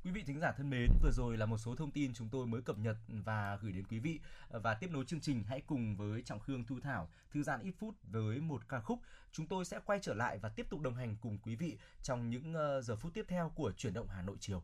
Quý 0.03 0.11
vị 0.11 0.23
thính 0.27 0.39
giả 0.39 0.51
thân 0.51 0.69
mến, 0.69 0.89
vừa 1.01 1.11
rồi 1.11 1.37
là 1.37 1.45
một 1.45 1.57
số 1.57 1.75
thông 1.75 1.91
tin 1.91 2.13
chúng 2.13 2.29
tôi 2.29 2.47
mới 2.47 2.61
cập 2.61 2.77
nhật 2.77 2.97
và 3.07 3.59
gửi 3.61 3.71
đến 3.71 3.85
quý 3.87 3.99
vị. 3.99 4.19
Và 4.49 4.73
tiếp 4.73 4.89
nối 4.91 5.05
chương 5.05 5.21
trình, 5.21 5.43
hãy 5.43 5.61
cùng 5.61 5.95
với 5.95 6.21
Trọng 6.21 6.39
Khương 6.39 6.63
Thu 6.65 6.79
Thảo 6.83 7.09
thư 7.31 7.43
giãn 7.43 7.61
ít 7.61 7.71
phút 7.79 7.95
với 8.03 8.39
một 8.41 8.61
ca 8.69 8.79
khúc. 8.79 8.99
Chúng 9.31 9.47
tôi 9.47 9.65
sẽ 9.65 9.79
quay 9.85 9.99
trở 10.01 10.13
lại 10.13 10.37
và 10.37 10.49
tiếp 10.49 10.65
tục 10.69 10.81
đồng 10.81 10.95
hành 10.95 11.15
cùng 11.21 11.37
quý 11.37 11.55
vị 11.55 11.77
trong 12.03 12.29
những 12.29 12.53
ờ, 12.53 12.81
giờ 12.81 12.95
phút 12.95 13.13
tiếp 13.13 13.25
theo 13.27 13.51
của 13.55 13.71
chuyển 13.71 13.93
động 13.93 14.07
Hà 14.07 14.21
Nội 14.21 14.37
chiều. 14.39 14.63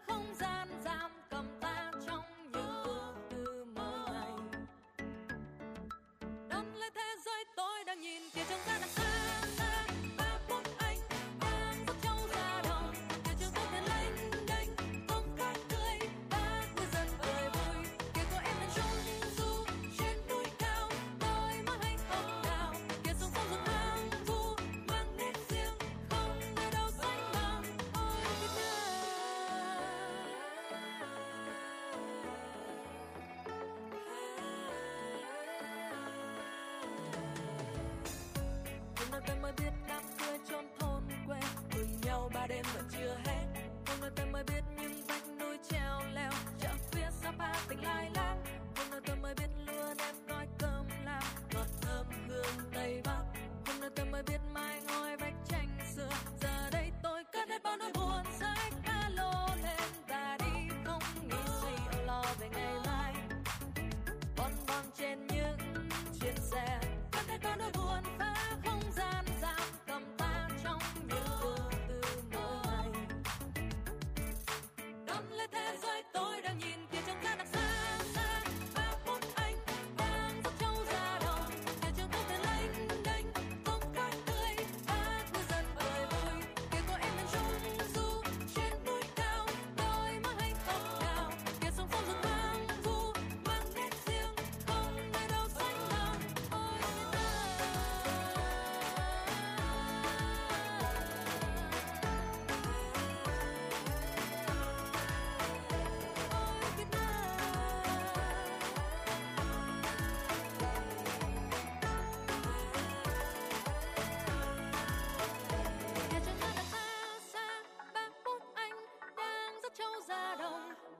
tôi 7.55 7.83
đang 7.85 8.01
nhìn 8.01 8.21
kia 8.35 8.41
trong 8.49 8.59
ra 8.67 9.00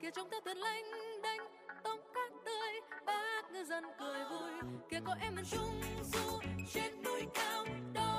kia 0.01 0.11
trong 0.15 0.29
ta 0.29 0.37
thật 0.45 0.57
lanh 0.57 0.83
đanh 1.23 1.39
tôm 1.83 1.99
cát 2.13 2.31
tươi, 2.45 3.01
bác 3.05 3.51
ngư 3.51 3.63
dân 3.63 3.83
cười 3.99 4.23
vui. 4.29 4.51
Kia 4.89 4.99
có 5.05 5.15
em 5.21 5.35
đang 5.35 5.45
trung 5.45 5.81
du 6.13 6.39
trên 6.73 7.03
núi 7.03 7.21
cao, 7.33 7.65
đó 7.93 8.10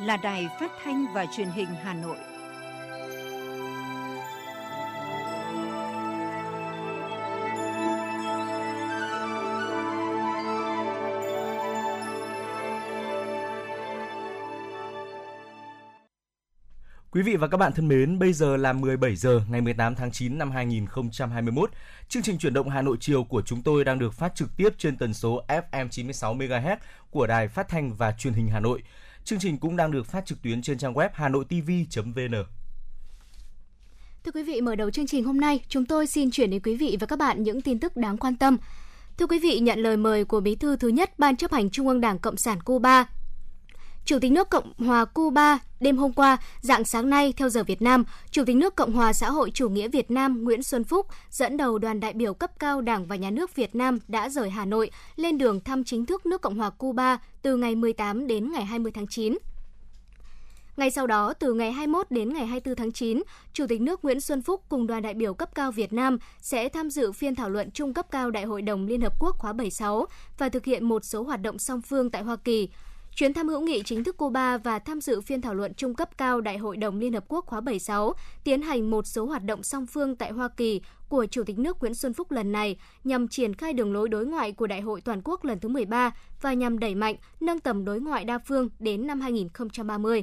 là 0.00 0.16
đài 0.16 0.48
phát 0.60 0.72
thanh 0.84 1.06
và 1.14 1.26
truyền 1.36 1.48
hình 1.48 1.68
Hà 1.82 1.94
Nội. 1.94 2.16
Quý 17.10 17.22
vị 17.22 17.36
và 17.36 17.48
các 17.48 17.56
bạn 17.56 17.72
thân 17.72 17.88
mến, 17.88 18.18
bây 18.18 18.32
giờ 18.32 18.56
là 18.56 18.72
17 18.72 19.16
giờ 19.16 19.40
ngày 19.50 19.60
18 19.60 19.94
tháng 19.94 20.10
9 20.10 20.38
năm 20.38 20.50
2021. 20.50 21.70
Chương 22.08 22.22
trình 22.22 22.38
chuyển 22.38 22.54
động 22.54 22.68
Hà 22.68 22.82
Nội 22.82 22.96
chiều 23.00 23.24
của 23.24 23.42
chúng 23.42 23.62
tôi 23.62 23.84
đang 23.84 23.98
được 23.98 24.14
phát 24.14 24.34
trực 24.34 24.56
tiếp 24.56 24.68
trên 24.78 24.96
tần 24.96 25.14
số 25.14 25.42
FM 25.48 25.88
96 25.88 26.34
MHz 26.34 26.76
của 27.10 27.26
Đài 27.26 27.48
Phát 27.48 27.68
thanh 27.68 27.94
và 27.94 28.12
Truyền 28.12 28.34
hình 28.34 28.48
Hà 28.48 28.60
Nội. 28.60 28.82
Chương 29.28 29.38
trình 29.38 29.58
cũng 29.58 29.76
đang 29.76 29.90
được 29.90 30.06
phát 30.06 30.26
trực 30.26 30.42
tuyến 30.42 30.62
trên 30.62 30.78
trang 30.78 30.94
web 30.94 31.08
hanoitv.vn. 31.12 32.34
Thưa 34.24 34.32
quý 34.34 34.42
vị, 34.42 34.60
mở 34.60 34.74
đầu 34.74 34.90
chương 34.90 35.06
trình 35.06 35.24
hôm 35.24 35.40
nay, 35.40 35.60
chúng 35.68 35.84
tôi 35.84 36.06
xin 36.06 36.30
chuyển 36.30 36.50
đến 36.50 36.60
quý 36.62 36.76
vị 36.76 36.96
và 37.00 37.06
các 37.06 37.18
bạn 37.18 37.42
những 37.42 37.62
tin 37.62 37.78
tức 37.78 37.96
đáng 37.96 38.16
quan 38.16 38.36
tâm. 38.36 38.56
Thưa 39.18 39.26
quý 39.26 39.38
vị, 39.38 39.58
nhận 39.60 39.78
lời 39.78 39.96
mời 39.96 40.24
của 40.24 40.40
Bí 40.40 40.54
thư 40.54 40.76
thứ 40.76 40.88
nhất 40.88 41.18
Ban 41.18 41.36
chấp 41.36 41.52
hành 41.52 41.70
Trung 41.70 41.88
ương 41.88 42.00
Đảng 42.00 42.18
Cộng 42.18 42.36
sản 42.36 42.60
Cuba, 42.60 43.06
Chủ 44.08 44.18
tịch 44.18 44.32
nước 44.32 44.50
Cộng 44.50 44.72
hòa 44.78 45.04
Cuba 45.04 45.58
đêm 45.80 45.96
hôm 45.96 46.12
qua, 46.12 46.36
dạng 46.60 46.84
sáng 46.84 47.10
nay 47.10 47.32
theo 47.36 47.48
giờ 47.48 47.64
Việt 47.64 47.82
Nam, 47.82 48.04
Chủ 48.30 48.44
tịch 48.44 48.56
nước 48.56 48.74
Cộng 48.76 48.92
hòa 48.92 49.12
xã 49.12 49.30
hội 49.30 49.50
chủ 49.54 49.68
nghĩa 49.68 49.88
Việt 49.88 50.10
Nam 50.10 50.44
Nguyễn 50.44 50.62
Xuân 50.62 50.84
Phúc 50.84 51.06
dẫn 51.30 51.56
đầu 51.56 51.78
đoàn 51.78 52.00
đại 52.00 52.12
biểu 52.12 52.34
cấp 52.34 52.50
cao 52.58 52.80
Đảng 52.80 53.06
và 53.06 53.16
Nhà 53.16 53.30
nước 53.30 53.54
Việt 53.54 53.74
Nam 53.74 53.98
đã 54.08 54.28
rời 54.28 54.50
Hà 54.50 54.64
Nội 54.64 54.90
lên 55.16 55.38
đường 55.38 55.60
thăm 55.60 55.84
chính 55.84 56.06
thức 56.06 56.26
nước 56.26 56.42
Cộng 56.42 56.56
hòa 56.56 56.70
Cuba 56.70 57.18
từ 57.42 57.56
ngày 57.56 57.74
18 57.74 58.26
đến 58.26 58.52
ngày 58.52 58.64
20 58.64 58.92
tháng 58.92 59.06
9. 59.06 59.38
Ngay 60.76 60.90
sau 60.90 61.06
đó, 61.06 61.34
từ 61.34 61.54
ngày 61.54 61.72
21 61.72 62.10
đến 62.10 62.32
ngày 62.32 62.46
24 62.46 62.76
tháng 62.76 62.92
9, 62.92 63.22
Chủ 63.52 63.66
tịch 63.66 63.80
nước 63.80 64.04
Nguyễn 64.04 64.20
Xuân 64.20 64.42
Phúc 64.42 64.62
cùng 64.68 64.86
đoàn 64.86 65.02
đại 65.02 65.14
biểu 65.14 65.34
cấp 65.34 65.54
cao 65.54 65.72
Việt 65.72 65.92
Nam 65.92 66.18
sẽ 66.40 66.68
tham 66.68 66.90
dự 66.90 67.12
phiên 67.12 67.34
thảo 67.34 67.50
luận 67.50 67.70
trung 67.70 67.94
cấp 67.94 68.06
cao 68.10 68.30
Đại 68.30 68.44
hội 68.44 68.62
đồng 68.62 68.86
Liên 68.86 69.00
Hợp 69.00 69.14
Quốc 69.18 69.36
khóa 69.38 69.52
76 69.52 70.06
và 70.38 70.48
thực 70.48 70.64
hiện 70.64 70.84
một 70.84 71.04
số 71.04 71.22
hoạt 71.22 71.42
động 71.42 71.58
song 71.58 71.82
phương 71.82 72.10
tại 72.10 72.22
Hoa 72.22 72.36
Kỳ. 72.36 72.68
Chuyến 73.18 73.34
thăm 73.34 73.48
hữu 73.48 73.60
nghị 73.60 73.82
chính 73.84 74.04
thức 74.04 74.16
Cuba 74.16 74.58
và 74.58 74.78
tham 74.78 75.00
dự 75.00 75.20
phiên 75.20 75.40
thảo 75.40 75.54
luận 75.54 75.74
trung 75.74 75.94
cấp 75.94 76.18
cao 76.18 76.40
Đại 76.40 76.58
hội 76.58 76.76
đồng 76.76 76.98
Liên 76.98 77.12
Hợp 77.12 77.24
Quốc 77.28 77.46
khóa 77.46 77.60
76, 77.60 78.14
tiến 78.44 78.62
hành 78.62 78.90
một 78.90 79.06
số 79.06 79.26
hoạt 79.26 79.44
động 79.44 79.62
song 79.62 79.86
phương 79.86 80.16
tại 80.16 80.30
Hoa 80.30 80.48
Kỳ 80.48 80.80
của 81.08 81.26
Chủ 81.26 81.44
tịch 81.44 81.58
nước 81.58 81.80
Nguyễn 81.80 81.94
Xuân 81.94 82.12
Phúc 82.12 82.30
lần 82.30 82.52
này 82.52 82.76
nhằm 83.04 83.28
triển 83.28 83.54
khai 83.54 83.72
đường 83.72 83.92
lối 83.92 84.08
đối 84.08 84.26
ngoại 84.26 84.52
của 84.52 84.66
Đại 84.66 84.80
hội 84.80 85.00
toàn 85.00 85.20
quốc 85.24 85.44
lần 85.44 85.60
thứ 85.60 85.68
13 85.68 86.10
và 86.40 86.52
nhằm 86.52 86.78
đẩy 86.78 86.94
mạnh, 86.94 87.14
nâng 87.40 87.60
tầm 87.60 87.84
đối 87.84 88.00
ngoại 88.00 88.24
đa 88.24 88.38
phương 88.38 88.68
đến 88.78 89.06
năm 89.06 89.20
2030. 89.20 90.22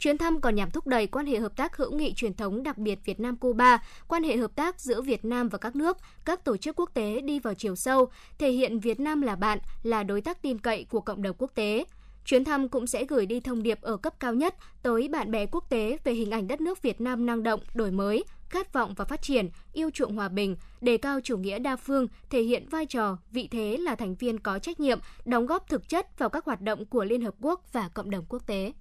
Chuyến 0.00 0.18
thăm 0.18 0.40
còn 0.40 0.54
nhằm 0.54 0.70
thúc 0.70 0.86
đẩy 0.86 1.06
quan 1.06 1.26
hệ 1.26 1.38
hợp 1.38 1.56
tác 1.56 1.76
hữu 1.76 1.92
nghị 1.92 2.12
truyền 2.14 2.34
thống 2.34 2.62
đặc 2.62 2.78
biệt 2.78 2.98
Việt 3.04 3.20
Nam 3.20 3.36
Cuba, 3.36 3.78
quan 4.08 4.22
hệ 4.22 4.36
hợp 4.36 4.50
tác 4.54 4.80
giữa 4.80 5.02
Việt 5.02 5.24
Nam 5.24 5.48
và 5.48 5.58
các 5.58 5.76
nước, 5.76 5.96
các 6.24 6.44
tổ 6.44 6.56
chức 6.56 6.76
quốc 6.76 6.90
tế 6.94 7.20
đi 7.20 7.38
vào 7.38 7.54
chiều 7.54 7.76
sâu, 7.76 8.10
thể 8.38 8.50
hiện 8.50 8.80
Việt 8.80 9.00
Nam 9.00 9.22
là 9.22 9.36
bạn, 9.36 9.58
là 9.82 10.02
đối 10.02 10.20
tác 10.20 10.42
tin 10.42 10.58
cậy 10.58 10.86
của 10.90 11.00
cộng 11.00 11.22
đồng 11.22 11.36
quốc 11.38 11.50
tế. 11.54 11.84
Chuyến 12.24 12.44
thăm 12.44 12.68
cũng 12.68 12.86
sẽ 12.86 13.04
gửi 13.04 13.26
đi 13.26 13.40
thông 13.40 13.62
điệp 13.62 13.82
ở 13.82 13.96
cấp 13.96 14.20
cao 14.20 14.34
nhất 14.34 14.54
tới 14.82 15.08
bạn 15.08 15.30
bè 15.30 15.46
quốc 15.46 15.64
tế 15.70 15.98
về 16.04 16.12
hình 16.12 16.30
ảnh 16.30 16.48
đất 16.48 16.60
nước 16.60 16.82
Việt 16.82 17.00
Nam 17.00 17.26
năng 17.26 17.42
động, 17.42 17.60
đổi 17.74 17.90
mới, 17.90 18.24
khát 18.48 18.72
vọng 18.72 18.94
và 18.96 19.04
phát 19.04 19.22
triển, 19.22 19.48
yêu 19.72 19.90
chuộng 19.90 20.16
hòa 20.16 20.28
bình, 20.28 20.56
đề 20.80 20.96
cao 20.96 21.20
chủ 21.24 21.36
nghĩa 21.36 21.58
đa 21.58 21.76
phương, 21.76 22.06
thể 22.30 22.42
hiện 22.42 22.68
vai 22.68 22.86
trò, 22.86 23.16
vị 23.30 23.48
thế 23.50 23.76
là 23.76 23.94
thành 23.94 24.14
viên 24.14 24.38
có 24.38 24.58
trách 24.58 24.80
nhiệm, 24.80 24.98
đóng 25.24 25.46
góp 25.46 25.68
thực 25.68 25.88
chất 25.88 26.18
vào 26.18 26.28
các 26.28 26.44
hoạt 26.44 26.60
động 26.60 26.86
của 26.86 27.04
Liên 27.04 27.22
Hợp 27.22 27.34
Quốc 27.40 27.72
và 27.72 27.88
cộng 27.94 28.10
đồng 28.10 28.24
quốc 28.28 28.46
tế. 28.46 28.72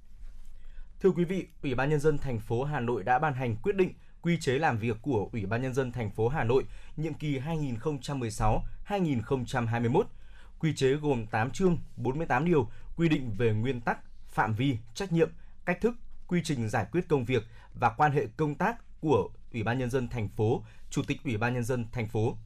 Thưa 1.01 1.11
quý 1.11 1.25
vị, 1.25 1.47
Ủy 1.63 1.75
ban 1.75 1.89
nhân 1.89 1.99
dân 1.99 2.17
thành 2.17 2.39
phố 2.39 2.63
Hà 2.63 2.79
Nội 2.79 3.03
đã 3.03 3.19
ban 3.19 3.33
hành 3.33 3.55
quyết 3.55 3.75
định 3.75 3.93
quy 4.21 4.37
chế 4.39 4.53
làm 4.53 4.77
việc 4.77 4.97
của 5.01 5.29
Ủy 5.31 5.45
ban 5.45 5.61
nhân 5.61 5.73
dân 5.73 5.91
thành 5.91 6.11
phố 6.11 6.27
Hà 6.27 6.43
Nội 6.43 6.63
nhiệm 6.97 7.13
kỳ 7.13 7.39
2016-2021. 7.39 10.03
Quy 10.59 10.73
chế 10.75 10.93
gồm 10.93 11.25
8 11.25 11.51
chương, 11.51 11.77
48 11.97 12.45
điều 12.45 12.69
quy 12.95 13.09
định 13.09 13.33
về 13.37 13.53
nguyên 13.53 13.81
tắc, 13.81 13.99
phạm 14.27 14.53
vi, 14.53 14.77
trách 14.93 15.11
nhiệm, 15.11 15.29
cách 15.65 15.81
thức, 15.81 15.95
quy 16.27 16.41
trình 16.43 16.69
giải 16.69 16.85
quyết 16.91 17.07
công 17.07 17.25
việc 17.25 17.43
và 17.73 17.89
quan 17.89 18.11
hệ 18.11 18.27
công 18.37 18.55
tác 18.55 19.01
của 19.01 19.29
Ủy 19.53 19.63
ban 19.63 19.77
nhân 19.77 19.89
dân 19.89 20.07
thành 20.07 20.29
phố, 20.29 20.63
Chủ 20.89 21.01
tịch 21.07 21.23
Ủy 21.23 21.37
ban 21.37 21.53
nhân 21.53 21.63
dân 21.63 21.85
thành 21.91 22.07
phố. 22.07 22.37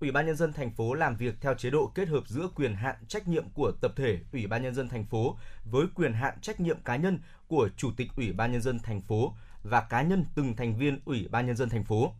Ủy 0.00 0.10
ban 0.10 0.26
nhân 0.26 0.36
dân 0.36 0.52
thành 0.52 0.70
phố 0.70 0.94
làm 0.94 1.16
việc 1.16 1.34
theo 1.40 1.54
chế 1.54 1.70
độ 1.70 1.92
kết 1.94 2.08
hợp 2.08 2.28
giữa 2.28 2.48
quyền 2.54 2.74
hạn 2.74 2.96
trách 3.08 3.28
nhiệm 3.28 3.48
của 3.54 3.72
tập 3.80 3.92
thể 3.96 4.18
Ủy 4.32 4.46
ban 4.46 4.62
nhân 4.62 4.74
dân 4.74 4.88
thành 4.88 5.04
phố 5.04 5.36
với 5.64 5.86
quyền 5.94 6.12
hạn 6.12 6.40
trách 6.40 6.60
nhiệm 6.60 6.80
cá 6.84 6.96
nhân 6.96 7.18
của 7.48 7.68
Chủ 7.76 7.90
tịch 7.96 8.08
Ủy 8.16 8.32
ban 8.32 8.52
nhân 8.52 8.62
dân 8.62 8.78
thành 8.78 9.00
phố 9.00 9.34
và 9.62 9.80
cá 9.80 10.02
nhân 10.02 10.24
từng 10.34 10.56
thành 10.56 10.76
viên 10.76 11.00
Ủy 11.04 11.28
ban 11.30 11.46
nhân 11.46 11.56
dân 11.56 11.68
thành 11.68 11.84
phố. 11.84 12.12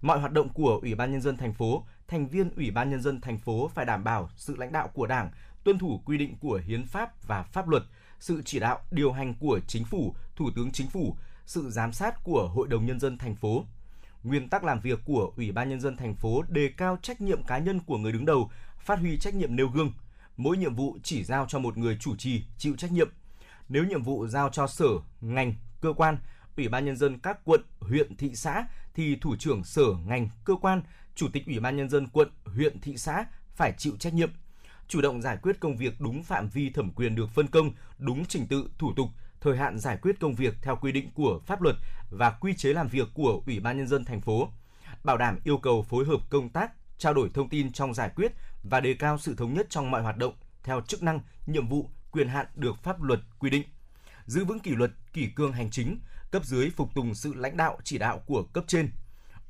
Mọi 0.00 0.20
hoạt 0.20 0.32
động 0.32 0.48
của 0.48 0.78
Ủy 0.82 0.94
ban 0.94 1.12
nhân 1.12 1.20
dân 1.20 1.36
thành 1.36 1.54
phố, 1.54 1.86
thành 2.08 2.28
viên 2.28 2.50
Ủy 2.56 2.70
ban 2.70 2.90
nhân 2.90 3.02
dân 3.02 3.20
thành 3.20 3.38
phố 3.38 3.70
phải 3.74 3.84
đảm 3.84 4.04
bảo 4.04 4.30
sự 4.36 4.56
lãnh 4.56 4.72
đạo 4.72 4.88
của 4.94 5.06
Đảng, 5.06 5.30
tuân 5.64 5.78
thủ 5.78 6.02
quy 6.04 6.18
định 6.18 6.36
của 6.40 6.60
hiến 6.66 6.86
pháp 6.86 7.26
và 7.26 7.42
pháp 7.42 7.68
luật, 7.68 7.82
sự 8.20 8.42
chỉ 8.44 8.60
đạo 8.60 8.80
điều 8.90 9.12
hành 9.12 9.34
của 9.34 9.60
chính 9.66 9.84
phủ, 9.84 10.14
thủ 10.36 10.50
tướng 10.56 10.72
chính 10.72 10.88
phủ, 10.88 11.16
sự 11.46 11.70
giám 11.70 11.92
sát 11.92 12.24
của 12.24 12.50
Hội 12.54 12.68
đồng 12.68 12.86
nhân 12.86 13.00
dân 13.00 13.18
thành 13.18 13.34
phố. 13.34 13.64
Nguyên 14.22 14.48
tắc 14.48 14.64
làm 14.64 14.80
việc 14.80 15.00
của 15.04 15.32
Ủy 15.36 15.52
ban 15.52 15.68
nhân 15.68 15.80
dân 15.80 15.96
thành 15.96 16.14
phố 16.14 16.42
đề 16.48 16.70
cao 16.76 16.98
trách 17.02 17.20
nhiệm 17.20 17.42
cá 17.42 17.58
nhân 17.58 17.80
của 17.80 17.98
người 17.98 18.12
đứng 18.12 18.26
đầu, 18.26 18.50
phát 18.78 18.98
huy 18.98 19.18
trách 19.18 19.34
nhiệm 19.34 19.56
nêu 19.56 19.68
gương. 19.68 19.92
Mỗi 20.36 20.56
nhiệm 20.56 20.74
vụ 20.74 20.98
chỉ 21.02 21.24
giao 21.24 21.46
cho 21.48 21.58
một 21.58 21.78
người 21.78 21.96
chủ 22.00 22.16
trì 22.16 22.42
chịu 22.58 22.76
trách 22.76 22.92
nhiệm. 22.92 23.08
Nếu 23.68 23.84
nhiệm 23.84 24.02
vụ 24.02 24.26
giao 24.26 24.48
cho 24.48 24.66
sở, 24.66 24.88
ngành, 25.20 25.54
cơ 25.80 25.92
quan, 25.92 26.18
Ủy 26.56 26.68
ban 26.68 26.84
nhân 26.84 26.96
dân 26.96 27.18
các 27.18 27.38
quận, 27.44 27.60
huyện, 27.80 28.16
thị 28.16 28.34
xã 28.34 28.66
thì 28.94 29.16
thủ 29.16 29.36
trưởng 29.36 29.64
sở, 29.64 29.84
ngành, 30.06 30.28
cơ 30.44 30.54
quan, 30.60 30.82
chủ 31.14 31.28
tịch 31.32 31.46
Ủy 31.46 31.60
ban 31.60 31.76
nhân 31.76 31.88
dân 31.88 32.06
quận, 32.06 32.28
huyện, 32.44 32.80
thị 32.80 32.96
xã 32.96 33.24
phải 33.54 33.74
chịu 33.78 33.96
trách 33.98 34.14
nhiệm. 34.14 34.30
Chủ 34.88 35.00
động 35.00 35.22
giải 35.22 35.36
quyết 35.42 35.60
công 35.60 35.76
việc 35.76 36.00
đúng 36.00 36.22
phạm 36.22 36.48
vi 36.48 36.70
thẩm 36.70 36.90
quyền 36.90 37.14
được 37.14 37.30
phân 37.30 37.46
công, 37.46 37.70
đúng 37.98 38.24
trình 38.24 38.46
tự, 38.46 38.70
thủ 38.78 38.92
tục, 38.96 39.08
thời 39.46 39.56
hạn 39.56 39.78
giải 39.78 39.98
quyết 40.02 40.20
công 40.20 40.34
việc 40.34 40.54
theo 40.62 40.76
quy 40.76 40.92
định 40.92 41.10
của 41.14 41.40
pháp 41.46 41.62
luật 41.62 41.76
và 42.10 42.30
quy 42.30 42.54
chế 42.54 42.72
làm 42.72 42.88
việc 42.88 43.08
của 43.14 43.42
Ủy 43.46 43.60
ban 43.60 43.76
nhân 43.76 43.86
dân 43.86 44.04
thành 44.04 44.20
phố, 44.20 44.48
bảo 45.04 45.16
đảm 45.16 45.38
yêu 45.44 45.58
cầu 45.58 45.82
phối 45.82 46.04
hợp 46.04 46.20
công 46.30 46.48
tác, 46.48 46.72
trao 46.98 47.14
đổi 47.14 47.30
thông 47.34 47.48
tin 47.48 47.72
trong 47.72 47.94
giải 47.94 48.10
quyết 48.16 48.32
và 48.62 48.80
đề 48.80 48.94
cao 48.94 49.18
sự 49.18 49.34
thống 49.34 49.54
nhất 49.54 49.66
trong 49.70 49.90
mọi 49.90 50.02
hoạt 50.02 50.16
động 50.16 50.34
theo 50.62 50.80
chức 50.80 51.02
năng, 51.02 51.20
nhiệm 51.46 51.68
vụ, 51.68 51.90
quyền 52.10 52.28
hạn 52.28 52.46
được 52.54 52.76
pháp 52.82 53.02
luật 53.02 53.20
quy 53.38 53.50
định. 53.50 53.62
Giữ 54.26 54.44
vững 54.44 54.60
kỷ 54.60 54.70
luật, 54.70 54.90
kỷ 55.12 55.28
cương 55.36 55.52
hành 55.52 55.70
chính, 55.70 55.98
cấp 56.30 56.44
dưới 56.44 56.70
phục 56.70 56.94
tùng 56.94 57.14
sự 57.14 57.34
lãnh 57.34 57.56
đạo 57.56 57.78
chỉ 57.84 57.98
đạo 57.98 58.18
của 58.26 58.42
cấp 58.42 58.64
trên. 58.66 58.90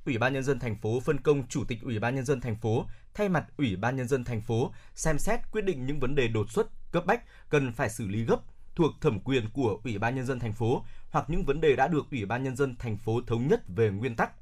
Ủy 0.04 0.18
ban 0.18 0.32
nhân 0.32 0.42
dân 0.42 0.58
thành 0.58 0.76
phố 0.76 1.00
phân 1.00 1.20
công 1.20 1.48
chủ 1.48 1.64
tịch 1.64 1.78
Ủy 1.82 1.98
ban 1.98 2.14
nhân 2.14 2.24
dân 2.24 2.40
thành 2.40 2.56
phố 2.56 2.86
thay 3.14 3.28
mặt 3.28 3.44
Ủy 3.56 3.76
ban 3.76 3.96
nhân 3.96 4.08
dân 4.08 4.24
thành 4.24 4.40
phố 4.40 4.72
xem 4.94 5.18
xét 5.18 5.40
quyết 5.52 5.64
định 5.64 5.86
những 5.86 6.00
vấn 6.00 6.14
đề 6.14 6.28
đột 6.28 6.50
xuất, 6.50 6.66
cấp 6.92 7.06
bách 7.06 7.22
cần 7.48 7.72
phải 7.72 7.90
xử 7.90 8.08
lý 8.08 8.24
gấp 8.24 8.40
thuộc 8.76 8.92
thẩm 9.00 9.20
quyền 9.20 9.50
của 9.52 9.80
Ủy 9.84 9.98
ban 9.98 10.14
nhân 10.14 10.26
dân 10.26 10.38
thành 10.38 10.52
phố 10.52 10.84
hoặc 11.10 11.30
những 11.30 11.44
vấn 11.44 11.60
đề 11.60 11.76
đã 11.76 11.88
được 11.88 12.06
Ủy 12.10 12.24
ban 12.24 12.44
nhân 12.44 12.56
dân 12.56 12.76
thành 12.76 12.96
phố 12.96 13.20
thống 13.26 13.48
nhất 13.48 13.62
về 13.68 13.90
nguyên 13.90 14.16
tắc. 14.16 14.32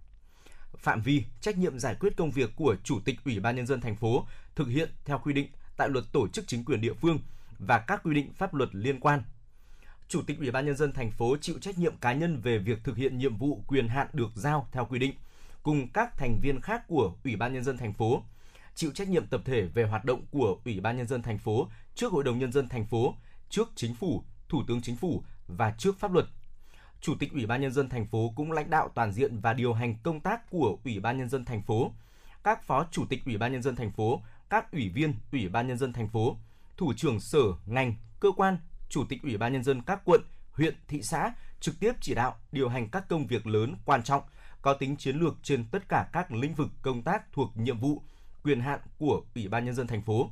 Phạm 0.77 1.01
vi, 1.01 1.25
trách 1.41 1.59
nhiệm 1.59 1.79
giải 1.79 1.97
quyết 2.01 2.17
công 2.17 2.31
việc 2.31 2.51
của 2.57 2.77
Chủ 2.85 3.01
tịch 3.05 3.17
Ủy 3.25 3.41
ban 3.41 3.57
nhân 3.57 3.67
dân 3.67 3.81
thành 3.81 3.97
phố 3.97 4.27
thực 4.55 4.69
hiện 4.69 4.91
theo 5.05 5.19
quy 5.19 5.33
định 5.33 5.49
tại 5.77 5.89
Luật 5.89 6.05
Tổ 6.13 6.29
chức 6.29 6.45
chính 6.49 6.65
quyền 6.65 6.81
địa 6.81 6.93
phương 6.93 7.19
và 7.59 7.79
các 7.79 8.03
quy 8.05 8.15
định 8.15 8.33
pháp 8.33 8.55
luật 8.55 8.69
liên 8.73 9.01
quan. 9.01 9.23
Chủ 10.09 10.23
tịch 10.27 10.39
Ủy 10.39 10.51
ban 10.51 10.67
nhân 10.67 10.77
dân 10.77 10.93
thành 10.93 11.11
phố 11.11 11.37
chịu 11.41 11.59
trách 11.61 11.79
nhiệm 11.79 11.97
cá 11.97 12.13
nhân 12.13 12.41
về 12.41 12.59
việc 12.59 12.85
thực 12.85 12.97
hiện 12.97 13.19
nhiệm 13.19 13.37
vụ 13.37 13.63
quyền 13.67 13.89
hạn 13.89 14.07
được 14.13 14.31
giao 14.35 14.69
theo 14.73 14.85
quy 14.85 14.99
định 14.99 15.15
cùng 15.63 15.89
các 15.89 16.19
thành 16.19 16.39
viên 16.43 16.61
khác 16.61 16.83
của 16.89 17.13
Ủy 17.25 17.37
ban 17.37 17.53
nhân 17.53 17.65
dân 17.65 17.77
thành 17.77 17.93
phố 17.93 18.23
chịu 18.75 18.91
trách 18.95 19.09
nhiệm 19.09 19.27
tập 19.27 19.41
thể 19.45 19.63
về 19.63 19.85
hoạt 19.85 20.05
động 20.05 20.23
của 20.31 20.59
Ủy 20.65 20.81
ban 20.81 20.97
nhân 20.97 21.07
dân 21.07 21.23
thành 21.23 21.39
phố 21.39 21.69
trước 21.95 22.13
Hội 22.13 22.25
đồng 22.25 22.39
nhân 22.39 22.53
dân 22.53 22.69
thành 22.69 22.87
phố, 22.87 23.15
trước 23.51 23.73
chính 23.75 23.95
phủ, 23.95 24.23
Thủ 24.49 24.63
tướng 24.69 24.83
chính 24.83 24.97
phủ 24.97 25.23
và 25.49 25.75
trước 25.79 25.99
pháp 25.99 26.13
luật. 26.13 26.27
Chủ 27.01 27.15
tịch 27.21 27.33
Ủy 27.33 27.47
ban 27.47 27.61
nhân 27.61 27.73
dân 27.73 27.89
thành 27.89 28.07
phố 28.07 28.33
cũng 28.37 28.53
lãnh 28.53 28.71
đạo 28.71 28.91
toàn 28.95 29.13
diện 29.13 29.41
và 29.41 29.53
điều 29.53 29.73
hành 29.73 29.95
công 30.03 30.21
tác 30.21 30.51
của 30.51 30.79
Ủy 30.85 31.01
ban 31.01 31.17
nhân 31.17 31.29
dân 31.29 31.45
thành 31.45 31.63
phố. 31.63 31.93
Các 32.45 32.65
phó 32.65 32.87
chủ 32.91 33.05
tịch 33.09 33.25
Ủy 33.27 33.39
ban 33.39 33.53
nhân 33.53 33.63
dân 33.63 33.77
thành 33.77 33.91
phố, 33.91 34.23
các 34.51 34.73
ủy 34.73 34.89
viên 34.89 35.15
Ủy 35.33 35.49
ban 35.49 35.67
nhân 35.67 35.79
dân 35.79 35.93
thành 35.93 36.09
phố, 36.09 36.37
thủ 36.77 36.93
trưởng 36.97 37.21
sở, 37.21 37.43
ngành, 37.67 37.95
cơ 38.21 38.33
quan, 38.37 38.59
chủ 38.89 39.05
tịch 39.09 39.23
Ủy 39.23 39.37
ban 39.37 39.53
nhân 39.53 39.65
dân 39.65 39.83
các 39.83 40.01
quận, 40.05 40.21
huyện, 40.53 40.75
thị 40.89 41.03
xã 41.03 41.35
trực 41.61 41.81
tiếp 41.81 41.93
chỉ 42.01 42.15
đạo 42.15 42.37
điều 42.53 42.69
hành 42.69 42.89
các 42.89 43.09
công 43.09 43.27
việc 43.27 43.47
lớn 43.47 43.77
quan 43.85 44.03
trọng 44.03 44.23
có 44.63 44.75
tính 44.75 44.97
chiến 44.97 45.17
lược 45.17 45.35
trên 45.43 45.65
tất 45.71 45.89
cả 45.89 46.09
các 46.13 46.33
lĩnh 46.33 46.55
vực 46.55 46.69
công 46.83 47.03
tác 47.03 47.33
thuộc 47.33 47.57
nhiệm 47.57 47.79
vụ, 47.79 48.03
quyền 48.45 48.61
hạn 48.61 48.81
của 48.99 49.23
Ủy 49.35 49.49
ban 49.49 49.65
nhân 49.65 49.75
dân 49.75 49.87
thành 49.87 50.03
phố. 50.03 50.31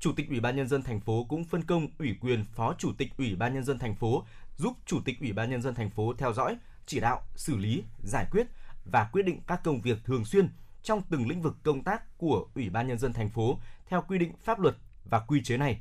Chủ 0.00 0.12
tịch 0.12 0.28
Ủy 0.28 0.40
ban 0.40 0.56
nhân 0.56 0.68
dân 0.68 0.82
thành 0.82 1.00
phố 1.00 1.26
cũng 1.28 1.44
phân 1.44 1.64
công 1.64 1.88
ủy 1.98 2.16
quyền 2.20 2.44
Phó 2.44 2.74
Chủ 2.78 2.92
tịch 2.98 3.08
Ủy 3.18 3.36
ban 3.36 3.54
nhân 3.54 3.64
dân 3.64 3.78
thành 3.78 3.94
phố 3.94 4.24
giúp 4.56 4.72
Chủ 4.86 5.00
tịch 5.04 5.20
Ủy 5.20 5.32
ban 5.32 5.50
nhân 5.50 5.62
dân 5.62 5.74
thành 5.74 5.90
phố 5.90 6.12
theo 6.18 6.32
dõi, 6.32 6.56
chỉ 6.86 7.00
đạo, 7.00 7.22
xử 7.36 7.56
lý, 7.56 7.84
giải 8.02 8.26
quyết 8.30 8.46
và 8.84 9.08
quyết 9.12 9.22
định 9.22 9.40
các 9.46 9.60
công 9.64 9.80
việc 9.80 9.98
thường 10.04 10.24
xuyên 10.24 10.50
trong 10.82 11.02
từng 11.10 11.28
lĩnh 11.28 11.42
vực 11.42 11.56
công 11.62 11.84
tác 11.84 12.18
của 12.18 12.46
Ủy 12.54 12.70
ban 12.70 12.86
nhân 12.86 12.98
dân 12.98 13.12
thành 13.12 13.30
phố 13.30 13.58
theo 13.88 14.04
quy 14.08 14.18
định 14.18 14.32
pháp 14.44 14.60
luật 14.60 14.76
và 15.04 15.20
quy 15.20 15.42
chế 15.42 15.56
này. 15.56 15.80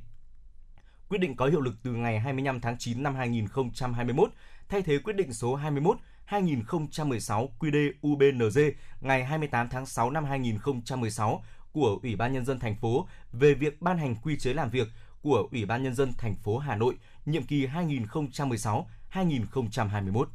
Quyết 1.10 1.18
định 1.18 1.36
có 1.36 1.46
hiệu 1.46 1.62
lực 1.62 1.76
từ 1.84 1.92
ngày 1.92 2.20
25 2.20 2.62
tháng 2.62 2.78
9 2.78 3.04
năm 3.04 3.16
2021, 3.16 4.30
thay 4.70 4.82
thế 4.82 4.98
quyết 4.98 5.16
định 5.16 5.34
số 5.34 5.56
21 5.56 5.98
2016 6.26 7.50
QĐ 7.60 7.92
UBND 8.08 8.60
ngày 9.02 9.26
28 9.26 9.70
tháng 9.70 9.86
6 9.86 10.12
năm 10.12 10.26
2016 10.26 11.44
của 11.78 12.00
Ủy 12.04 12.16
ban 12.16 12.34
nhân 12.34 12.46
dân 12.46 12.60
thành 12.60 12.76
phố 12.76 13.08
về 13.34 13.54
việc 13.54 13.82
ban 13.82 13.98
hành 13.98 14.16
quy 14.24 14.38
chế 14.38 14.54
làm 14.54 14.70
việc 14.70 14.88
của 15.22 15.48
Ủy 15.52 15.66
ban 15.66 15.84
nhân 15.84 15.96
dân 15.96 16.14
thành 16.18 16.36
phố 16.36 16.58
Hà 16.58 16.76
Nội 16.76 16.96
nhiệm 17.26 17.44
kỳ 17.44 17.68
2016-2021. 19.14 20.26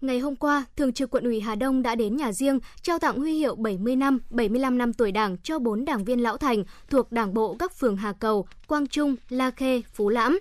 Ngày 0.00 0.18
hôm 0.18 0.36
qua, 0.36 0.64
Thường 0.76 0.92
trực 0.92 1.10
Quận 1.10 1.24
ủy 1.24 1.40
Hà 1.40 1.54
Đông 1.54 1.82
đã 1.82 1.94
đến 1.94 2.16
nhà 2.16 2.32
riêng 2.32 2.58
trao 2.82 2.98
tặng 2.98 3.18
huy 3.18 3.38
hiệu 3.38 3.54
70 3.54 3.96
năm, 3.96 4.18
75 4.30 4.78
năm 4.78 4.92
tuổi 4.92 5.12
Đảng 5.12 5.36
cho 5.38 5.58
4 5.58 5.84
đảng 5.84 6.04
viên 6.04 6.22
lão 6.22 6.36
thành 6.36 6.64
thuộc 6.90 7.12
Đảng 7.12 7.34
bộ 7.34 7.56
các 7.58 7.72
phường 7.72 7.96
Hà 7.96 8.12
Cầu, 8.12 8.46
Quang 8.66 8.86
Trung, 8.86 9.16
La 9.28 9.50
Khê, 9.50 9.82
Phú 9.92 10.08
Lãm. 10.08 10.38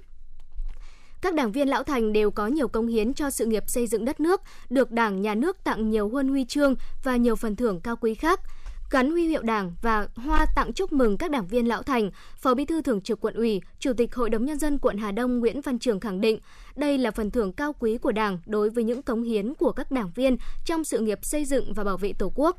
Các 1.21 1.35
đảng 1.35 1.51
viên 1.51 1.67
lão 1.67 1.83
thành 1.83 2.13
đều 2.13 2.31
có 2.31 2.47
nhiều 2.47 2.67
công 2.67 2.87
hiến 2.87 3.13
cho 3.13 3.29
sự 3.29 3.45
nghiệp 3.45 3.63
xây 3.67 3.87
dựng 3.87 4.05
đất 4.05 4.19
nước, 4.19 4.41
được 4.69 4.91
Đảng, 4.91 5.21
Nhà 5.21 5.35
nước 5.35 5.63
tặng 5.63 5.89
nhiều 5.89 6.09
huân 6.09 6.27
huy 6.27 6.45
chương 6.45 6.75
và 7.03 7.15
nhiều 7.15 7.35
phần 7.35 7.55
thưởng 7.55 7.81
cao 7.81 7.95
quý 7.95 8.15
khác– 8.15 8.39
gắn 8.91 9.11
huy 9.11 9.27
hiệu 9.27 9.41
Đảng 9.41 9.75
và 9.81 10.07
hoa 10.15 10.45
tặng 10.55 10.73
chúc 10.73 10.93
mừng 10.93 11.17
các 11.17 11.31
đảng 11.31 11.47
viên 11.47 11.67
lão 11.67 11.83
thành, 11.83 12.11
Phó 12.37 12.53
Bí 12.53 12.65
thư 12.65 12.81
Thường 12.81 13.01
trực 13.01 13.21
Quận 13.21 13.33
ủy, 13.33 13.61
Chủ 13.79 13.93
tịch 13.93 14.15
Hội 14.15 14.29
đồng 14.29 14.45
nhân 14.45 14.59
dân 14.59 14.77
quận 14.77 14.97
Hà 14.97 15.11
Đông 15.11 15.39
Nguyễn 15.39 15.61
Văn 15.61 15.79
Trường 15.79 15.99
khẳng 15.99 16.21
định, 16.21 16.39
đây 16.75 16.97
là 16.97 17.11
phần 17.11 17.31
thưởng 17.31 17.53
cao 17.53 17.73
quý 17.79 17.97
của 17.97 18.11
Đảng 18.11 18.39
đối 18.45 18.69
với 18.69 18.83
những 18.83 19.01
cống 19.01 19.23
hiến 19.23 19.53
của 19.53 19.71
các 19.71 19.91
đảng 19.91 20.11
viên 20.15 20.37
trong 20.65 20.83
sự 20.83 20.99
nghiệp 20.99 21.19
xây 21.21 21.45
dựng 21.45 21.73
và 21.73 21.83
bảo 21.83 21.97
vệ 21.97 22.13
Tổ 22.13 22.31
quốc. 22.35 22.57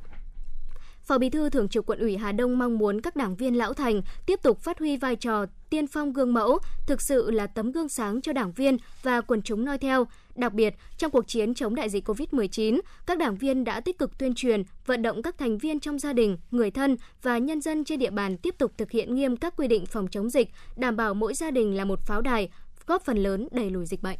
Phó 1.03 1.19
Bí 1.19 1.31
thư 1.31 1.51
Thường 1.51 1.69
trực 1.69 1.87
Quận 1.87 1.99
ủy 1.99 2.17
Hà 2.17 2.33
Đông 2.33 2.59
mong 2.59 2.79
muốn 2.79 3.01
các 3.01 3.17
đảng 3.17 3.37
viên 3.37 3.55
lão 3.55 3.73
thành 3.73 4.03
tiếp 4.27 4.41
tục 4.43 4.61
phát 4.61 4.79
huy 4.79 4.97
vai 4.97 5.17
trò 5.17 5.47
tiên 5.71 5.87
phong 5.87 6.13
gương 6.13 6.35
mẫu, 6.35 6.59
thực 6.87 7.03
sự 7.03 7.31
là 7.31 7.47
tấm 7.47 7.73
gương 7.73 7.89
sáng 7.89 8.21
cho 8.21 8.33
đảng 8.33 8.53
viên 8.53 8.77
và 9.03 9.21
quần 9.21 9.43
chúng 9.43 9.65
noi 9.65 9.79
theo. 9.79 10.07
Đặc 10.35 10.53
biệt, 10.53 10.75
trong 10.99 11.11
cuộc 11.11 11.29
chiến 11.29 11.55
chống 11.55 11.75
đại 11.75 11.91
dịch 11.91 12.09
COVID-19, 12.09 12.81
các 13.07 13.19
đảng 13.19 13.37
viên 13.37 13.65
đã 13.65 13.81
tích 13.81 13.99
cực 13.99 14.19
tuyên 14.19 14.35
truyền, 14.35 14.63
vận 14.87 15.03
động 15.03 15.23
các 15.23 15.39
thành 15.39 15.59
viên 15.59 15.81
trong 15.81 15.99
gia 15.99 16.13
đình, 16.13 16.39
người 16.51 16.71
thân 16.71 16.97
và 17.23 17.39
nhân 17.39 17.61
dân 17.61 17.85
trên 17.85 17.99
địa 17.99 18.11
bàn 18.11 18.37
tiếp 18.37 18.55
tục 18.59 18.73
thực 18.79 18.91
hiện 18.91 19.15
nghiêm 19.15 19.37
các 19.37 19.57
quy 19.57 19.69
định 19.69 19.87
phòng 19.87 20.09
chống 20.11 20.31
dịch, 20.31 20.49
đảm 20.77 20.97
bảo 20.97 21.15
mỗi 21.15 21.35
gia 21.35 21.51
đình 21.51 21.77
là 21.77 21.85
một 21.85 22.01
pháo 22.07 22.21
đài, 22.21 22.49
góp 22.87 23.03
phần 23.03 23.17
lớn 23.17 23.49
đẩy 23.53 23.71
lùi 23.71 23.87
dịch 23.87 24.03
bệnh. 24.03 24.19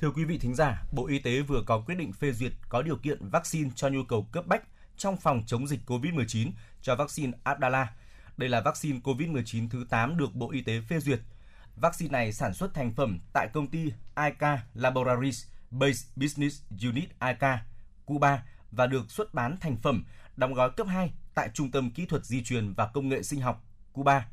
Thưa 0.00 0.10
quý 0.10 0.24
vị 0.24 0.38
thính 0.38 0.54
giả, 0.54 0.82
Bộ 0.92 1.06
Y 1.06 1.18
tế 1.18 1.40
vừa 1.40 1.62
có 1.66 1.82
quyết 1.86 1.94
định 1.94 2.12
phê 2.12 2.32
duyệt 2.32 2.52
có 2.68 2.82
điều 2.82 2.96
kiện 2.96 3.18
vaccine 3.28 3.70
cho 3.76 3.88
nhu 3.88 4.02
cầu 4.08 4.26
cấp 4.32 4.46
bách 4.46 4.62
trong 5.02 5.16
phòng 5.16 5.42
chống 5.46 5.66
dịch 5.66 5.80
COVID-19 5.86 6.50
cho 6.82 6.96
vaccine 6.96 7.32
Abdala. 7.44 7.92
Đây 8.36 8.48
là 8.48 8.60
vaccine 8.60 9.00
COVID-19 9.04 9.68
thứ 9.68 9.86
8 9.90 10.16
được 10.16 10.34
Bộ 10.34 10.50
Y 10.50 10.60
tế 10.60 10.80
phê 10.80 11.00
duyệt. 11.00 11.20
Vaccine 11.76 12.10
này 12.10 12.32
sản 12.32 12.54
xuất 12.54 12.74
thành 12.74 12.92
phẩm 12.94 13.20
tại 13.32 13.48
công 13.52 13.66
ty 13.66 13.92
ICA 14.16 14.64
Laboratories 14.74 15.44
Base 15.70 16.08
Business 16.16 16.62
Unit 16.82 17.08
ICA, 17.20 17.64
Cuba 18.04 18.42
và 18.70 18.86
được 18.86 19.10
xuất 19.10 19.34
bán 19.34 19.56
thành 19.60 19.76
phẩm 19.76 20.04
đóng 20.36 20.54
gói 20.54 20.70
cấp 20.76 20.86
2 20.86 21.12
tại 21.34 21.48
Trung 21.54 21.70
tâm 21.70 21.90
Kỹ 21.90 22.06
thuật 22.06 22.24
Di 22.24 22.42
truyền 22.42 22.72
và 22.72 22.86
Công 22.86 23.08
nghệ 23.08 23.22
Sinh 23.22 23.40
học, 23.40 23.64
Cuba. 23.92 24.28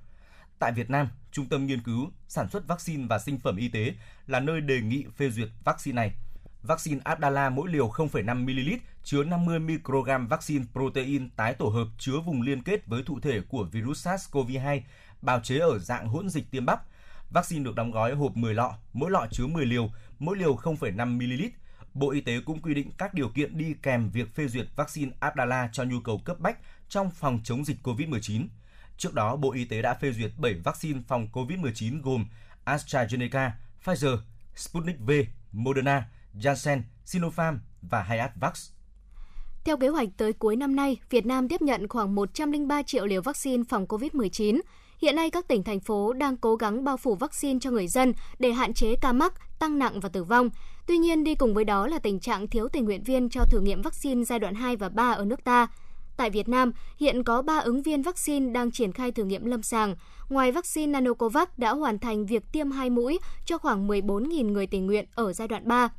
Tại 0.60 0.72
Việt 0.72 0.90
Nam, 0.90 1.08
Trung 1.32 1.46
tâm 1.46 1.66
Nghiên 1.66 1.84
cứu, 1.84 2.12
Sản 2.28 2.50
xuất 2.50 2.68
Vaccine 2.68 3.06
và 3.10 3.20
Sinh 3.20 3.40
phẩm 3.40 3.58
Y 3.58 3.68
tế 3.68 3.94
là 4.28 4.40
nơi 4.40 4.62
đề 4.62 4.82
nghị 4.82 5.06
phê 5.16 5.30
duyệt 5.30 5.50
vaccine 5.64 5.96
này. 5.96 6.16
Vaccine 6.64 7.02
Abdala 7.04 7.50
mỗi 7.50 7.70
liều 7.72 7.90
0,5ml 7.90 8.78
chứa 9.04 9.24
50 9.24 9.60
microgram 9.60 10.28
vaccine 10.28 10.66
protein 10.74 11.30
tái 11.30 11.54
tổ 11.54 11.70
hợp 11.70 11.88
chứa 11.98 12.20
vùng 12.26 12.42
liên 12.42 12.64
kết 12.64 12.88
với 12.88 13.04
thụ 13.04 13.20
thể 13.20 13.42
của 13.50 13.64
virus 13.64 14.08
SARS-CoV-2, 14.08 14.82
bào 15.22 15.40
chế 15.40 15.60
ở 15.60 15.80
dạng 15.80 16.08
hỗn 16.08 16.30
dịch 16.30 16.52
tiêm 16.52 16.66
bắp. 16.66 16.84
Vaccine 17.30 17.64
được 17.64 17.76
đóng 17.76 17.92
gói 17.92 18.16
hộp 18.16 18.38
10 18.38 18.54
lọ, 18.54 18.78
mỗi 18.94 19.12
lọ 19.12 19.28
chứa 19.32 19.48
10 19.48 19.66
liều, 19.66 19.90
mỗi 20.20 20.38
liều 20.38 20.56
0,5ml. 20.56 21.50
Bộ 21.94 22.12
Y 22.12 22.22
tế 22.22 22.40
cũng 22.46 22.62
quy 22.62 22.74
định 22.74 22.92
các 22.98 23.14
điều 23.14 23.30
kiện 23.30 23.58
đi 23.58 23.76
kèm 23.84 24.10
việc 24.10 24.36
phê 24.36 24.48
duyệt 24.48 24.68
vaccine 24.76 25.12
Abdala 25.20 25.70
cho 25.74 25.84
nhu 25.84 26.00
cầu 26.00 26.22
cấp 26.26 26.40
bách 26.40 26.58
trong 26.90 27.12
phòng 27.12 27.40
chống 27.44 27.66
dịch 27.66 27.78
COVID-19. 27.84 28.48
Trước 28.98 29.14
đó, 29.14 29.36
Bộ 29.36 29.52
Y 29.54 29.66
tế 29.66 29.82
đã 29.82 29.94
phê 29.94 30.12
duyệt 30.12 30.32
7 30.38 30.54
vaccine 30.54 31.00
phòng 31.08 31.28
COVID-19 31.34 32.02
gồm 32.02 32.26
AstraZeneca, 32.66 33.52
Pfizer, 33.86 34.18
Sputnik 34.56 35.00
V, 35.00 35.12
Moderna, 35.52 36.10
Janssen, 36.36 36.82
Sinopharm 37.06 37.58
và 37.82 38.02
Hayatvax. 38.02 38.70
Theo 39.64 39.78
kế 39.78 39.88
hoạch 39.88 40.10
tới 40.18 40.34
cuối 40.34 40.56
năm 40.56 40.76
nay, 40.76 40.98
Việt 41.10 41.26
Nam 41.26 41.48
tiếp 41.48 41.62
nhận 41.62 41.88
khoảng 41.88 42.16
103 42.16 42.84
triệu 42.84 43.06
liều 43.06 43.22
vaccine 43.22 43.64
phòng 43.70 43.86
COVID-19. 43.86 44.62
Hiện 45.02 45.16
nay 45.16 45.30
các 45.30 45.48
tỉnh 45.48 45.64
thành 45.64 45.80
phố 45.80 46.14
đang 46.14 46.38
cố 46.38 46.56
gắng 46.56 46.84
bao 46.84 46.98
phủ 46.98 47.16
vaccine 47.16 47.60
cho 47.62 47.72
người 47.72 47.88
dân 47.88 48.14
để 48.40 48.52
hạn 48.52 48.74
chế 48.74 48.96
ca 49.02 49.14
mắc, 49.14 49.34
tăng 49.60 49.80
nặng 49.80 50.00
và 50.00 50.10
tử 50.10 50.24
vong. 50.24 50.50
Tuy 50.88 50.98
nhiên 50.98 51.24
đi 51.24 51.36
cùng 51.36 51.54
với 51.54 51.66
đó 51.66 51.88
là 51.88 52.00
tình 52.00 52.20
trạng 52.20 52.48
thiếu 52.48 52.68
tình 52.68 52.86
nguyện 52.86 53.04
viên 53.04 53.30
cho 53.30 53.46
thử 53.46 53.60
nghiệm 53.60 53.82
vaccine 53.82 54.24
giai 54.24 54.40
đoạn 54.40 54.56
2 54.56 54.76
và 54.76 54.90
3 54.90 55.12
ở 55.12 55.26
nước 55.26 55.44
ta. 55.44 55.68
Tại 56.18 56.30
Việt 56.30 56.50
Nam, 56.50 56.72
hiện 56.98 57.24
có 57.24 57.42
3 57.42 57.60
ứng 57.60 57.82
viên 57.82 58.02
vaccine 58.02 58.54
đang 58.54 58.72
triển 58.72 58.92
khai 58.92 59.12
thử 59.12 59.24
nghiệm 59.24 59.46
lâm 59.46 59.64
sàng. 59.64 59.96
Ngoài 60.30 60.52
vaccine 60.52 60.92
Nanocovax 60.92 61.48
đã 61.58 61.72
hoàn 61.72 62.00
thành 62.00 62.26
việc 62.26 62.44
tiêm 62.52 62.72
2 62.72 62.90
mũi 62.90 63.20
cho 63.46 63.58
khoảng 63.58 63.88
14.000 63.88 64.52
người 64.52 64.68
tình 64.68 64.86
nguyện 64.86 65.06
ở 65.16 65.34
giai 65.34 65.48
đoạn 65.48 65.68
3. 65.68 65.90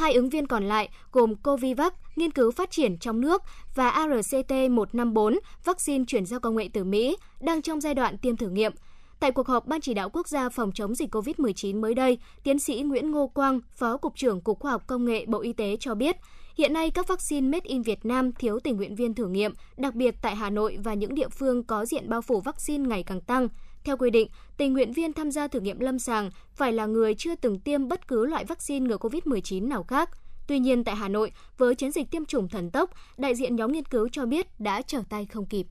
Hai 0.00 0.14
ứng 0.14 0.28
viên 0.28 0.46
còn 0.46 0.64
lại 0.64 0.88
gồm 1.12 1.34
Covivac, 1.36 1.94
nghiên 2.16 2.30
cứu 2.30 2.50
phát 2.50 2.70
triển 2.70 2.98
trong 2.98 3.20
nước, 3.20 3.42
và 3.74 3.90
ARCT-154, 3.90 5.38
vaccine 5.64 6.04
chuyển 6.08 6.26
giao 6.26 6.40
công 6.40 6.56
nghệ 6.56 6.68
từ 6.72 6.84
Mỹ, 6.84 7.16
đang 7.40 7.62
trong 7.62 7.80
giai 7.80 7.94
đoạn 7.94 8.18
tiêm 8.18 8.36
thử 8.36 8.48
nghiệm. 8.48 8.72
Tại 9.20 9.32
cuộc 9.32 9.46
họp 9.46 9.66
Ban 9.66 9.80
chỉ 9.80 9.94
đạo 9.94 10.10
quốc 10.10 10.28
gia 10.28 10.48
phòng 10.48 10.72
chống 10.74 10.94
dịch 10.94 11.14
COVID-19 11.14 11.80
mới 11.80 11.94
đây, 11.94 12.18
tiến 12.42 12.58
sĩ 12.58 12.82
Nguyễn 12.82 13.10
Ngô 13.10 13.26
Quang, 13.26 13.60
Phó 13.76 13.96
Cục 13.96 14.16
trưởng 14.16 14.40
Cục 14.40 14.60
Khoa 14.60 14.70
học 14.70 14.82
Công 14.86 15.04
nghệ 15.04 15.26
Bộ 15.26 15.40
Y 15.40 15.52
tế 15.52 15.76
cho 15.80 15.94
biết, 15.94 16.16
hiện 16.56 16.72
nay 16.72 16.90
các 16.90 17.08
vaccine 17.08 17.48
made 17.48 17.68
in 17.68 17.82
Việt 17.82 18.04
Nam 18.04 18.32
thiếu 18.32 18.58
tình 18.60 18.76
nguyện 18.76 18.94
viên 18.94 19.14
thử 19.14 19.26
nghiệm, 19.26 19.52
đặc 19.76 19.94
biệt 19.94 20.14
tại 20.22 20.36
Hà 20.36 20.50
Nội 20.50 20.78
và 20.84 20.94
những 20.94 21.14
địa 21.14 21.28
phương 21.28 21.64
có 21.64 21.86
diện 21.86 22.08
bao 22.08 22.22
phủ 22.22 22.40
vaccine 22.40 22.88
ngày 22.88 23.02
càng 23.02 23.20
tăng. 23.20 23.48
Theo 23.84 23.96
quy 23.96 24.10
định, 24.10 24.28
tình 24.56 24.72
nguyện 24.72 24.92
viên 24.92 25.12
tham 25.12 25.30
gia 25.30 25.48
thử 25.48 25.60
nghiệm 25.60 25.80
lâm 25.80 25.98
sàng 25.98 26.30
phải 26.54 26.72
là 26.72 26.86
người 26.86 27.14
chưa 27.14 27.34
từng 27.34 27.60
tiêm 27.60 27.88
bất 27.88 28.08
cứ 28.08 28.26
loại 28.26 28.44
vaccine 28.44 28.88
ngừa 28.88 28.96
COVID-19 28.96 29.68
nào 29.68 29.82
khác. 29.82 30.10
Tuy 30.46 30.58
nhiên, 30.58 30.84
tại 30.84 30.96
Hà 30.96 31.08
Nội, 31.08 31.32
với 31.58 31.74
chiến 31.74 31.92
dịch 31.92 32.10
tiêm 32.10 32.24
chủng 32.24 32.48
thần 32.48 32.70
tốc, 32.70 32.90
đại 33.16 33.34
diện 33.34 33.56
nhóm 33.56 33.72
nghiên 33.72 33.84
cứu 33.84 34.08
cho 34.08 34.26
biết 34.26 34.60
đã 34.60 34.82
trở 34.82 35.02
tay 35.08 35.26
không 35.26 35.46
kịp. 35.46 35.66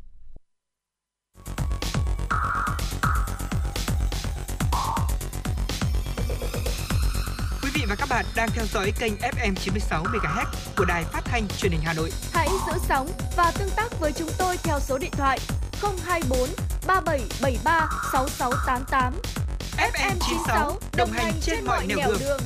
Và 7.89 7.95
các 7.95 8.09
bạn 8.09 8.25
đang 8.35 8.49
theo 8.53 8.65
dõi 8.65 8.93
kênh 8.99 9.13
FM 9.15 9.55
96 9.55 10.03
MHz 10.03 10.45
của 10.77 10.85
đài 10.85 11.03
phát 11.03 11.21
thanh 11.25 11.47
truyền 11.47 11.71
hình 11.71 11.81
Hà 11.81 11.93
Nội. 11.93 12.11
Hãy 12.33 12.47
giữ 12.67 12.73
sóng 12.87 13.09
và 13.37 13.51
tương 13.59 13.69
tác 13.75 13.99
với 13.99 14.11
chúng 14.11 14.29
tôi 14.37 14.57
theo 14.57 14.79
số 14.79 14.97
điện 14.97 15.11
thoại 15.11 15.39
024 15.81 16.49
3773 16.87 17.89
6688. 18.11 19.13
FM 19.77 20.15
96 20.19 20.79
đồng 20.97 21.11
hành 21.11 21.33
trên 21.41 21.65
mọi 21.65 21.87
nẻo 21.87 21.97
đường. 22.19 22.41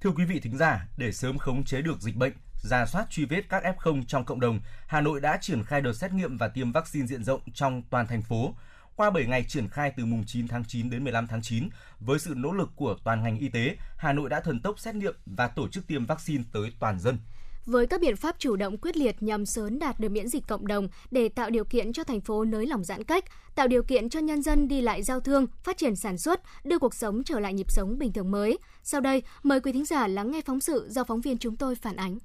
Thưa 0.00 0.10
quý 0.10 0.24
vị 0.24 0.40
thính 0.40 0.58
giả, 0.58 0.86
để 0.96 1.12
sớm 1.12 1.38
khống 1.38 1.64
chế 1.64 1.82
được 1.82 2.00
dịch 2.00 2.16
bệnh, 2.16 2.32
ra 2.62 2.86
soát 2.86 3.06
truy 3.10 3.24
vết 3.24 3.42
các 3.48 3.62
F0 3.62 4.02
trong 4.08 4.24
cộng 4.24 4.40
đồng, 4.40 4.60
Hà 4.86 5.00
Nội 5.00 5.20
đã 5.20 5.38
triển 5.40 5.64
khai 5.64 5.80
đợt 5.80 5.92
xét 5.92 6.12
nghiệm 6.12 6.38
và 6.38 6.48
tiêm 6.48 6.72
vaccine 6.72 7.06
diện 7.06 7.24
rộng 7.24 7.40
trong 7.54 7.82
toàn 7.90 8.06
thành 8.06 8.22
phố. 8.22 8.54
Qua 8.96 9.10
7 9.10 9.26
ngày 9.26 9.44
triển 9.48 9.68
khai 9.68 9.92
từ 9.96 10.06
mùng 10.06 10.24
9 10.26 10.48
tháng 10.48 10.64
9 10.68 10.90
đến 10.90 11.04
15 11.04 11.26
tháng 11.26 11.42
9, 11.42 11.68
với 12.00 12.18
sự 12.18 12.34
nỗ 12.36 12.52
lực 12.52 12.68
của 12.76 12.96
toàn 13.04 13.22
ngành 13.22 13.38
y 13.38 13.48
tế, 13.48 13.76
Hà 13.96 14.12
Nội 14.12 14.30
đã 14.30 14.40
thần 14.40 14.60
tốc 14.60 14.78
xét 14.78 14.94
nghiệm 14.94 15.14
và 15.26 15.48
tổ 15.48 15.68
chức 15.68 15.86
tiêm 15.86 16.06
vaccine 16.06 16.44
tới 16.52 16.72
toàn 16.80 17.00
dân. 17.00 17.18
Với 17.66 17.86
các 17.86 18.00
biện 18.00 18.16
pháp 18.16 18.36
chủ 18.38 18.56
động 18.56 18.78
quyết 18.78 18.96
liệt 18.96 19.22
nhằm 19.22 19.46
sớm 19.46 19.78
đạt 19.78 20.00
được 20.00 20.08
miễn 20.08 20.28
dịch 20.28 20.46
cộng 20.48 20.66
đồng 20.66 20.88
để 21.10 21.28
tạo 21.28 21.50
điều 21.50 21.64
kiện 21.64 21.92
cho 21.92 22.04
thành 22.04 22.20
phố 22.20 22.44
nới 22.44 22.66
lỏng 22.66 22.84
giãn 22.84 23.04
cách, 23.04 23.24
tạo 23.54 23.68
điều 23.68 23.82
kiện 23.82 24.08
cho 24.08 24.20
nhân 24.20 24.42
dân 24.42 24.68
đi 24.68 24.80
lại 24.80 25.02
giao 25.02 25.20
thương, 25.20 25.46
phát 25.64 25.76
triển 25.76 25.96
sản 25.96 26.18
xuất, 26.18 26.40
đưa 26.64 26.78
cuộc 26.78 26.94
sống 26.94 27.24
trở 27.24 27.40
lại 27.40 27.54
nhịp 27.54 27.70
sống 27.70 27.98
bình 27.98 28.12
thường 28.12 28.30
mới. 28.30 28.58
Sau 28.82 29.00
đây, 29.00 29.22
mời 29.42 29.60
quý 29.60 29.72
thính 29.72 29.84
giả 29.84 30.08
lắng 30.08 30.30
nghe 30.30 30.40
phóng 30.46 30.60
sự 30.60 30.86
do 30.90 31.04
phóng 31.04 31.20
viên 31.20 31.38
chúng 31.38 31.56
tôi 31.56 31.74
phản 31.74 31.96
ánh. 31.96 32.18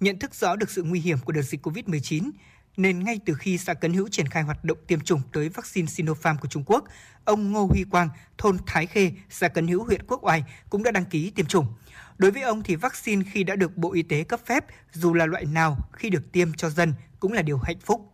Nhận 0.00 0.18
thức 0.18 0.34
rõ 0.34 0.56
được 0.56 0.70
sự 0.70 0.82
nguy 0.82 1.00
hiểm 1.00 1.18
của 1.24 1.32
đợt 1.32 1.42
dịch 1.42 1.66
COVID-19, 1.66 2.30
nên 2.82 3.04
ngay 3.04 3.20
từ 3.24 3.34
khi 3.34 3.58
xã 3.58 3.74
Cấn 3.74 3.92
Hữu 3.92 4.08
triển 4.08 4.28
khai 4.28 4.42
hoạt 4.42 4.64
động 4.64 4.78
tiêm 4.86 5.00
chủng 5.00 5.20
tới 5.32 5.48
vaccine 5.48 5.86
Sinopharm 5.86 6.38
của 6.38 6.48
Trung 6.48 6.62
Quốc, 6.66 6.84
ông 7.24 7.52
Ngô 7.52 7.66
Huy 7.66 7.84
Quang, 7.90 8.08
thôn 8.38 8.56
Thái 8.66 8.86
Khê, 8.86 9.12
xã 9.30 9.48
Cấn 9.48 9.68
Hữu, 9.68 9.84
huyện 9.84 10.02
Quốc 10.06 10.24
Oai 10.24 10.44
cũng 10.70 10.82
đã 10.82 10.90
đăng 10.90 11.04
ký 11.04 11.30
tiêm 11.30 11.46
chủng. 11.46 11.66
Đối 12.18 12.30
với 12.30 12.42
ông 12.42 12.62
thì 12.62 12.76
vaccine 12.76 13.22
khi 13.32 13.44
đã 13.44 13.56
được 13.56 13.76
Bộ 13.76 13.92
Y 13.92 14.02
tế 14.02 14.24
cấp 14.24 14.40
phép, 14.46 14.64
dù 14.92 15.14
là 15.14 15.26
loại 15.26 15.44
nào 15.44 15.76
khi 15.92 16.10
được 16.10 16.32
tiêm 16.32 16.52
cho 16.52 16.70
dân 16.70 16.94
cũng 17.20 17.32
là 17.32 17.42
điều 17.42 17.58
hạnh 17.58 17.78
phúc. 17.80 18.12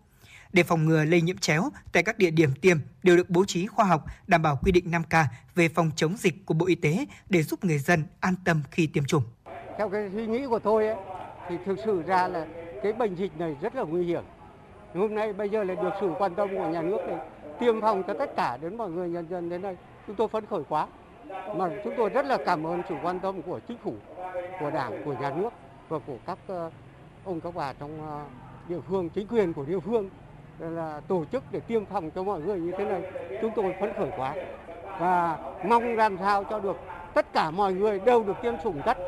Để 0.53 0.63
phòng 0.63 0.85
ngừa 0.85 1.05
lây 1.05 1.21
nhiễm 1.21 1.39
chéo, 1.39 1.71
tại 1.93 2.03
các 2.03 2.19
địa 2.19 2.31
điểm 2.31 2.55
tiêm 2.61 2.79
đều 3.03 3.17
được 3.17 3.31
bố 3.31 3.45
trí 3.45 3.67
khoa 3.67 3.85
học, 3.85 4.05
đảm 4.27 4.43
bảo 4.43 4.59
quy 4.63 4.73
định 4.73 4.91
5K 4.91 5.25
về 5.55 5.69
phòng 5.69 5.91
chống 5.97 6.17
dịch 6.19 6.47
của 6.47 6.55
Bộ 6.55 6.67
Y 6.67 6.75
tế 6.75 7.07
để 7.31 7.43
giúp 7.43 7.65
người 7.65 7.79
dân 7.79 8.05
an 8.21 8.35
tâm 8.45 8.63
khi 8.71 8.87
tiêm 8.87 9.05
chủng. 9.05 9.23
Theo 9.79 9.89
cái 9.89 10.11
suy 10.15 10.27
nghĩ 10.27 10.47
của 10.49 10.59
tôi 10.59 10.87
ấy, 10.87 10.97
thì 11.49 11.57
thực 11.67 11.79
sự 11.85 12.03
ra 12.07 12.29
là 12.29 12.47
cái 12.83 12.93
bệnh 12.93 13.15
dịch 13.15 13.39
này 13.39 13.57
rất 13.61 13.75
là 13.75 13.83
nguy 13.83 14.07
hiểm. 14.07 14.23
Hôm 14.97 15.15
nay 15.15 15.33
bây 15.33 15.49
giờ 15.49 15.65
là 15.65 15.75
được 15.75 15.91
sự 16.01 16.11
quan 16.19 16.35
tâm 16.35 16.49
của 16.57 16.69
nhà 16.69 16.83
nước 16.83 16.99
để 17.07 17.19
tiêm 17.59 17.81
phòng 17.81 18.03
cho 18.03 18.15
tất 18.15 18.37
cả 18.37 18.59
đến 18.61 18.77
mọi 18.77 18.91
người 18.91 19.09
nhân 19.09 19.27
dân 19.31 19.51
đến 19.51 19.63
đây. 19.63 19.77
Chúng 20.07 20.17
tôi 20.17 20.29
phấn 20.29 20.47
khởi 20.47 20.63
quá. 20.69 20.87
Mà 21.57 21.71
chúng 21.85 21.95
tôi 21.97 22.09
rất 22.09 22.27
là 22.27 22.39
cảm 22.47 22.67
ơn 22.67 22.83
sự 22.89 22.95
quan 23.03 23.21
tâm 23.21 23.43
của 23.43 23.61
chính 23.69 23.79
phủ, 23.79 23.95
của 24.61 24.71
đảng, 24.71 25.03
của 25.05 25.15
nhà 25.21 25.31
nước 25.37 25.51
và 25.89 25.99
của 26.07 26.17
các 26.27 26.39
ờ, 26.47 26.71
ông 27.25 27.41
các 27.41 27.55
bà 27.55 27.73
trong 27.73 27.91
ờ, 28.11 28.21
địa 28.69 28.81
phương, 28.89 29.09
chính 29.09 29.27
quyền 29.27 29.53
của 29.53 29.65
địa 29.65 29.79
phương 29.79 30.11
là 30.59 31.01
tổ 31.09 31.25
chức 31.33 31.43
để 31.51 31.61
tiêm 31.61 31.85
phòng 31.85 32.11
cho 32.11 32.23
mọi 32.23 32.41
người 32.41 32.61
như 32.61 32.73
thế 32.79 32.85
này. 32.85 33.03
Chúng 33.43 33.51
tôi 33.57 33.75
phấn 33.81 33.93
khởi 33.97 34.11
quá 34.17 34.35
và 34.99 35.39
mong 35.65 35.97
làm 35.97 36.19
sao 36.19 36.45
cho 36.45 36.61
được 36.61 36.77
tất 37.15 37.33
cả 37.33 37.51
mọi 37.51 37.75
người 37.75 37.99
đều 37.99 38.25
được 38.25 38.37
tiêm 38.43 38.55
chủng 38.65 38.83
tất 38.87 38.99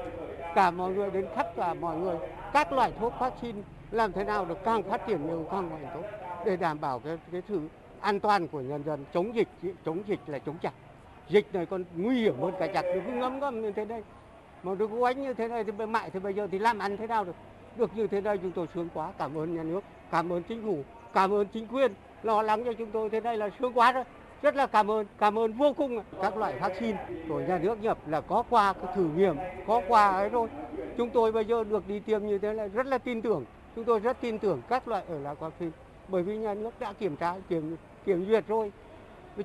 cả 0.55 0.71
mọi 0.71 0.93
người 0.93 1.11
đến 1.11 1.27
khắp 1.35 1.47
cả 1.57 1.75
mọi 1.75 1.97
người 1.97 2.17
các 2.53 2.73
loại 2.73 2.93
thuốc 3.01 3.13
vaccine 3.19 3.63
làm 3.91 4.13
thế 4.13 4.25
nào 4.25 4.45
được 4.45 4.59
càng 4.65 4.83
phát 4.83 5.07
triển 5.07 5.27
nhiều, 5.27 5.47
càng 5.51 5.71
càng 5.71 5.91
tốt? 5.95 6.03
Để 6.47 6.57
đảm 6.57 6.81
bảo 6.81 6.99
cái 6.99 7.19
cái 7.33 7.43
sự 7.49 7.61
an 8.01 8.21
toàn 8.21 8.49
của 8.49 8.61
nhân 8.61 8.83
dân. 8.87 9.05
Chống 9.15 9.35
dịch 9.35 9.49
chống 9.85 10.03
dịch 10.07 10.21
là 10.27 10.39
chống 10.39 10.57
chặt. 10.63 10.73
Dịch 11.29 11.47
này 11.53 11.67
còn 11.67 11.85
nguy 11.97 12.21
hiểm 12.21 12.41
hơn 12.41 12.55
cả 12.59 12.67
chặt. 12.67 12.83
Nó 12.83 13.01
cứ 13.07 13.13
ngấm 13.13 13.41
ngấm 13.41 13.63
như 13.63 13.73
thế 13.73 13.85
đây 13.85 14.03
mà 14.63 14.75
được 14.75 14.91
quánh 15.01 15.23
như 15.23 15.35
thế 15.35 15.49
này 15.49 15.65
thì 15.65 15.87
mại 15.87 16.11
thì 16.11 16.21
bây 16.21 16.35
giờ 16.35 16.49
thì 16.51 16.59
làm 16.59 16.79
ăn 16.79 16.97
thế 16.97 17.07
nào 17.07 17.25
được? 17.25 17.35
Được 17.77 17.97
như 17.97 18.07
thế 18.07 18.21
đây 18.21 18.39
chúng 18.39 18.53
tôi 18.53 18.67
sướng 18.75 18.89
quá. 18.95 19.13
Cảm 19.19 19.39
ơn 19.39 19.57
nhà 19.57 19.63
nước, 19.63 19.85
cảm 20.11 20.33
ơn 20.33 20.43
chính 20.43 20.63
phủ, 20.63 20.83
cảm 21.15 21.33
ơn 21.33 21.47
chính 21.47 21.67
quyền. 21.67 21.93
Lo 22.23 22.43
lắng 22.43 22.65
cho 22.65 22.73
chúng 22.73 22.91
tôi 22.91 23.11
thế 23.11 23.21
này 23.21 23.37
là 23.37 23.51
sướng 23.59 23.73
quá 23.73 23.93
rồi 23.93 24.05
rất 24.43 24.57
là 24.57 24.67
cảm 24.67 24.91
ơn 24.91 25.07
cảm 25.19 25.39
ơn 25.39 25.53
vô 25.53 25.73
cùng 25.73 26.03
các 26.23 26.37
loại 26.37 26.55
vaccine 26.61 26.99
của 27.29 27.41
nhà 27.41 27.59
nước 27.59 27.83
nhập 27.83 27.99
là 28.07 28.21
có 28.21 28.43
qua 28.51 28.73
cái 28.73 28.93
thử 28.97 29.05
nghiệm, 29.17 29.37
có 29.67 29.83
qua 29.89 30.09
ấy 30.09 30.31
thôi. 30.31 30.49
Chúng 30.97 31.11
tôi 31.11 31.33
bây 31.33 31.45
giờ 31.45 31.65
được 31.65 31.89
đi 31.89 32.01
tiêm 32.01 32.27
như 32.27 32.39
thế 32.39 32.55
là 32.55 32.67
rất 32.67 32.87
là 32.87 32.99
tin 32.99 33.23
tưởng 33.23 33.45
chúng 33.77 33.85
tôi 33.85 34.01
rất 34.01 34.21
tin 34.21 34.39
tưởng 34.39 34.63
các 34.69 34.89
loại 34.89 35.03
ở 35.09 35.19
là 35.19 35.35
vaccine 35.35 35.73
bởi 36.09 36.23
vì 36.23 36.37
nhà 36.37 36.55
nước 36.55 36.81
đã 36.81 36.93
kiểm 36.93 37.17
tra, 37.17 37.35
kiểm 37.49 37.77
kiểm 38.05 38.27
duyệt 38.29 38.45
rồi, 38.49 38.73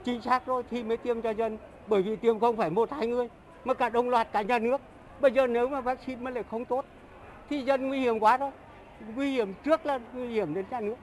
chính 0.04 0.22
xác 0.22 0.46
rồi 0.46 0.64
thì 0.70 0.84
mới 0.84 0.98
tiêm 0.98 1.22
cho 1.22 1.30
dân. 1.30 1.58
Bởi 1.88 2.02
vì 2.02 2.16
tiêm 2.16 2.40
không 2.40 2.58
phải 2.58 2.70
một, 2.70 2.92
hai 2.92 3.08
người, 3.08 3.30
mà 3.66 3.74
cả 3.74 3.90
đồng 3.90 4.10
loạt 4.10 4.28
cả 4.32 4.42
nhà 4.42 4.60
nước. 4.60 4.82
Bây 5.22 5.32
giờ 5.32 5.48
nếu 5.48 5.68
mà 5.68 5.82
vaccine 5.82 6.22
mà 6.22 6.32
lại 6.32 6.44
không 6.52 6.66
tốt, 6.66 6.86
thì 7.50 7.62
dân 7.62 7.88
nguy 7.88 8.00
hiểm 8.00 8.20
quá 8.20 8.38
đó. 8.38 8.52
Nguy 9.16 9.32
hiểm 9.32 9.54
trước 9.64 9.86
là 9.86 10.00
nguy 10.14 10.28
hiểm 10.28 10.54
đến 10.54 10.66
nhà 10.72 10.80
nước. 10.80 10.96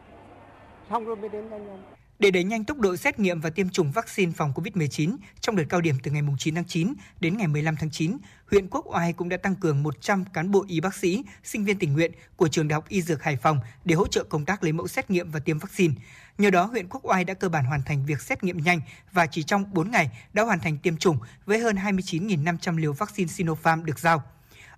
Xong 0.91 1.05
rồi 1.05 1.17
mới 1.17 1.29
đến 1.29 1.51
nhân 1.51 1.67
dân 1.67 2.00
để 2.21 2.31
đẩy 2.31 2.45
nhanh 2.45 2.65
tốc 2.65 2.79
độ 2.79 2.97
xét 2.97 3.19
nghiệm 3.19 3.41
và 3.41 3.51
tiêm 3.51 3.69
chủng 3.69 3.93
vaccine 3.93 4.33
phòng 4.33 4.53
COVID-19 4.53 5.17
trong 5.41 5.57
đợt 5.57 5.65
cao 5.69 5.81
điểm 5.81 5.97
từ 6.03 6.11
ngày 6.11 6.23
9 6.39 6.55
tháng 6.55 6.65
9 6.65 6.95
đến 7.21 7.37
ngày 7.37 7.49
15 7.49 7.77
tháng 7.77 7.91
9, 7.91 8.17
huyện 8.51 8.69
Quốc 8.71 8.87
Oai 8.87 9.13
cũng 9.13 9.29
đã 9.29 9.37
tăng 9.37 9.55
cường 9.55 9.83
100 9.83 10.25
cán 10.33 10.51
bộ 10.51 10.65
y 10.69 10.81
bác 10.81 10.95
sĩ, 10.95 11.25
sinh 11.45 11.65
viên 11.65 11.79
tình 11.79 11.93
nguyện 11.93 12.13
của 12.37 12.49
trường 12.49 12.69
Đại 12.69 12.75
học 12.75 12.89
Y 12.89 13.03
Dược 13.03 13.23
Hải 13.23 13.37
Phòng 13.37 13.61
để 13.85 13.95
hỗ 13.95 14.07
trợ 14.07 14.25
công 14.25 14.45
tác 14.45 14.63
lấy 14.63 14.73
mẫu 14.73 14.89
xét 14.89 15.11
nghiệm 15.11 15.31
và 15.31 15.41
tiêm 15.41 15.59
vaccine. 15.59 15.95
Nhờ 16.39 16.51
đó, 16.51 16.65
huyện 16.65 16.89
Quốc 16.89 17.05
Oai 17.05 17.25
đã 17.25 17.35
cơ 17.35 17.49
bản 17.49 17.65
hoàn 17.65 17.83
thành 17.83 18.07
việc 18.07 18.21
xét 18.21 18.45
nghiệm 18.45 18.59
nhanh 18.59 18.81
và 19.13 19.27
chỉ 19.27 19.43
trong 19.43 19.75
4 19.75 19.91
ngày 19.91 20.11
đã 20.33 20.43
hoàn 20.43 20.61
thành 20.61 20.79
tiêm 20.79 20.97
chủng 20.97 21.19
với 21.47 21.59
hơn 21.59 21.77
29.500 21.77 22.77
liều 22.77 22.93
vaccine 22.93 23.29
Sinopharm 23.29 23.85
được 23.85 23.99
giao. 23.99 24.23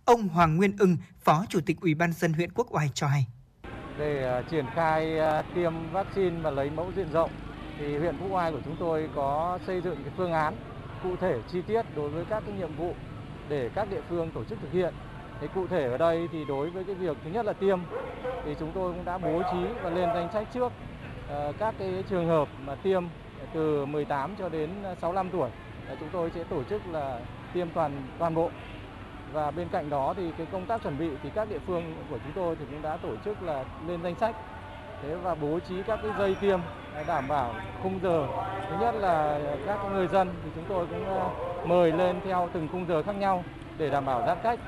Ông 0.05 0.29
Hoàng 0.29 0.57
Nguyên 0.57 0.77
Ưng, 0.79 0.97
Phó 1.25 1.47
Chủ 1.49 1.61
tịch 1.67 1.81
Ủy 1.81 1.95
ban 1.95 2.13
dân 2.13 2.33
huyện 2.33 2.53
Quốc 2.53 2.75
Oai 2.75 2.91
cho 2.95 3.07
hay 3.07 3.27
để 4.03 4.23
ờ, 4.23 4.43
triển 4.51 4.67
khai 4.75 5.19
ờ, 5.19 5.43
tiêm 5.55 5.73
vaccine 5.93 6.41
và 6.43 6.51
lấy 6.51 6.71
mẫu 6.71 6.87
diện 6.97 7.07
rộng, 7.13 7.31
thì 7.79 7.99
huyện 7.99 8.17
Vũ 8.17 8.35
Oai 8.35 8.53
của 8.53 8.61
chúng 8.65 8.77
tôi 8.79 9.09
có 9.15 9.59
xây 9.67 9.81
dựng 9.81 9.95
cái 9.95 10.13
phương 10.17 10.33
án 10.33 10.55
cụ 11.03 11.17
thể 11.21 11.39
chi 11.53 11.63
tiết 11.67 11.83
đối 11.97 12.11
với 12.11 12.25
các 12.25 12.43
cái 12.47 12.57
nhiệm 12.59 12.77
vụ 12.77 12.95
để 13.49 13.71
các 13.75 13.89
địa 13.91 14.01
phương 14.09 14.31
tổ 14.31 14.45
chức 14.45 14.59
thực 14.63 14.73
hiện. 14.73 14.95
Thì 15.41 15.47
cụ 15.55 15.67
thể 15.67 15.85
ở 15.85 15.99
đây 15.99 16.29
thì 16.33 16.45
đối 16.45 16.71
với 16.71 16.85
cái 16.85 16.95
việc 16.95 17.17
thứ 17.25 17.31
nhất 17.31 17.47
là 17.47 17.53
tiêm, 17.53 17.79
thì 18.45 18.55
chúng 18.61 18.73
tôi 18.75 18.93
cũng 18.93 19.05
đã 19.05 19.19
bố 19.19 19.43
trí 19.53 19.59
và 19.83 19.91
lên 19.91 20.09
danh 20.15 20.29
sách 20.33 20.47
trước 20.55 20.73
ờ, 21.29 21.53
các 21.59 21.75
cái 21.79 22.05
trường 22.11 22.29
hợp 22.29 22.49
mà 22.67 22.75
tiêm 22.75 23.05
từ 23.55 23.87
18 23.87 24.37
cho 24.39 24.49
đến 24.49 24.71
65 24.85 25.31
tuổi. 25.31 25.51
Chúng 26.01 26.09
tôi 26.13 26.31
sẽ 26.35 26.45
tổ 26.45 26.63
chức 26.65 26.83
là 26.93 27.21
tiêm 27.53 27.69
toàn 27.75 27.93
toàn 28.19 28.35
bộ 28.35 28.51
và 29.33 29.51
bên 29.51 29.69
cạnh 29.69 29.91
đó 29.91 30.15
thì 30.17 30.33
cái 30.39 30.47
công 30.53 30.67
tác 30.67 30.83
chuẩn 30.83 30.99
bị 30.99 31.11
thì 31.23 31.31
các 31.35 31.49
địa 31.51 31.59
phương 31.67 31.95
của 32.11 32.19
chúng 32.19 32.33
tôi 32.35 32.57
thì 32.57 32.65
cũng 32.71 32.83
đã 32.83 32.97
tổ 32.97 33.17
chức 33.25 33.43
là 33.43 33.65
lên 33.87 34.03
danh 34.03 34.15
sách. 34.15 34.37
Thế 35.03 35.15
và 35.15 35.35
bố 35.35 35.59
trí 35.69 35.83
các 35.83 35.99
cái 36.03 36.13
dây 36.19 36.35
tiêm 36.41 36.61
để 36.95 37.05
đảm 37.07 37.29
bảo 37.29 37.55
khung 37.83 37.99
giờ. 38.03 38.27
Thứ 38.71 38.77
nhất 38.81 38.95
là 38.95 39.41
các 39.67 39.79
người 39.93 40.09
dân 40.09 40.29
thì 40.45 40.51
chúng 40.55 40.65
tôi 40.69 40.87
cũng 40.87 41.05
ờ, 41.05 41.31
mời 41.67 41.93
lên 41.93 42.21
theo 42.25 42.49
từng 42.53 42.69
khung 42.73 42.87
giờ 42.89 43.03
khác 43.03 43.17
nhau 43.17 43.45
để 43.79 43.91
đảm 43.91 44.07
bảo 44.07 44.23
giãn 44.27 44.39
cách. 44.43 44.59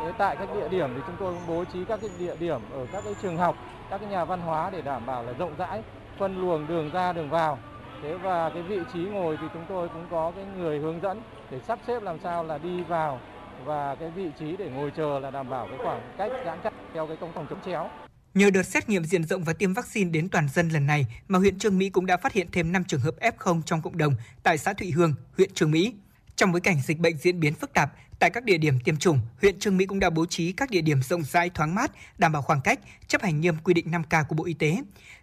Thế 0.00 0.12
tại 0.18 0.36
các 0.36 0.48
địa 0.54 0.68
điểm 0.68 0.90
thì 0.94 1.00
chúng 1.06 1.16
tôi 1.18 1.34
cũng 1.34 1.56
bố 1.56 1.64
trí 1.64 1.84
các 1.84 2.00
cái 2.00 2.10
địa 2.18 2.36
điểm 2.40 2.60
ở 2.72 2.86
các 2.92 3.04
cái 3.04 3.14
trường 3.22 3.36
học, 3.36 3.56
các 3.90 3.98
cái 3.98 4.10
nhà 4.10 4.24
văn 4.24 4.40
hóa 4.40 4.70
để 4.70 4.82
đảm 4.82 5.06
bảo 5.06 5.22
là 5.22 5.32
rộng 5.32 5.52
rãi, 5.58 5.82
phân 6.18 6.40
luồng 6.40 6.66
đường 6.66 6.90
ra, 6.90 7.12
đường 7.12 7.30
vào. 7.30 7.58
Thế 8.02 8.14
và 8.14 8.50
cái 8.50 8.62
vị 8.62 8.80
trí 8.92 9.00
ngồi 9.00 9.36
thì 9.40 9.46
chúng 9.52 9.64
tôi 9.68 9.88
cũng 9.88 10.06
có 10.10 10.32
cái 10.36 10.44
người 10.44 10.78
hướng 10.78 11.00
dẫn 11.00 11.20
để 11.50 11.60
sắp 11.60 11.78
xếp 11.86 12.02
làm 12.02 12.18
sao 12.18 12.44
là 12.44 12.58
đi 12.58 12.82
vào 12.82 13.18
và 13.64 13.94
cái 14.00 14.10
vị 14.10 14.26
trí 14.38 14.56
để 14.56 14.70
ngồi 14.70 14.90
chờ 14.96 15.18
là 15.18 15.30
đảm 15.30 15.50
bảo 15.50 15.66
cái 15.66 15.78
khoảng 15.82 16.14
cách 16.18 16.30
giãn 16.44 16.58
cách 16.64 16.72
theo 16.94 17.06
cái 17.06 17.16
công 17.20 17.32
phòng 17.34 17.46
chống 17.50 17.60
chéo. 17.66 17.88
Nhờ 18.34 18.50
đợt 18.50 18.62
xét 18.62 18.88
nghiệm 18.88 19.04
diện 19.04 19.24
rộng 19.24 19.44
và 19.44 19.52
tiêm 19.52 19.74
vaccine 19.74 20.10
đến 20.10 20.28
toàn 20.28 20.48
dân 20.48 20.68
lần 20.68 20.86
này 20.86 21.06
mà 21.28 21.38
huyện 21.38 21.58
Trương 21.58 21.78
Mỹ 21.78 21.90
cũng 21.90 22.06
đã 22.06 22.16
phát 22.16 22.32
hiện 22.32 22.46
thêm 22.52 22.72
5 22.72 22.84
trường 22.84 23.00
hợp 23.00 23.14
F0 23.20 23.62
trong 23.62 23.82
cộng 23.82 23.98
đồng 23.98 24.14
tại 24.42 24.58
xã 24.58 24.72
Thụy 24.72 24.90
Hương, 24.90 25.14
huyện 25.36 25.54
Trương 25.54 25.70
Mỹ. 25.70 25.94
Trong 26.36 26.52
bối 26.52 26.60
cảnh 26.60 26.80
dịch 26.86 26.98
bệnh 26.98 27.16
diễn 27.16 27.40
biến 27.40 27.54
phức 27.54 27.72
tạp, 27.72 27.92
tại 28.18 28.30
các 28.30 28.44
địa 28.44 28.58
điểm 28.58 28.80
tiêm 28.84 28.96
chủng, 28.96 29.18
huyện 29.40 29.58
Trương 29.58 29.76
Mỹ 29.76 29.86
cũng 29.86 30.00
đã 30.00 30.10
bố 30.10 30.26
trí 30.26 30.52
các 30.52 30.70
địa 30.70 30.80
điểm 30.80 31.02
rộng 31.02 31.22
rãi 31.22 31.50
thoáng 31.50 31.74
mát, 31.74 31.90
đảm 32.18 32.32
bảo 32.32 32.42
khoảng 32.42 32.60
cách, 32.60 32.80
chấp 33.06 33.22
hành 33.22 33.40
nghiêm 33.40 33.56
quy 33.64 33.74
định 33.74 33.86
5K 33.90 34.24
của 34.24 34.34
Bộ 34.34 34.44
Y 34.44 34.54
tế. 34.54 34.76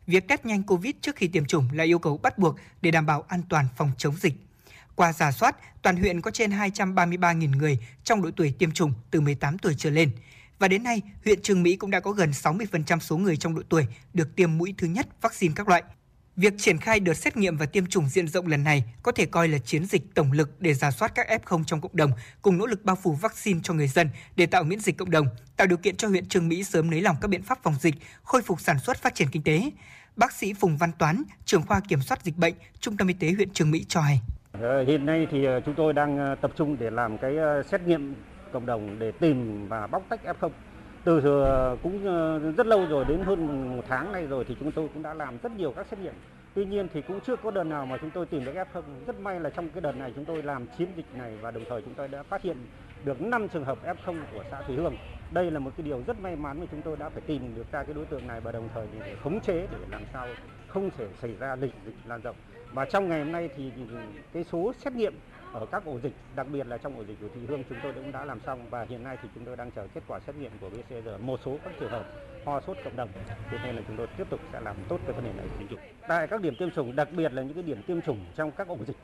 Việc 0.07 0.27
test 0.27 0.45
nhanh 0.45 0.64
COVID 0.64 0.95
trước 1.01 1.15
khi 1.15 1.27
tiêm 1.27 1.45
chủng 1.45 1.68
là 1.73 1.84
yêu 1.84 1.99
cầu 1.99 2.18
bắt 2.18 2.38
buộc 2.38 2.55
để 2.81 2.91
đảm 2.91 3.05
bảo 3.05 3.26
an 3.27 3.41
toàn 3.49 3.65
phòng 3.77 3.91
chống 3.97 4.15
dịch. 4.15 4.34
Qua 4.98 5.14
giả 5.14 5.32
soát, 5.32 5.56
toàn 5.82 5.98
huyện 5.98 6.22
có 6.22 6.32
trên 6.32 6.52
233.000 6.52 7.57
người 7.57 7.78
trong 8.03 8.22
độ 8.22 8.30
tuổi 8.36 8.53
tiêm 8.60 8.72
chủng 8.72 8.94
từ 9.11 9.22
18 9.22 9.57
tuổi 9.57 9.76
trở 9.78 9.90
lên. 9.90 10.11
Và 10.60 10.68
đến 10.68 10.84
nay, 10.84 11.02
huyện 11.26 11.41
Trường 11.41 11.64
Mỹ 11.64 11.76
cũng 11.76 11.91
đã 11.91 11.99
có 11.99 12.11
gần 12.11 12.32
60% 12.32 12.99
số 12.99 13.18
người 13.18 13.38
trong 13.38 13.56
độ 13.56 13.61
tuổi 13.69 13.88
được 14.14 14.36
tiêm 14.36 14.57
mũi 14.57 14.76
thứ 14.78 14.88
nhất 14.88 15.07
vaccine 15.22 15.53
các 15.56 15.69
loại. 15.69 15.84
Việc 16.36 16.53
triển 16.57 16.78
khai 16.78 16.99
đợt 16.99 17.14
xét 17.14 17.38
nghiệm 17.38 17.57
và 17.57 17.65
tiêm 17.65 17.86
chủng 17.86 18.10
diện 18.10 18.28
rộng 18.28 18.48
lần 18.48 18.64
này 18.64 18.84
có 19.03 19.11
thể 19.11 19.26
coi 19.26 19.48
là 19.48 19.57
chiến 19.57 19.86
dịch 19.86 20.02
tổng 20.15 20.32
lực 20.32 20.61
để 20.61 20.74
giả 20.74 20.91
soát 20.91 21.11
các 21.15 21.28
F0 21.45 21.64
trong 21.64 21.82
cộng 21.82 21.95
đồng, 21.95 22.11
cùng 22.41 22.57
nỗ 22.57 22.65
lực 22.65 22.84
bao 22.84 22.95
phủ 22.95 23.14
vaccine 23.14 23.60
cho 23.64 23.74
người 23.74 23.88
dân 23.88 24.10
để 24.36 24.45
tạo 24.45 24.64
miễn 24.64 24.80
dịch 24.80 24.98
cộng 24.98 25.11
đồng, 25.11 25.28
tạo 25.57 25.68
điều 25.68 25.78
kiện 25.78 25.95
cho 25.95 26.07
huyện 26.07 26.26
Trương 26.26 26.48
Mỹ 26.48 26.64
sớm 26.64 26.90
nới 26.90 27.02
lỏng 27.02 27.15
các 27.22 27.28
biện 27.28 27.44
pháp 27.44 27.60
phòng 27.64 27.76
dịch, 27.82 27.95
khôi 28.24 28.41
phục 28.41 28.61
sản 28.61 28.80
xuất 28.80 29.02
phát 29.02 29.15
triển 29.15 29.30
kinh 29.32 29.44
tế. 29.44 29.72
Bác 30.15 30.34
sĩ 30.34 30.53
Phùng 30.53 30.78
Văn 30.78 30.91
Toán, 30.91 31.24
trưởng 31.45 31.64
khoa 31.64 31.80
kiểm 31.80 32.02
soát 32.02 32.24
dịch 32.24 32.38
bệnh, 32.38 32.53
Trung 32.80 32.98
tâm 32.98 33.07
Y 33.07 33.14
tế 33.14 33.32
huyện 33.32 33.49
Trường 33.53 33.72
Mỹ 33.72 33.86
cho 33.88 34.02
hay. 34.02 34.22
Ờ, 34.61 34.84
hiện 34.84 35.05
nay 35.05 35.27
thì 35.31 35.45
ờ, 35.45 35.59
chúng 35.59 35.75
tôi 35.75 35.93
đang 35.93 36.17
ờ, 36.17 36.35
tập 36.35 36.51
trung 36.55 36.77
để 36.79 36.89
làm 36.89 37.17
cái 37.17 37.38
xét 37.63 37.81
nghiệm 37.81 38.15
cộng 38.51 38.65
đồng 38.65 38.99
để 38.99 39.11
tìm 39.11 39.67
và 39.67 39.88
bóc 39.88 40.03
tách 40.09 40.19
F0. 40.23 40.49
Từ 41.03 41.21
cũng 41.84 42.03
rất 42.57 42.67
lâu 42.67 42.85
rồi, 42.89 43.05
đến 43.05 43.19
hơn 43.23 43.69
một 43.77 43.84
tháng 43.88 44.11
nay 44.11 44.27
rồi 44.27 44.45
thì 44.47 44.55
chúng 44.59 44.71
tôi 44.71 44.89
cũng 44.93 45.03
đã 45.03 45.13
làm 45.13 45.38
rất 45.43 45.51
nhiều 45.51 45.71
các 45.71 45.88
xét 45.88 45.99
nghiệm. 45.99 46.13
Tuy 46.53 46.65
nhiên 46.65 46.88
thì 46.93 47.01
cũng 47.01 47.19
chưa 47.19 47.35
có 47.35 47.51
đợt 47.51 47.63
nào 47.63 47.85
mà 47.85 47.97
chúng 47.97 48.09
tôi 48.09 48.25
tìm 48.25 48.45
được 48.45 48.53
F0. 48.55 48.81
Rất 49.07 49.19
may 49.19 49.39
là 49.39 49.49
trong 49.49 49.69
cái 49.69 49.81
đợt 49.81 49.95
này 49.97 50.11
chúng 50.15 50.25
tôi 50.25 50.43
làm 50.43 50.65
chiến 50.77 50.88
dịch 50.95 51.05
này 51.13 51.38
và 51.41 51.51
đồng 51.51 51.63
thời 51.69 51.81
chúng 51.81 51.93
tôi 51.93 52.07
đã 52.07 52.23
phát 52.23 52.41
hiện 52.41 52.57
được 53.05 53.21
5 53.21 53.47
trường 53.49 53.65
hợp 53.65 53.77
F0 53.85 54.15
của 54.34 54.43
xã 54.51 54.61
Thủy 54.61 54.75
Hương. 54.75 54.95
Đây 55.31 55.51
là 55.51 55.59
một 55.59 55.71
cái 55.77 55.85
điều 55.85 56.03
rất 56.07 56.19
may 56.19 56.35
mắn 56.35 56.59
mà 56.59 56.65
chúng 56.71 56.81
tôi 56.81 56.97
đã 56.97 57.09
phải 57.09 57.21
tìm 57.25 57.55
được 57.55 57.71
ra 57.71 57.84
cái 57.84 57.93
đối 57.93 58.05
tượng 58.05 58.27
này 58.27 58.41
và 58.41 58.51
đồng 58.51 58.69
thời 58.73 58.88
để 58.99 59.15
khống 59.23 59.39
chế 59.39 59.67
để 59.71 59.77
làm 59.91 60.01
sao 60.13 60.27
không 60.67 60.89
thể 60.97 61.07
xảy 61.21 61.35
ra 61.39 61.55
dịch 61.55 61.73
dịch 61.85 61.95
lan 62.05 62.21
rộng. 62.21 62.35
Và 62.77 62.85
trong 62.85 63.09
ngày 63.09 63.19
hôm 63.19 63.31
nay 63.31 63.49
thì 63.55 63.71
cái 64.33 64.43
số 64.43 64.73
xét 64.73 64.93
nghiệm 64.93 65.13
ở 65.53 65.65
các 65.71 65.85
ổ 65.85 65.99
dịch, 65.99 66.13
đặc 66.35 66.47
biệt 66.51 66.67
là 66.67 66.77
trong 66.77 66.97
ổ 66.97 67.03
dịch 67.05 67.17
của 67.21 67.27
Thị 67.35 67.41
Hương 67.47 67.63
chúng 67.69 67.77
tôi 67.83 67.93
cũng 67.93 68.11
đã 68.11 68.25
làm 68.25 68.39
xong 68.45 68.69
và 68.69 68.85
hiện 68.89 69.03
nay 69.03 69.17
thì 69.21 69.29
chúng 69.35 69.45
tôi 69.45 69.55
đang 69.55 69.71
chờ 69.71 69.87
kết 69.93 70.01
quả 70.07 70.19
xét 70.19 70.35
nghiệm 70.35 70.51
của 70.61 70.69
PCR 70.69 71.09
một 71.21 71.39
số 71.45 71.57
các 71.63 71.73
trường 71.79 71.89
hợp 71.89 72.03
ho 72.45 72.61
sốt 72.61 72.77
cộng 72.83 72.95
đồng. 72.95 73.09
Cho 73.51 73.57
nên 73.63 73.75
là 73.75 73.81
chúng 73.87 73.97
tôi 73.97 74.07
tiếp 74.17 74.23
tục 74.29 74.39
sẽ 74.53 74.59
làm 74.61 74.75
tốt 74.89 74.99
cái 75.05 75.13
vấn 75.13 75.23
đề 75.23 75.31
này 75.37 75.47
tiêm 75.59 75.67
chủng. 75.67 75.79
Tại 76.07 76.27
các 76.27 76.41
điểm 76.41 76.55
tiêm 76.55 76.71
chủng, 76.71 76.95
đặc 76.95 77.07
biệt 77.11 77.33
là 77.33 77.41
những 77.41 77.53
cái 77.53 77.63
điểm 77.63 77.81
tiêm 77.87 78.01
chủng 78.01 78.19
trong 78.35 78.51
các 78.51 78.67
ổ 78.67 78.77
dịch 78.87 78.97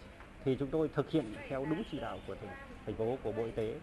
thì 0.46 0.56
chúng 0.60 0.70
tôi 0.70 0.90
thực 0.96 1.12
hiện 1.12 1.34
theo 1.50 1.66
đúng 1.70 1.84
chỉ 1.92 2.00
đạo 2.00 2.18
của 2.28 2.36
thành, 2.36 2.50
thành 2.86 2.96
phố 2.96 3.18
của 3.24 3.32
Bộ 3.32 3.44
Y 3.44 3.52
tế. 3.52 3.74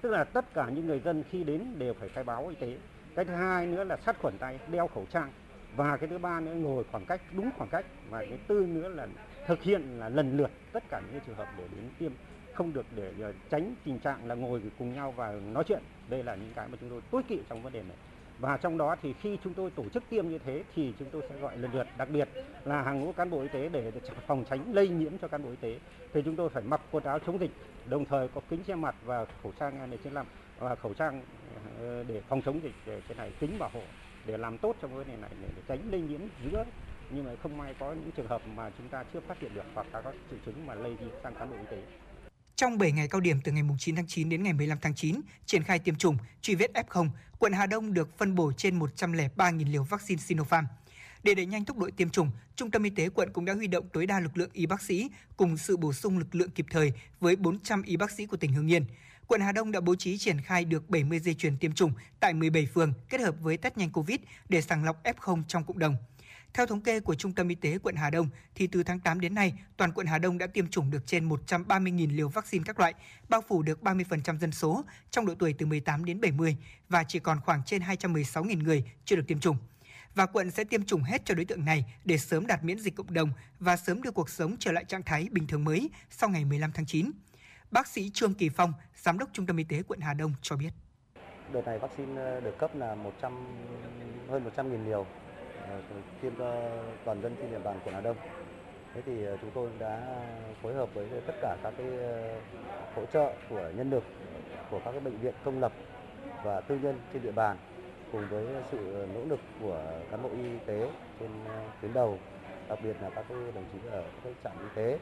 Tức 0.00 0.10
là 0.10 0.24
tất 0.24 0.44
cả 0.54 0.70
những 0.74 0.86
người 0.86 1.00
dân 1.00 1.22
khi 1.30 1.44
đến 1.44 1.64
đều 1.78 1.94
phải 1.94 2.08
khai 2.08 2.24
báo 2.24 2.46
y 2.48 2.54
tế. 2.54 2.76
Cái 3.16 3.24
thứ 3.24 3.34
hai 3.34 3.66
nữa 3.66 3.84
là 3.84 3.96
sát 3.96 4.18
khuẩn 4.18 4.38
tay, 4.38 4.58
đeo 4.70 4.86
khẩu 4.86 5.06
trang 5.10 5.30
và 5.76 5.96
cái 5.96 6.08
thứ 6.08 6.18
ba 6.18 6.40
nữa 6.40 6.54
ngồi 6.54 6.84
khoảng 6.92 7.06
cách 7.06 7.20
đúng 7.36 7.50
khoảng 7.56 7.70
cách 7.70 7.84
và 8.10 8.18
cái 8.18 8.38
tư 8.48 8.66
nữa 8.68 8.88
là 8.88 9.06
thực 9.46 9.62
hiện 9.62 9.98
là 9.98 10.08
lần 10.08 10.36
lượt 10.36 10.50
tất 10.72 10.82
cả 10.90 11.00
những 11.12 11.20
trường 11.26 11.36
hợp 11.36 11.48
để 11.58 11.64
đến 11.76 11.84
tiêm, 11.98 12.12
không 12.54 12.72
được 12.72 12.86
để 12.96 13.12
ờ, 13.20 13.32
tránh 13.50 13.74
tình 13.84 13.98
trạng 13.98 14.26
là 14.26 14.34
ngồi 14.34 14.62
cùng 14.78 14.94
nhau 14.94 15.14
và 15.16 15.32
nói 15.32 15.64
chuyện. 15.66 15.82
Đây 16.08 16.22
là 16.22 16.34
những 16.34 16.52
cái 16.54 16.68
mà 16.68 16.78
chúng 16.80 16.90
tôi 16.90 17.00
tối 17.10 17.22
kỵ 17.28 17.38
trong 17.48 17.62
vấn 17.62 17.72
đề 17.72 17.82
này. 17.82 17.96
Và 18.38 18.56
trong 18.56 18.78
đó 18.78 18.96
thì 19.02 19.14
khi 19.22 19.38
chúng 19.44 19.54
tôi 19.54 19.70
tổ 19.70 19.84
chức 19.94 20.02
tiêm 20.10 20.28
như 20.28 20.38
thế 20.38 20.64
thì 20.74 20.92
chúng 20.98 21.08
tôi 21.10 21.22
sẽ 21.28 21.38
gọi 21.40 21.58
lần 21.58 21.72
lượt. 21.74 21.86
Đặc 21.98 22.08
biệt 22.12 22.28
là 22.64 22.82
hàng 22.82 23.00
ngũ 23.00 23.12
cán 23.12 23.30
bộ 23.30 23.40
y 23.40 23.48
tế 23.48 23.68
để 23.68 23.92
phòng 24.26 24.44
tránh 24.50 24.72
lây 24.72 24.88
nhiễm 24.88 25.18
cho 25.18 25.28
cán 25.28 25.42
bộ 25.42 25.50
y 25.50 25.56
tế 25.56 25.78
thì 26.12 26.22
chúng 26.24 26.36
tôi 26.36 26.48
phải 26.48 26.62
mặc 26.62 26.80
quần 26.90 27.04
áo 27.04 27.18
chống 27.26 27.40
dịch, 27.40 27.50
đồng 27.86 28.04
thời 28.04 28.28
có 28.28 28.40
kính 28.50 28.64
che 28.64 28.74
mặt 28.74 28.94
và 29.04 29.26
khẩu 29.42 29.52
trang 29.60 29.90
N95 29.90 30.24
và 30.58 30.74
khẩu 30.74 30.94
trang 30.94 31.22
ờ, 31.80 32.04
để 32.08 32.20
phòng 32.28 32.42
chống 32.42 32.62
dịch 32.62 32.74
để 32.86 33.00
cái 33.08 33.16
này, 33.16 33.32
kính 33.40 33.58
bảo 33.58 33.70
hộ 33.72 33.82
để 34.26 34.36
làm 34.36 34.58
tốt 34.58 34.76
trong 34.82 34.94
vấn 34.94 35.08
đề 35.08 35.16
này 35.16 35.30
để 35.42 35.48
tránh 35.68 35.78
lây 35.90 36.00
nhiễm 36.00 36.20
giữa 36.44 36.64
nhưng 37.14 37.24
mà 37.24 37.30
không 37.42 37.58
may 37.58 37.74
có 37.80 37.92
những 37.92 38.10
trường 38.16 38.28
hợp 38.28 38.42
mà 38.56 38.70
chúng 38.78 38.88
ta 38.88 39.04
chưa 39.12 39.20
phát 39.28 39.34
hiện 39.40 39.54
được 39.54 39.64
hoặc 39.74 39.86
là 39.92 40.00
có 40.02 40.12
triệu 40.30 40.38
chứng 40.46 40.66
mà 40.66 40.74
lây 40.74 40.96
đi 41.00 41.06
sang 41.22 41.34
cán 41.38 41.50
bộ 41.50 41.56
y 41.56 41.64
tế. 41.70 41.82
Trong 42.56 42.78
7 42.78 42.92
ngày 42.92 43.08
cao 43.08 43.20
điểm 43.20 43.40
từ 43.44 43.52
ngày 43.52 43.64
9 43.78 43.96
tháng 43.96 44.06
9 44.06 44.28
đến 44.28 44.42
ngày 44.42 44.52
15 44.52 44.78
tháng 44.82 44.94
9, 44.94 45.20
triển 45.46 45.62
khai 45.62 45.78
tiêm 45.78 45.94
chủng, 45.94 46.16
truy 46.42 46.54
vết 46.54 46.70
F0, 46.74 47.08
quận 47.38 47.52
Hà 47.52 47.66
Đông 47.66 47.94
được 47.94 48.18
phân 48.18 48.34
bổ 48.34 48.52
trên 48.52 48.78
103.000 48.78 49.72
liều 49.72 49.84
vaccine 49.84 50.20
Sinopharm. 50.20 50.66
Để 51.22 51.34
đẩy 51.34 51.46
nhanh 51.46 51.64
tốc 51.64 51.78
độ 51.78 51.88
tiêm 51.96 52.10
chủng, 52.10 52.30
Trung 52.56 52.70
tâm 52.70 52.82
Y 52.82 52.90
tế 52.90 53.08
quận 53.08 53.32
cũng 53.32 53.44
đã 53.44 53.54
huy 53.54 53.66
động 53.66 53.88
tối 53.92 54.06
đa 54.06 54.20
lực 54.20 54.36
lượng 54.36 54.50
y 54.52 54.66
bác 54.66 54.82
sĩ 54.82 55.10
cùng 55.36 55.56
sự 55.56 55.76
bổ 55.76 55.92
sung 55.92 56.18
lực 56.18 56.34
lượng 56.34 56.50
kịp 56.50 56.66
thời 56.70 56.92
với 57.20 57.36
400 57.36 57.82
y 57.82 57.96
bác 57.96 58.10
sĩ 58.10 58.26
của 58.26 58.36
tỉnh 58.36 58.52
Hưng 58.52 58.70
Yên. 58.70 58.84
Quận 59.26 59.40
Hà 59.40 59.52
Đông 59.52 59.72
đã 59.72 59.80
bố 59.80 59.94
trí 59.94 60.18
triển 60.18 60.40
khai 60.40 60.64
được 60.64 60.90
70 60.90 61.18
dây 61.18 61.34
chuyền 61.34 61.58
tiêm 61.58 61.72
chủng 61.72 61.92
tại 62.20 62.32
17 62.32 62.66
phường 62.66 62.92
kết 63.08 63.20
hợp 63.20 63.34
với 63.40 63.56
test 63.56 63.76
nhanh 63.76 63.90
COVID 63.90 64.18
để 64.48 64.62
sàng 64.62 64.84
lọc 64.84 65.02
F0 65.04 65.42
trong 65.48 65.64
cộng 65.64 65.78
đồng. 65.78 65.94
Theo 66.54 66.66
thống 66.66 66.80
kê 66.80 67.00
của 67.00 67.14
Trung 67.14 67.32
tâm 67.32 67.48
Y 67.48 67.54
tế 67.54 67.78
quận 67.82 67.96
Hà 67.96 68.10
Đông, 68.10 68.28
thì 68.54 68.66
từ 68.66 68.82
tháng 68.82 69.00
8 69.00 69.20
đến 69.20 69.34
nay, 69.34 69.52
toàn 69.76 69.92
quận 69.92 70.06
Hà 70.06 70.18
Đông 70.18 70.38
đã 70.38 70.46
tiêm 70.46 70.68
chủng 70.68 70.90
được 70.90 71.06
trên 71.06 71.28
130.000 71.28 72.16
liều 72.16 72.28
vaccine 72.28 72.64
các 72.66 72.78
loại, 72.78 72.94
bao 73.28 73.42
phủ 73.48 73.62
được 73.62 73.82
30% 73.82 74.38
dân 74.38 74.52
số 74.52 74.84
trong 75.10 75.26
độ 75.26 75.34
tuổi 75.38 75.54
từ 75.58 75.66
18 75.66 76.04
đến 76.04 76.20
70 76.20 76.56
và 76.88 77.04
chỉ 77.04 77.18
còn 77.18 77.40
khoảng 77.40 77.62
trên 77.66 77.82
216.000 77.82 78.62
người 78.62 78.84
chưa 79.04 79.16
được 79.16 79.24
tiêm 79.26 79.40
chủng. 79.40 79.56
Và 80.14 80.26
quận 80.26 80.50
sẽ 80.50 80.64
tiêm 80.64 80.84
chủng 80.84 81.02
hết 81.02 81.22
cho 81.24 81.34
đối 81.34 81.44
tượng 81.44 81.64
này 81.64 81.84
để 82.04 82.18
sớm 82.18 82.46
đạt 82.46 82.64
miễn 82.64 82.78
dịch 82.78 82.96
cộng 82.96 83.14
đồng 83.14 83.30
và 83.60 83.76
sớm 83.76 84.02
đưa 84.02 84.10
cuộc 84.10 84.30
sống 84.30 84.56
trở 84.58 84.72
lại 84.72 84.84
trạng 84.84 85.02
thái 85.02 85.28
bình 85.30 85.46
thường 85.46 85.64
mới 85.64 85.90
sau 86.10 86.30
ngày 86.30 86.44
15 86.44 86.72
tháng 86.72 86.86
9. 86.86 87.10
Bác 87.70 87.86
sĩ 87.86 88.10
Trương 88.14 88.34
Kỳ 88.34 88.48
Phong, 88.48 88.72
Giám 88.96 89.18
đốc 89.18 89.28
Trung 89.32 89.46
tâm 89.46 89.56
Y 89.56 89.64
tế 89.64 89.82
quận 89.82 90.00
Hà 90.00 90.14
Đông 90.14 90.32
cho 90.42 90.56
biết. 90.56 90.70
đợt 91.52 91.62
này 91.66 91.78
vaccine 91.78 92.20
ờ, 92.22 92.40
được 92.40 92.58
cấp 92.58 92.70
là 92.74 92.94
100 92.94 93.32
hơn 94.28 94.50
100.000 94.56 94.84
liều 94.84 95.06
tiêm 96.22 96.32
cho 96.38 96.54
toàn 97.04 97.22
dân 97.22 97.36
trên 97.40 97.50
địa 97.50 97.58
bàn 97.64 97.80
quận 97.84 97.94
Hà 97.94 98.00
Đông. 98.00 98.16
Thế 98.94 99.02
thì 99.06 99.24
ờ, 99.24 99.36
chúng 99.40 99.50
tôi 99.54 99.70
đã 99.78 100.00
phối 100.62 100.74
hợp 100.74 100.94
với 100.94 101.06
tất 101.26 101.34
cả 101.40 101.56
các 101.62 101.74
cái 101.78 101.86
ờ, 101.86 102.40
hỗ 102.94 103.06
trợ 103.06 103.32
của 103.50 103.70
nhân 103.76 103.90
lực 103.90 104.04
của 104.70 104.80
các 104.84 104.90
cái 104.90 105.00
bệnh 105.00 105.16
viện 105.16 105.34
công 105.44 105.60
lập 105.60 105.72
và 106.44 106.60
tư 106.60 106.78
nhân 106.82 106.98
trên 107.12 107.22
địa 107.22 107.32
bàn 107.32 107.56
cùng 108.12 108.28
với 108.30 108.46
sự 108.70 109.06
nỗ 109.14 109.20
lực 109.28 109.40
của 109.60 109.82
cán 110.10 110.22
bộ 110.22 110.28
y 110.32 110.58
tế 110.66 110.90
trên 111.20 111.30
ờ, 111.48 111.62
tuyến 111.80 111.92
đầu, 111.92 112.18
đặc 112.68 112.78
biệt 112.82 112.96
là 113.02 113.10
các 113.10 113.24
cái 113.28 113.38
đồng 113.54 113.64
chí 113.72 113.78
ở 113.90 114.04
các 114.24 114.32
trạm 114.44 114.52
y 114.62 114.68
tế 114.74 114.98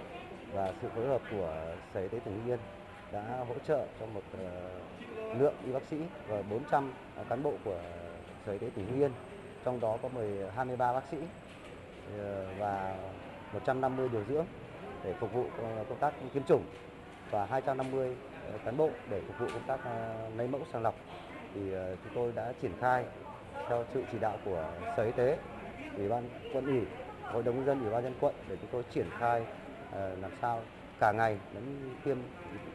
và 0.53 0.73
sự 0.82 0.89
phối 0.95 1.07
hợp 1.07 1.20
của 1.31 1.74
Sở 1.95 2.01
Y 2.01 2.09
tế 2.09 2.19
tỉnh 2.24 2.35
Hưng 2.35 2.51
Yên 2.51 2.59
đã 3.12 3.45
hỗ 3.49 3.55
trợ 3.66 3.86
cho 4.01 4.07
một 4.07 4.23
lượng 5.39 5.55
y 5.66 5.73
bác 5.73 5.82
sĩ 5.90 5.97
và 6.28 6.43
400 6.51 6.93
cán 7.28 7.43
bộ 7.43 7.53
của 7.65 7.81
Sở 8.47 8.53
Y 8.53 8.59
tế 8.59 8.70
tỉnh 8.74 8.86
Hưng 8.86 9.01
Yên, 9.01 9.11
trong 9.64 9.80
đó 9.80 9.98
có 10.02 10.09
10 10.09 10.51
23 10.56 10.93
bác 10.93 11.06
sĩ 11.10 11.16
ờ, 12.18 12.47
và 12.59 12.97
150 13.52 14.09
điều 14.09 14.24
dưỡng 14.28 14.47
để 15.05 15.14
phục 15.20 15.32
vụ 15.32 15.44
ờ, 15.62 15.85
công 15.89 15.98
tác 15.98 16.14
tiêm 16.35 16.43
chủng 16.44 16.62
và 17.30 17.47
250 17.47 18.16
ờ, 18.52 18.59
cán 18.64 18.76
bộ 18.76 18.90
để 19.10 19.20
phục 19.26 19.39
vụ 19.39 19.47
công 19.47 19.66
tác 19.66 19.90
lấy 20.36 20.48
mẫu 20.48 20.60
sàng 20.72 20.82
lọc 20.82 20.94
thì 21.55 21.60
chúng 22.05 22.14
tôi 22.14 22.32
đã 22.35 22.52
triển 22.62 22.72
khai 22.80 23.05
theo 23.68 23.85
sự 23.94 24.02
chỉ 24.12 24.18
đạo 24.18 24.39
của 24.44 24.70
Sở 24.97 25.05
Y 25.05 25.12
tế, 25.12 25.39
Ủy 25.97 26.09
ban 26.09 26.28
quận 26.55 26.66
ủy, 26.66 26.80
Hội 27.22 27.43
đồng 27.43 27.56
nhân 27.56 27.66
dân, 27.66 27.80
Ủy 27.80 27.90
ban 27.90 28.05
nhân 28.05 28.14
quận 28.20 28.35
để 28.48 28.56
chúng 28.60 28.70
tôi 28.72 28.82
triển 28.90 29.06
khai 29.18 29.44
làm 29.93 30.30
sao 30.40 30.62
cả 31.01 31.12
ngày 31.12 31.39
lẫn 31.55 31.94
tiêm 32.05 32.16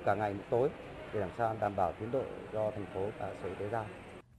cả 0.05 0.15
ngày 0.15 0.29
lẫn 0.29 0.43
tối 0.49 0.69
để 1.13 1.19
làm 1.19 1.29
sao 1.37 1.55
đảm 1.59 1.75
bảo 1.75 1.91
tiến 1.99 2.11
độ 2.11 2.23
do 2.53 2.71
thành 2.71 2.85
phố 2.93 3.07
và 3.19 3.31
Sở 3.43 3.49
Y 3.49 3.55
tế 3.55 3.69
giao. 3.69 3.85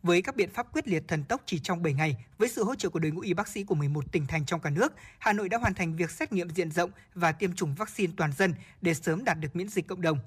Với 0.04 0.22
các 0.22 0.36
biện 0.36 0.50
pháp 0.50 0.72
quyết 0.72 0.88
liệt 0.88 1.08
thần 1.08 1.24
tốc 1.24 1.42
chỉ 1.46 1.58
trong 1.58 1.82
7 1.82 1.94
ngày, 1.94 2.16
với 2.38 2.48
sự 2.48 2.64
hỗ 2.64 2.74
trợ 2.74 2.88
của 2.88 2.98
đội 2.98 3.12
ngũ 3.12 3.20
y 3.20 3.34
bác 3.34 3.48
sĩ 3.48 3.64
của 3.64 3.74
11 3.74 4.12
tỉnh 4.12 4.26
thành 4.26 4.46
trong 4.46 4.60
cả 4.60 4.70
nước, 4.70 4.92
Hà 5.18 5.32
Nội 5.32 5.48
đã 5.48 5.58
hoàn 5.58 5.74
thành 5.74 5.96
việc 5.96 6.10
xét 6.10 6.32
nghiệm 6.32 6.50
diện 6.50 6.70
rộng 6.70 6.90
và 7.14 7.32
tiêm 7.32 7.54
chủng 7.54 7.74
vaccine 7.74 8.12
toàn 8.16 8.32
dân 8.32 8.54
để 8.80 8.94
sớm 8.94 9.24
đạt 9.24 9.40
được 9.40 9.56
miễn 9.56 9.68
dịch 9.68 9.86
cộng 9.86 10.00
đồng. 10.00 10.18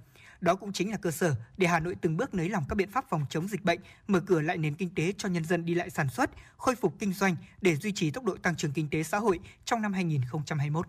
Đó 0.41 0.56
cũng 0.56 0.74
chính 0.74 0.91
là 0.91 0.98
cơ 0.98 1.12
sở 1.12 1.36
để 1.58 1.68
Hà 1.68 1.80
Nội 1.80 1.95
từng 2.02 2.18
bước 2.18 2.34
nới 2.34 2.49
lỏng 2.49 2.64
các 2.70 2.76
biện 2.76 2.91
pháp 2.91 3.06
phòng 3.10 3.26
chống 3.30 3.48
dịch 3.48 3.64
bệnh, 3.64 3.80
mở 4.08 4.20
cửa 4.20 4.41
lại 4.41 4.58
nền 4.58 4.76
kinh 4.76 4.90
tế 4.95 5.14
cho 5.18 5.30
nhân 5.30 5.45
dân 5.45 5.66
đi 5.66 5.74
lại 5.74 5.90
sản 5.90 6.10
xuất, 6.10 6.30
khôi 6.58 6.76
phục 6.76 6.94
kinh 6.99 7.14
doanh 7.14 7.36
để 7.62 7.76
duy 7.76 7.91
trì 7.91 8.12
tốc 8.12 8.24
độ 8.24 8.36
tăng 8.36 8.56
trưởng 8.56 8.72
kinh 8.72 8.90
tế 8.90 9.04
xã 9.04 9.18
hội 9.18 9.40
trong 9.66 9.82
năm 9.82 9.94
2021. 9.94 10.88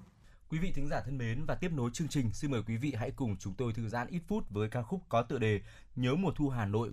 Quý 0.49 0.59
vị 0.59 0.73
thính 0.75 0.89
giả 0.89 1.01
thân 1.05 1.19
mến 1.19 1.45
và 1.45 1.55
tiếp 1.55 1.73
nối 1.73 1.91
chương 1.93 2.09
trình, 2.09 2.31
xin 2.33 2.51
mời 2.51 2.63
quý 2.67 2.77
vị 2.77 2.95
hãy 2.99 3.11
cùng 3.11 3.37
chúng 3.37 3.55
tôi 3.55 3.73
thư 3.73 3.89
giãn 3.89 4.07
ít 4.09 4.23
phút 4.29 4.51
với 4.51 4.69
ca 4.69 4.83
khúc 4.83 5.03
có 5.09 5.23
tựa 5.23 5.39
đề 5.39 5.61
Nhớ 5.97 6.15
mùa 6.15 6.33
thu 6.37 6.49
Hà 6.49 6.67
Nội 6.67 6.93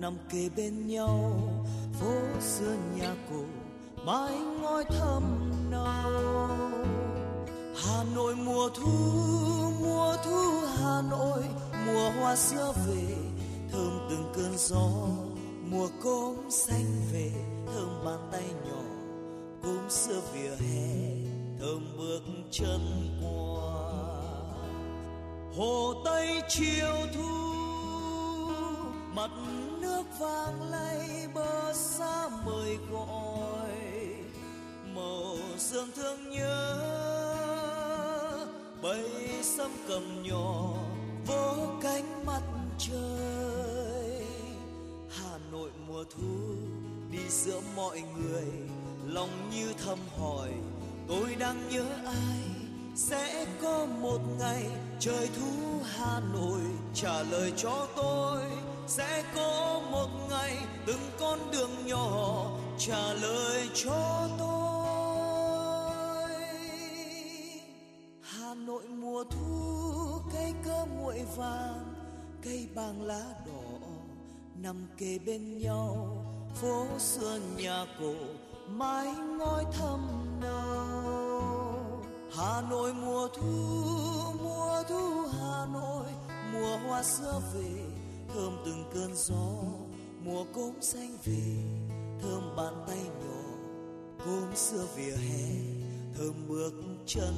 nằm 0.00 0.16
kề 0.28 0.48
bên 0.56 0.86
nhau, 0.86 1.40
phố 2.00 2.40
xưa 2.40 2.76
nhà 2.96 3.14
cổ 3.30 3.44
mái 4.04 4.38
ngói 4.62 4.84
thâm 4.84 5.50
nâu 5.70 6.48
Hà 7.76 8.04
Nội 8.14 8.34
mùa 8.34 8.68
thu 8.68 8.90
mùa 9.80 10.16
thu 10.24 10.60
Hà 10.76 11.02
Nội, 11.10 11.42
mùa 11.86 12.10
hoa 12.10 12.36
xưa 12.36 12.72
về, 12.86 13.16
thơm 13.72 14.06
từng 14.10 14.32
cơn 14.34 14.58
gió. 14.58 14.90
Mùa 15.70 15.88
cốm 16.02 16.50
xanh 16.50 16.86
về, 17.12 17.32
thơm 17.66 18.04
bàn 18.04 18.28
tay 18.32 18.44
nhỏ, 18.66 18.82
cốm 19.62 19.90
xưa 19.90 20.20
vỉa 20.32 20.50
hè, 20.66 21.10
thơm 21.60 21.96
bước 21.98 22.20
chân 22.50 22.80
qua. 23.22 23.74
Hồ 25.56 25.94
tây 26.04 26.42
chiều 26.48 26.94
thu 27.14 27.63
mặt 29.14 29.30
nước 29.80 30.02
vàng 30.18 30.70
lay 30.70 31.28
bờ 31.34 31.72
xa 31.72 32.28
mời 32.46 32.78
gọi 32.90 33.70
màu 34.94 35.36
sương 35.58 35.88
thương 35.96 36.30
nhớ. 36.30 36.80
Bay 38.82 39.04
sâm 39.42 39.70
cầm 39.88 40.22
nhỏ 40.22 40.74
vỗ 41.26 41.66
cánh 41.82 42.26
mặt 42.26 42.42
trời. 42.78 44.24
Hà 45.08 45.38
nội 45.52 45.70
mùa 45.88 46.04
thu 46.16 46.54
đi 47.10 47.28
giữa 47.28 47.60
mọi 47.76 48.02
người, 48.16 48.44
lòng 49.06 49.50
như 49.54 49.72
thầm 49.84 49.98
hỏi, 50.18 50.50
tôi 51.08 51.34
đang 51.38 51.68
nhớ 51.68 51.84
ai? 52.06 52.38
Sẽ 52.96 53.46
có 53.62 53.86
một 53.86 54.18
ngày 54.38 54.66
trời 55.00 55.28
thu 55.36 55.80
hà 55.96 56.20
nội 56.32 56.60
trả 56.94 57.22
lời 57.22 57.52
cho 57.56 57.88
tôi 57.96 58.40
sẽ 58.86 59.24
có 59.34 59.80
một 59.90 60.08
ngày 60.30 60.56
từng 60.86 61.10
con 61.20 61.38
đường 61.52 61.86
nhỏ 61.86 62.46
trả 62.78 63.12
lời 63.12 63.68
cho 63.74 64.28
tôi. 64.38 64.64
Hà 68.20 68.54
nội 68.54 68.84
mùa 68.88 69.24
thu, 69.24 70.20
cây 70.32 70.52
cơ 70.64 70.86
nguội 70.96 71.24
vàng, 71.36 71.94
cây 72.42 72.68
bàng 72.74 73.02
lá 73.02 73.24
đỏ, 73.46 73.88
nằm 74.62 74.86
kề 74.98 75.18
bên 75.18 75.58
nhau, 75.58 76.24
phố 76.54 76.86
xưa 76.98 77.38
nhà 77.56 77.86
cổ 78.00 78.14
mái 78.68 79.06
ngói 79.06 79.64
thâm 79.78 80.08
nâu. 80.40 81.42
Hà 82.36 82.60
Nội 82.70 82.94
mùa 82.94 83.28
thu 83.28 83.44
mùa 84.42 84.82
thu 84.88 85.26
Hà 85.32 85.66
Nội, 85.72 86.06
mùa 86.52 86.76
hoa 86.76 87.02
xưa 87.02 87.40
về 87.54 87.93
thơm 88.34 88.56
từng 88.64 88.84
cơn 88.94 89.14
gió, 89.14 89.62
mùa 90.24 90.44
cốm 90.54 90.72
xanh 90.80 91.16
về, 91.24 91.56
thơm 92.22 92.56
bàn 92.56 92.84
tay 92.86 92.98
nhỏ, 92.98 93.42
cốm 94.24 94.54
xưa 94.54 94.86
vỉa 94.96 95.16
hè, 95.16 95.48
thơm 96.18 96.48
bước 96.48 96.72
chân 97.06 97.34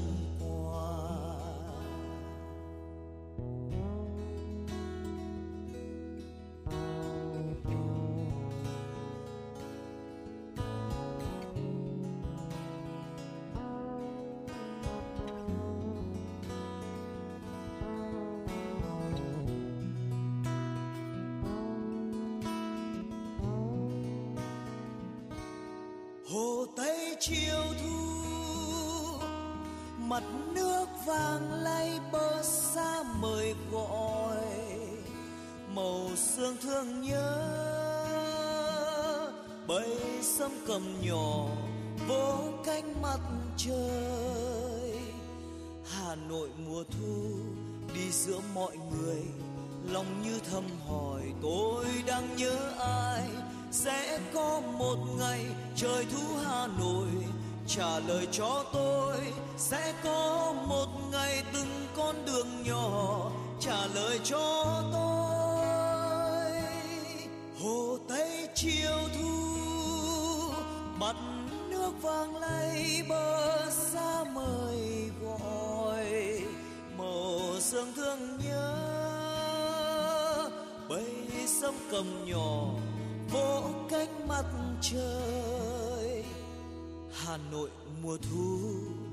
Nội 87.52 87.70
mùa 88.02 88.16
thu 88.16 88.58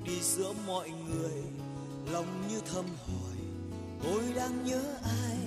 đi 0.04 0.20
giữa 0.20 0.52
mọi 0.66 0.90
người, 0.90 1.42
lòng 2.12 2.48
như 2.48 2.60
thầm 2.72 2.84
hỏi, 2.84 3.36
tôi 4.02 4.22
đang 4.36 4.64
nhớ 4.64 4.82
ai? 5.02 5.38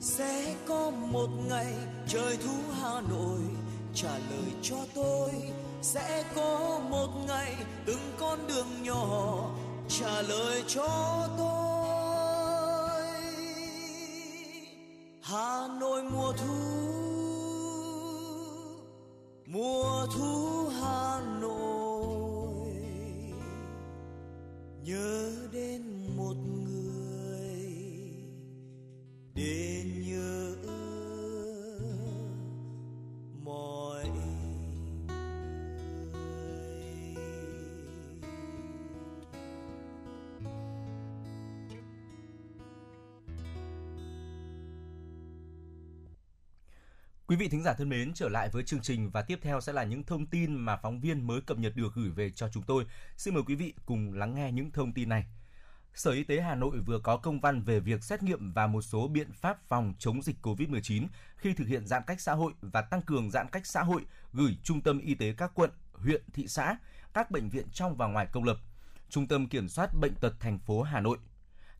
Sẽ 0.00 0.54
có 0.68 0.90
một 0.90 1.28
ngày 1.48 1.74
trời 2.08 2.36
thu 2.44 2.52
Hà 2.80 3.00
Nội, 3.00 3.40
trả 3.94 4.18
lời 4.18 4.52
cho 4.62 4.76
tôi, 4.94 5.30
sẽ 5.82 6.24
có 6.34 6.80
một 6.90 7.08
ngày 7.26 7.54
từng 7.86 8.12
con 8.18 8.46
đường 8.46 8.82
nhỏ, 8.82 9.50
trả 9.88 10.22
lời 10.22 10.64
cho 10.68 10.88
tôi. 11.38 11.54
Hà 15.22 15.68
Nội 15.80 16.02
mùa 16.02 16.32
thu 16.32 16.54
mùa 19.46 20.06
thu 20.16 20.64
Hà 20.80 21.20
Nội. 21.40 21.73
Nhớ 24.84 25.32
đến 25.52 25.82
một 26.16 26.34
người. 26.36 27.66
Để 29.34 29.73
Quý 47.34 47.38
vị 47.38 47.48
thính 47.48 47.62
giả 47.62 47.74
thân 47.74 47.88
mến, 47.88 48.14
trở 48.14 48.28
lại 48.28 48.48
với 48.48 48.62
chương 48.62 48.80
trình 48.80 49.10
và 49.10 49.22
tiếp 49.22 49.38
theo 49.42 49.60
sẽ 49.60 49.72
là 49.72 49.84
những 49.84 50.02
thông 50.02 50.26
tin 50.26 50.54
mà 50.54 50.76
phóng 50.76 51.00
viên 51.00 51.26
mới 51.26 51.40
cập 51.40 51.58
nhật 51.58 51.76
được 51.76 51.94
gửi 51.94 52.10
về 52.10 52.30
cho 52.30 52.48
chúng 52.48 52.62
tôi. 52.62 52.86
Xin 53.16 53.34
mời 53.34 53.42
quý 53.46 53.54
vị 53.54 53.74
cùng 53.86 54.12
lắng 54.12 54.34
nghe 54.34 54.52
những 54.52 54.70
thông 54.70 54.92
tin 54.92 55.08
này. 55.08 55.24
Sở 55.94 56.10
Y 56.10 56.24
tế 56.24 56.40
Hà 56.40 56.54
Nội 56.54 56.78
vừa 56.86 56.98
có 56.98 57.16
công 57.16 57.40
văn 57.40 57.62
về 57.62 57.80
việc 57.80 58.04
xét 58.04 58.22
nghiệm 58.22 58.52
và 58.52 58.66
một 58.66 58.82
số 58.82 59.08
biện 59.08 59.32
pháp 59.32 59.68
phòng 59.68 59.94
chống 59.98 60.22
dịch 60.22 60.36
COVID-19 60.42 61.06
khi 61.36 61.54
thực 61.54 61.68
hiện 61.68 61.86
giãn 61.86 62.02
cách 62.06 62.20
xã 62.20 62.32
hội 62.32 62.52
và 62.60 62.82
tăng 62.82 63.02
cường 63.02 63.30
giãn 63.30 63.46
cách 63.52 63.66
xã 63.66 63.82
hội 63.82 64.02
gửi 64.32 64.56
Trung 64.62 64.80
tâm 64.80 64.98
Y 64.98 65.14
tế 65.14 65.34
các 65.36 65.50
quận, 65.54 65.70
huyện, 65.92 66.22
thị 66.32 66.48
xã, 66.48 66.76
các 67.14 67.30
bệnh 67.30 67.48
viện 67.48 67.66
trong 67.72 67.96
và 67.96 68.06
ngoài 68.06 68.26
công 68.32 68.44
lập, 68.44 68.56
Trung 69.10 69.26
tâm 69.26 69.48
Kiểm 69.48 69.68
soát 69.68 69.90
Bệnh 70.00 70.14
tật 70.14 70.32
thành 70.40 70.58
phố 70.58 70.82
Hà 70.82 71.00
Nội. 71.00 71.18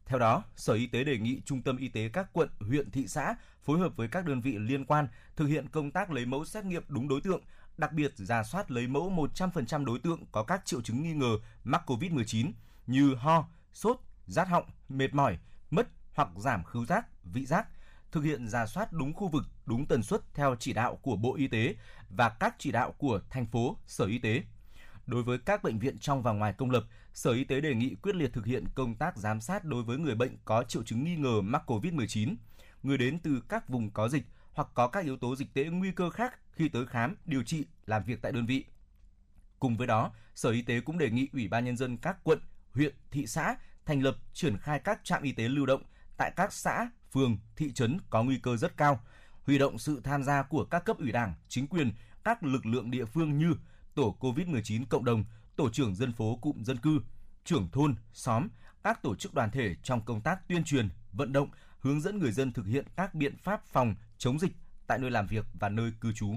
Theo 0.06 0.18
đó, 0.18 0.42
Sở 0.56 0.72
Y 0.72 0.86
tế 0.86 1.04
đề 1.04 1.18
nghị 1.18 1.40
Trung 1.44 1.62
tâm 1.62 1.76
Y 1.76 1.88
tế 1.88 2.08
các 2.08 2.32
quận, 2.32 2.48
huyện, 2.60 2.90
thị 2.90 3.06
xã 3.08 3.34
phối 3.62 3.78
hợp 3.78 3.96
với 3.96 4.08
các 4.08 4.24
đơn 4.24 4.40
vị 4.40 4.58
liên 4.58 4.84
quan 4.84 5.08
thực 5.36 5.46
hiện 5.46 5.68
công 5.68 5.90
tác 5.90 6.10
lấy 6.10 6.26
mẫu 6.26 6.44
xét 6.44 6.64
nghiệm 6.64 6.82
đúng 6.88 7.08
đối 7.08 7.20
tượng, 7.20 7.40
đặc 7.76 7.92
biệt 7.92 8.12
giả 8.16 8.42
soát 8.42 8.70
lấy 8.70 8.86
mẫu 8.86 9.28
100% 9.36 9.84
đối 9.84 9.98
tượng 9.98 10.26
có 10.32 10.42
các 10.42 10.66
triệu 10.66 10.82
chứng 10.82 11.02
nghi 11.02 11.12
ngờ 11.12 11.38
mắc 11.64 11.82
COVID-19 11.90 12.52
như 12.86 13.14
ho, 13.14 13.48
sốt, 13.72 14.00
rát 14.26 14.48
họng, 14.48 14.66
mệt 14.88 15.14
mỏi, 15.14 15.38
mất 15.70 15.88
hoặc 16.14 16.28
giảm 16.36 16.64
khứu 16.64 16.84
giác, 16.84 17.06
vị 17.24 17.46
giác, 17.46 17.66
thực 18.12 18.20
hiện 18.20 18.48
giả 18.48 18.66
soát 18.66 18.92
đúng 18.92 19.12
khu 19.14 19.28
vực, 19.28 19.44
đúng 19.66 19.86
tần 19.86 20.02
suất 20.02 20.34
theo 20.34 20.56
chỉ 20.58 20.72
đạo 20.72 20.96
của 20.96 21.16
Bộ 21.16 21.34
Y 21.34 21.48
tế 21.48 21.74
và 22.10 22.28
các 22.28 22.54
chỉ 22.58 22.72
đạo 22.72 22.92
của 22.92 23.20
thành 23.30 23.46
phố, 23.46 23.76
Sở 23.86 24.04
Y 24.04 24.18
tế. 24.18 24.42
Đối 25.06 25.22
với 25.22 25.38
các 25.38 25.62
bệnh 25.62 25.78
viện 25.78 25.98
trong 25.98 26.22
và 26.22 26.32
ngoài 26.32 26.52
công 26.52 26.70
lập, 26.70 26.84
Sở 27.14 27.30
Y 27.30 27.44
tế 27.44 27.60
đề 27.60 27.74
nghị 27.74 27.94
quyết 27.94 28.16
liệt 28.16 28.32
thực 28.32 28.46
hiện 28.46 28.64
công 28.74 28.94
tác 28.94 29.16
giám 29.16 29.40
sát 29.40 29.64
đối 29.64 29.82
với 29.82 29.98
người 29.98 30.14
bệnh 30.14 30.36
có 30.44 30.64
triệu 30.64 30.82
chứng 30.82 31.04
nghi 31.04 31.16
ngờ 31.16 31.40
mắc 31.40 31.62
COVID-19, 31.70 32.34
người 32.82 32.98
đến 32.98 33.18
từ 33.18 33.42
các 33.48 33.68
vùng 33.68 33.90
có 33.90 34.08
dịch 34.08 34.24
hoặc 34.52 34.68
có 34.74 34.88
các 34.88 35.04
yếu 35.04 35.16
tố 35.16 35.36
dịch 35.36 35.54
tễ 35.54 35.64
nguy 35.64 35.92
cơ 35.92 36.10
khác 36.10 36.38
khi 36.52 36.68
tới 36.68 36.86
khám, 36.86 37.16
điều 37.26 37.42
trị, 37.42 37.66
làm 37.86 38.04
việc 38.04 38.22
tại 38.22 38.32
đơn 38.32 38.46
vị. 38.46 38.64
Cùng 39.58 39.76
với 39.76 39.86
đó, 39.86 40.12
Sở 40.34 40.50
Y 40.50 40.62
tế 40.62 40.80
cũng 40.80 40.98
đề 40.98 41.10
nghị 41.10 41.28
Ủy 41.32 41.48
ban 41.48 41.64
nhân 41.64 41.76
dân 41.76 41.96
các 41.96 42.16
quận, 42.24 42.38
huyện, 42.72 42.94
thị 43.10 43.26
xã 43.26 43.56
thành 43.86 44.02
lập 44.02 44.16
triển 44.32 44.58
khai 44.58 44.78
các 44.78 45.00
trạm 45.04 45.22
y 45.22 45.32
tế 45.32 45.48
lưu 45.48 45.66
động 45.66 45.82
tại 46.16 46.32
các 46.36 46.52
xã, 46.52 46.90
phường, 47.12 47.38
thị 47.56 47.72
trấn 47.72 47.98
có 48.10 48.22
nguy 48.22 48.38
cơ 48.38 48.56
rất 48.56 48.76
cao, 48.76 49.00
huy 49.46 49.58
động 49.58 49.78
sự 49.78 50.00
tham 50.04 50.22
gia 50.22 50.42
của 50.42 50.64
các 50.64 50.84
cấp 50.84 50.98
ủy 50.98 51.12
Đảng, 51.12 51.34
chính 51.48 51.66
quyền, 51.66 51.92
các 52.24 52.42
lực 52.42 52.66
lượng 52.66 52.90
địa 52.90 53.04
phương 53.04 53.38
như 53.38 53.54
tổ 53.94 54.16
COVID-19 54.20 54.84
cộng 54.88 55.04
đồng, 55.04 55.24
tổ 55.56 55.70
trưởng 55.70 55.94
dân 55.94 56.12
phố 56.12 56.38
cụm 56.40 56.62
dân 56.62 56.76
cư, 56.76 57.00
trưởng 57.44 57.68
thôn, 57.72 57.94
xóm, 58.12 58.48
các 58.82 59.02
tổ 59.02 59.14
chức 59.14 59.34
đoàn 59.34 59.50
thể 59.50 59.74
trong 59.82 60.04
công 60.04 60.20
tác 60.20 60.48
tuyên 60.48 60.64
truyền, 60.64 60.88
vận 61.12 61.32
động, 61.32 61.48
hướng 61.80 62.00
dẫn 62.00 62.18
người 62.18 62.32
dân 62.32 62.52
thực 62.52 62.66
hiện 62.66 62.84
các 62.96 63.14
biện 63.14 63.36
pháp 63.36 63.66
phòng 63.66 63.94
chống 64.18 64.38
dịch 64.38 64.52
tại 64.86 64.98
nơi 64.98 65.10
làm 65.10 65.26
việc 65.26 65.44
và 65.60 65.68
nơi 65.68 65.92
cư 66.00 66.12
trú. 66.12 66.34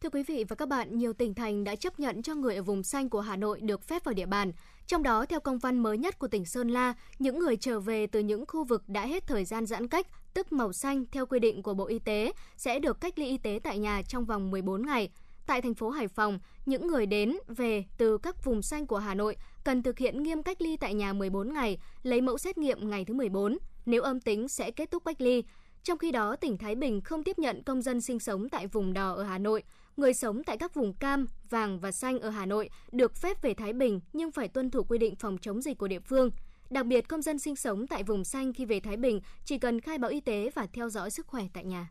Thưa 0.00 0.08
quý 0.08 0.22
vị 0.22 0.44
và 0.48 0.56
các 0.56 0.68
bạn, 0.68 0.98
nhiều 0.98 1.12
tỉnh 1.12 1.34
thành 1.34 1.64
đã 1.64 1.76
chấp 1.76 2.00
nhận 2.00 2.22
cho 2.22 2.34
người 2.34 2.56
ở 2.56 2.62
vùng 2.62 2.82
xanh 2.82 3.08
của 3.08 3.20
Hà 3.20 3.36
Nội 3.36 3.60
được 3.60 3.82
phép 3.82 4.04
vào 4.04 4.14
địa 4.14 4.26
bàn. 4.26 4.52
Trong 4.86 5.02
đó, 5.02 5.26
theo 5.26 5.40
công 5.40 5.58
văn 5.58 5.78
mới 5.78 5.98
nhất 5.98 6.18
của 6.18 6.28
tỉnh 6.28 6.44
Sơn 6.44 6.68
La, 6.68 6.94
những 7.18 7.38
người 7.38 7.56
trở 7.56 7.80
về 7.80 8.06
từ 8.06 8.20
những 8.20 8.44
khu 8.48 8.64
vực 8.64 8.88
đã 8.88 9.06
hết 9.06 9.26
thời 9.26 9.44
gian 9.44 9.66
giãn 9.66 9.88
cách, 9.88 10.06
tức 10.34 10.52
màu 10.52 10.72
xanh 10.72 11.04
theo 11.12 11.26
quy 11.26 11.38
định 11.38 11.62
của 11.62 11.74
Bộ 11.74 11.86
Y 11.86 11.98
tế, 11.98 12.32
sẽ 12.56 12.78
được 12.78 13.00
cách 13.00 13.18
ly 13.18 13.26
y 13.26 13.38
tế 13.38 13.60
tại 13.62 13.78
nhà 13.78 14.02
trong 14.02 14.24
vòng 14.24 14.50
14 14.50 14.86
ngày. 14.86 15.10
Tại 15.48 15.62
thành 15.62 15.74
phố 15.74 15.90
Hải 15.90 16.08
Phòng, 16.08 16.38
những 16.66 16.86
người 16.86 17.06
đến 17.06 17.36
về 17.48 17.84
từ 17.98 18.18
các 18.18 18.44
vùng 18.44 18.62
xanh 18.62 18.86
của 18.86 18.98
Hà 18.98 19.14
Nội 19.14 19.36
cần 19.64 19.82
thực 19.82 19.98
hiện 19.98 20.22
nghiêm 20.22 20.42
cách 20.42 20.62
ly 20.62 20.76
tại 20.76 20.94
nhà 20.94 21.12
14 21.12 21.52
ngày, 21.52 21.78
lấy 22.02 22.20
mẫu 22.20 22.38
xét 22.38 22.58
nghiệm 22.58 22.90
ngày 22.90 23.04
thứ 23.04 23.14
14. 23.14 23.58
Nếu 23.86 24.02
âm 24.02 24.20
tính 24.20 24.48
sẽ 24.48 24.70
kết 24.70 24.90
thúc 24.90 25.02
cách 25.04 25.20
ly. 25.20 25.44
Trong 25.82 25.98
khi 25.98 26.10
đó, 26.10 26.36
tỉnh 26.36 26.58
Thái 26.58 26.74
Bình 26.74 27.00
không 27.00 27.24
tiếp 27.24 27.38
nhận 27.38 27.62
công 27.62 27.82
dân 27.82 28.00
sinh 28.00 28.18
sống 28.18 28.48
tại 28.48 28.66
vùng 28.66 28.92
đỏ 28.92 29.12
ở 29.12 29.22
Hà 29.22 29.38
Nội. 29.38 29.62
Người 29.96 30.14
sống 30.14 30.44
tại 30.44 30.58
các 30.58 30.74
vùng 30.74 30.92
cam, 30.92 31.26
vàng 31.50 31.80
và 31.80 31.92
xanh 31.92 32.18
ở 32.18 32.30
Hà 32.30 32.46
Nội 32.46 32.70
được 32.92 33.16
phép 33.16 33.42
về 33.42 33.54
Thái 33.54 33.72
Bình 33.72 34.00
nhưng 34.12 34.32
phải 34.32 34.48
tuân 34.48 34.70
thủ 34.70 34.82
quy 34.88 34.98
định 34.98 35.16
phòng 35.16 35.38
chống 35.38 35.62
dịch 35.62 35.78
của 35.78 35.88
địa 35.88 36.00
phương. 36.00 36.30
Đặc 36.70 36.86
biệt, 36.86 37.08
công 37.08 37.22
dân 37.22 37.38
sinh 37.38 37.56
sống 37.56 37.86
tại 37.86 38.02
vùng 38.02 38.24
xanh 38.24 38.52
khi 38.52 38.64
về 38.64 38.80
Thái 38.80 38.96
Bình 38.96 39.20
chỉ 39.44 39.58
cần 39.58 39.80
khai 39.80 39.98
báo 39.98 40.10
y 40.10 40.20
tế 40.20 40.50
và 40.54 40.66
theo 40.72 40.88
dõi 40.88 41.10
sức 41.10 41.26
khỏe 41.26 41.44
tại 41.52 41.64
nhà. 41.64 41.88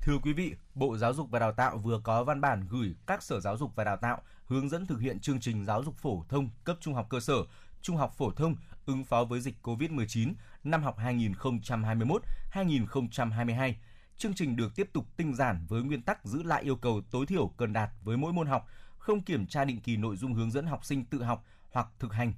Thưa 0.00 0.18
quý 0.22 0.32
vị, 0.32 0.54
Bộ 0.74 0.96
Giáo 0.96 1.14
dục 1.14 1.30
và 1.30 1.38
Đào 1.38 1.52
tạo 1.52 1.78
vừa 1.78 2.00
có 2.04 2.24
văn 2.24 2.40
bản 2.40 2.66
gửi 2.68 2.94
các 3.06 3.22
sở 3.22 3.40
giáo 3.40 3.56
dục 3.56 3.72
và 3.76 3.84
đào 3.84 3.96
tạo 3.96 4.22
hướng 4.44 4.68
dẫn 4.68 4.86
thực 4.86 5.00
hiện 5.00 5.20
chương 5.20 5.40
trình 5.40 5.64
giáo 5.64 5.82
dục 5.82 5.96
phổ 5.96 6.24
thông 6.28 6.50
cấp 6.64 6.76
trung 6.80 6.94
học 6.94 7.06
cơ 7.10 7.20
sở, 7.20 7.34
trung 7.82 7.96
học 7.96 8.14
phổ 8.16 8.30
thông 8.30 8.56
ứng 8.86 9.04
phó 9.04 9.24
với 9.24 9.40
dịch 9.40 9.54
COVID-19 9.62 10.32
năm 10.64 10.82
học 10.82 10.96
2021-2022. 12.52 13.74
Chương 14.16 14.34
trình 14.34 14.56
được 14.56 14.76
tiếp 14.76 14.90
tục 14.92 15.06
tinh 15.16 15.34
giản 15.34 15.66
với 15.68 15.82
nguyên 15.82 16.02
tắc 16.02 16.24
giữ 16.24 16.42
lại 16.42 16.62
yêu 16.62 16.76
cầu 16.76 17.00
tối 17.10 17.26
thiểu 17.26 17.48
cần 17.56 17.72
đạt 17.72 17.90
với 18.02 18.16
mỗi 18.16 18.32
môn 18.32 18.46
học, 18.46 18.68
không 18.98 19.20
kiểm 19.22 19.46
tra 19.46 19.64
định 19.64 19.80
kỳ 19.80 19.96
nội 19.96 20.16
dung 20.16 20.34
hướng 20.34 20.50
dẫn 20.50 20.66
học 20.66 20.84
sinh 20.84 21.04
tự 21.04 21.22
học 21.22 21.44
hoặc 21.70 21.88
thực 21.98 22.12
hành. 22.12 22.32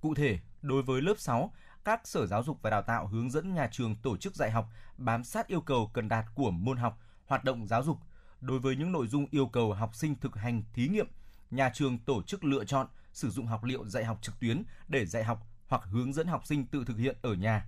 Cụ 0.00 0.14
thể, 0.14 0.38
đối 0.62 0.82
với 0.82 1.02
lớp 1.02 1.14
6, 1.18 1.52
các 1.84 2.00
sở 2.04 2.26
giáo 2.26 2.42
dục 2.42 2.58
và 2.62 2.70
đào 2.70 2.82
tạo 2.82 3.06
hướng 3.06 3.30
dẫn 3.30 3.54
nhà 3.54 3.68
trường 3.72 3.96
tổ 3.96 4.16
chức 4.16 4.34
dạy 4.34 4.50
học 4.50 4.68
bám 4.96 5.24
sát 5.24 5.46
yêu 5.46 5.60
cầu 5.60 5.90
cần 5.92 6.08
đạt 6.08 6.24
của 6.34 6.50
môn 6.50 6.76
học, 6.76 6.98
hoạt 7.26 7.44
động 7.44 7.66
giáo 7.66 7.82
dục. 7.82 7.98
Đối 8.40 8.58
với 8.58 8.76
những 8.76 8.92
nội 8.92 9.06
dung 9.06 9.26
yêu 9.30 9.46
cầu 9.46 9.72
học 9.72 9.94
sinh 9.94 10.14
thực 10.14 10.36
hành 10.36 10.62
thí 10.72 10.88
nghiệm, 10.88 11.06
nhà 11.50 11.70
trường 11.74 11.98
tổ 11.98 12.22
chức 12.22 12.44
lựa 12.44 12.64
chọn 12.64 12.86
sử 13.12 13.30
dụng 13.30 13.46
học 13.46 13.64
liệu 13.64 13.88
dạy 13.88 14.04
học 14.04 14.18
trực 14.22 14.40
tuyến 14.40 14.62
để 14.88 15.06
dạy 15.06 15.24
học 15.24 15.46
hoặc 15.68 15.82
hướng 15.84 16.12
dẫn 16.12 16.26
học 16.26 16.46
sinh 16.46 16.66
tự 16.66 16.84
thực 16.84 16.96
hiện 16.96 17.16
ở 17.22 17.34
nhà. 17.34 17.66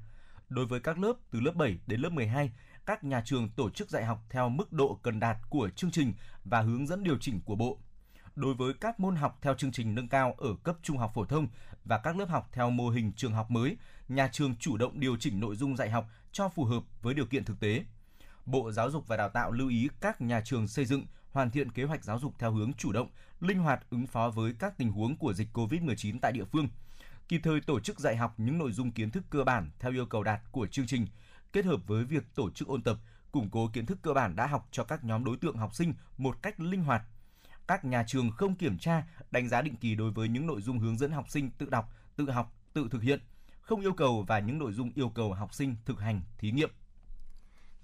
Đối 0.49 0.67
với 0.67 0.81
các 0.81 0.99
lớp 0.99 1.13
từ 1.31 1.41
lớp 1.41 1.55
7 1.55 1.79
đến 1.87 2.01
lớp 2.01 2.13
12, 2.13 2.53
các 2.87 3.05
nhà 3.05 3.23
trường 3.25 3.49
tổ 3.49 3.71
chức 3.71 3.91
dạy 3.91 4.05
học 4.05 4.25
theo 4.31 4.49
mức 4.49 4.73
độ 4.73 4.99
cần 5.03 5.21
đạt 5.21 5.37
của 5.51 5.71
chương 5.77 5.91
trình 5.91 6.15
và 6.45 6.61
hướng 6.61 6.87
dẫn 6.87 7.05
điều 7.05 7.19
chỉnh 7.21 7.41
của 7.45 7.57
Bộ. 7.57 7.79
Đối 8.37 8.55
với 8.55 8.75
các 8.81 9.01
môn 9.01 9.17
học 9.17 9.39
theo 9.43 9.55
chương 9.55 9.73
trình 9.73 9.95
nâng 9.95 10.09
cao 10.09 10.35
ở 10.39 10.49
cấp 10.65 10.77
trung 10.83 10.99
học 10.99 11.13
phổ 11.15 11.25
thông 11.25 11.47
và 11.85 11.99
các 11.99 12.17
lớp 12.17 12.29
học 12.29 12.49
theo 12.53 12.71
mô 12.71 12.89
hình 12.89 13.13
trường 13.17 13.33
học 13.33 13.51
mới, 13.51 13.77
nhà 14.09 14.29
trường 14.33 14.57
chủ 14.57 14.77
động 14.77 15.01
điều 15.01 15.17
chỉnh 15.17 15.41
nội 15.41 15.57
dung 15.57 15.77
dạy 15.77 15.91
học 15.91 16.07
cho 16.33 16.49
phù 16.49 16.65
hợp 16.65 16.83
với 17.03 17.15
điều 17.15 17.27
kiện 17.27 17.45
thực 17.45 17.61
tế. 17.61 17.85
Bộ 18.47 18.73
Giáo 18.73 18.91
dục 18.91 19.09
và 19.09 19.17
Đào 19.17 19.29
tạo 19.29 19.53
lưu 19.53 19.69
ý 19.69 19.89
các 20.01 20.21
nhà 20.21 20.41
trường 20.45 20.69
xây 20.69 20.85
dựng, 20.85 21.07
hoàn 21.33 21.51
thiện 21.51 21.73
kế 21.73 21.85
hoạch 21.85 22.05
giáo 22.05 22.19
dục 22.19 22.35
theo 22.39 22.53
hướng 22.53 22.73
chủ 22.73 22.93
động, 22.93 23.09
linh 23.41 23.59
hoạt 23.59 23.91
ứng 23.91 24.07
phó 24.07 24.31
với 24.31 24.55
các 24.59 24.79
tình 24.79 24.93
huống 24.93 25.17
của 25.17 25.33
dịch 25.33 25.49
COVID-19 25.53 26.19
tại 26.23 26.33
địa 26.33 26.45
phương, 26.45 26.69
kịp 27.29 27.41
thời 27.45 27.61
tổ 27.61 27.81
chức 27.81 28.01
dạy 28.01 28.17
học 28.17 28.35
những 28.37 28.59
nội 28.59 28.73
dung 28.73 28.93
kiến 28.93 29.11
thức 29.11 29.25
cơ 29.31 29.45
bản 29.45 29.71
theo 29.79 29.93
yêu 29.93 30.07
cầu 30.07 30.23
đạt 30.23 30.41
của 30.53 30.67
chương 30.67 30.87
trình, 30.87 31.07
kết 31.53 31.65
hợp 31.65 31.81
với 31.87 32.05
việc 32.05 32.35
tổ 32.35 32.51
chức 32.51 32.69
ôn 32.69 32.83
tập, 32.83 32.97
củng 33.33 33.51
cố 33.51 33.71
kiến 33.73 33.87
thức 33.87 33.99
cơ 34.03 34.13
bản 34.13 34.37
đã 34.37 34.47
học 34.47 34.69
cho 34.71 34.85
các 34.85 35.05
nhóm 35.05 35.25
đối 35.25 35.37
tượng 35.37 35.57
học 35.57 35.75
sinh 35.75 35.95
một 36.19 36.43
cách 36.43 36.61
linh 36.61 36.85
hoạt. 36.85 37.03
Các 37.69 37.85
nhà 37.85 38.05
trường 38.07 38.31
không 38.31 38.55
kiểm 38.55 38.79
tra, 38.79 39.03
đánh 39.31 39.49
giá 39.49 39.63
định 39.63 39.77
kỳ 39.77 39.95
đối 39.95 40.11
với 40.11 40.29
những 40.29 40.47
nội 40.47 40.63
dung 40.63 40.79
hướng 40.79 40.99
dẫn 40.99 41.11
học 41.11 41.31
sinh 41.31 41.51
tự 41.51 41.67
đọc, 41.71 41.93
tự 42.17 42.31
học, 42.31 42.55
tự 42.73 42.89
thực 42.91 43.03
hiện, 43.03 43.21
không 43.73 43.81
yêu 43.81 43.93
cầu 43.93 44.25
và 44.29 44.39
những 44.39 44.59
nội 44.59 44.73
dung 44.73 44.93
yêu 44.95 45.09
cầu 45.09 45.33
học 45.33 45.55
sinh 45.55 45.77
thực 45.85 46.01
hành, 46.01 46.21
thí 46.39 46.51
nghiệm. 46.51 46.71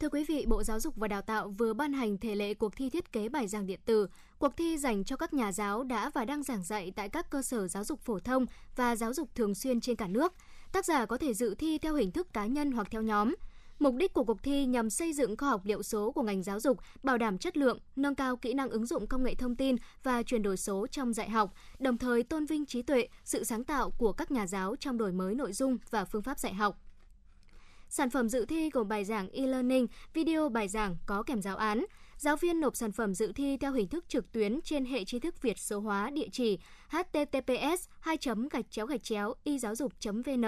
Thưa 0.01 0.09
quý 0.09 0.25
vị, 0.29 0.45
Bộ 0.49 0.63
Giáo 0.63 0.81
dục 0.81 0.97
và 0.97 1.09
Đào 1.09 1.23
tạo 1.23 1.49
vừa 1.49 1.75
ban 1.75 1.93
hành 1.93 2.19
thể 2.19 2.35
lệ 2.35 2.55
cuộc 2.55 2.77
thi 2.77 2.91
thiết 2.91 3.13
kế 3.13 3.29
bài 3.29 3.49
giảng 3.49 3.67
điện 3.67 3.81
tử. 3.85 4.09
Cuộc 4.39 4.57
thi 4.57 4.79
dành 4.79 5.05
cho 5.05 5.17
các 5.17 5.35
nhà 5.35 5.53
giáo 5.53 5.85
đã 5.85 6.11
và 6.15 6.25
đang 6.25 6.43
giảng 6.43 6.63
dạy 6.63 6.93
tại 6.97 7.09
các 7.09 7.31
cơ 7.31 7.43
sở 7.43 7.69
giáo 7.69 7.85
dục 7.85 8.01
phổ 8.01 8.19
thông 8.19 8.47
và 8.77 8.97
giáo 8.97 9.15
dục 9.15 9.29
thường 9.35 9.55
xuyên 9.55 9.81
trên 9.81 9.97
cả 9.97 10.07
nước. 10.09 10.33
Tác 10.73 10.85
giả 10.85 11.07
có 11.07 11.19
thể 11.19 11.35
dự 11.35 11.55
thi 11.55 11.79
theo 11.79 11.95
hình 11.95 12.11
thức 12.11 12.33
cá 12.33 12.47
nhân 12.47 12.73
hoặc 12.73 12.89
theo 12.91 13.03
nhóm. 13.03 13.35
Mục 13.79 13.95
đích 13.95 14.13
của 14.13 14.25
cuộc 14.25 14.43
thi 14.43 14.67
nhằm 14.67 14.91
xây 14.91 15.13
dựng 15.13 15.37
kho 15.37 15.47
học 15.49 15.61
liệu 15.65 15.83
số 15.83 16.13
của 16.13 16.23
ngành 16.23 16.43
giáo 16.43 16.61
dục, 16.61 16.79
bảo 17.03 17.19
đảm 17.19 17.39
chất 17.39 17.57
lượng, 17.57 17.79
nâng 17.97 18.15
cao 18.15 18.37
kỹ 18.37 18.55
năng 18.55 18.71
ứng 18.71 18.87
dụng 18.87 19.07
công 19.07 19.25
nghệ 19.25 19.35
thông 19.35 19.57
tin 19.57 19.77
và 20.03 20.23
chuyển 20.23 20.43
đổi 20.43 20.57
số 20.57 20.87
trong 20.87 21.13
dạy 21.13 21.31
học, 21.31 21.53
đồng 21.79 21.99
thời 21.99 22.23
tôn 22.23 22.47
vinh 22.47 22.67
trí 22.67 22.83
tuệ, 22.83 23.09
sự 23.25 23.45
sáng 23.45 23.65
tạo 23.65 23.91
của 23.91 24.13
các 24.13 24.31
nhà 24.31 24.47
giáo 24.47 24.77
trong 24.81 24.99
đổi 24.99 25.13
mới 25.13 25.35
nội 25.35 25.53
dung 25.53 25.79
và 25.91 26.05
phương 26.05 26.23
pháp 26.23 26.39
dạy 26.39 26.55
học. 26.55 26.81
Sản 27.89 28.11
phẩm 28.11 28.29
dự 28.29 28.45
thi 28.45 28.71
gồm 28.71 28.89
bài 28.89 29.05
giảng 29.05 29.29
e-learning, 29.29 29.87
video 30.15 30.49
bài 30.49 30.69
giảng 30.69 30.97
có 31.07 31.23
kèm 31.23 31.43
giáo 31.43 31.57
án. 31.57 31.85
Giáo 32.19 32.37
viên 32.37 32.61
nộp 32.61 32.77
sản 32.77 32.93
phẩm 32.93 33.15
dự 33.15 33.33
thi 33.33 33.57
theo 33.57 33.73
hình 33.73 33.89
thức 33.89 34.05
trực 34.09 34.33
tuyến 34.33 34.61
trên 34.65 34.85
hệ 34.85 35.05
tri 35.05 35.19
thức 35.19 35.43
Việt 35.43 35.59
số 35.59 35.81
hóa 35.81 36.11
địa 36.11 36.29
chỉ 36.33 36.59
https 36.89 37.89
2 38.01 38.17
gạch 38.51 38.71
chéo 38.71 38.87
gạch 38.87 39.03
chéo 39.03 39.35
y 39.45 39.59
giáo 39.59 39.75
dục 39.75 39.93
vn 40.05 40.45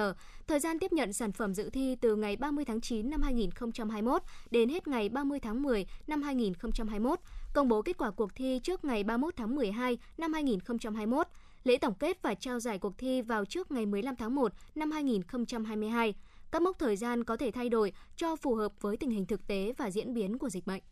Thời 0.46 0.60
gian 0.60 0.78
tiếp 0.78 0.92
nhận 0.92 1.12
sản 1.12 1.32
phẩm 1.32 1.54
dự 1.54 1.70
thi 1.70 1.96
từ 2.00 2.16
ngày 2.16 2.36
30 2.36 2.64
tháng 2.64 2.80
9 2.80 3.10
năm 3.10 3.22
2021 3.22 4.22
đến 4.50 4.68
hết 4.68 4.88
ngày 4.88 5.08
30 5.08 5.40
tháng 5.40 5.62
10 5.62 5.86
năm 6.06 6.22
2021. 6.22 7.20
Công 7.54 7.68
bố 7.68 7.82
kết 7.82 7.98
quả 7.98 8.10
cuộc 8.10 8.34
thi 8.34 8.60
trước 8.62 8.84
ngày 8.84 9.04
31 9.04 9.36
tháng 9.36 9.54
12 9.54 9.98
năm 10.18 10.32
2021. 10.32 11.26
Lễ 11.64 11.78
tổng 11.78 11.94
kết 11.94 12.22
và 12.22 12.34
trao 12.34 12.60
giải 12.60 12.78
cuộc 12.78 12.98
thi 12.98 13.22
vào 13.22 13.44
trước 13.44 13.70
ngày 13.70 13.86
15 13.86 14.16
tháng 14.16 14.34
1 14.34 14.52
năm 14.74 14.90
2022. 14.90 16.14
Các 16.52 16.62
mốc 16.62 16.78
thời 16.78 16.96
gian 16.96 17.24
có 17.24 17.36
thể 17.36 17.50
thay 17.50 17.68
đổi 17.68 17.92
cho 18.16 18.36
phù 18.36 18.54
hợp 18.54 18.72
với 18.80 18.96
tình 18.96 19.10
hình 19.10 19.26
thực 19.26 19.46
tế 19.46 19.72
và 19.78 19.90
diễn 19.90 20.14
biến 20.14 20.38
của 20.38 20.48
dịch 20.48 20.66
bệnh. 20.66 20.82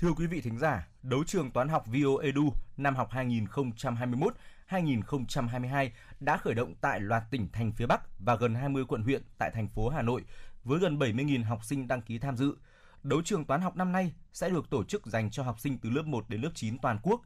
Thưa 0.00 0.12
quý 0.12 0.26
vị 0.26 0.40
thính 0.40 0.58
giả, 0.58 0.88
đấu 1.02 1.24
trường 1.24 1.50
toán 1.50 1.68
học 1.68 1.84
VO 1.86 2.22
Edu 2.22 2.52
năm 2.76 2.96
học 2.96 3.10
2021-2022 4.68 5.90
đã 6.20 6.36
khởi 6.36 6.54
động 6.54 6.74
tại 6.80 7.00
loạt 7.00 7.22
tỉnh 7.30 7.48
thành 7.52 7.72
phía 7.72 7.86
Bắc 7.86 8.00
và 8.18 8.36
gần 8.36 8.54
20 8.54 8.84
quận 8.88 9.02
huyện 9.02 9.22
tại 9.38 9.50
thành 9.50 9.68
phố 9.68 9.88
Hà 9.88 10.02
Nội 10.02 10.24
với 10.64 10.78
gần 10.78 10.98
70.000 10.98 11.44
học 11.44 11.64
sinh 11.64 11.88
đăng 11.88 12.02
ký 12.02 12.18
tham 12.18 12.36
dự. 12.36 12.56
Đấu 13.02 13.22
trường 13.22 13.44
toán 13.44 13.60
học 13.60 13.76
năm 13.76 13.92
nay 13.92 14.12
sẽ 14.32 14.50
được 14.50 14.70
tổ 14.70 14.84
chức 14.84 15.06
dành 15.06 15.30
cho 15.30 15.42
học 15.42 15.60
sinh 15.60 15.78
từ 15.78 15.90
lớp 15.90 16.06
1 16.06 16.28
đến 16.28 16.40
lớp 16.40 16.50
9 16.54 16.78
toàn 16.78 16.98
quốc. 17.02 17.22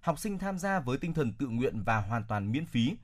Học 0.00 0.18
sinh 0.18 0.38
tham 0.38 0.58
gia 0.58 0.80
với 0.80 0.98
tinh 0.98 1.14
thần 1.14 1.32
tự 1.32 1.48
nguyện 1.48 1.82
và 1.82 2.00
hoàn 2.00 2.24
toàn 2.24 2.52
miễn 2.52 2.66
phí. 2.66 2.96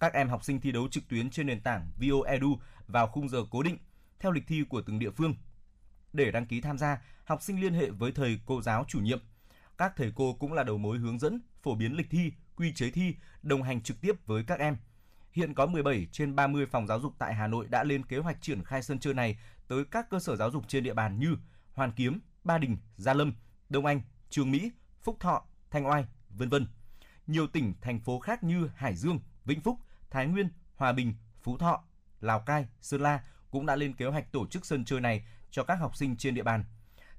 Các 0.00 0.12
em 0.12 0.28
học 0.28 0.44
sinh 0.44 0.60
thi 0.60 0.72
đấu 0.72 0.88
trực 0.90 1.08
tuyến 1.08 1.30
trên 1.30 1.46
nền 1.46 1.60
tảng 1.60 1.90
VO 2.00 2.22
Edu 2.26 2.58
vào 2.86 3.06
khung 3.06 3.28
giờ 3.28 3.38
cố 3.50 3.62
định 3.62 3.78
theo 4.20 4.32
lịch 4.32 4.46
thi 4.46 4.64
của 4.68 4.82
từng 4.82 4.98
địa 4.98 5.10
phương. 5.10 5.34
Để 6.12 6.30
đăng 6.30 6.46
ký 6.46 6.60
tham 6.60 6.78
gia, 6.78 6.98
học 7.28 7.42
sinh 7.42 7.60
liên 7.60 7.74
hệ 7.74 7.90
với 7.90 8.12
thầy 8.12 8.40
cô 8.46 8.62
giáo 8.62 8.84
chủ 8.88 9.00
nhiệm. 9.00 9.18
Các 9.78 9.92
thầy 9.96 10.12
cô 10.14 10.34
cũng 10.34 10.52
là 10.52 10.62
đầu 10.62 10.78
mối 10.78 10.98
hướng 10.98 11.18
dẫn, 11.18 11.40
phổ 11.62 11.74
biến 11.74 11.96
lịch 11.96 12.10
thi, 12.10 12.32
quy 12.56 12.72
chế 12.72 12.90
thi, 12.90 13.14
đồng 13.42 13.62
hành 13.62 13.82
trực 13.82 14.00
tiếp 14.00 14.12
với 14.26 14.44
các 14.46 14.58
em. 14.58 14.76
Hiện 15.32 15.54
có 15.54 15.66
17 15.66 16.06
trên 16.12 16.36
30 16.36 16.66
phòng 16.66 16.86
giáo 16.86 17.00
dục 17.00 17.12
tại 17.18 17.34
Hà 17.34 17.46
Nội 17.46 17.66
đã 17.68 17.84
lên 17.84 18.06
kế 18.06 18.18
hoạch 18.18 18.42
triển 18.42 18.64
khai 18.64 18.82
sân 18.82 18.98
chơi 18.98 19.14
này 19.14 19.38
tới 19.68 19.84
các 19.84 20.10
cơ 20.10 20.20
sở 20.20 20.36
giáo 20.36 20.50
dục 20.50 20.64
trên 20.68 20.84
địa 20.84 20.94
bàn 20.94 21.18
như 21.18 21.36
Hoàn 21.74 21.92
Kiếm, 21.92 22.20
Ba 22.44 22.58
Đình, 22.58 22.76
Gia 22.96 23.14
Lâm, 23.14 23.34
Đông 23.68 23.86
Anh, 23.86 24.00
Trường 24.30 24.50
Mỹ, 24.50 24.70
Phúc 25.02 25.16
Thọ, 25.20 25.44
Thanh 25.70 25.86
Oai, 25.86 26.04
vân 26.30 26.48
vân. 26.48 26.66
Nhiều 27.26 27.46
tỉnh, 27.46 27.74
thành 27.80 28.00
phố 28.00 28.18
khác 28.18 28.44
như 28.44 28.70
Hải 28.76 28.96
Dương, 28.96 29.20
Vĩnh 29.44 29.60
Phúc, 29.60 29.78
Thái 30.10 30.26
Nguyên, 30.26 30.48
Hòa 30.76 30.92
Bình, 30.92 31.14
Phú 31.42 31.58
Thọ, 31.58 31.84
Lào 32.20 32.40
Cai, 32.40 32.66
Sơn 32.80 33.00
La 33.00 33.24
cũng 33.50 33.66
đã 33.66 33.76
lên 33.76 33.92
kế 33.92 34.06
hoạch 34.06 34.32
tổ 34.32 34.46
chức 34.46 34.66
sân 34.66 34.84
chơi 34.84 35.00
này 35.00 35.24
cho 35.50 35.64
các 35.64 35.74
học 35.74 35.96
sinh 35.96 36.16
trên 36.16 36.34
địa 36.34 36.42
bàn. 36.42 36.64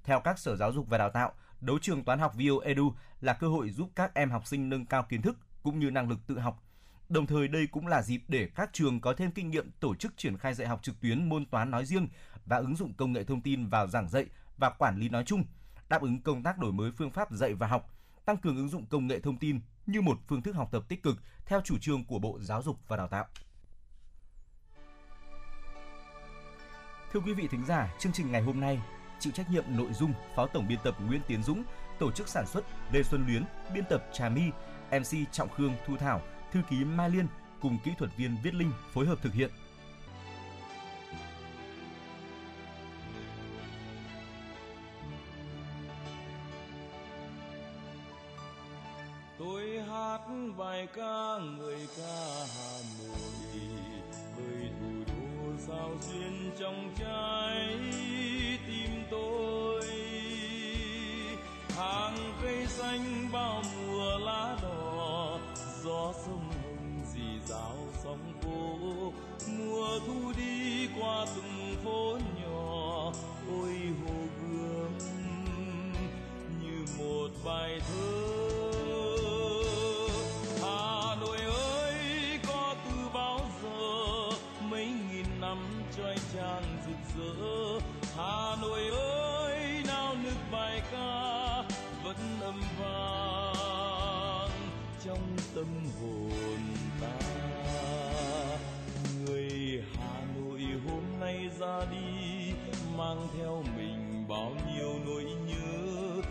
Theo 0.04 0.20
các 0.20 0.40
sở 0.40 0.56
giáo 0.56 0.72
dục 0.72 0.86
và 0.90 0.98
đào 0.98 1.10
tạo, 1.10 1.34
đấu 1.62 1.80
trường 1.82 2.04
toán 2.04 2.20
học 2.20 2.34
VO 2.36 2.60
Edu 2.64 2.94
là 3.22 3.34
cơ 3.34 3.48
hội 3.48 3.70
giúp 3.70 3.90
các 3.96 4.14
em 4.14 4.32
học 4.32 4.48
sinh 4.48 4.70
nâng 4.70 4.86
cao 4.86 5.04
kiến 5.10 5.22
thức 5.22 5.38
cũng 5.64 5.80
như 5.80 5.92
năng 5.92 6.10
lực 6.10 6.20
tự 6.28 6.40
học. 6.40 6.64
Đồng 7.10 7.28
thời 7.28 7.48
đây 7.48 7.68
cũng 7.68 7.88
là 7.88 8.02
dịp 8.02 8.22
để 8.28 8.50
các 8.56 8.70
trường 8.74 9.02
có 9.02 9.14
thêm 9.14 9.32
kinh 9.32 9.50
nghiệm 9.50 9.72
tổ 9.80 9.96
chức 9.96 10.18
triển 10.18 10.38
khai 10.38 10.54
dạy 10.54 10.68
học 10.68 10.80
trực 10.84 11.02
tuyến 11.02 11.30
môn 11.30 11.46
toán 11.46 11.72
nói 11.72 11.86
riêng 11.86 12.08
và 12.46 12.58
ứng 12.58 12.76
dụng 12.76 12.94
công 12.94 13.14
nghệ 13.14 13.24
thông 13.24 13.42
tin 13.42 13.68
vào 13.68 13.88
giảng 13.88 14.10
dạy 14.10 14.26
và 14.58 14.70
quản 14.70 14.98
lý 14.98 15.10
nói 15.10 15.24
chung, 15.26 15.44
đáp 15.90 16.02
ứng 16.02 16.22
công 16.22 16.44
tác 16.44 16.58
đổi 16.58 16.72
mới 16.72 16.92
phương 16.92 17.12
pháp 17.12 17.32
dạy 17.32 17.54
và 17.54 17.68
học, 17.68 17.90
tăng 18.26 18.38
cường 18.38 18.58
ứng 18.58 18.70
dụng 18.70 18.86
công 18.86 19.08
nghệ 19.08 19.20
thông 19.20 19.38
tin 19.38 19.60
như 19.86 20.02
một 20.02 20.20
phương 20.28 20.42
thức 20.42 20.56
học 20.56 20.70
tập 20.72 20.84
tích 20.88 21.04
cực 21.04 21.16
theo 21.46 21.62
chủ 21.62 21.78
trương 21.78 22.06
của 22.06 22.20
Bộ 22.20 22.40
Giáo 22.42 22.62
dục 22.64 22.78
và 22.88 22.98
Đào 22.98 23.08
tạo. 23.08 23.26
Thưa 27.14 27.20
quý 27.20 27.34
vị 27.34 27.48
thính 27.52 27.66
giả, 27.66 27.96
chương 28.00 28.12
trình 28.12 28.32
ngày 28.32 28.42
hôm 28.42 28.60
nay 28.60 28.80
chịu 29.20 29.34
trách 29.34 29.52
nhiệm 29.52 29.64
nội 29.78 29.94
dung 29.94 30.14
Phó 30.36 30.48
Tổng 30.48 30.68
biên 30.68 30.80
tập 30.84 30.96
Nguyễn 31.08 31.22
Tiến 31.28 31.44
Dũng, 31.44 31.64
tổ 32.00 32.12
chức 32.12 32.28
sản 32.28 32.46
xuất 32.48 32.66
Lê 32.92 33.04
Xuân 33.04 33.26
Luyến, 33.28 33.44
biên 33.74 33.84
tập 33.90 34.06
Trà 34.14 34.30
My, 34.30 34.52
MC 34.92 35.32
Trọng 35.32 35.50
Khương 35.50 35.74
Thu 35.88 35.98
Thảo, 35.98 36.22
thư 36.52 36.60
ký 36.70 36.84
Mai 36.84 37.10
Liên 37.10 37.28
cùng 37.62 37.78
kỹ 37.84 37.92
thuật 37.98 38.12
viên 38.18 38.38
Viết 38.44 38.54
Linh 38.54 38.72
phối 38.94 39.06
hợp 39.06 39.18
thực 39.22 39.34
hiện. 39.34 39.50
tôi 49.40 49.80
hát 49.90 50.20
bài 50.58 50.88
ca 50.96 51.38
người 51.58 51.88
ca 51.98 52.46
hà 52.58 52.78
nội 53.00 53.62
với 54.36 54.70
thủ 54.80 55.04
đô 55.08 55.58
sao 55.68 55.92
duyên 56.02 56.52
trong 56.60 56.94
trái 57.00 57.80
tôi. 59.12 59.84
Hàng 61.78 62.34
cây 62.44 62.68
xanh 62.68 63.30
bao 63.32 63.62
mùa 63.76 64.18
lá 64.18 64.58
đỏ, 64.62 65.40
gió 65.84 66.14
sông 66.26 66.52
hồng 66.52 67.02
dì 67.14 67.40
dào 67.48 67.78
sóng 68.04 68.34
phố 68.42 68.78
mùa 69.58 70.00
thu 70.08 70.34
đi 70.38 70.88
qua 71.00 71.26
từng 71.36 71.76
phố 71.84 72.18
nhỏ, 72.42 73.12
ôi 73.52 73.76
hồ 74.04 74.16
gươm 74.42 74.98
như 76.62 76.86
một 77.00 77.30
bài 77.46 77.82
thơ. 77.88 78.59
Hà 88.20 88.56
Nội 88.62 88.88
ơi, 88.92 89.84
nao 89.88 90.16
nức 90.24 90.38
bài 90.52 90.82
ca, 90.92 91.64
vẫn 92.04 92.16
âm 92.42 92.62
vang 92.80 94.50
trong 95.06 95.38
tâm 95.56 95.66
hồn 96.02 96.60
ta. 97.02 97.20
Người 99.26 99.84
Hà 99.94 100.22
Nội 100.38 100.62
hôm 100.88 101.04
nay 101.20 101.50
ra 101.60 101.80
đi, 101.92 102.54
mang 102.98 103.28
theo 103.38 103.64
mình 103.78 104.26
bao 104.30 104.52
nhiêu 104.68 105.00
nỗi 105.06 105.24
nhớ. 105.24 106.22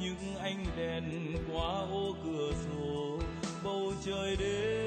Những 0.00 0.36
ánh 0.42 0.64
đèn 0.76 1.04
qua 1.52 1.72
ô 1.90 2.14
cửa 2.24 2.52
sổ, 2.64 3.18
bầu 3.64 3.92
trời 4.04 4.36
đêm 4.36 4.85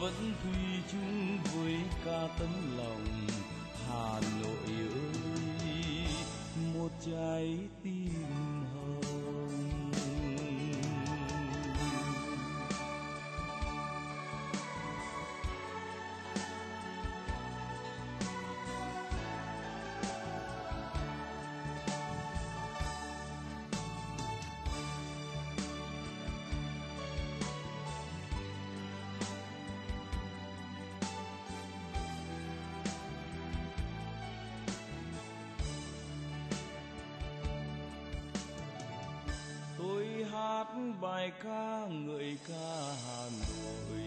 vẫn 0.00 0.34
thủy 0.42 0.62
chung 0.92 1.38
với 1.54 1.76
ca 2.04 2.28
tấm 2.38 2.48
lòng 2.76 3.26
hà 3.88 4.20
nội 4.42 4.85
bài 41.26 41.32
ca 41.44 41.86
ngợi 41.90 42.36
ca 42.48 42.94
hà 43.06 43.22
nội, 43.22 44.02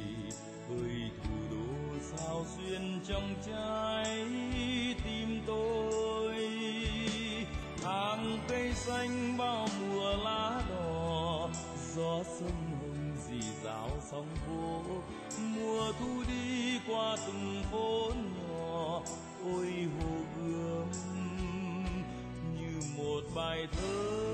ơi, 0.70 1.12
thủ 1.24 1.36
đô 1.52 2.00
sao 2.02 2.46
xuyên 2.58 3.00
trong 3.08 3.36
trái 3.46 4.26
tim 5.04 5.42
tôi 5.48 6.36
hàng 7.84 8.40
cây 8.48 8.74
xanh 8.74 9.38
bao 9.38 9.68
mùa 9.80 10.16
lá 10.24 10.62
đỏ, 10.70 11.50
gió 11.96 12.24
sông 12.40 12.80
hồng 12.82 13.16
dì 13.28 13.42
dào 13.64 13.90
sóng 14.12 14.28
vỗ. 14.48 14.82
mùa 15.56 15.92
thu 16.00 16.24
đi 16.28 16.80
qua 16.88 17.18
từng 17.28 17.64
phố 17.72 18.12
nhỏ, 18.16 19.02
ôi 19.44 19.88
hồ 20.00 20.16
gươm 20.38 20.88
như 22.60 22.82
một 22.98 23.22
bài 23.36 23.68
thơ 23.72 24.29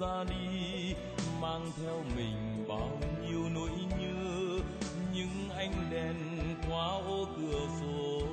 ra 0.00 0.24
đi, 0.24 0.94
mang 1.40 1.70
theo 1.82 2.04
mình 2.16 2.64
bao 2.68 3.00
nhiêu 3.22 3.48
nỗi 3.54 3.70
nhớ. 4.00 4.58
Những 5.14 5.50
ánh 5.56 5.72
đèn 5.90 6.14
qua 6.68 6.86
ô 6.86 7.26
cửa 7.36 7.66
sổ, 7.80 8.26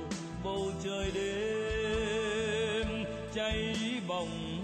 bầu 0.44 0.70
trời 0.84 1.10
đêm 1.14 3.04
cháy 3.34 3.76
bỏng. 4.08 4.55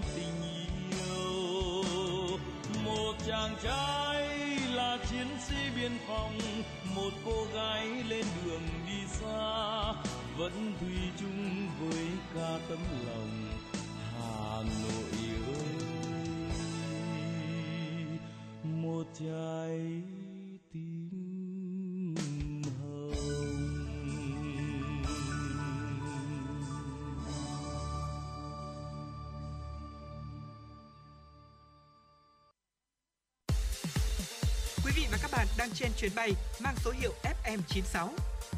Đang 35.63 35.71
trên 35.73 35.91
chuyến 35.97 36.11
bay 36.15 36.33
mang 36.63 36.75
số 36.77 36.91
hiệu 36.91 37.13
FM96. 37.23 38.09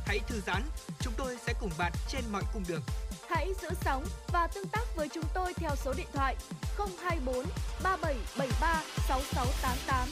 Hãy 0.05 0.19
thư 0.27 0.41
giãn, 0.41 0.61
chúng 0.99 1.13
tôi 1.17 1.37
sẽ 1.37 1.53
cùng 1.59 1.69
bạn 1.77 1.91
trên 2.07 2.21
mọi 2.31 2.43
cung 2.53 2.63
đường. 2.67 2.81
Hãy 3.29 3.47
giữ 3.61 3.69
sóng 3.81 4.03
và 4.33 4.47
tương 4.55 4.67
tác 4.67 4.85
với 4.95 5.09
chúng 5.13 5.23
tôi 5.33 5.53
theo 5.53 5.75
số 5.75 5.93
điện 5.97 6.07
thoại 6.13 6.35
024 6.77 7.45
3773 7.83 8.83
6688. 9.07 10.07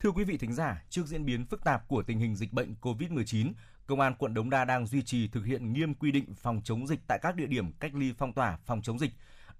Thưa 0.00 0.10
quý 0.10 0.24
vị 0.24 0.36
thính 0.38 0.52
giả, 0.52 0.82
trước 0.90 1.06
diễn 1.06 1.26
biến 1.26 1.46
phức 1.46 1.64
tạp 1.64 1.88
của 1.88 2.02
tình 2.02 2.18
hình 2.18 2.36
dịch 2.36 2.52
bệnh 2.52 2.74
COVID-19, 2.80 3.52
Công 3.86 4.00
an 4.00 4.14
quận 4.18 4.34
Đống 4.34 4.50
Đa 4.50 4.64
đang 4.64 4.86
duy 4.86 5.02
trì 5.02 5.28
thực 5.28 5.44
hiện 5.44 5.72
nghiêm 5.72 5.94
quy 5.94 6.12
định 6.12 6.34
phòng 6.34 6.60
chống 6.64 6.86
dịch 6.86 7.00
tại 7.08 7.18
các 7.22 7.36
địa 7.36 7.46
điểm 7.46 7.72
cách 7.72 7.94
ly 7.94 8.12
phong 8.18 8.32
tỏa 8.32 8.58
phòng 8.66 8.82
chống 8.82 8.98
dịch, 8.98 9.10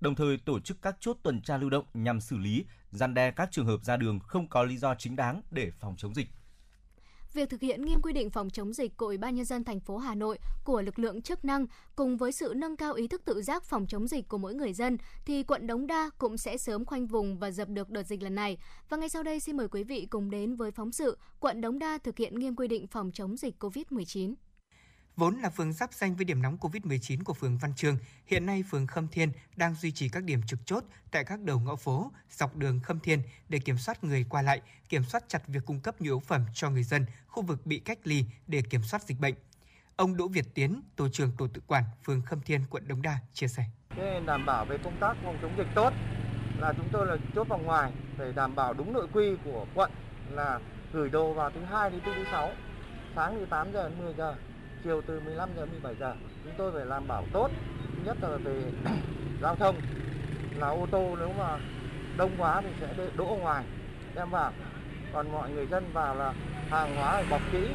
đồng 0.00 0.14
thời 0.14 0.36
tổ 0.36 0.60
chức 0.60 0.82
các 0.82 0.96
chốt 1.00 1.16
tuần 1.22 1.42
tra 1.42 1.56
lưu 1.56 1.70
động 1.70 1.84
nhằm 1.94 2.20
xử 2.20 2.36
lý, 2.36 2.64
gian 2.90 3.14
đe 3.14 3.30
các 3.30 3.48
trường 3.52 3.66
hợp 3.66 3.84
ra 3.84 3.96
đường 3.96 4.20
không 4.20 4.48
có 4.48 4.62
lý 4.62 4.76
do 4.76 4.94
chính 4.94 5.16
đáng 5.16 5.42
để 5.50 5.70
phòng 5.80 5.94
chống 5.98 6.14
dịch. 6.14 6.28
Việc 7.32 7.50
thực 7.50 7.60
hiện 7.60 7.84
nghiêm 7.84 8.02
quy 8.02 8.12
định 8.12 8.30
phòng 8.30 8.50
chống 8.50 8.72
dịch 8.72 8.96
của 8.96 9.06
Ủy 9.06 9.18
ban 9.18 9.34
nhân 9.34 9.44
dân 9.44 9.64
thành 9.64 9.80
phố 9.80 9.98
Hà 9.98 10.14
Nội 10.14 10.38
của 10.64 10.82
lực 10.82 10.98
lượng 10.98 11.22
chức 11.22 11.44
năng 11.44 11.66
cùng 11.96 12.16
với 12.16 12.32
sự 12.32 12.52
nâng 12.56 12.76
cao 12.76 12.94
ý 12.94 13.08
thức 13.08 13.22
tự 13.24 13.42
giác 13.42 13.64
phòng 13.64 13.86
chống 13.86 14.08
dịch 14.08 14.28
của 14.28 14.38
mỗi 14.38 14.54
người 14.54 14.72
dân 14.72 14.98
thì 15.26 15.42
quận 15.42 15.66
Đống 15.66 15.86
Đa 15.86 16.10
cũng 16.18 16.36
sẽ 16.36 16.58
sớm 16.58 16.84
khoanh 16.84 17.06
vùng 17.06 17.38
và 17.38 17.50
dập 17.50 17.68
được 17.68 17.90
đợt 17.90 18.02
dịch 18.02 18.22
lần 18.22 18.34
này. 18.34 18.58
Và 18.88 18.96
ngay 18.96 19.08
sau 19.08 19.22
đây 19.22 19.40
xin 19.40 19.56
mời 19.56 19.68
quý 19.68 19.84
vị 19.84 20.06
cùng 20.10 20.30
đến 20.30 20.54
với 20.54 20.70
phóng 20.70 20.92
sự 20.92 21.18
quận 21.40 21.60
Đống 21.60 21.78
Đa 21.78 21.98
thực 21.98 22.18
hiện 22.18 22.38
nghiêm 22.38 22.56
quy 22.56 22.68
định 22.68 22.86
phòng 22.86 23.10
chống 23.14 23.36
dịch 23.36 23.64
COVID-19. 23.64 24.34
Vốn 25.18 25.36
là 25.36 25.50
phường 25.50 25.72
giáp 25.72 25.92
danh 25.92 26.16
với 26.16 26.24
điểm 26.24 26.42
nóng 26.42 26.56
COVID-19 26.60 27.24
của 27.24 27.34
phường 27.34 27.58
Văn 27.58 27.72
Trường 27.76 27.96
hiện 28.26 28.46
nay 28.46 28.64
phường 28.70 28.86
Khâm 28.86 29.08
Thiên 29.08 29.32
đang 29.56 29.74
duy 29.74 29.92
trì 29.92 30.08
các 30.08 30.24
điểm 30.24 30.40
trực 30.46 30.58
chốt 30.64 30.84
tại 31.10 31.24
các 31.24 31.40
đầu 31.40 31.60
ngõ 31.60 31.76
phố, 31.76 32.12
dọc 32.30 32.56
đường 32.56 32.80
Khâm 32.80 33.00
Thiên 33.00 33.22
để 33.48 33.58
kiểm 33.58 33.78
soát 33.78 34.04
người 34.04 34.26
qua 34.28 34.42
lại, 34.42 34.60
kiểm 34.88 35.04
soát 35.04 35.24
chặt 35.28 35.48
việc 35.48 35.66
cung 35.66 35.80
cấp 35.80 36.00
nhu 36.00 36.04
yếu 36.04 36.20
phẩm 36.20 36.44
cho 36.54 36.70
người 36.70 36.82
dân 36.82 37.06
khu 37.26 37.42
vực 37.42 37.66
bị 37.66 37.78
cách 37.78 37.98
ly 38.04 38.24
để 38.46 38.62
kiểm 38.70 38.82
soát 38.82 39.02
dịch 39.02 39.20
bệnh. 39.20 39.34
Ông 39.96 40.16
Đỗ 40.16 40.28
Việt 40.28 40.54
Tiến, 40.54 40.82
tổ 40.96 41.08
trưởng 41.08 41.32
tổ 41.38 41.48
tự 41.48 41.60
quản 41.66 41.84
phường 42.04 42.22
Khâm 42.22 42.40
Thiên, 42.40 42.64
quận 42.70 42.88
Đống 42.88 43.02
Đa 43.02 43.18
chia 43.32 43.48
sẻ. 43.48 43.64
Để 43.96 44.20
đảm 44.26 44.46
bảo 44.46 44.64
về 44.64 44.78
công 44.84 45.00
tác 45.00 45.16
phòng 45.24 45.38
chống 45.42 45.54
dịch 45.58 45.68
tốt 45.74 45.92
là 46.58 46.72
chúng 46.76 46.88
tôi 46.92 47.06
là 47.06 47.16
chốt 47.34 47.48
vòng 47.48 47.64
ngoài 47.64 47.92
để 48.18 48.32
đảm 48.32 48.54
bảo 48.54 48.74
đúng 48.74 48.92
nội 48.92 49.06
quy 49.12 49.36
của 49.44 49.66
quận 49.74 49.90
là 50.30 50.60
gửi 50.92 51.10
đồ 51.10 51.32
vào 51.32 51.50
thứ 51.50 51.64
hai 51.64 51.90
đến 51.90 52.00
thứ 52.04 52.24
sáu, 52.30 52.50
sáng 53.14 53.36
từ 53.40 53.46
8 53.50 53.72
giờ 53.72 53.88
đến 53.88 53.98
10 53.98 54.14
giờ, 54.14 54.34
chiều 54.84 55.02
từ 55.06 55.20
15 55.20 55.48
giờ 55.56 55.66
đến 55.66 55.70
17 55.70 55.94
giờ. 56.00 56.14
Chúng 56.44 56.52
tôi 56.58 56.72
phải 56.72 56.86
làm 56.86 57.08
bảo 57.08 57.24
tốt, 57.32 57.50
nhất 58.04 58.16
là 58.20 58.36
về 58.36 58.72
giao 59.42 59.56
thông 59.56 59.80
là 60.56 60.68
ô 60.68 60.86
tô 60.90 61.16
nếu 61.18 61.32
mà 61.38 61.58
đông 62.16 62.30
quá 62.38 62.60
thì 62.60 62.68
sẽ 62.80 63.10
đỗ 63.16 63.38
ngoài 63.40 63.64
đem 64.14 64.30
vào. 64.30 64.52
Còn 65.12 65.32
mọi 65.32 65.50
người 65.50 65.66
dân 65.66 65.92
vào 65.92 66.14
là 66.14 66.34
hàng 66.70 66.96
hóa 66.96 67.22
bọc 67.30 67.40
kỹ, 67.52 67.68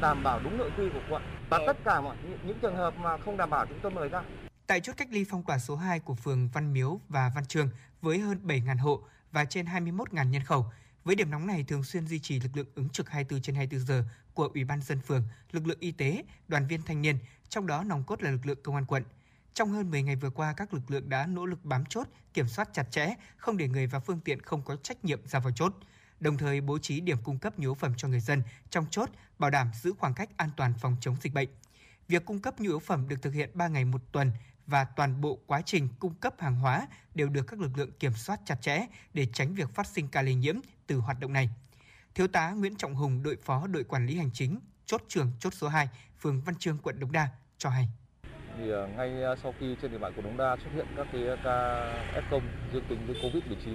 đảm 0.00 0.22
bảo 0.22 0.40
đúng 0.44 0.58
nội 0.58 0.70
quy 0.78 0.88
của 0.94 1.00
quận. 1.10 1.22
Và 1.50 1.60
tất 1.66 1.76
cả 1.84 2.00
mọi 2.00 2.16
những 2.46 2.58
trường 2.62 2.76
hợp 2.76 2.94
mà 2.96 3.18
không 3.18 3.36
đảm 3.36 3.50
bảo 3.50 3.66
chúng 3.66 3.78
tôi 3.82 3.92
mời 3.92 4.08
ra. 4.08 4.22
Tại 4.66 4.80
chốt 4.80 4.92
cách 4.96 5.08
ly 5.10 5.24
phong 5.30 5.42
tỏa 5.42 5.58
số 5.58 5.76
2 5.76 6.00
của 6.00 6.14
phường 6.14 6.48
Văn 6.48 6.72
Miếu 6.72 7.00
và 7.08 7.32
Văn 7.34 7.44
Trường 7.44 7.68
với 8.02 8.18
hơn 8.18 8.38
7.000 8.44 8.78
hộ 8.78 9.00
và 9.32 9.44
trên 9.44 9.66
21.000 9.66 10.30
nhân 10.30 10.42
khẩu, 10.42 10.66
với 11.04 11.16
điểm 11.16 11.30
nóng 11.30 11.46
này 11.46 11.64
thường 11.68 11.84
xuyên 11.84 12.06
duy 12.06 12.18
trì 12.18 12.40
lực 12.40 12.50
lượng 12.54 12.66
ứng 12.74 12.88
trực 12.88 13.10
24 13.10 13.42
trên 13.42 13.54
24 13.54 13.86
giờ 13.86 14.04
của 14.34 14.50
Ủy 14.54 14.64
ban 14.64 14.82
dân 14.82 15.00
phường, 15.00 15.22
lực 15.52 15.66
lượng 15.66 15.78
y 15.80 15.92
tế, 15.92 16.24
đoàn 16.48 16.66
viên 16.66 16.82
thanh 16.82 17.02
niên, 17.02 17.18
trong 17.48 17.66
đó 17.66 17.84
nòng 17.84 18.04
cốt 18.04 18.22
là 18.22 18.30
lực 18.30 18.46
lượng 18.46 18.58
công 18.62 18.74
an 18.74 18.84
quận. 18.86 19.04
Trong 19.54 19.70
hơn 19.70 19.90
10 19.90 20.02
ngày 20.02 20.16
vừa 20.16 20.30
qua, 20.30 20.54
các 20.56 20.74
lực 20.74 20.90
lượng 20.90 21.08
đã 21.08 21.26
nỗ 21.26 21.46
lực 21.46 21.64
bám 21.64 21.84
chốt, 21.84 22.08
kiểm 22.34 22.48
soát 22.48 22.68
chặt 22.72 22.90
chẽ, 22.90 23.14
không 23.36 23.56
để 23.56 23.68
người 23.68 23.86
và 23.86 24.00
phương 24.00 24.20
tiện 24.20 24.42
không 24.42 24.62
có 24.62 24.76
trách 24.76 25.04
nhiệm 25.04 25.26
ra 25.26 25.38
vào 25.38 25.52
chốt, 25.52 25.74
đồng 26.20 26.38
thời 26.38 26.60
bố 26.60 26.78
trí 26.78 27.00
điểm 27.00 27.18
cung 27.24 27.38
cấp 27.38 27.58
nhu 27.58 27.62
yếu 27.62 27.74
phẩm 27.74 27.92
cho 27.96 28.08
người 28.08 28.20
dân 28.20 28.42
trong 28.70 28.86
chốt, 28.90 29.10
bảo 29.38 29.50
đảm 29.50 29.70
giữ 29.82 29.92
khoảng 29.98 30.14
cách 30.14 30.30
an 30.36 30.50
toàn 30.56 30.74
phòng 30.80 30.96
chống 31.00 31.16
dịch 31.20 31.34
bệnh. 31.34 31.48
Việc 32.08 32.24
cung 32.24 32.40
cấp 32.40 32.60
nhu 32.60 32.70
yếu 32.70 32.78
phẩm 32.78 33.08
được 33.08 33.22
thực 33.22 33.34
hiện 33.34 33.50
3 33.54 33.68
ngày 33.68 33.84
một 33.84 34.02
tuần 34.12 34.32
và 34.66 34.84
toàn 34.84 35.20
bộ 35.20 35.38
quá 35.46 35.62
trình 35.66 35.88
cung 35.98 36.14
cấp 36.14 36.34
hàng 36.38 36.56
hóa 36.56 36.88
đều 37.14 37.28
được 37.28 37.42
các 37.42 37.60
lực 37.60 37.78
lượng 37.78 37.90
kiểm 37.92 38.12
soát 38.14 38.40
chặt 38.44 38.62
chẽ 38.62 38.86
để 39.14 39.26
tránh 39.32 39.54
việc 39.54 39.74
phát 39.74 39.86
sinh 39.86 40.08
ca 40.08 40.22
lây 40.22 40.34
nhiễm 40.34 40.56
từ 40.86 40.96
hoạt 40.96 41.20
động 41.20 41.32
này. 41.32 41.50
Thiếu 42.14 42.26
tá 42.28 42.50
Nguyễn 42.50 42.76
Trọng 42.76 42.94
Hùng, 42.94 43.22
đội 43.22 43.36
phó 43.42 43.66
đội 43.66 43.84
quản 43.84 44.06
lý 44.06 44.16
hành 44.16 44.30
chính, 44.32 44.58
chốt 44.86 45.02
trường 45.08 45.32
chốt 45.40 45.54
số 45.54 45.68
2, 45.68 45.88
phường 46.20 46.40
Văn 46.40 46.54
Chương, 46.58 46.78
quận 46.82 47.00
Đống 47.00 47.12
Đa 47.12 47.28
cho 47.58 47.70
hay. 47.70 47.88
thì 48.58 48.70
ờ, 48.70 48.86
ngay 48.96 49.22
ờ, 49.22 49.36
sau 49.36 49.54
khi 49.60 49.76
trên 49.82 49.92
địa 49.92 49.98
bàn 49.98 50.12
của 50.16 50.22
Đống 50.22 50.36
Đa 50.36 50.56
xuất 50.56 50.70
hiện 50.74 50.86
các 50.96 51.06
cái 51.12 51.26
ờ, 51.26 51.36
ca 51.44 51.50
F0 52.30 52.40
dương 52.72 52.84
tính 52.88 52.98
với 53.06 53.16
Covid-19 53.22 53.74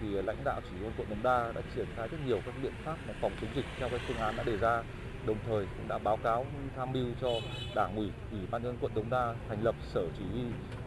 thì 0.00 0.06
lãnh 0.22 0.44
đạo 0.44 0.60
chỉ 0.70 0.76
huy 0.80 0.88
quận 0.96 1.08
Đống 1.10 1.22
Đa 1.22 1.52
đã 1.54 1.60
triển 1.74 1.86
khai 1.96 2.08
rất 2.08 2.18
nhiều 2.26 2.40
các 2.46 2.54
biện 2.62 2.72
pháp 2.84 2.96
mà 3.08 3.14
phòng 3.20 3.32
chống 3.40 3.50
dịch 3.56 3.64
theo 3.78 3.88
cái 3.88 3.98
phương 4.08 4.16
án 4.16 4.36
đã 4.36 4.42
đề 4.42 4.56
ra 4.56 4.82
đồng 5.26 5.38
thời 5.46 5.66
cũng 5.76 5.88
đã 5.88 5.98
báo 5.98 6.16
cáo 6.16 6.46
tham 6.76 6.92
mưu 6.92 7.06
cho 7.20 7.28
đảng 7.74 7.96
ủy 7.96 8.10
ủy 8.30 8.40
ban 8.50 8.62
nhân 8.62 8.76
quận 8.80 8.92
Đống 8.94 9.10
Đa 9.10 9.34
thành 9.48 9.62
lập 9.62 9.74
sở 9.94 10.10
chỉ 10.18 10.24
huy 10.32 10.42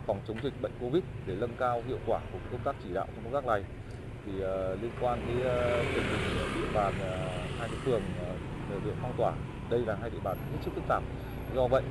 phòng 0.07 0.21
chống 0.27 0.37
dịch 0.43 0.61
bệnh 0.61 0.71
Covid 0.79 1.03
để 1.25 1.35
nâng 1.35 1.55
cao 1.59 1.83
hiệu 1.87 1.99
quả 2.05 2.19
của 2.31 2.39
công 2.51 2.61
tác 2.63 2.75
chỉ 2.83 2.93
đạo 2.93 3.07
trong 3.15 3.23
công 3.23 3.33
tác 3.33 3.45
này 3.45 3.63
thì 4.29 4.43
uh, 4.43 4.81
liên 4.81 4.91
quan 5.01 5.19
đến 5.27 5.37
uh, 5.37 5.45
ờ, 5.45 5.83
tình 5.95 6.03
hình 6.03 6.61
địa 6.61 6.67
bàn 6.73 6.93
uh, 6.97 7.59
hai 7.59 7.69
cái 7.69 7.77
phường 7.85 8.01
uh, 8.75 8.85
được 8.85 8.93
phong 9.01 9.13
tỏa. 9.17 9.33
Đây 9.69 9.79
là 9.79 9.97
hai 10.01 10.09
địa 10.09 10.19
bàn 10.23 10.37
hết 10.37 10.57
sức 10.65 10.71
phức 10.75 10.83
tạp. 10.87 11.03
Do 11.55 11.67
vậy 11.67 11.83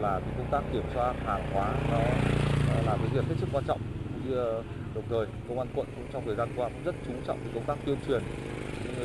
là 0.00 0.20
cái 0.20 0.34
công 0.38 0.50
tác 0.50 0.62
kiểm 0.72 0.82
soát 0.94 1.14
hàng 1.26 1.52
hóa 1.52 1.74
nó 1.90 1.98
uh, 1.98 2.86
là 2.86 2.96
cái 2.96 3.08
việc 3.12 3.24
hết 3.28 3.34
sức 3.38 3.48
quan 3.52 3.64
trọng. 3.66 3.80
Cũng 4.12 4.30
như 4.30 4.58
uh, 4.58 4.64
đồng 4.94 5.04
thời 5.08 5.26
công 5.48 5.58
an 5.58 5.68
quận 5.74 5.86
cũng 5.96 6.06
trong 6.12 6.22
thời 6.26 6.36
gian 6.36 6.48
qua 6.56 6.68
cũng 6.68 6.84
rất 6.84 6.94
chú 7.06 7.12
trọng 7.26 7.38
cái 7.38 7.50
công 7.54 7.64
tác 7.64 7.78
tuyên 7.86 7.96
truyền 8.06 8.22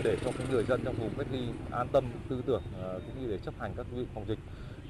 để 0.03 0.17
cho 0.25 0.31
cái 0.37 0.47
người 0.51 0.63
dân 0.63 0.81
trong 0.85 0.95
vùng 0.95 1.13
cách 1.17 1.27
ly 1.31 1.47
an 1.71 1.87
tâm 1.91 2.05
tư 2.29 2.41
tưởng 2.45 2.63
uh, 2.95 3.01
cũng 3.07 3.21
như 3.21 3.31
để 3.31 3.37
chấp 3.37 3.53
hành 3.59 3.73
các 3.77 3.85
quy 3.91 3.97
định 3.97 4.07
phòng 4.13 4.25
dịch. 4.27 4.39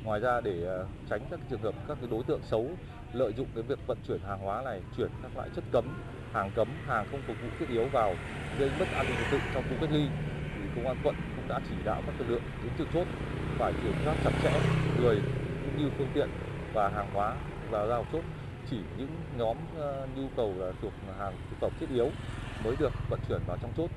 Ngoài 0.04 0.20
ra 0.20 0.42
để 0.42 0.80
uh, 0.82 0.88
tránh 1.10 1.22
các 1.32 1.40
trường 1.50 1.62
hợp 1.62 1.74
các 1.88 1.98
cái 2.02 2.10
đối 2.12 2.24
tượng 2.24 2.42
xấu 2.44 2.70
lợi 3.14 3.34
dụng 3.38 3.48
cái 3.56 3.64
việc 3.64 3.80
vận 3.88 3.98
chuyển 4.08 4.20
hàng 4.20 4.40
hóa 4.40 4.62
này 4.62 4.82
chuyển 4.98 5.10
các 5.24 5.32
loại 5.36 5.50
chất 5.56 5.64
cấm 5.72 5.86
hàng 6.36 6.52
cấm 6.56 6.68
hàng 6.88 7.06
không 7.12 7.22
phục 7.28 7.38
vụ 7.42 7.48
thiết 7.60 7.70
yếu 7.70 7.86
vào 7.86 8.16
gây 8.60 8.72
mất 8.80 8.86
an 8.98 9.06
ninh 9.08 9.18
trật 9.18 9.30
tự 9.32 9.40
trong 9.54 9.64
khu 9.70 9.78
cách 9.82 9.92
ly 9.92 10.10
thì 10.56 10.62
công 10.76 10.88
an 10.88 10.98
quận 11.04 11.16
cũng 11.36 11.48
đã 11.48 11.60
chỉ 11.70 11.76
đạo 11.86 12.02
các 12.06 12.16
lực 12.20 12.30
lượng 12.30 12.42
đến 12.64 12.72
trực 12.78 12.88
chốt 12.94 13.08
phải 13.58 13.74
kiểm 13.84 13.94
soát 14.04 14.16
chặt 14.24 14.32
chẽ 14.44 14.52
người 15.02 15.16
cũng 15.66 15.78
như 15.78 15.90
phương 15.98 16.08
tiện 16.14 16.30
và 16.74 16.90
hàng 16.90 17.08
hóa 17.14 17.36
vào 17.72 17.88
giao 17.88 18.06
chốt. 18.12 18.24
Chỉ 18.70 18.78
những 18.98 19.10
nhóm 19.38 19.58
uh, 19.58 20.18
nhu 20.18 20.28
cầu 20.38 20.54
là 20.60 20.72
thuộc 20.82 20.94
hàng 21.20 21.34
thực 21.50 21.58
phẩm 21.60 21.72
thiết 21.80 21.90
yếu 21.90 22.10
mới 22.64 22.76
được 22.80 22.92
vận 23.10 23.20
chuyển 23.30 23.40
vào 23.48 23.58
trong 23.62 23.72
chốt. 23.78 23.90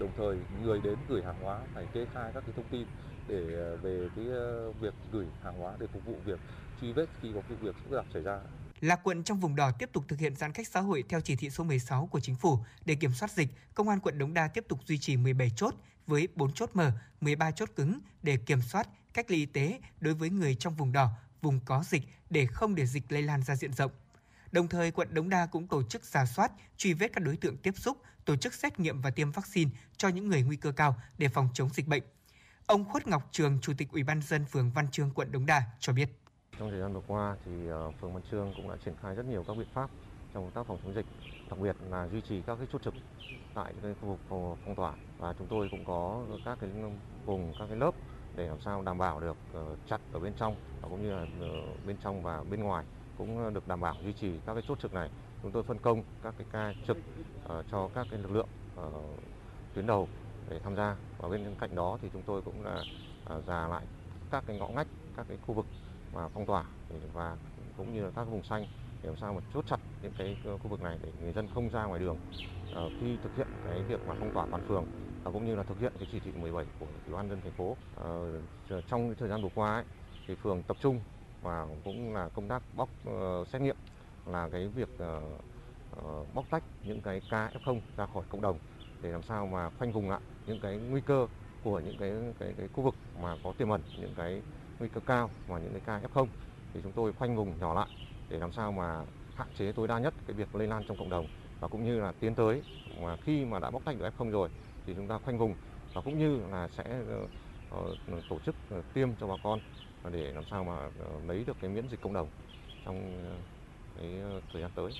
Đồng 0.00 0.10
thời 0.16 0.36
người 0.62 0.80
đến 0.84 0.96
gửi 1.08 1.22
hàng 1.22 1.36
hóa 1.42 1.58
phải 1.74 1.84
kê 1.94 2.06
khai 2.14 2.30
các 2.34 2.40
cái 2.46 2.52
thông 2.56 2.68
tin 2.70 2.86
để 3.28 3.54
ờ, 3.54 3.76
về 3.76 4.08
cái 4.16 4.24
ờ, 4.28 4.72
việc 4.80 4.94
gửi 5.12 5.26
hàng 5.44 5.54
hóa 5.58 5.72
để 5.80 5.86
phục 5.86 6.04
vụ 6.06 6.14
việc 6.24 6.40
truy 6.80 6.92
vết 6.92 7.06
khi 7.22 7.28
có 7.34 7.40
cái 7.48 7.56
việc 7.60 7.74
phức 7.84 7.96
tạp 7.96 8.04
xảy 8.12 8.22
ra 8.22 8.40
là 8.80 8.96
quận 8.96 9.24
trong 9.24 9.40
vùng 9.40 9.56
đỏ 9.56 9.70
tiếp 9.72 9.90
tục 9.92 10.04
thực 10.08 10.18
hiện 10.18 10.36
giãn 10.36 10.52
cách 10.52 10.68
xã 10.68 10.80
hội 10.80 11.04
theo 11.08 11.20
chỉ 11.20 11.36
thị 11.36 11.50
số 11.50 11.64
16 11.64 12.06
của 12.06 12.20
chính 12.20 12.36
phủ 12.36 12.58
để 12.84 12.94
kiểm 12.94 13.12
soát 13.12 13.32
dịch, 13.32 13.48
công 13.74 13.88
an 13.88 14.00
quận 14.00 14.18
Đống 14.18 14.34
Đa 14.34 14.48
tiếp 14.48 14.64
tục 14.68 14.78
duy 14.86 14.98
trì 14.98 15.16
17 15.16 15.50
chốt 15.56 15.74
với 16.06 16.28
4 16.34 16.52
chốt 16.52 16.70
mở, 16.74 16.92
13 17.20 17.50
chốt 17.50 17.70
cứng 17.76 17.98
để 18.22 18.36
kiểm 18.36 18.62
soát 18.62 18.88
cách 19.14 19.30
ly 19.30 19.36
y 19.36 19.46
tế 19.46 19.80
đối 20.00 20.14
với 20.14 20.30
người 20.30 20.54
trong 20.54 20.74
vùng 20.74 20.92
đỏ, 20.92 21.10
vùng 21.42 21.60
có 21.60 21.84
dịch 21.86 22.02
để 22.30 22.46
không 22.46 22.74
để 22.74 22.86
dịch 22.86 23.12
lây 23.12 23.22
lan 23.22 23.42
ra 23.42 23.56
diện 23.56 23.72
rộng. 23.72 23.90
Đồng 24.52 24.68
thời, 24.68 24.90
quận 24.90 25.14
Đống 25.14 25.28
Đa 25.28 25.46
cũng 25.46 25.66
tổ 25.66 25.82
chức 25.82 26.04
giả 26.04 26.26
soát, 26.26 26.52
truy 26.76 26.92
vết 26.92 27.12
các 27.12 27.24
đối 27.24 27.36
tượng 27.36 27.56
tiếp 27.56 27.74
xúc, 27.76 27.98
tổ 28.24 28.36
chức 28.36 28.54
xét 28.54 28.80
nghiệm 28.80 29.00
và 29.00 29.10
tiêm 29.10 29.30
vaccine 29.30 29.70
cho 29.96 30.08
những 30.08 30.28
người 30.28 30.42
nguy 30.42 30.56
cơ 30.56 30.72
cao 30.72 30.96
để 31.18 31.28
phòng 31.28 31.48
chống 31.54 31.68
dịch 31.74 31.86
bệnh. 31.86 32.02
Ông 32.66 32.84
Khuất 32.84 33.06
Ngọc 33.06 33.28
Trường, 33.32 33.58
Chủ 33.62 33.72
tịch 33.78 33.88
Ủy 33.92 34.02
ban 34.02 34.22
dân 34.22 34.46
phường 34.46 34.70
Văn 34.70 34.90
Trương, 34.90 35.10
quận 35.10 35.32
Đống 35.32 35.46
Đa 35.46 35.62
cho 35.80 35.92
biết. 35.92 36.08
Trong 36.58 36.70
thời 36.70 36.80
gian 36.80 36.92
vừa 36.94 37.00
qua 37.06 37.36
thì 37.44 37.68
ờ, 37.68 37.90
phường 37.90 38.12
Văn 38.14 38.22
trương 38.22 38.52
cũng 38.56 38.68
đã 38.68 38.76
triển 38.76 38.94
khai 38.96 39.14
rất 39.14 39.26
nhiều 39.26 39.44
các 39.46 39.56
biện 39.56 39.66
pháp 39.72 39.90
trong 40.34 40.44
công 40.44 40.52
tác 40.52 40.66
phòng 40.66 40.78
chống 40.82 40.94
dịch, 40.94 41.06
đặc 41.50 41.58
biệt 41.58 41.76
là 41.90 42.08
duy 42.08 42.20
trì 42.20 42.42
các 42.42 42.56
cái 42.56 42.66
chốt 42.72 42.82
trực 42.82 42.94
tại 43.54 43.74
cái 43.82 43.94
khu 43.94 44.08
vực 44.08 44.20
phong 44.64 44.74
tỏa 44.76 44.94
và 45.18 45.32
chúng 45.38 45.48
tôi 45.48 45.68
cũng 45.68 45.84
có 45.84 46.26
các 46.44 46.58
cái 46.60 46.70
vùng 47.24 47.54
các 47.58 47.66
cái 47.66 47.76
lớp 47.76 47.90
để 48.34 48.48
làm 48.48 48.60
sao 48.60 48.82
đảm 48.82 48.98
bảo 48.98 49.20
được 49.20 49.36
ờ, 49.52 49.76
chặt 49.86 49.98
ở 50.12 50.20
bên 50.20 50.34
trong 50.34 50.56
và 50.80 50.88
cũng 50.88 51.02
như 51.02 51.10
là 51.10 51.26
ờ, 51.40 51.62
bên 51.86 51.96
trong 51.96 52.22
và 52.22 52.44
bên 52.44 52.60
ngoài 52.62 52.84
cũng 53.14 53.54
được 53.54 53.66
đảm 53.66 53.80
bảo 53.80 53.96
duy 54.02 54.12
trì 54.12 54.40
các 54.46 54.54
cái 54.54 54.62
chốt 54.62 54.78
trực 54.78 54.92
này. 54.92 55.10
Chúng 55.42 55.52
tôi 55.52 55.62
phân 55.62 55.78
công 55.78 56.02
các 56.22 56.34
cái 56.38 56.46
ca 56.50 56.74
trực 56.86 56.98
cho 57.66 57.88
các 57.88 58.06
cái 58.10 58.18
lực 58.18 58.30
lượng 58.30 58.48
tuyến 59.74 59.86
đầu 59.86 60.08
để 60.50 60.58
tham 60.58 60.76
gia 60.76 60.96
và 61.18 61.28
bên 61.28 61.54
cạnh 61.58 61.74
đó 61.74 61.98
thì 62.00 62.08
chúng 62.12 62.22
tôi 62.22 62.42
cũng 62.42 62.62
là 62.62 62.84
giả 63.46 63.68
lại 63.68 63.86
các 64.30 64.44
cái 64.46 64.58
ngõ 64.58 64.68
ngách, 64.68 64.88
các 65.16 65.26
cái 65.28 65.36
khu 65.36 65.54
vực 65.54 65.66
và 66.14 66.28
phong 66.28 66.46
tỏa 66.46 66.64
và 67.12 67.36
cũng 67.76 67.92
như 67.92 68.04
là 68.04 68.10
các 68.10 68.24
vùng 68.24 68.42
xanh 68.42 68.66
để 69.02 69.08
làm 69.08 69.16
sao 69.16 69.34
mà 69.34 69.40
chốt 69.50 69.66
chặt 69.66 69.80
những 70.02 70.12
cái 70.12 70.36
khu 70.60 70.68
vực 70.70 70.80
này 70.80 70.98
để 71.02 71.12
người 71.12 71.32
dân 71.32 71.48
không 71.48 71.70
ra 71.70 71.84
ngoài 71.84 72.00
đường 72.00 72.18
ờ, 72.70 72.90
khi 72.90 73.18
thực 73.22 73.34
hiện 73.34 73.48
cái 73.62 73.84
việc 73.84 74.06
mà 74.06 74.14
phong 74.14 74.32
tỏa 74.32 74.46
toàn 74.50 74.62
phường 74.62 74.84
và 75.24 75.30
cũng 75.32 75.44
như 75.44 75.56
là 75.56 75.62
thực 75.62 75.78
hiện 75.80 75.92
cái 75.98 76.06
chỉ 76.10 76.20
thị 76.20 76.32
17 76.32 76.66
của 76.78 76.86
ủy 77.06 77.14
ban 77.14 77.28
nhân 77.28 77.30
dân 77.30 77.40
thành 77.42 77.52
phố. 77.52 77.78
Ờ, 77.90 78.32
trong 78.86 79.14
thời 79.16 79.28
gian 79.28 79.42
vừa 79.42 79.48
qua 79.54 79.74
ấy, 79.74 79.84
thì 80.26 80.34
phường 80.34 80.62
tập 80.62 80.76
trung 80.80 81.02
và 81.40 81.66
cũng 81.84 82.14
là 82.14 82.28
công 82.28 82.48
tác 82.48 82.64
bóc 82.72 82.90
ờ, 83.04 83.44
xét 83.46 83.62
nghiệm 83.62 83.76
là 84.24 84.48
cái 84.52 84.68
việc 84.68 84.90
bóc 86.34 86.46
tách 86.50 86.64
những 86.82 87.02
cái 87.02 87.20
ca 87.28 87.50
F0 87.54 87.80
ra 87.96 88.06
khỏi 88.06 88.24
cộng 88.28 88.40
đồng 88.40 88.58
để 89.00 89.10
làm 89.10 89.22
sao 89.22 89.46
mà 89.46 89.70
khoanh 89.70 89.92
vùng 89.92 90.10
lại 90.10 90.20
những 90.46 90.60
cái 90.60 90.78
nguy 90.78 91.00
cơ 91.00 91.26
của 91.60 91.80
những 91.80 91.96
cái 91.96 92.12
cái 92.38 92.54
cái 92.56 92.68
khu 92.72 92.84
vực 92.84 92.94
mà 93.14 93.36
có 93.42 93.52
tiềm 93.52 93.68
ẩn 93.68 93.82
những 93.94 94.14
cái 94.14 94.42
nguy 94.78 94.88
cơ 94.88 95.00
cao 95.00 95.30
và 95.46 95.58
những 95.58 95.72
cái 95.72 95.82
ca 95.86 96.08
F0 96.08 96.26
thì 96.74 96.80
chúng 96.82 96.92
tôi 96.92 97.12
khoanh 97.12 97.36
vùng 97.36 97.58
nhỏ 97.58 97.74
lại 97.74 97.88
để 98.28 98.38
làm 98.38 98.52
sao 98.52 98.72
mà 98.72 99.02
hạn 99.34 99.48
chế 99.58 99.72
tối 99.72 99.88
đa 99.88 99.98
nhất 99.98 100.14
cái 100.26 100.36
việc 100.36 100.54
lây 100.54 100.68
lan 100.68 100.84
trong 100.88 100.96
cộng 100.96 101.10
đồng 101.10 101.26
và 101.60 101.68
cũng 101.68 101.84
như 101.84 102.00
là 102.00 102.12
tiến 102.20 102.34
tới 102.34 102.62
mà 103.00 103.16
khi 103.24 103.44
mà 103.44 103.58
đã 103.58 103.70
bóc 103.70 103.82
tách 103.84 103.98
được 103.98 104.10
F0 104.18 104.30
rồi 104.30 104.48
thì 104.86 104.94
chúng 104.96 105.08
ta 105.08 105.18
khoanh 105.24 105.38
vùng 105.38 105.54
và 105.94 106.00
cũng 106.00 106.18
như 106.18 106.40
là 106.50 106.68
sẽ 106.76 106.84
ờ, 107.08 107.26
ờ, 107.70 108.20
tổ 108.30 108.38
chức 108.46 108.54
tiêm 108.94 109.08
cho 109.20 109.26
bà 109.26 109.34
con 109.42 109.60
để 110.12 110.32
làm 110.32 110.44
sao 110.50 110.64
mà 110.64 110.76
ờ, 110.76 111.20
lấy 111.26 111.44
được 111.44 111.56
cái 111.60 111.70
miễn 111.70 111.88
dịch 111.88 112.00
cộng 112.02 112.12
đồng 112.12 112.30
trong 112.84 113.24
cái 113.96 114.10
thời 114.52 114.62
gian 114.62 114.70
tới. 114.74 114.92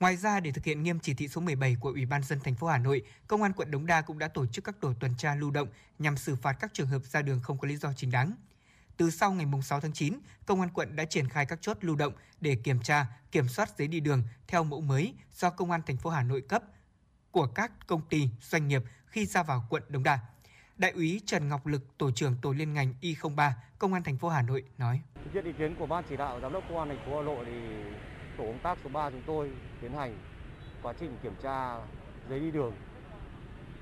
Ngoài 0.00 0.16
ra, 0.16 0.40
để 0.40 0.52
thực 0.52 0.64
hiện 0.64 0.82
nghiêm 0.82 0.98
chỉ 1.00 1.14
thị 1.14 1.28
số 1.28 1.40
17 1.40 1.76
của 1.80 1.88
Ủy 1.88 2.06
ban 2.06 2.22
dân 2.22 2.40
thành 2.44 2.54
phố 2.54 2.66
Hà 2.66 2.78
Nội, 2.78 3.02
Công 3.26 3.42
an 3.42 3.52
quận 3.52 3.70
Đống 3.70 3.86
Đa 3.86 4.00
cũng 4.00 4.18
đã 4.18 4.28
tổ 4.28 4.46
chức 4.46 4.64
các 4.64 4.80
tổ 4.80 4.92
tuần 5.00 5.14
tra 5.18 5.34
lưu 5.34 5.50
động 5.50 5.68
nhằm 5.98 6.16
xử 6.16 6.36
phạt 6.36 6.52
các 6.52 6.74
trường 6.74 6.86
hợp 6.86 7.04
ra 7.04 7.22
đường 7.22 7.40
không 7.42 7.58
có 7.58 7.68
lý 7.68 7.76
do 7.76 7.92
chính 7.96 8.10
đáng. 8.10 8.32
Từ 9.02 9.10
sau 9.10 9.32
ngày 9.32 9.46
6 9.62 9.80
tháng 9.80 9.92
9, 9.92 10.18
Công 10.46 10.60
an 10.60 10.70
quận 10.74 10.96
đã 10.96 11.04
triển 11.04 11.28
khai 11.28 11.46
các 11.46 11.58
chốt 11.62 11.76
lưu 11.80 11.96
động 11.96 12.12
để 12.40 12.54
kiểm 12.54 12.82
tra, 12.82 13.06
kiểm 13.32 13.48
soát 13.48 13.68
giấy 13.78 13.88
đi 13.88 14.00
đường 14.00 14.22
theo 14.46 14.64
mẫu 14.64 14.80
mới 14.80 15.14
do 15.32 15.50
Công 15.50 15.70
an 15.70 15.80
thành 15.86 15.96
phố 15.96 16.10
Hà 16.10 16.22
Nội 16.22 16.40
cấp 16.40 16.62
của 17.30 17.46
các 17.46 17.72
công 17.86 18.00
ty, 18.08 18.28
doanh 18.40 18.68
nghiệp 18.68 18.82
khi 19.06 19.26
ra 19.26 19.42
vào 19.42 19.64
quận 19.70 19.82
Đống 19.88 20.02
Đa. 20.02 20.18
Đại 20.76 20.90
úy 20.90 21.20
Trần 21.26 21.48
Ngọc 21.48 21.66
Lực, 21.66 21.98
tổ 21.98 22.10
trưởng 22.10 22.36
tổ 22.42 22.52
liên 22.52 22.72
ngành 22.72 22.94
Y03, 23.02 23.50
Công 23.78 23.92
an 23.92 24.02
thành 24.02 24.18
phố 24.18 24.28
Hà 24.28 24.42
Nội 24.42 24.64
nói: 24.78 25.00
Thực 25.24 25.32
hiện 25.34 25.44
ý 25.44 25.52
kiến 25.58 25.74
của 25.78 25.86
Ban 25.86 26.04
chỉ 26.08 26.16
đạo 26.16 26.40
Giám 26.40 26.52
đốc 26.52 26.64
Công 26.68 26.78
an 26.78 26.88
thành 26.88 27.06
phố 27.06 27.16
Hà 27.16 27.22
Nội 27.22 27.44
thì 27.46 27.52
tổ 28.38 28.44
công 28.44 28.58
tác 28.62 28.78
số 28.84 28.90
3 28.90 29.10
chúng 29.10 29.22
tôi 29.26 29.50
tiến 29.80 29.92
hành 29.92 30.18
quá 30.82 30.94
trình 31.00 31.16
kiểm 31.22 31.34
tra 31.42 31.76
giấy 32.30 32.40
đi 32.40 32.50
đường 32.50 32.72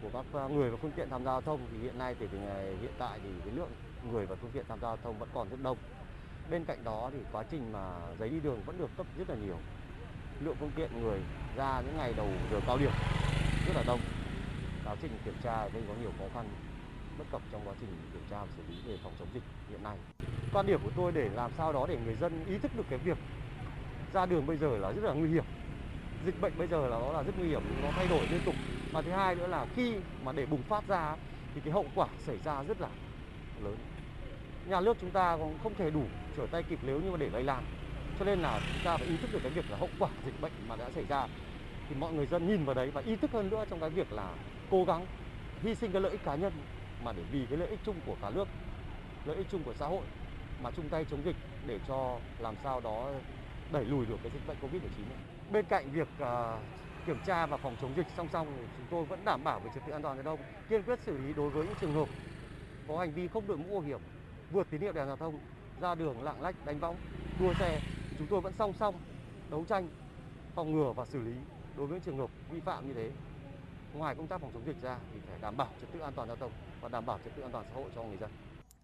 của 0.03 0.11
các 0.13 0.51
người 0.51 0.71
và 0.71 0.77
phương 0.83 0.93
tiện 0.97 1.11
tham 1.11 1.25
gia 1.25 1.31
giao 1.31 1.41
thông 1.41 1.67
thì 1.73 1.79
hiện 1.79 1.99
nay 1.99 2.15
từ 2.21 2.27
tình 2.27 2.41
hình 2.41 2.79
hiện 2.81 2.93
tại 2.99 3.21
thì 3.23 3.29
cái 3.45 3.55
lượng 3.55 3.71
người 4.13 4.27
và 4.27 4.37
phương 4.37 4.51
tiện 4.51 4.65
tham 4.69 4.79
gia 4.81 4.89
giao 4.89 4.97
thông 4.97 5.19
vẫn 5.19 5.29
còn 5.35 5.49
rất 5.49 5.63
đông. 5.63 5.79
Bên 6.51 6.65
cạnh 6.65 6.85
đó 6.85 7.11
thì 7.13 7.19
quá 7.33 7.45
trình 7.51 7.73
mà 7.73 7.91
giấy 8.19 8.29
đi 8.29 8.41
đường 8.41 8.61
vẫn 8.67 8.79
được 8.79 8.91
cấp 8.97 9.07
rất 9.19 9.31
là 9.31 9.37
nhiều. 9.37 9.57
Lượng 10.41 10.57
phương 10.61 10.71
tiện 10.77 11.03
người 11.03 11.21
ra 11.57 11.81
những 11.81 11.97
ngày 11.97 12.15
đầu 12.17 12.29
giờ 12.51 12.61
cao 12.67 12.79
điểm 12.79 12.93
rất 13.67 13.77
là 13.77 13.83
đông. 13.87 14.01
Quá 14.85 14.97
trình 15.03 15.11
kiểm 15.25 15.35
tra 15.43 15.63
gây 15.63 15.73
đây 15.73 15.83
có 15.89 15.95
nhiều 16.01 16.11
khó 16.19 16.25
khăn 16.35 16.49
bất 17.19 17.25
cập 17.31 17.43
trong 17.53 17.61
quá 17.65 17.75
trình 17.81 17.89
kiểm 18.13 18.23
tra 18.31 18.41
và 18.41 18.47
xử 18.57 18.63
lý 18.69 18.77
về 18.87 18.99
phòng 19.03 19.13
chống 19.19 19.29
dịch 19.35 19.43
hiện 19.71 19.83
nay. 19.83 19.97
Quan 20.53 20.67
điểm 20.67 20.81
của 20.85 20.91
tôi 20.97 21.13
để 21.13 21.29
làm 21.35 21.51
sao 21.57 21.73
đó 21.73 21.87
để 21.89 21.99
người 22.05 22.17
dân 22.21 22.45
ý 22.47 22.59
thức 22.59 22.77
được 22.77 22.87
cái 22.91 22.99
việc 22.99 23.19
ra 24.13 24.27
đường 24.27 24.47
bây 24.47 24.57
giờ 24.57 24.79
là 24.79 24.93
rất 24.93 25.05
là 25.05 25.13
nguy 25.13 25.29
hiểm. 25.29 25.45
Dịch 26.27 26.41
bệnh 26.41 26.53
bây 26.59 26.69
giờ 26.69 26.89
là 26.89 26.99
nó 26.99 27.13
là 27.13 27.23
rất 27.23 27.33
nguy 27.39 27.49
hiểm, 27.49 27.63
nó 27.83 27.91
thay 27.91 28.09
đổi 28.09 28.27
liên 28.31 28.41
tục. 28.45 28.55
Và 28.93 29.03
thứ 29.03 29.11
hai 29.11 29.35
nữa 29.35 29.47
là 29.47 29.67
khi 29.77 29.95
mà 30.25 30.33
để 30.33 30.47
bùng 30.47 30.63
phát 30.63 30.89
ra 30.89 31.17
thì 31.55 31.61
cái 31.61 31.73
hậu 31.73 31.85
quả 31.95 32.07
xảy 32.19 32.39
ra 32.45 32.63
rất 32.63 32.81
là 32.81 32.89
lớn. 33.63 33.77
Nhà 34.71 34.81
nước 34.81 34.97
chúng 35.01 35.11
ta 35.11 35.37
cũng 35.37 35.55
không 35.63 35.75
thể 35.75 35.91
đủ 35.91 36.03
trở 36.37 36.47
tay 36.51 36.63
kịp 36.63 36.79
nếu 36.83 37.01
như 37.01 37.11
mà 37.11 37.17
để 37.17 37.29
lây 37.33 37.43
lan. 37.43 37.65
Cho 38.19 38.25
nên 38.25 38.39
là 38.43 38.61
chúng 38.73 38.85
ta 38.85 38.97
phải 38.97 39.09
ý 39.09 39.17
thức 39.17 39.33
được 39.33 39.39
cái 39.43 39.53
việc 39.53 39.71
là 39.71 39.77
hậu 39.77 39.89
quả 39.99 40.09
dịch 40.25 40.41
bệnh 40.43 40.53
mà 40.69 40.77
đã 40.77 40.91
xảy 40.91 41.05
ra 41.09 41.27
thì 41.89 41.97
mọi 42.01 42.13
người 42.13 42.27
dân 42.27 42.49
nhìn 42.49 42.65
vào 42.65 42.75
đấy 42.75 42.91
và 42.95 43.01
ý 43.01 43.17
thức 43.17 43.31
hơn 43.33 43.51
nữa 43.51 43.65
trong 43.71 43.81
cái 43.81 43.91
việc 43.91 44.13
là 44.13 44.35
cố 44.71 44.85
gắng 44.85 45.07
hy 45.63 45.75
sinh 45.75 45.93
cái 45.93 46.03
lợi 46.03 46.13
ích 46.13 46.25
cá 46.25 46.35
nhân 46.35 46.53
mà 47.05 47.13
để 47.13 47.23
vì 47.33 47.47
cái 47.47 47.59
lợi 47.59 47.69
ích 47.69 47.79
chung 47.85 47.97
của 48.07 48.17
cả 48.23 48.31
nước, 48.31 48.49
lợi 49.27 49.37
ích 49.37 49.47
chung 49.51 49.63
của 49.65 49.75
xã 49.75 49.87
hội 49.87 50.03
mà 50.63 50.71
chung 50.71 50.89
tay 50.89 51.05
chống 51.11 51.25
dịch 51.25 51.37
để 51.67 51.79
cho 51.89 52.19
làm 52.39 52.55
sao 52.65 52.81
đó 52.81 53.11
đẩy 53.73 53.85
lùi 53.85 54.07
được 54.07 54.17
cái 54.23 54.33
dịch 54.35 54.47
bệnh 54.47 54.57
Covid-19 54.63 55.09
này. 55.09 55.19
Bên 55.53 55.65
cạnh 55.65 55.91
việc 55.93 56.09
uh, 56.23 56.27
kiểm 57.07 57.19
tra 57.27 57.47
và 57.47 57.57
phòng 57.57 57.77
chống 57.81 57.91
dịch 57.97 58.07
song 58.17 58.29
song 58.33 58.47
thì 58.57 58.65
chúng 58.77 58.87
tôi 58.91 59.05
vẫn 59.05 59.25
đảm 59.25 59.41
bảo 59.45 59.61
về 59.61 59.71
trật 59.75 59.87
tự 59.87 59.93
an 59.93 60.03
toàn 60.03 60.17
giao 60.17 60.25
thông, 60.25 60.47
kiên 60.69 60.83
quyết 60.83 60.99
xử 61.01 61.19
lý 61.19 61.33
đối 61.37 61.51
với 61.51 61.67
những 61.67 61.77
trường 61.81 61.95
hợp 61.95 62.09
có 62.89 62.99
hành 62.99 63.13
vi 63.13 63.29
không 63.29 63.47
đội 63.47 63.57
mũ 63.57 63.73
bảo 63.73 63.81
hiểm, 63.81 64.01
vượt 64.51 64.67
tín 64.71 64.81
hiệu 64.81 64.93
đèn 64.93 65.07
giao 65.07 65.17
thông, 65.17 65.41
ra 65.81 65.95
đường 65.95 66.23
lạng 66.23 66.43
lách 66.43 66.67
đánh 66.67 66.81
võng, 66.81 66.97
đua 67.41 67.55
xe. 67.59 67.81
Chúng 68.19 68.27
tôi 68.27 68.41
vẫn 68.41 68.53
song 68.59 68.73
song 68.81 68.95
đấu 69.51 69.65
tranh, 69.69 69.89
phòng 70.55 70.73
ngừa 70.73 70.93
và 70.97 71.07
xử 71.07 71.21
lý 71.23 71.35
đối 71.77 71.87
với 71.87 72.01
trường 72.01 72.19
hợp 72.19 72.31
vi 72.51 72.61
phạm 72.61 72.89
như 72.89 72.95
thế. 72.95 73.11
Ngoài 73.95 74.15
công 74.15 74.27
tác 74.27 74.41
phòng 74.41 74.51
chống 74.55 74.67
dịch 74.67 74.83
ra 74.83 74.99
thì 75.13 75.21
phải 75.29 75.39
đảm 75.43 75.57
bảo 75.57 75.69
trật 75.81 75.93
tự 75.93 76.01
an 76.01 76.13
toàn 76.17 76.29
giao 76.29 76.37
thông 76.37 76.53
và 76.81 76.89
đảm 76.89 77.07
bảo 77.07 77.19
trật 77.25 77.37
tự 77.37 77.43
an 77.43 77.53
toàn 77.53 77.65
xã 77.69 77.75
hội 77.75 77.91
cho 77.95 78.03
người 78.03 78.17
dân. 78.21 78.31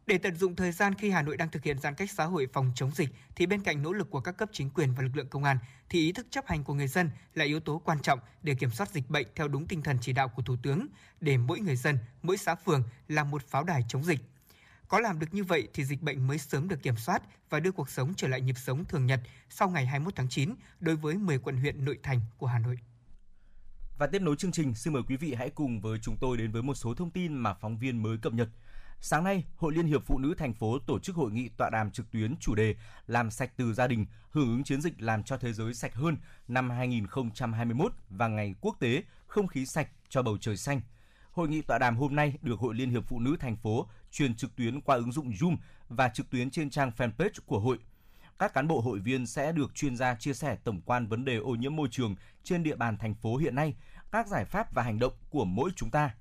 Để 0.06 0.18
tận 0.18 0.36
dụng 0.36 0.56
thời 0.56 0.72
gian 0.72 0.94
khi 0.94 1.10
Hà 1.10 1.22
Nội 1.22 1.36
đang 1.36 1.51
thực 1.51 1.64
hiện 1.64 1.78
giãn 1.78 1.94
cách 1.94 2.10
xã 2.10 2.24
hội 2.24 2.47
phòng 2.52 2.72
chống 2.74 2.90
dịch 2.90 3.09
thì 3.36 3.47
bên 3.47 3.62
cạnh 3.62 3.82
nỗ 3.82 3.93
lực 3.93 4.10
của 4.10 4.20
các 4.20 4.32
cấp 4.32 4.48
chính 4.52 4.70
quyền 4.70 4.94
và 4.94 5.02
lực 5.02 5.16
lượng 5.16 5.28
công 5.28 5.44
an 5.44 5.59
thì 5.88 5.98
ý 5.98 6.12
thức 6.12 6.26
chấp 6.30 6.47
hành 6.47 6.64
của 6.64 6.74
người 6.74 6.88
dân 6.88 7.10
là 7.34 7.44
yếu 7.44 7.60
tố 7.60 7.82
quan 7.84 8.01
trọng 8.01 8.18
để 8.43 8.55
kiểm 8.55 8.70
soát 8.70 8.90
dịch 8.90 9.10
bệnh 9.10 9.26
theo 9.34 9.48
đúng 9.48 9.66
tinh 9.66 9.82
thần 9.82 9.98
chỉ 10.01 10.12
đạo 10.12 10.28
của 10.28 10.43
Thủ 10.43 10.56
tướng, 10.62 10.86
để 11.20 11.36
mỗi 11.36 11.60
người 11.60 11.76
dân, 11.76 11.98
mỗi 12.22 12.36
xã 12.36 12.55
phường 12.55 12.82
là 13.09 13.24
một 13.24 13.43
pháo 13.43 13.64
đài 13.64 13.84
chống 13.88 14.05
dịch. 14.05 14.20
Có 14.89 15.01
làm 15.01 15.19
được 15.19 15.35
như 15.35 15.45
vậy 15.45 15.69
thì 15.75 15.85
dịch 15.85 16.03
bệnh 16.03 16.27
mới 16.27 16.39
sớm 16.39 16.69
được 16.69 16.83
kiểm 16.83 16.97
soát 16.97 17.23
và 17.51 17.61
đưa 17.61 17.73
cuộc 17.73 17.91
sống 17.91 18.15
trở 18.17 18.29
lại 18.29 18.41
nhịp 18.41 18.57
sống 18.59 18.85
thường 18.85 19.07
nhật 19.07 19.21
sau 19.49 19.69
ngày 19.69 19.87
21 19.87 20.15
tháng 20.17 20.29
9 20.29 20.55
đối 20.81 20.97
với 20.97 21.15
10 21.15 21.39
quận 21.39 21.57
huyện 21.57 21.85
nội 21.85 21.99
thành 22.03 22.21
của 22.39 22.47
Hà 22.47 22.59
Nội. 22.59 22.79
Và 23.99 24.07
tiếp 24.07 24.23
nối 24.23 24.37
chương 24.37 24.53
trình, 24.53 24.75
xin 24.75 24.93
mời 24.93 25.03
quý 25.09 25.17
vị 25.17 25.35
hãy 25.35 25.51
cùng 25.51 25.81
với 25.81 25.99
chúng 26.03 26.17
tôi 26.21 26.37
đến 26.37 26.53
với 26.53 26.63
một 26.63 26.75
số 26.75 26.95
thông 26.95 27.11
tin 27.11 27.35
mà 27.35 27.55
phóng 27.55 27.79
viên 27.79 28.03
mới 28.03 28.19
cập 28.19 28.33
nhật. 28.33 28.49
Sáng 29.01 29.25
nay, 29.25 29.45
Hội 29.57 29.73
Liên 29.75 29.87
hiệp 29.87 30.03
Phụ 30.07 30.19
nữ 30.19 30.35
thành 30.39 30.55
phố 30.55 30.79
tổ 30.79 30.99
chức 30.99 31.17
hội 31.17 31.31
nghị 31.33 31.49
tọa 31.49 31.71
đàm 31.71 31.91
trực 31.91 32.11
tuyến 32.11 32.35
chủ 32.41 32.55
đề 32.55 32.75
Làm 33.07 33.31
sạch 33.31 33.51
từ 33.57 33.75
gia 33.75 33.87
đình, 33.87 34.07
hưởng 34.31 34.49
ứng 34.49 34.65
chiến 34.65 34.81
dịch 34.81 35.03
làm 35.03 35.23
cho 35.23 35.37
thế 35.37 35.53
giới 35.53 35.75
sạch 35.75 35.95
hơn 35.95 36.17
năm 36.49 36.71
2021 36.71 37.93
và 38.11 38.29
Ngày 38.29 38.55
Quốc 38.61 38.77
tế 38.81 39.03
Không 39.27 39.47
khí 39.47 39.67
sạch 39.67 39.89
cho 40.09 40.23
bầu 40.23 40.39
trời 40.41 40.57
xanh. 40.57 40.81
Hội 41.31 41.49
nghị 41.49 41.63
tọa 41.63 41.79
đàm 41.79 41.97
hôm 41.97 42.17
nay 42.17 42.39
được 42.43 42.59
Hội 42.59 42.75
Liên 42.75 42.91
hiệp 42.91 43.05
Phụ 43.07 43.21
nữ 43.21 43.37
thành 43.41 43.57
phố 43.57 43.87
truyền 44.16 44.34
trực 44.34 44.56
tuyến 44.56 44.80
qua 44.80 44.97
ứng 44.97 45.12
dụng 45.12 45.30
Zoom 45.30 45.56
và 45.88 46.09
trực 46.09 46.30
tuyến 46.30 46.51
trên 46.51 46.70
trang 46.70 46.90
fanpage 46.97 47.40
của 47.47 47.60
hội. 47.60 47.78
Các 48.38 48.55
cán 48.55 48.68
bộ 48.68 48.80
hội 48.80 48.98
viên 48.98 49.26
sẽ 49.26 49.52
được 49.52 49.74
chuyên 49.74 49.97
gia 49.97 50.14
chia 50.14 50.34
sẻ 50.34 50.56
tổng 50.64 50.80
quan 50.80 51.06
vấn 51.06 51.24
đề 51.24 51.36
ô 51.36 51.55
nhiễm 51.55 51.76
môi 51.76 51.88
trường 51.90 52.14
trên 52.44 52.62
địa 52.62 52.76
bàn 52.76 52.98
thành 52.98 53.14
phố 53.14 53.36
hiện 53.36 53.55
nay, 53.55 53.74
các 54.12 54.28
giải 54.28 54.44
pháp 54.44 54.74
và 54.74 54.82
hành 54.82 54.98
động 54.98 55.12
của 55.30 55.44
mỗi 55.44 55.70
chúng 55.76 55.90
ta. 55.90 56.14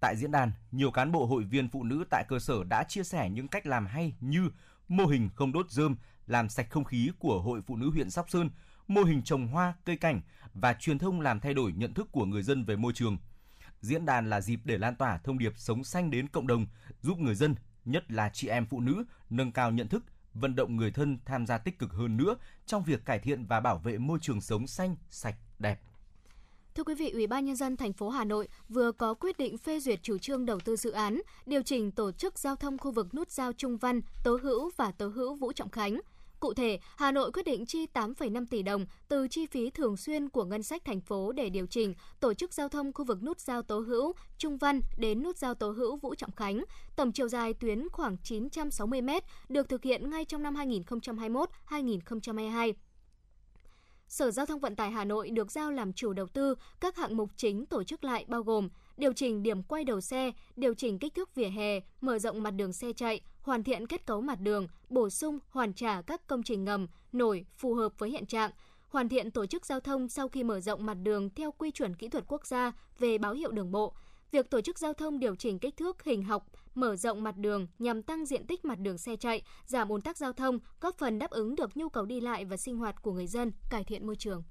Tại 0.00 0.16
diễn 0.16 0.30
đàn, 0.30 0.52
nhiều 0.72 0.90
cán 0.90 1.12
bộ 1.12 1.26
hội 1.26 1.44
viên 1.44 1.68
phụ 1.68 1.84
nữ 1.84 2.04
tại 2.10 2.24
cơ 2.28 2.38
sở 2.38 2.64
đã 2.64 2.84
chia 2.84 3.02
sẻ 3.02 3.30
những 3.30 3.48
cách 3.48 3.66
làm 3.66 3.86
hay 3.86 4.14
như 4.20 4.50
mô 4.88 5.06
hình 5.06 5.28
không 5.34 5.52
đốt 5.52 5.70
rơm, 5.70 5.96
làm 6.26 6.48
sạch 6.48 6.66
không 6.70 6.84
khí 6.84 7.10
của 7.18 7.40
Hội 7.40 7.60
Phụ 7.66 7.76
nữ 7.76 7.90
huyện 7.90 8.10
Sóc 8.10 8.30
Sơn, 8.30 8.50
mô 8.88 9.02
hình 9.02 9.22
trồng 9.22 9.48
hoa, 9.48 9.74
cây 9.84 9.96
cảnh 9.96 10.20
và 10.54 10.74
truyền 10.74 10.98
thông 10.98 11.20
làm 11.20 11.40
thay 11.40 11.54
đổi 11.54 11.72
nhận 11.72 11.94
thức 11.94 12.08
của 12.12 12.24
người 12.24 12.42
dân 12.42 12.64
về 12.64 12.76
môi 12.76 12.92
trường. 12.92 13.16
Diễn 13.82 14.06
đàn 14.06 14.30
là 14.30 14.40
dịp 14.40 14.60
để 14.64 14.78
lan 14.78 14.96
tỏa 14.96 15.18
thông 15.18 15.38
điệp 15.38 15.52
sống 15.56 15.84
xanh 15.84 16.10
đến 16.10 16.28
cộng 16.28 16.46
đồng, 16.46 16.66
giúp 17.02 17.18
người 17.18 17.34
dân, 17.34 17.54
nhất 17.84 18.12
là 18.12 18.30
chị 18.32 18.48
em 18.48 18.66
phụ 18.66 18.80
nữ, 18.80 19.04
nâng 19.30 19.52
cao 19.52 19.70
nhận 19.70 19.88
thức, 19.88 20.04
vận 20.34 20.54
động 20.54 20.76
người 20.76 20.90
thân 20.90 21.18
tham 21.24 21.46
gia 21.46 21.58
tích 21.58 21.78
cực 21.78 21.92
hơn 21.92 22.16
nữa 22.16 22.36
trong 22.66 22.84
việc 22.84 23.04
cải 23.04 23.18
thiện 23.18 23.46
và 23.46 23.60
bảo 23.60 23.78
vệ 23.78 23.98
môi 23.98 24.18
trường 24.22 24.40
sống 24.40 24.66
xanh, 24.66 24.96
sạch, 25.10 25.34
đẹp. 25.58 25.80
Thưa 26.74 26.84
quý 26.84 26.94
vị, 26.94 27.10
Ủy 27.10 27.26
ban 27.26 27.44
nhân 27.44 27.56
dân 27.56 27.76
thành 27.76 27.92
phố 27.92 28.08
Hà 28.08 28.24
Nội 28.24 28.48
vừa 28.68 28.92
có 28.92 29.14
quyết 29.14 29.38
định 29.38 29.58
phê 29.58 29.80
duyệt 29.80 30.02
chủ 30.02 30.18
trương 30.18 30.46
đầu 30.46 30.60
tư 30.60 30.76
dự 30.76 30.90
án 30.90 31.22
điều 31.46 31.62
chỉnh 31.62 31.90
tổ 31.90 32.12
chức 32.12 32.38
giao 32.38 32.56
thông 32.56 32.78
khu 32.78 32.92
vực 32.92 33.14
nút 33.14 33.30
giao 33.30 33.52
Trung 33.52 33.76
Văn, 33.76 34.00
Tố 34.24 34.38
Hữu 34.42 34.70
và 34.76 34.92
Tố 34.92 35.08
Hữu 35.08 35.34
Vũ 35.34 35.52
Trọng 35.52 35.70
Khánh. 35.70 36.00
Cụ 36.42 36.54
thể, 36.54 36.78
Hà 36.96 37.12
Nội 37.12 37.32
quyết 37.32 37.42
định 37.42 37.66
chi 37.66 37.86
8,5 37.94 38.46
tỷ 38.50 38.62
đồng 38.62 38.86
từ 39.08 39.28
chi 39.28 39.46
phí 39.46 39.70
thường 39.70 39.96
xuyên 39.96 40.28
của 40.28 40.44
ngân 40.44 40.62
sách 40.62 40.84
thành 40.84 41.00
phố 41.00 41.32
để 41.32 41.50
điều 41.50 41.66
chỉnh 41.66 41.94
tổ 42.20 42.34
chức 42.34 42.54
giao 42.54 42.68
thông 42.68 42.92
khu 42.92 43.04
vực 43.04 43.22
nút 43.22 43.40
giao 43.40 43.62
Tố 43.62 43.78
Hữu, 43.78 44.12
Trung 44.38 44.58
Văn 44.58 44.80
đến 44.98 45.22
nút 45.22 45.36
giao 45.36 45.54
Tố 45.54 45.70
Hữu 45.70 45.96
Vũ 45.96 46.14
Trọng 46.14 46.32
Khánh. 46.32 46.64
Tổng 46.96 47.12
chiều 47.12 47.28
dài 47.28 47.54
tuyến 47.54 47.88
khoảng 47.88 48.16
960 48.22 49.00
m, 49.00 49.10
được 49.48 49.68
thực 49.68 49.82
hiện 49.82 50.10
ngay 50.10 50.24
trong 50.24 50.42
năm 50.42 50.54
2021-2022. 50.54 52.72
Sở 54.08 54.30
Giao 54.30 54.46
thông 54.46 54.60
Vận 54.60 54.76
tải 54.76 54.90
Hà 54.90 55.04
Nội 55.04 55.30
được 55.30 55.52
giao 55.52 55.70
làm 55.70 55.92
chủ 55.92 56.12
đầu 56.12 56.26
tư, 56.26 56.54
các 56.80 56.96
hạng 56.96 57.16
mục 57.16 57.30
chính 57.36 57.66
tổ 57.66 57.84
chức 57.84 58.04
lại 58.04 58.24
bao 58.28 58.42
gồm 58.42 58.68
điều 58.96 59.12
chỉnh 59.12 59.42
điểm 59.42 59.62
quay 59.62 59.84
đầu 59.84 60.00
xe, 60.00 60.32
điều 60.56 60.74
chỉnh 60.74 60.98
kích 60.98 61.14
thước 61.14 61.34
vỉa 61.34 61.48
hè, 61.48 61.80
mở 62.00 62.18
rộng 62.18 62.42
mặt 62.42 62.50
đường 62.50 62.72
xe 62.72 62.92
chạy, 62.92 63.20
hoàn 63.42 63.64
thiện 63.64 63.86
kết 63.86 64.06
cấu 64.06 64.20
mặt 64.20 64.40
đường, 64.40 64.66
bổ 64.88 65.10
sung, 65.10 65.38
hoàn 65.50 65.72
trả 65.72 66.02
các 66.02 66.26
công 66.26 66.42
trình 66.42 66.64
ngầm, 66.64 66.86
nổi 67.12 67.46
phù 67.56 67.74
hợp 67.74 67.92
với 67.98 68.10
hiện 68.10 68.26
trạng, 68.26 68.50
hoàn 68.88 69.08
thiện 69.08 69.30
tổ 69.30 69.46
chức 69.46 69.66
giao 69.66 69.80
thông 69.80 70.08
sau 70.08 70.28
khi 70.28 70.44
mở 70.44 70.60
rộng 70.60 70.86
mặt 70.86 70.94
đường 70.94 71.30
theo 71.30 71.52
quy 71.52 71.70
chuẩn 71.70 71.94
kỹ 71.94 72.08
thuật 72.08 72.24
quốc 72.28 72.46
gia 72.46 72.72
về 72.98 73.18
báo 73.18 73.32
hiệu 73.32 73.50
đường 73.50 73.72
bộ. 73.72 73.94
Việc 74.30 74.50
tổ 74.50 74.60
chức 74.60 74.78
giao 74.78 74.92
thông 74.92 75.18
điều 75.18 75.34
chỉnh 75.34 75.58
kích 75.58 75.76
thước 75.76 76.04
hình 76.04 76.22
học, 76.22 76.46
mở 76.74 76.96
rộng 76.96 77.22
mặt 77.22 77.36
đường 77.36 77.66
nhằm 77.78 78.02
tăng 78.02 78.26
diện 78.26 78.46
tích 78.46 78.64
mặt 78.64 78.78
đường 78.78 78.98
xe 78.98 79.16
chạy, 79.16 79.42
giảm 79.66 79.88
ùn 79.88 80.00
tắc 80.00 80.16
giao 80.16 80.32
thông, 80.32 80.58
góp 80.80 80.94
phần 80.98 81.18
đáp 81.18 81.30
ứng 81.30 81.56
được 81.56 81.76
nhu 81.76 81.88
cầu 81.88 82.04
đi 82.04 82.20
lại 82.20 82.44
và 82.44 82.56
sinh 82.56 82.76
hoạt 82.76 83.02
của 83.02 83.12
người 83.12 83.26
dân, 83.26 83.52
cải 83.70 83.84
thiện 83.84 84.06
môi 84.06 84.16
trường. 84.16 84.42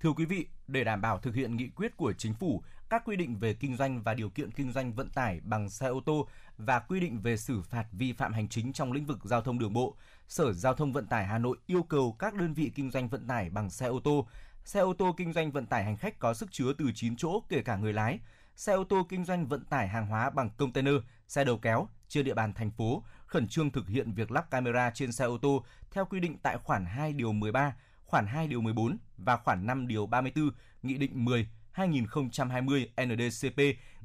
Thưa 0.00 0.12
quý 0.16 0.24
vị, 0.24 0.46
để 0.66 0.84
đảm 0.84 1.00
bảo 1.00 1.18
thực 1.18 1.34
hiện 1.34 1.56
nghị 1.56 1.68
quyết 1.76 1.96
của 1.96 2.12
chính 2.18 2.34
phủ, 2.34 2.62
các 2.90 3.02
quy 3.04 3.16
định 3.16 3.38
về 3.38 3.54
kinh 3.54 3.76
doanh 3.76 4.02
và 4.02 4.14
điều 4.14 4.30
kiện 4.30 4.50
kinh 4.50 4.72
doanh 4.72 4.92
vận 4.92 5.10
tải 5.10 5.40
bằng 5.44 5.70
xe 5.70 5.86
ô 5.86 6.00
tô 6.00 6.28
và 6.58 6.78
quy 6.78 7.00
định 7.00 7.20
về 7.20 7.36
xử 7.36 7.62
phạt 7.62 7.86
vi 7.92 8.12
phạm 8.12 8.32
hành 8.32 8.48
chính 8.48 8.72
trong 8.72 8.92
lĩnh 8.92 9.06
vực 9.06 9.18
giao 9.24 9.40
thông 9.40 9.58
đường 9.58 9.72
bộ, 9.72 9.96
Sở 10.28 10.52
Giao 10.52 10.74
thông 10.74 10.92
Vận 10.92 11.06
tải 11.06 11.26
Hà 11.26 11.38
Nội 11.38 11.56
yêu 11.66 11.82
cầu 11.82 12.16
các 12.18 12.34
đơn 12.34 12.54
vị 12.54 12.72
kinh 12.74 12.90
doanh 12.90 13.08
vận 13.08 13.26
tải 13.26 13.50
bằng 13.50 13.70
xe 13.70 13.86
ô 13.86 14.00
tô, 14.00 14.26
xe 14.64 14.80
ô 14.80 14.94
tô 14.94 15.14
kinh 15.16 15.32
doanh 15.32 15.52
vận 15.52 15.66
tải 15.66 15.84
hành 15.84 15.96
khách 15.96 16.18
có 16.18 16.34
sức 16.34 16.52
chứa 16.52 16.72
từ 16.78 16.90
9 16.94 17.16
chỗ 17.16 17.42
kể 17.48 17.62
cả 17.62 17.76
người 17.76 17.92
lái, 17.92 18.18
xe 18.56 18.72
ô 18.72 18.84
tô 18.84 19.06
kinh 19.08 19.24
doanh 19.24 19.46
vận 19.46 19.64
tải 19.64 19.88
hàng 19.88 20.06
hóa 20.06 20.30
bằng 20.30 20.50
container, 20.56 20.94
xe 21.28 21.44
đầu 21.44 21.58
kéo 21.58 21.88
trên 22.08 22.24
địa 22.24 22.34
bàn 22.34 22.52
thành 22.52 22.70
phố 22.70 23.02
khẩn 23.26 23.48
trương 23.48 23.70
thực 23.70 23.88
hiện 23.88 24.12
việc 24.12 24.30
lắp 24.30 24.50
camera 24.50 24.90
trên 24.90 25.12
xe 25.12 25.24
ô 25.24 25.38
tô 25.38 25.64
theo 25.90 26.04
quy 26.04 26.20
định 26.20 26.38
tại 26.42 26.58
khoản 26.58 26.84
2 26.84 27.12
điều 27.12 27.32
13, 27.32 27.76
khoản 28.04 28.26
2 28.26 28.46
điều 28.46 28.60
14 28.60 28.98
và 29.18 29.36
khoản 29.36 29.66
5 29.66 29.86
điều 29.86 30.06
34 30.06 30.50
Nghị 30.82 30.98
định 30.98 31.24
10 31.24 31.48
2020 31.76 32.90
NDCP 33.04 33.60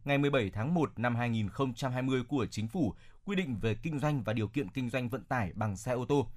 ngày 0.05 0.17
17 0.17 0.49
tháng 0.53 0.73
1 0.73 0.99
năm 0.99 1.15
2020 1.15 2.23
của 2.27 2.45
Chính 2.51 2.67
phủ 2.67 2.93
quy 3.25 3.35
định 3.35 3.57
về 3.61 3.75
kinh 3.83 3.99
doanh 3.99 4.23
và 4.23 4.33
điều 4.33 4.47
kiện 4.47 4.69
kinh 4.69 4.89
doanh 4.89 5.09
vận 5.09 5.23
tải 5.23 5.51
bằng 5.55 5.77
xe 5.77 5.91
ô 5.91 6.05
tô. 6.05 6.27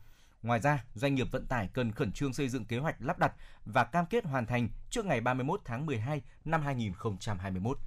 Ngoài 0.43 0.61
ra, 0.61 0.85
doanh 0.95 1.15
nghiệp 1.15 1.27
vận 1.33 1.47
tải 1.47 1.69
cần 1.73 1.93
khẩn 1.93 2.13
trương 2.13 2.33
xây 2.33 2.49
dựng 2.49 2.65
kế 2.65 2.79
hoạch 2.79 2.97
lắp 2.99 3.19
đặt 3.19 3.33
và 3.65 3.85
cam 3.85 4.07
kết 4.07 4.25
hoàn 4.25 4.47
thành 4.47 4.69
trước 4.91 5.07
ngày 5.07 5.21
31 5.21 5.61
tháng 5.65 5.87
12 5.87 6.23
năm 6.45 6.63
2021. 6.63 7.79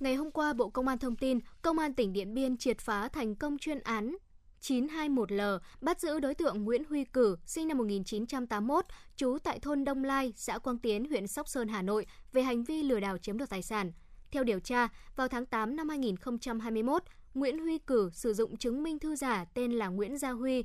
Ngày 0.00 0.14
hôm 0.14 0.30
qua, 0.30 0.52
Bộ 0.52 0.70
Công 0.70 0.88
an 0.88 0.98
thông 0.98 1.16
tin, 1.16 1.38
Công 1.62 1.78
an 1.78 1.94
tỉnh 1.94 2.12
Điện 2.12 2.34
Biên 2.34 2.56
triệt 2.56 2.78
phá 2.78 3.08
thành 3.08 3.34
công 3.34 3.58
chuyên 3.58 3.80
án 3.80 4.16
921L 4.60 5.58
bắt 5.80 6.00
giữ 6.00 6.20
đối 6.20 6.34
tượng 6.34 6.64
Nguyễn 6.64 6.84
Huy 6.84 7.04
Cử, 7.04 7.36
sinh 7.46 7.68
năm 7.68 7.78
1981, 7.78 8.84
trú 9.16 9.38
tại 9.42 9.58
thôn 9.58 9.84
Đông 9.84 10.04
Lai, 10.04 10.32
xã 10.36 10.58
Quang 10.58 10.78
Tiến, 10.78 11.04
huyện 11.04 11.26
Sóc 11.26 11.48
Sơn, 11.48 11.68
Hà 11.68 11.82
Nội, 11.82 12.06
về 12.32 12.42
hành 12.42 12.64
vi 12.64 12.82
lừa 12.82 13.00
đảo 13.00 13.18
chiếm 13.18 13.38
đoạt 13.38 13.50
tài 13.50 13.62
sản. 13.62 13.92
Theo 14.30 14.44
điều 14.44 14.60
tra, 14.60 14.88
vào 15.16 15.28
tháng 15.28 15.46
8 15.46 15.76
năm 15.76 15.88
2021, 15.88 17.02
Nguyễn 17.34 17.58
Huy 17.58 17.78
Cử 17.78 18.10
sử 18.12 18.34
dụng 18.34 18.56
chứng 18.56 18.82
minh 18.82 18.98
thư 18.98 19.16
giả 19.16 19.44
tên 19.54 19.72
là 19.72 19.88
Nguyễn 19.88 20.18
Gia 20.18 20.30
Huy, 20.30 20.64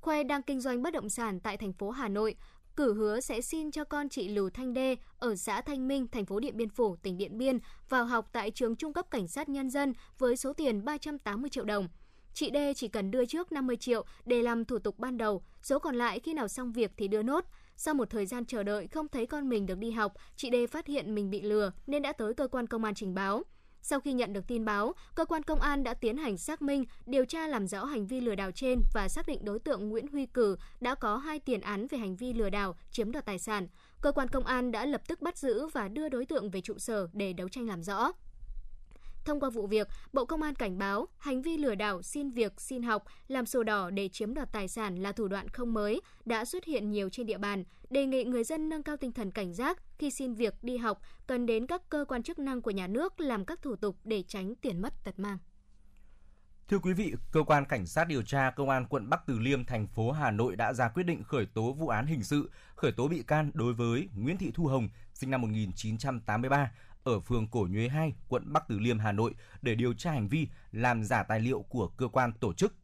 khoe 0.00 0.24
đang 0.24 0.42
kinh 0.42 0.60
doanh 0.60 0.82
bất 0.82 0.92
động 0.92 1.08
sản 1.08 1.40
tại 1.40 1.56
thành 1.56 1.72
phố 1.72 1.90
Hà 1.90 2.08
Nội, 2.08 2.34
cử 2.76 2.94
hứa 2.94 3.20
sẽ 3.20 3.40
xin 3.40 3.70
cho 3.70 3.84
con 3.84 4.08
chị 4.08 4.28
Lù 4.28 4.50
Thanh 4.50 4.74
Đê 4.74 4.96
ở 5.18 5.36
xã 5.36 5.60
Thanh 5.60 5.88
Minh, 5.88 6.06
thành 6.08 6.26
phố 6.26 6.40
Điện 6.40 6.56
Biên 6.56 6.68
Phủ, 6.68 6.96
tỉnh 6.96 7.18
Điện 7.18 7.38
Biên 7.38 7.58
vào 7.88 8.04
học 8.04 8.28
tại 8.32 8.50
trường 8.50 8.76
trung 8.76 8.92
cấp 8.92 9.10
cảnh 9.10 9.28
sát 9.28 9.48
nhân 9.48 9.70
dân 9.70 9.92
với 10.18 10.36
số 10.36 10.52
tiền 10.52 10.84
380 10.84 11.50
triệu 11.50 11.64
đồng. 11.64 11.88
Chị 12.34 12.50
D 12.54 12.56
chỉ 12.76 12.88
cần 12.88 13.10
đưa 13.10 13.26
trước 13.26 13.52
50 13.52 13.76
triệu 13.76 14.04
để 14.24 14.42
làm 14.42 14.64
thủ 14.64 14.78
tục 14.78 14.98
ban 14.98 15.18
đầu, 15.18 15.42
số 15.62 15.78
còn 15.78 15.96
lại 15.96 16.20
khi 16.20 16.34
nào 16.34 16.48
xong 16.48 16.72
việc 16.72 16.90
thì 16.96 17.08
đưa 17.08 17.22
nốt. 17.22 17.44
Sau 17.76 17.94
một 17.94 18.10
thời 18.10 18.26
gian 18.26 18.46
chờ 18.46 18.62
đợi 18.62 18.86
không 18.86 19.08
thấy 19.08 19.26
con 19.26 19.48
mình 19.48 19.66
được 19.66 19.78
đi 19.78 19.90
học, 19.90 20.12
chị 20.36 20.50
D 20.52 20.72
phát 20.72 20.86
hiện 20.86 21.14
mình 21.14 21.30
bị 21.30 21.40
lừa 21.40 21.72
nên 21.86 22.02
đã 22.02 22.12
tới 22.12 22.34
cơ 22.34 22.48
quan 22.48 22.66
công 22.66 22.84
an 22.84 22.94
trình 22.94 23.14
báo. 23.14 23.42
Sau 23.84 24.00
khi 24.00 24.12
nhận 24.12 24.32
được 24.32 24.46
tin 24.46 24.64
báo, 24.64 24.94
cơ 25.14 25.24
quan 25.24 25.42
công 25.42 25.60
an 25.60 25.84
đã 25.84 25.94
tiến 25.94 26.16
hành 26.16 26.38
xác 26.38 26.62
minh, 26.62 26.84
điều 27.06 27.24
tra 27.24 27.46
làm 27.46 27.66
rõ 27.66 27.84
hành 27.84 28.06
vi 28.06 28.20
lừa 28.20 28.34
đảo 28.34 28.50
trên 28.50 28.82
và 28.94 29.08
xác 29.08 29.26
định 29.26 29.44
đối 29.44 29.58
tượng 29.58 29.88
Nguyễn 29.88 30.06
Huy 30.08 30.26
Cử 30.26 30.56
đã 30.80 30.94
có 30.94 31.16
hai 31.16 31.38
tiền 31.38 31.60
án 31.60 31.86
về 31.86 31.98
hành 31.98 32.16
vi 32.16 32.32
lừa 32.32 32.50
đảo, 32.50 32.76
chiếm 32.90 33.12
đoạt 33.12 33.24
tài 33.24 33.38
sản. 33.38 33.68
Cơ 34.00 34.12
quan 34.12 34.28
công 34.28 34.46
an 34.46 34.72
đã 34.72 34.86
lập 34.86 35.02
tức 35.08 35.22
bắt 35.22 35.38
giữ 35.38 35.66
và 35.66 35.88
đưa 35.88 36.08
đối 36.08 36.26
tượng 36.26 36.50
về 36.50 36.60
trụ 36.60 36.78
sở 36.78 37.08
để 37.12 37.32
đấu 37.32 37.48
tranh 37.48 37.66
làm 37.68 37.82
rõ. 37.82 38.12
Thông 39.24 39.40
qua 39.40 39.50
vụ 39.50 39.66
việc, 39.66 39.88
Bộ 40.12 40.24
Công 40.24 40.42
an 40.42 40.54
cảnh 40.54 40.78
báo 40.78 41.08
hành 41.18 41.42
vi 41.42 41.56
lừa 41.56 41.74
đảo 41.74 42.02
xin 42.02 42.30
việc, 42.30 42.60
xin 42.60 42.82
học, 42.82 43.04
làm 43.28 43.46
sổ 43.46 43.62
đỏ 43.62 43.90
để 43.90 44.08
chiếm 44.08 44.34
đoạt 44.34 44.52
tài 44.52 44.68
sản 44.68 44.96
là 44.96 45.12
thủ 45.12 45.28
đoạn 45.28 45.48
không 45.48 45.74
mới, 45.74 46.00
đã 46.24 46.44
xuất 46.44 46.64
hiện 46.64 46.90
nhiều 46.90 47.08
trên 47.08 47.26
địa 47.26 47.38
bàn. 47.38 47.64
Đề 47.90 48.06
nghị 48.06 48.24
người 48.24 48.44
dân 48.44 48.68
nâng 48.68 48.82
cao 48.82 48.96
tinh 48.96 49.12
thần 49.12 49.30
cảnh 49.30 49.54
giác 49.54 49.82
khi 49.98 50.10
xin 50.10 50.34
việc, 50.34 50.54
đi 50.62 50.76
học, 50.76 51.00
cần 51.26 51.46
đến 51.46 51.66
các 51.66 51.82
cơ 51.88 52.04
quan 52.08 52.22
chức 52.22 52.38
năng 52.38 52.62
của 52.62 52.70
nhà 52.70 52.86
nước 52.86 53.20
làm 53.20 53.44
các 53.44 53.62
thủ 53.62 53.76
tục 53.76 53.96
để 54.04 54.22
tránh 54.28 54.54
tiền 54.54 54.82
mất 54.82 55.04
tật 55.04 55.18
mang. 55.18 55.38
Thưa 56.68 56.78
quý 56.78 56.92
vị, 56.92 57.14
cơ 57.32 57.42
quan 57.42 57.64
cảnh 57.64 57.86
sát 57.86 58.08
điều 58.08 58.22
tra 58.22 58.50
công 58.50 58.70
an 58.70 58.86
quận 58.88 59.10
Bắc 59.10 59.20
Từ 59.26 59.38
Liêm 59.38 59.64
thành 59.64 59.86
phố 59.86 60.10
Hà 60.12 60.30
Nội 60.30 60.56
đã 60.56 60.72
ra 60.72 60.88
quyết 60.88 61.02
định 61.02 61.24
khởi 61.24 61.46
tố 61.46 61.72
vụ 61.72 61.88
án 61.88 62.06
hình 62.06 62.22
sự, 62.22 62.50
khởi 62.76 62.92
tố 62.92 63.08
bị 63.08 63.22
can 63.22 63.50
đối 63.54 63.74
với 63.74 64.08
Nguyễn 64.16 64.36
Thị 64.36 64.50
Thu 64.54 64.66
Hồng, 64.66 64.88
sinh 65.14 65.30
năm 65.30 65.40
1983, 65.40 66.70
ở 67.04 67.20
phường 67.20 67.46
Cổ 67.46 67.66
Nhuế 67.70 67.88
2, 67.88 68.14
quận 68.28 68.52
Bắc 68.52 68.68
Từ 68.68 68.78
Liêm, 68.78 68.98
Hà 68.98 69.12
Nội 69.12 69.34
để 69.62 69.74
điều 69.74 69.94
tra 69.94 70.12
hành 70.12 70.28
vi 70.28 70.48
làm 70.72 71.04
giả 71.04 71.22
tài 71.22 71.40
liệu 71.40 71.62
của 71.62 71.88
cơ 71.88 72.08
quan 72.08 72.32
tổ 72.32 72.52
chức. 72.52 72.74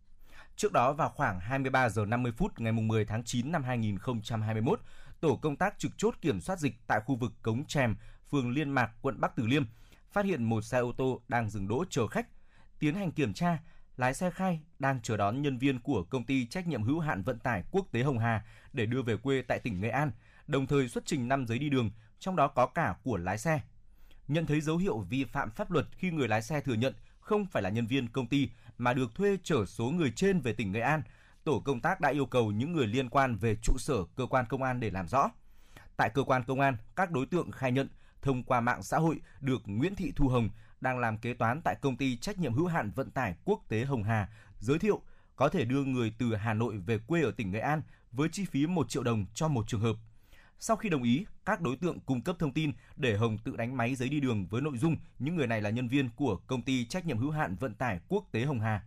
Trước 0.56 0.72
đó 0.72 0.92
vào 0.92 1.10
khoảng 1.10 1.40
23 1.40 1.88
giờ 1.88 2.04
50 2.04 2.32
phút 2.32 2.60
ngày 2.60 2.72
10 2.72 3.04
tháng 3.04 3.24
9 3.24 3.52
năm 3.52 3.62
2021, 3.62 4.80
tổ 5.20 5.36
công 5.36 5.56
tác 5.56 5.78
trực 5.78 5.92
chốt 5.96 6.14
kiểm 6.20 6.40
soát 6.40 6.58
dịch 6.58 6.74
tại 6.86 7.00
khu 7.00 7.16
vực 7.16 7.32
Cống 7.42 7.64
Trèm, 7.64 7.96
phường 8.30 8.50
Liên 8.50 8.70
Mạc, 8.70 8.90
quận 9.02 9.20
Bắc 9.20 9.36
Từ 9.36 9.46
Liêm, 9.46 9.64
phát 10.12 10.24
hiện 10.24 10.44
một 10.44 10.64
xe 10.64 10.78
ô 10.78 10.92
tô 10.92 11.20
đang 11.28 11.50
dừng 11.50 11.68
đỗ 11.68 11.84
chờ 11.90 12.06
khách. 12.06 12.26
Tiến 12.78 12.94
hành 12.94 13.12
kiểm 13.12 13.34
tra, 13.34 13.58
lái 13.96 14.14
xe 14.14 14.30
khai 14.30 14.60
đang 14.78 15.00
chờ 15.02 15.16
đón 15.16 15.42
nhân 15.42 15.58
viên 15.58 15.80
của 15.80 16.02
công 16.02 16.24
ty 16.24 16.46
trách 16.46 16.66
nhiệm 16.66 16.82
hữu 16.82 17.00
hạn 17.00 17.22
vận 17.22 17.38
tải 17.38 17.64
quốc 17.70 17.86
tế 17.92 18.02
Hồng 18.02 18.18
Hà 18.18 18.44
để 18.72 18.86
đưa 18.86 19.02
về 19.02 19.16
quê 19.16 19.42
tại 19.42 19.58
tỉnh 19.58 19.80
Nghệ 19.80 19.88
An, 19.88 20.12
đồng 20.46 20.66
thời 20.66 20.88
xuất 20.88 21.06
trình 21.06 21.28
5 21.28 21.46
giấy 21.46 21.58
đi 21.58 21.68
đường, 21.68 21.90
trong 22.18 22.36
đó 22.36 22.48
có 22.48 22.66
cả 22.66 22.94
của 23.02 23.16
lái 23.16 23.38
xe. 23.38 23.60
Nhận 24.28 24.46
thấy 24.46 24.60
dấu 24.60 24.76
hiệu 24.76 24.98
vi 24.98 25.24
phạm 25.24 25.50
pháp 25.50 25.70
luật 25.70 25.86
khi 25.96 26.10
người 26.10 26.28
lái 26.28 26.42
xe 26.42 26.60
thừa 26.60 26.74
nhận 26.74 26.94
không 27.20 27.46
phải 27.46 27.62
là 27.62 27.70
nhân 27.70 27.86
viên 27.86 28.08
công 28.08 28.26
ty 28.26 28.48
mà 28.78 28.92
được 28.92 29.14
thuê 29.14 29.36
chở 29.42 29.66
số 29.66 29.84
người 29.84 30.12
trên 30.16 30.40
về 30.40 30.52
tỉnh 30.52 30.72
Nghệ 30.72 30.80
An, 30.80 31.02
tổ 31.44 31.60
công 31.60 31.80
tác 31.80 32.00
đã 32.00 32.08
yêu 32.08 32.26
cầu 32.26 32.50
những 32.52 32.72
người 32.72 32.86
liên 32.86 33.08
quan 33.08 33.36
về 33.36 33.56
trụ 33.62 33.72
sở 33.78 34.04
cơ 34.16 34.26
quan 34.26 34.44
công 34.48 34.62
an 34.62 34.80
để 34.80 34.90
làm 34.90 35.08
rõ. 35.08 35.30
Tại 35.96 36.10
cơ 36.14 36.22
quan 36.22 36.42
công 36.46 36.60
an, 36.60 36.76
các 36.96 37.10
đối 37.10 37.26
tượng 37.26 37.50
khai 37.50 37.72
nhận 37.72 37.88
thông 38.22 38.42
qua 38.42 38.60
mạng 38.60 38.82
xã 38.82 38.98
hội 38.98 39.20
được 39.40 39.62
Nguyễn 39.66 39.94
Thị 39.94 40.12
Thu 40.16 40.28
Hồng 40.28 40.48
đang 40.80 40.98
làm 40.98 41.18
kế 41.18 41.34
toán 41.34 41.60
tại 41.64 41.76
công 41.80 41.96
ty 41.96 42.16
trách 42.16 42.38
nhiệm 42.38 42.54
hữu 42.54 42.66
hạn 42.66 42.90
vận 42.94 43.10
tải 43.10 43.34
quốc 43.44 43.62
tế 43.68 43.84
Hồng 43.84 44.02
Hà 44.02 44.28
giới 44.58 44.78
thiệu 44.78 45.00
có 45.36 45.48
thể 45.48 45.64
đưa 45.64 45.84
người 45.84 46.12
từ 46.18 46.34
Hà 46.34 46.54
Nội 46.54 46.76
về 46.76 46.98
quê 46.98 47.22
ở 47.22 47.30
tỉnh 47.30 47.50
Nghệ 47.50 47.60
An 47.60 47.82
với 48.12 48.28
chi 48.32 48.44
phí 48.44 48.66
1 48.66 48.88
triệu 48.88 49.02
đồng 49.02 49.26
cho 49.34 49.48
một 49.48 49.68
trường 49.68 49.80
hợp. 49.80 49.96
Sau 50.60 50.76
khi 50.76 50.88
đồng 50.88 51.02
ý, 51.02 51.26
các 51.44 51.60
đối 51.60 51.76
tượng 51.76 52.00
cung 52.00 52.22
cấp 52.22 52.36
thông 52.38 52.52
tin 52.52 52.72
để 52.96 53.16
Hồng 53.16 53.38
tự 53.38 53.56
đánh 53.56 53.76
máy 53.76 53.94
giấy 53.94 54.08
đi 54.08 54.20
đường 54.20 54.46
với 54.46 54.62
nội 54.62 54.78
dung 54.78 54.96
những 55.18 55.36
người 55.36 55.46
này 55.46 55.62
là 55.62 55.70
nhân 55.70 55.88
viên 55.88 56.10
của 56.16 56.36
công 56.36 56.62
ty 56.62 56.84
trách 56.84 57.06
nhiệm 57.06 57.18
hữu 57.18 57.30
hạn 57.30 57.56
vận 57.56 57.74
tải 57.74 58.00
quốc 58.08 58.28
tế 58.32 58.44
Hồng 58.44 58.60
Hà. 58.60 58.82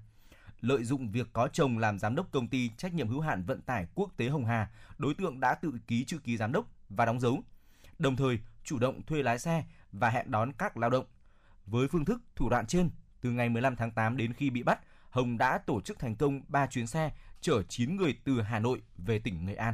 Lợi 0.61 0.83
dụng 0.83 1.11
việc 1.11 1.27
có 1.33 1.47
chồng 1.47 1.77
làm 1.77 1.99
giám 1.99 2.15
đốc 2.15 2.31
công 2.31 2.47
ty 2.47 2.69
trách 2.77 2.93
nhiệm 2.93 3.07
hữu 3.07 3.21
hạn 3.21 3.43
vận 3.43 3.61
tải 3.61 3.87
quốc 3.95 4.11
tế 4.17 4.29
Hồng 4.29 4.45
Hà, 4.45 4.71
đối 4.97 5.13
tượng 5.13 5.39
đã 5.39 5.55
tự 5.55 5.73
ký 5.87 6.05
chữ 6.05 6.17
ký 6.17 6.37
giám 6.37 6.51
đốc 6.51 6.65
và 6.89 7.05
đóng 7.05 7.19
dấu. 7.19 7.43
Đồng 7.99 8.15
thời, 8.15 8.39
chủ 8.63 8.79
động 8.79 9.01
thuê 9.01 9.23
lái 9.23 9.39
xe 9.39 9.63
và 9.91 10.09
hẹn 10.09 10.31
đón 10.31 10.53
các 10.53 10.77
lao 10.77 10.89
động. 10.89 11.05
Với 11.65 11.87
phương 11.87 12.05
thức 12.05 12.21
thủ 12.35 12.49
đoạn 12.49 12.65
trên, 12.65 12.89
từ 13.21 13.31
ngày 13.31 13.49
15 13.49 13.75
tháng 13.75 13.91
8 13.91 14.17
đến 14.17 14.33
khi 14.33 14.49
bị 14.49 14.63
bắt, 14.63 14.79
Hồng 15.09 15.37
đã 15.37 15.57
tổ 15.57 15.81
chức 15.81 15.99
thành 15.99 16.15
công 16.15 16.41
3 16.47 16.67
chuyến 16.67 16.87
xe 16.87 17.11
chở 17.41 17.63
9 17.69 17.95
người 17.95 18.17
từ 18.23 18.41
Hà 18.41 18.59
Nội 18.59 18.81
về 18.97 19.19
tỉnh 19.19 19.45
Nghệ 19.45 19.55
An. 19.55 19.73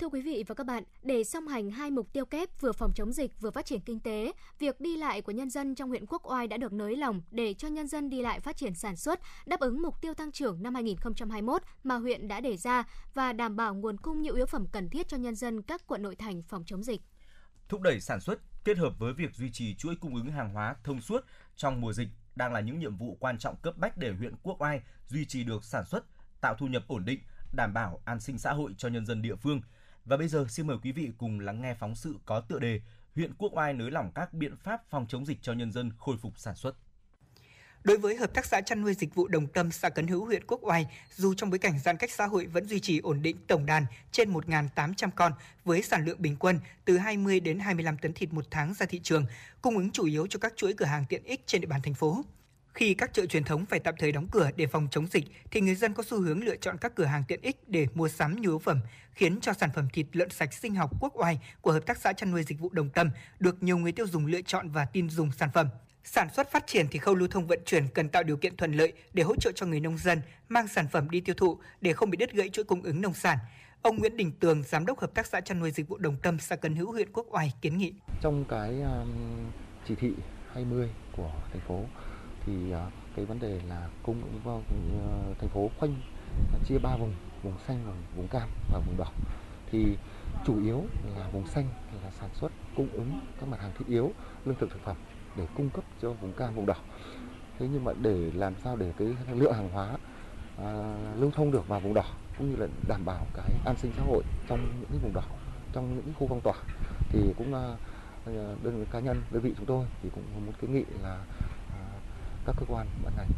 Thưa 0.00 0.08
quý 0.08 0.22
vị 0.22 0.44
và 0.46 0.54
các 0.54 0.66
bạn, 0.66 0.82
để 1.02 1.24
song 1.24 1.48
hành 1.48 1.70
hai 1.70 1.90
mục 1.90 2.12
tiêu 2.12 2.26
kép 2.26 2.60
vừa 2.60 2.72
phòng 2.72 2.92
chống 2.94 3.12
dịch 3.12 3.40
vừa 3.40 3.50
phát 3.50 3.66
triển 3.66 3.80
kinh 3.80 4.00
tế, 4.00 4.32
việc 4.58 4.80
đi 4.80 4.96
lại 4.96 5.22
của 5.22 5.32
nhân 5.32 5.50
dân 5.50 5.74
trong 5.74 5.88
huyện 5.88 6.06
Quốc 6.06 6.22
Oai 6.30 6.46
đã 6.46 6.56
được 6.56 6.72
nới 6.72 6.96
lỏng 6.96 7.22
để 7.30 7.54
cho 7.54 7.68
nhân 7.68 7.86
dân 7.88 8.10
đi 8.10 8.22
lại 8.22 8.40
phát 8.40 8.56
triển 8.56 8.74
sản 8.74 8.96
xuất, 8.96 9.20
đáp 9.46 9.60
ứng 9.60 9.82
mục 9.82 10.00
tiêu 10.00 10.14
tăng 10.14 10.32
trưởng 10.32 10.62
năm 10.62 10.74
2021 10.74 11.62
mà 11.84 11.96
huyện 11.96 12.28
đã 12.28 12.40
đề 12.40 12.56
ra 12.56 12.84
và 13.14 13.32
đảm 13.32 13.56
bảo 13.56 13.74
nguồn 13.74 13.96
cung 13.96 14.22
nhu 14.22 14.32
yếu 14.34 14.46
phẩm 14.46 14.66
cần 14.72 14.88
thiết 14.88 15.08
cho 15.08 15.16
nhân 15.16 15.34
dân 15.34 15.62
các 15.62 15.86
quận 15.86 16.02
nội 16.02 16.16
thành 16.16 16.42
phòng 16.42 16.64
chống 16.66 16.82
dịch. 16.82 17.00
Thúc 17.68 17.80
đẩy 17.80 18.00
sản 18.00 18.20
xuất 18.20 18.38
kết 18.64 18.78
hợp 18.78 18.98
với 18.98 19.12
việc 19.12 19.34
duy 19.34 19.50
trì 19.52 19.74
chuỗi 19.74 19.96
cung 20.00 20.14
ứng 20.14 20.30
hàng 20.30 20.54
hóa 20.54 20.74
thông 20.84 21.00
suốt 21.00 21.24
trong 21.56 21.80
mùa 21.80 21.92
dịch 21.92 22.08
đang 22.36 22.52
là 22.52 22.60
những 22.60 22.78
nhiệm 22.78 22.96
vụ 22.96 23.16
quan 23.20 23.38
trọng 23.38 23.56
cấp 23.56 23.74
bách 23.78 23.96
để 23.96 24.12
huyện 24.12 24.34
Quốc 24.42 24.62
Oai 24.62 24.80
duy 25.06 25.24
trì 25.24 25.44
được 25.44 25.64
sản 25.64 25.84
xuất, 25.84 26.04
tạo 26.40 26.54
thu 26.58 26.66
nhập 26.66 26.82
ổn 26.88 27.04
định, 27.04 27.20
đảm 27.52 27.74
bảo 27.74 28.02
an 28.04 28.20
sinh 28.20 28.38
xã 28.38 28.52
hội 28.52 28.74
cho 28.78 28.88
nhân 28.88 29.06
dân 29.06 29.22
địa 29.22 29.34
phương. 29.34 29.60
Và 30.08 30.16
bây 30.16 30.28
giờ 30.28 30.46
xin 30.48 30.66
mời 30.66 30.76
quý 30.82 30.92
vị 30.92 31.10
cùng 31.18 31.40
lắng 31.40 31.62
nghe 31.62 31.74
phóng 31.74 31.94
sự 31.94 32.14
có 32.24 32.40
tựa 32.40 32.58
đề 32.58 32.80
huyện 33.14 33.34
Quốc 33.38 33.52
Oai 33.56 33.72
nới 33.72 33.90
lỏng 33.90 34.10
các 34.14 34.34
biện 34.34 34.56
pháp 34.56 34.90
phòng 34.90 35.06
chống 35.08 35.26
dịch 35.26 35.38
cho 35.42 35.52
nhân 35.52 35.72
dân 35.72 35.90
khôi 35.98 36.16
phục 36.22 36.38
sản 36.38 36.54
xuất. 36.54 36.74
Đối 37.84 37.98
với 37.98 38.16
hợp 38.16 38.34
tác 38.34 38.46
xã 38.46 38.60
chăn 38.60 38.82
nuôi 38.82 38.94
dịch 38.94 39.14
vụ 39.14 39.28
Đồng 39.28 39.46
Tâm, 39.46 39.70
xã 39.70 39.88
Cấn 39.88 40.06
Hữu, 40.06 40.24
huyện 40.24 40.46
Quốc 40.46 40.60
Oai, 40.62 40.86
dù 41.16 41.34
trong 41.34 41.50
bối 41.50 41.58
cảnh 41.58 41.78
giãn 41.78 41.96
cách 41.96 42.10
xã 42.10 42.26
hội 42.26 42.46
vẫn 42.46 42.68
duy 42.68 42.80
trì 42.80 42.98
ổn 42.98 43.22
định 43.22 43.36
tổng 43.46 43.66
đàn 43.66 43.86
trên 44.12 44.32
1.800 44.32 45.10
con 45.16 45.32
với 45.64 45.82
sản 45.82 46.04
lượng 46.04 46.22
bình 46.22 46.36
quân 46.36 46.60
từ 46.84 46.98
20 46.98 47.40
đến 47.40 47.58
25 47.58 47.98
tấn 47.98 48.12
thịt 48.12 48.32
một 48.32 48.44
tháng 48.50 48.74
ra 48.74 48.86
thị 48.86 49.00
trường, 49.02 49.24
cung 49.62 49.76
ứng 49.76 49.90
chủ 49.90 50.04
yếu 50.04 50.26
cho 50.26 50.38
các 50.38 50.52
chuỗi 50.56 50.74
cửa 50.74 50.84
hàng 50.84 51.04
tiện 51.08 51.24
ích 51.24 51.40
trên 51.46 51.60
địa 51.60 51.68
bàn 51.68 51.80
thành 51.82 51.94
phố. 51.94 52.24
Khi 52.78 52.94
các 52.94 53.14
chợ 53.14 53.26
truyền 53.26 53.44
thống 53.44 53.66
phải 53.66 53.80
tạm 53.80 53.94
thời 53.98 54.12
đóng 54.12 54.28
cửa 54.30 54.50
để 54.56 54.66
phòng 54.66 54.88
chống 54.90 55.06
dịch 55.06 55.24
thì 55.50 55.60
người 55.60 55.74
dân 55.74 55.94
có 55.94 56.02
xu 56.02 56.20
hướng 56.20 56.44
lựa 56.44 56.56
chọn 56.56 56.76
các 56.80 56.94
cửa 56.94 57.04
hàng 57.04 57.22
tiện 57.28 57.40
ích 57.42 57.68
để 57.68 57.86
mua 57.94 58.08
sắm 58.08 58.40
nhu 58.40 58.50
yếu 58.50 58.58
phẩm, 58.58 58.80
khiến 59.12 59.40
cho 59.40 59.52
sản 59.52 59.70
phẩm 59.74 59.88
thịt 59.92 60.06
lợn 60.12 60.30
sạch 60.30 60.52
sinh 60.52 60.74
học 60.74 60.90
Quốc 61.00 61.12
Oai 61.16 61.40
của 61.60 61.72
hợp 61.72 61.86
tác 61.86 61.98
xã 61.98 62.12
chăn 62.12 62.30
nuôi 62.30 62.42
dịch 62.42 62.60
vụ 62.60 62.70
Đồng 62.72 62.90
Tâm 62.90 63.10
được 63.40 63.62
nhiều 63.62 63.78
người 63.78 63.92
tiêu 63.92 64.06
dùng 64.06 64.26
lựa 64.26 64.42
chọn 64.42 64.70
và 64.70 64.84
tin 64.84 65.10
dùng 65.10 65.30
sản 65.32 65.50
phẩm. 65.54 65.68
Sản 66.04 66.28
xuất 66.34 66.52
phát 66.52 66.66
triển 66.66 66.86
thì 66.90 66.98
khâu 66.98 67.14
lưu 67.14 67.28
thông 67.28 67.46
vận 67.46 67.60
chuyển 67.64 67.88
cần 67.88 68.08
tạo 68.08 68.22
điều 68.22 68.36
kiện 68.36 68.56
thuận 68.56 68.72
lợi 68.72 68.92
để 69.12 69.22
hỗ 69.22 69.36
trợ 69.36 69.52
cho 69.54 69.66
người 69.66 69.80
nông 69.80 69.98
dân 69.98 70.20
mang 70.48 70.68
sản 70.68 70.88
phẩm 70.88 71.10
đi 71.10 71.20
tiêu 71.20 71.34
thụ 71.34 71.58
để 71.80 71.92
không 71.92 72.10
bị 72.10 72.16
đứt 72.16 72.32
gãy 72.32 72.48
chuỗi 72.48 72.64
cung 72.64 72.82
ứng 72.82 73.00
nông 73.00 73.14
sản. 73.14 73.38
Ông 73.82 73.98
Nguyễn 73.98 74.16
Đình 74.16 74.32
Tường, 74.40 74.62
giám 74.62 74.86
đốc 74.86 75.00
hợp 75.00 75.14
tác 75.14 75.26
xã 75.26 75.40
chăn 75.40 75.60
nuôi 75.60 75.70
dịch 75.70 75.88
vụ 75.88 75.98
Đồng 75.98 76.16
Tâm, 76.22 76.38
xã 76.38 76.56
Cần 76.56 76.76
Hữu, 76.76 76.92
huyện 76.92 77.12
Quốc 77.12 77.26
Oai 77.30 77.52
kiến 77.62 77.78
nghị. 77.78 77.92
Trong 78.22 78.44
cái 78.48 78.80
um, 78.80 79.08
chỉ 79.88 79.94
thị 79.94 80.12
20 80.54 80.90
của 81.16 81.32
thành 81.52 81.60
phố 81.68 81.84
thì 82.48 82.72
ờ, 82.72 82.90
cái 83.16 83.24
vấn 83.24 83.38
đề 83.40 83.60
là 83.68 83.88
cung 84.02 84.22
ứng 84.22 84.40
vào 84.44 84.62
ờ, 85.02 85.34
thành 85.38 85.48
phố 85.48 85.70
khoanh 85.78 85.94
chia 86.64 86.78
ba 86.78 86.96
vùng, 86.96 87.12
vùng 87.42 87.58
xanh, 87.66 87.84
vùng, 87.84 87.96
vùng 88.16 88.28
cam 88.28 88.48
và 88.72 88.78
vùng 88.78 88.96
đỏ. 88.98 89.12
Thì 89.70 89.96
chủ 90.46 90.62
yếu 90.62 90.82
là 91.16 91.28
vùng 91.32 91.46
xanh 91.46 91.68
là 92.04 92.10
sản 92.10 92.30
xuất 92.34 92.52
cung 92.76 92.88
ứng 92.92 93.20
các 93.40 93.48
mặt 93.48 93.60
hàng 93.60 93.72
thiết 93.78 93.84
yếu, 93.88 94.12
lương 94.44 94.56
thực 94.60 94.70
thực 94.70 94.84
phẩm 94.84 94.96
để 95.36 95.46
cung 95.56 95.70
cấp 95.70 95.84
cho 96.02 96.12
vùng 96.12 96.32
cam 96.32 96.54
vùng 96.54 96.66
đỏ 96.66 96.76
thế 97.58 97.68
nhưng 97.72 97.84
mà 97.84 97.92
để 98.02 98.30
làm 98.34 98.54
sao 98.64 98.76
để 98.76 98.92
cái 98.98 99.08
lượng 99.34 99.52
hàng 99.52 99.68
hóa 99.68 99.96
à, 100.58 100.96
lưu 101.18 101.30
thông 101.30 101.50
được 101.50 101.68
vào 101.68 101.80
vùng 101.80 101.94
đỏ 101.94 102.04
cũng 102.38 102.50
như 102.50 102.56
là 102.56 102.66
đảm 102.88 103.04
bảo 103.04 103.26
cái 103.34 103.52
an 103.64 103.76
sinh 103.76 103.92
xã 103.96 104.02
hội 104.02 104.22
trong 104.48 104.60
những 104.80 104.90
cái 104.90 104.98
vùng 104.98 105.12
đỏ 105.14 105.22
trong 105.72 105.96
những 105.96 106.14
khu 106.18 106.26
phong 106.26 106.40
tỏa 106.40 106.54
thì 107.12 107.34
cũng 107.38 107.52
đơn 108.62 108.80
vị 108.80 108.86
cá 108.90 109.00
nhân 109.00 109.22
đơn 109.30 109.42
vị 109.42 109.54
chúng 109.56 109.66
tôi 109.66 109.86
thì 110.02 110.10
cũng 110.14 110.24
muốn 110.46 110.54
kiến 110.60 110.74
nghị 110.74 110.84
là 111.02 111.24
các 112.48 112.56
cơ 112.60 112.66
quan 112.68 112.86
ban 113.04 113.12
ngành 113.16 113.30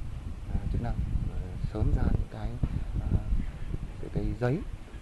à, 0.54 0.58
chức 0.72 0.82
năng 0.82 0.94
à, 1.32 1.38
sớm 1.72 1.92
ra 1.96 2.02
những 2.12 2.28
cái, 2.32 2.48
à, 3.00 3.06
cái 4.00 4.10
cái 4.14 4.24
giấy 4.40 4.58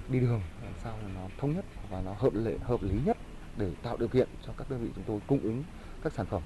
đi 0.09 0.21
đường 0.21 0.43
làm 0.63 0.73
sao 0.83 0.99
là 1.03 1.09
nó 1.15 1.29
thống 1.39 1.55
nhất 1.55 1.65
và 1.91 2.01
nó 2.01 2.13
hợp 2.13 2.35
lệ 2.35 2.55
hợp 2.63 2.83
lý 2.83 2.95
nhất 3.05 3.17
để 3.57 3.71
tạo 3.83 3.97
điều 3.97 4.09
kiện 4.09 4.29
cho 4.47 4.53
các 4.57 4.71
đơn 4.71 4.81
vị 4.83 4.89
chúng 4.95 5.05
tôi 5.07 5.21
cung 5.27 5.41
ứng 5.41 5.65
các 6.03 6.13
sản 6.13 6.27
phẩm 6.27 6.43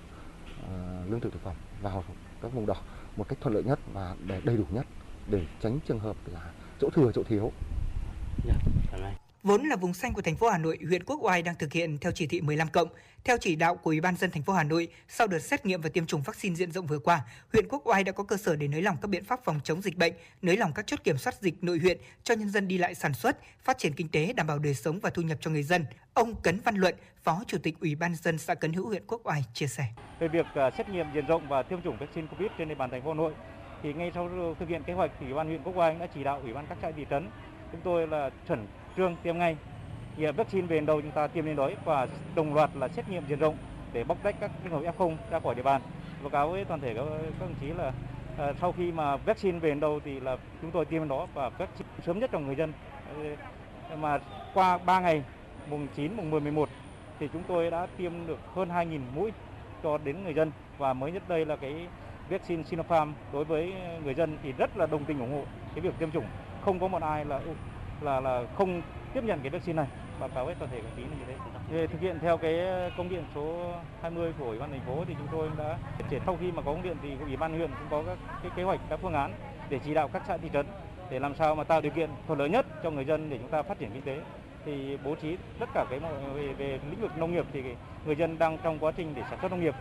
uh, 0.65 1.11
lương 1.11 1.21
thực 1.21 1.33
thực 1.33 1.43
phẩm 1.43 1.57
vào 1.83 2.05
các 2.43 2.53
vùng 2.53 2.67
đỏ 2.67 2.77
một 3.17 3.29
cách 3.29 3.39
thuận 3.41 3.55
lợi 3.55 3.65
nhất 3.65 3.79
và 3.93 4.17
để 4.27 4.41
đầy 4.45 4.57
đủ 4.57 4.65
nhất 4.71 4.87
để 5.31 5.47
tránh 5.63 5.79
trường 5.89 5.99
hợp 5.99 6.17
là 6.27 6.53
chỗ 6.81 6.91
thừa 6.91 7.13
chỗ 7.15 7.23
thiếu. 7.23 7.53
Vốn 9.43 9.63
là 9.63 9.77
vùng 9.77 9.95
xanh 9.95 10.13
của 10.13 10.23
thành 10.23 10.37
phố 10.37 10.51
Hà 10.51 10.59
Nội, 10.59 10.79
huyện 10.89 11.05
Quốc 11.05 11.19
Oai 11.23 11.43
đang 11.43 11.55
thực 11.59 11.73
hiện 11.73 11.99
theo 11.99 12.13
chỉ 12.13 12.27
thị 12.27 12.41
15 12.41 12.69
cộng. 12.69 12.89
Theo 13.25 13.37
chỉ 13.41 13.57
đạo 13.57 13.77
của 13.77 13.91
Ủy 13.91 14.01
ban 14.01 14.17
dân 14.17 14.31
thành 14.31 14.43
phố 14.43 14.53
Hà 14.53 14.63
Nội, 14.63 14.89
sau 15.09 15.27
đợt 15.27 15.39
xét 15.39 15.67
nghiệm 15.67 15.81
và 15.81 15.89
tiêm 15.89 16.07
chủng 16.07 16.23
vaccine 16.23 16.55
diện 16.55 16.73
rộng 16.73 16.87
vừa 16.87 16.99
qua, 16.99 17.21
huyện 17.53 17.69
Quốc 17.69 17.83
Oai 17.87 18.05
đã 18.05 18.13
có 18.13 18.25
cơ 18.25 18.37
sở 18.37 18.57
để 18.57 18.69
nới 18.69 18.83
lỏng 18.83 18.97
các 19.03 19.09
biện 19.09 19.25
pháp 19.25 19.45
phòng 19.45 19.61
chống 19.65 19.83
dịch 19.83 19.97
bệnh, 19.97 20.13
nới 20.43 20.57
lỏng 20.57 20.73
các 20.75 20.87
chốt 20.87 21.05
kiểm 21.05 21.17
soát 21.17 21.35
dịch 21.41 21.65
nội 21.65 21.79
huyện 21.79 21.99
cho 22.23 22.35
nhân 22.35 22.51
dân 22.51 22.69
đi 22.69 22.79
lại 22.79 22.95
sản 22.95 23.15
xuất, 23.15 23.39
phát 23.65 23.79
triển 23.79 23.93
kinh 23.93 24.09
tế, 24.09 24.33
đảm 24.33 24.47
bảo 24.47 24.59
đời 24.59 24.75
sống 24.75 24.99
và 25.03 25.11
thu 25.11 25.23
nhập 25.23 25.39
cho 25.41 25.51
người 25.51 25.63
dân. 25.63 25.85
Ông 26.15 26.35
Cấn 26.43 26.61
Văn 26.65 26.77
Luận, 26.77 26.95
Phó 27.23 27.43
Chủ 27.47 27.59
tịch 27.63 27.75
Ủy 27.81 27.95
ban 27.95 28.15
dân 28.15 28.39
xã 28.39 28.55
Cấn 28.55 28.73
Hữu 28.73 28.89
huyện 28.89 29.03
Quốc 29.07 29.21
Oai 29.25 29.45
chia 29.55 29.67
sẻ. 29.67 29.85
Về 30.21 30.29
việc 30.29 30.47
à, 30.55 30.71
xét 30.79 30.89
nghiệm 30.89 31.07
diện 31.15 31.27
rộng 31.27 31.49
và 31.49 31.63
tiêm 31.63 31.83
chủng 31.83 31.97
vaccine 32.01 32.27
COVID 32.27 32.51
trên 32.59 32.69
địa 32.69 32.75
bàn 32.75 32.91
thành 32.91 33.03
phố 33.03 33.09
Hà 33.09 33.15
Nội, 33.15 33.33
thì 33.83 33.93
ngay 33.93 34.11
sau 34.15 34.55
thực 34.61 34.69
hiện 34.69 34.83
kế 34.87 34.93
hoạch 34.93 35.11
thì 35.21 35.27
Ủy 35.27 35.35
ban 35.35 35.47
huyện 35.47 35.63
Quốc 35.63 35.77
Oai 35.77 35.95
đã 35.95 36.07
chỉ 36.15 36.25
đạo 36.25 36.41
Ủy 36.45 36.53
ban 36.53 36.67
các 36.67 36.79
xã 36.83 36.91
thị 36.97 37.07
trấn 37.11 37.31
chúng 37.73 37.81
tôi 37.85 38.07
là 38.07 38.31
chuẩn 38.49 38.67
trương 38.97 39.17
tiêm 39.23 39.39
ngay 39.39 39.57
thì 40.17 40.25
à, 40.25 40.33
vaccine 40.33 40.67
về 40.67 40.77
đầu 40.77 40.87
đâu 40.87 41.01
chúng 41.01 41.11
ta 41.11 41.27
tiêm 41.27 41.45
lên 41.45 41.57
đó 41.57 41.71
và 41.85 42.07
đồng 42.35 42.55
loạt 42.55 42.71
là 42.75 42.89
xét 42.89 43.09
nghiệm 43.09 43.23
diện 43.29 43.39
rộng 43.39 43.57
để 43.93 44.05
bóc 44.05 44.19
tách 44.23 44.37
các 44.41 44.51
trường 44.65 44.73
hợp 44.73 44.95
F0 44.97 45.17
ra 45.31 45.41
khỏi 45.41 45.55
địa 45.55 45.63
bàn. 45.63 45.81
Báo 46.23 46.31
cáo 46.31 46.49
với 46.49 46.65
toàn 46.65 46.81
thể 46.81 46.95
các, 46.95 47.05
các 47.09 47.41
đồng 47.41 47.55
chí 47.61 47.67
là 47.67 47.93
à, 48.39 48.53
sau 48.61 48.73
khi 48.73 48.93
mà 48.93 49.17
vaccine 49.17 49.59
về 49.59 49.71
đầu 49.71 49.81
đâu 49.81 50.01
thì 50.05 50.21
là 50.21 50.37
chúng 50.63 50.71
tôi 50.71 50.85
tiêm 50.85 51.09
đó 51.09 51.27
và 51.35 51.49
vaccine 51.49 51.89
sớm 52.07 52.19
nhất 52.19 52.31
cho 52.33 52.39
người 52.39 52.57
dân. 52.57 52.73
Mà 54.01 54.19
qua 54.55 54.79
3 54.79 55.01
ngày 55.01 55.23
mùng 55.71 55.87
9, 55.97 56.17
mùng 56.17 56.31
10, 56.31 56.41
11 56.41 56.69
thì 57.21 57.29
chúng 57.33 57.43
tôi 57.49 57.71
đã 57.71 57.87
tiêm 57.97 58.13
được 58.27 58.39
hơn 58.55 58.69
2.000 58.69 59.01
mũi 59.15 59.33
cho 59.83 59.99
đến 59.99 60.25
người 60.25 60.35
dân 60.35 60.53
và 60.79 60.93
mới 60.93 61.13
nhất 61.13 61.23
đây 61.29 61.47
là 61.47 61.57
cái 61.57 61.87
vaccine 62.31 62.63
Sinopharm 62.63 63.13
đối 63.33 63.45
với 63.45 63.73
người 64.05 64.15
dân 64.15 64.39
thì 64.43 64.53
rất 64.53 64.77
là 64.77 64.87
đồng 64.87 65.05
tình 65.05 65.19
ủng 65.19 65.33
hộ 65.33 65.43
cái 65.75 65.81
việc 65.81 65.95
tiêm 65.99 66.11
chủng 66.11 66.25
không 66.65 66.79
có 66.79 66.89
một 66.89 67.03
ai 67.03 67.25
là 67.25 67.41
là 68.01 68.21
là 68.21 68.43
không 68.57 68.83
tiếp 69.15 69.25
nhận 69.25 69.41
cái 69.41 69.51
vaccine 69.51 69.77
này? 69.77 69.87
Báo 70.21 70.29
cáo 70.29 70.45
với 70.45 70.55
toàn 70.55 70.71
thể 70.71 70.81
các 70.81 70.91
chí 70.97 71.03
là 71.03 71.09
như 71.09 71.25
thế. 71.27 71.35
Để 71.71 71.87
thực 71.87 72.01
hiện 72.01 72.19
theo 72.21 72.37
cái 72.37 72.59
ờ, 72.59 72.91
công 72.97 73.09
điện 73.09 73.25
số 73.35 73.73
20 74.03 74.33
của 74.39 74.45
ủy 74.45 74.59
ban 74.59 74.71
thành 74.71 74.81
phố 74.87 75.05
thì 75.09 75.15
chúng 75.19 75.29
tôi 75.33 75.49
đã 75.59 75.79
triển 76.13 76.23
sau 76.27 76.37
khi 76.41 76.53
mà 76.53 76.63
có 76.63 76.73
công 76.73 76.83
điện 76.83 76.97
thì 77.03 77.09
ủy 77.27 77.37
ban 77.37 77.59
huyện 77.59 77.71
cũng 77.71 77.89
có 77.91 78.03
các 78.07 78.19
cái 78.43 78.53
kế 78.57 78.63
hoạch 78.63 78.81
các 78.91 78.99
phương 79.03 79.13
án 79.13 79.33
để 79.69 79.81
chỉ 79.85 79.95
đạo 79.95 80.09
các 80.09 80.23
xã 80.29 80.37
thị 80.37 80.49
trấn 80.53 80.67
để 81.11 81.19
làm 81.19 81.35
sao 81.35 81.55
mà 81.55 81.65
tạo 81.65 81.81
điều 81.81 81.93
kiện 81.93 82.11
thuận 82.27 82.39
lợi 82.39 82.49
nhất 82.49 82.67
cho 82.83 82.91
người 82.91 83.05
dân 83.05 83.31
để 83.31 83.39
chúng 83.39 83.49
ta 83.49 83.63
phát 83.63 83.79
triển 83.79 83.91
kinh 83.93 84.03
tế. 84.03 84.21
Thì 84.65 84.99
bố 85.05 85.15
trí 85.15 85.37
tất 85.59 85.69
cả 85.75 85.85
cái 85.91 86.01
về, 86.35 86.53
về 86.53 86.79
lĩnh 86.91 87.01
vực 87.01 87.19
nông 87.19 87.33
nghiệp 87.33 87.47
thì 87.53 87.63
người 88.07 88.17
dân 88.17 88.39
đang 88.39 88.59
trong 88.63 88.79
quá 88.79 88.93
trình 88.97 89.13
để 89.15 89.23
sản 89.31 89.39
xuất 89.41 89.51
nông 89.51 89.61
nghiệp 89.61 89.75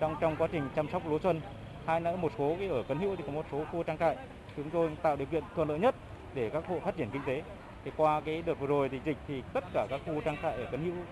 trong 0.00 0.16
trong 0.20 0.36
quá 0.36 0.48
trình 0.52 0.68
chăm 0.76 0.88
sóc 0.88 1.02
lúa 1.08 1.18
xuân. 1.18 1.40
Hai 1.86 2.00
nữa 2.00 2.16
một 2.16 2.32
số 2.38 2.56
cái 2.58 2.68
ở 2.68 2.82
Cấn 2.82 2.98
Hữu 2.98 3.16
thì 3.16 3.24
có 3.26 3.32
một 3.32 3.46
số 3.52 3.64
khu 3.72 3.82
trang 3.82 3.98
trại. 3.98 4.16
Chúng 4.56 4.70
tôi 4.70 4.90
tạo 5.02 5.16
điều 5.16 5.26
kiện 5.26 5.42
thuận 5.54 5.68
lợi 5.68 5.78
nhất 5.78 5.94
để 6.34 6.50
các 6.50 6.66
hộ 6.66 6.80
phát 6.80 6.96
triển 6.96 7.10
kinh 7.10 7.22
tế 7.26 7.42
thì 7.84 7.90
qua 7.96 8.20
cái 8.20 8.42
đợt 8.46 8.54
vừa 8.60 8.66
rồi 8.66 8.88
thì 8.88 9.00
dịch 9.04 9.16
thì 9.28 9.42
tất 9.52 9.64
cả 9.74 9.86
các 9.90 10.00
khu 10.06 10.20
trang 10.20 10.36
trại 10.42 10.56
ở 10.56 10.68
Cần 10.70 10.84
Hữu 10.84 11.04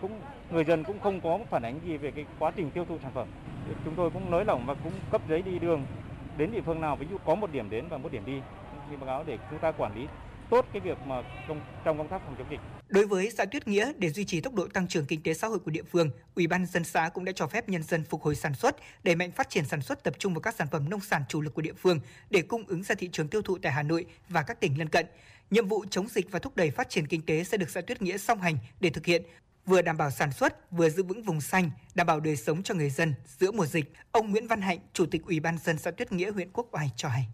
cũng 0.00 0.20
người 0.50 0.64
dân 0.64 0.84
cũng 0.84 1.00
không 1.00 1.20
có 1.20 1.38
phản 1.50 1.62
ánh 1.62 1.80
gì 1.86 1.96
về 1.96 2.10
cái 2.10 2.24
quá 2.38 2.52
trình 2.56 2.70
tiêu 2.70 2.84
thụ 2.88 2.98
sản 3.02 3.12
phẩm 3.14 3.28
chúng 3.84 3.94
tôi 3.94 4.10
cũng 4.10 4.30
nới 4.30 4.44
lỏng 4.44 4.66
và 4.66 4.74
cũng 4.84 4.92
cấp 5.10 5.22
giấy 5.28 5.42
đi 5.42 5.58
đường 5.58 5.86
đến 6.36 6.52
địa 6.52 6.60
phương 6.66 6.80
nào 6.80 6.96
ví 6.96 7.06
dụ 7.10 7.16
có 7.26 7.34
một 7.34 7.52
điểm 7.52 7.70
đến 7.70 7.84
và 7.88 7.98
một 7.98 8.12
điểm 8.12 8.22
đi 8.26 8.40
thì 8.90 8.96
báo 8.96 9.06
cáo 9.06 9.24
để 9.26 9.38
chúng 9.50 9.58
ta 9.58 9.72
quản 9.72 9.94
lý 9.94 10.06
tốt 10.50 10.66
cái 10.72 10.80
việc 10.80 10.98
mà 11.06 11.22
trong 11.48 11.60
trong 11.84 11.98
công 11.98 12.08
tác 12.08 12.22
phòng 12.24 12.34
chống 12.38 12.46
dịch. 12.50 12.60
Đối 12.88 13.06
với 13.06 13.30
xã 13.30 13.44
Tuyết 13.44 13.68
Nghĩa, 13.68 13.92
để 13.98 14.10
duy 14.10 14.24
trì 14.24 14.40
tốc 14.40 14.54
độ 14.54 14.68
tăng 14.74 14.88
trưởng 14.88 15.06
kinh 15.06 15.22
tế 15.22 15.34
xã 15.34 15.48
hội 15.48 15.58
của 15.58 15.70
địa 15.70 15.82
phương, 15.82 16.10
Ủy 16.34 16.46
ban 16.46 16.66
dân 16.66 16.84
xã 16.84 17.08
cũng 17.14 17.24
đã 17.24 17.32
cho 17.32 17.46
phép 17.46 17.68
nhân 17.68 17.82
dân 17.82 18.04
phục 18.04 18.22
hồi 18.22 18.34
sản 18.34 18.54
xuất, 18.54 18.76
đẩy 19.04 19.16
mạnh 19.16 19.30
phát 19.30 19.50
triển 19.50 19.64
sản 19.64 19.80
xuất 19.80 20.04
tập 20.04 20.14
trung 20.18 20.34
vào 20.34 20.40
các 20.40 20.54
sản 20.54 20.68
phẩm 20.70 20.90
nông 20.90 21.00
sản 21.00 21.22
chủ 21.28 21.40
lực 21.40 21.54
của 21.54 21.62
địa 21.62 21.72
phương 21.72 22.00
để 22.30 22.42
cung 22.42 22.64
ứng 22.66 22.82
ra 22.82 22.94
thị 22.94 23.08
trường 23.12 23.28
tiêu 23.28 23.42
thụ 23.42 23.58
tại 23.58 23.72
Hà 23.72 23.82
Nội 23.82 24.06
và 24.28 24.42
các 24.42 24.60
tỉnh 24.60 24.78
lân 24.78 24.88
cận. 24.88 25.06
Nhiệm 25.50 25.68
vụ 25.68 25.84
chống 25.90 26.08
dịch 26.08 26.30
và 26.30 26.38
thúc 26.38 26.56
đẩy 26.56 26.70
phát 26.70 26.88
triển 26.88 27.06
kinh 27.06 27.22
tế 27.22 27.44
sẽ 27.44 27.56
được 27.56 27.70
xã 27.70 27.80
Tuyết 27.80 28.02
Nghĩa 28.02 28.18
song 28.18 28.40
hành 28.40 28.56
để 28.80 28.90
thực 28.90 29.06
hiện, 29.06 29.22
vừa 29.66 29.82
đảm 29.82 29.96
bảo 29.96 30.10
sản 30.10 30.32
xuất, 30.32 30.70
vừa 30.70 30.88
giữ 30.88 31.02
vững 31.02 31.22
vùng 31.22 31.40
xanh, 31.40 31.70
đảm 31.94 32.06
bảo 32.06 32.20
đời 32.20 32.36
sống 32.36 32.62
cho 32.62 32.74
người 32.74 32.90
dân 32.90 33.14
giữa 33.26 33.52
mùa 33.52 33.66
dịch. 33.66 33.92
Ông 34.12 34.30
Nguyễn 34.30 34.46
Văn 34.46 34.60
Hạnh, 34.60 34.78
Chủ 34.92 35.06
tịch 35.06 35.22
Ủy 35.26 35.40
ban 35.40 35.58
dân 35.58 35.78
xã 35.78 35.90
Tuyết 35.90 36.12
Nghĩa, 36.12 36.30
huyện 36.30 36.48
Quốc 36.52 36.66
Oai 36.72 36.90
cho 36.96 37.08
hay. 37.08 37.28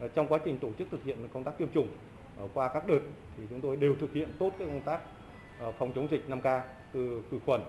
Ờ, 0.00 0.08
trong 0.08 0.28
quá 0.28 0.38
trình 0.44 0.58
tổ 0.58 0.68
chức 0.78 0.88
thực 0.90 1.04
hiện 1.04 1.28
công 1.32 1.44
tác 1.44 1.58
tiêm 1.58 1.72
chủng 1.74 1.88
ờ, 2.36 2.48
qua 2.54 2.70
các 2.74 2.86
đợt 2.86 3.00
thì 3.36 3.44
chúng 3.50 3.60
tôi 3.60 3.76
đều 3.76 3.96
thực 4.00 4.12
hiện 4.12 4.28
tốt 4.38 4.52
các 4.58 4.64
công 4.64 4.82
tác 4.82 5.00
ờ, 5.58 5.72
phòng 5.78 5.92
chống 5.94 6.08
dịch 6.10 6.24
5K 6.28 6.60
từ 6.92 7.22
khử 7.30 7.38
khuẩn, 7.46 7.60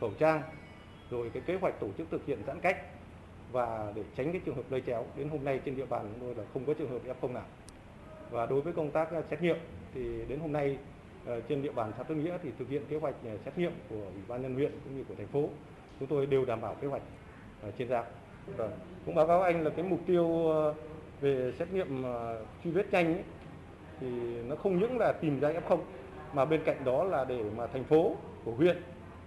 khẩu 0.00 0.12
trang, 0.20 0.42
rồi 1.10 1.30
cái 1.34 1.42
kế 1.46 1.54
hoạch 1.60 1.80
tổ 1.80 1.88
chức 1.98 2.06
thực 2.10 2.26
hiện 2.26 2.42
giãn 2.46 2.60
cách 2.60 2.76
và 3.52 3.92
để 3.94 4.02
tránh 4.16 4.32
cái 4.32 4.40
trường 4.46 4.56
hợp 4.56 4.70
lây 4.70 4.82
chéo 4.86 5.06
đến 5.16 5.28
hôm 5.28 5.44
nay 5.44 5.60
trên 5.64 5.76
địa 5.76 5.86
bàn 5.86 6.08
chúng 6.12 6.20
tôi 6.20 6.34
là 6.34 6.50
không 6.52 6.64
có 6.66 6.74
trường 6.74 6.90
hợp 6.90 7.16
F0 7.20 7.32
nào. 7.32 7.46
Và 8.30 8.46
đối 8.46 8.60
với 8.60 8.72
công 8.72 8.90
tác 8.90 9.10
ờ, 9.10 9.22
xét 9.30 9.42
nghiệm 9.42 9.56
thì 9.94 10.24
đến 10.28 10.40
hôm 10.40 10.52
nay 10.52 10.78
ờ, 11.26 11.40
trên 11.40 11.62
địa 11.62 11.72
bàn 11.72 11.92
xã 11.96 12.02
Tân 12.02 12.24
Nghĩa 12.24 12.38
thì 12.42 12.50
thực 12.58 12.68
hiện 12.68 12.82
kế 12.88 12.96
hoạch 12.96 13.14
ờ, 13.24 13.30
xét 13.44 13.58
nghiệm 13.58 13.72
của 13.88 13.96
Ủy 13.96 14.22
ban 14.28 14.42
nhân 14.42 14.54
huyện 14.54 14.72
cũng 14.84 14.96
như 14.96 15.04
của 15.08 15.14
thành 15.18 15.26
phố. 15.26 15.48
Chúng 16.00 16.08
tôi 16.08 16.26
đều 16.26 16.44
đảm 16.44 16.60
bảo 16.60 16.74
kế 16.74 16.88
hoạch 16.88 17.02
trên 17.78 17.88
giao. 17.88 18.04
Vâng. 18.56 18.70
Cũng 19.06 19.14
báo 19.14 19.26
cáo 19.26 19.42
anh 19.42 19.64
là 19.64 19.70
cái 19.70 19.84
mục 19.84 20.00
tiêu 20.06 20.52
về 21.20 21.52
xét 21.58 21.72
nghiệm 21.72 22.04
truy 22.64 22.70
vết 22.70 22.92
nhanh 22.92 23.06
ấy, 23.06 23.24
thì 24.00 24.06
nó 24.48 24.56
không 24.56 24.78
những 24.78 24.98
là 24.98 25.12
tìm 25.12 25.40
ra 25.40 25.52
F0 25.52 25.78
mà 26.32 26.44
bên 26.44 26.60
cạnh 26.64 26.84
đó 26.84 27.04
là 27.04 27.24
để 27.24 27.42
mà 27.56 27.66
thành 27.66 27.84
phố 27.84 28.16
của 28.44 28.52
huyện 28.52 28.82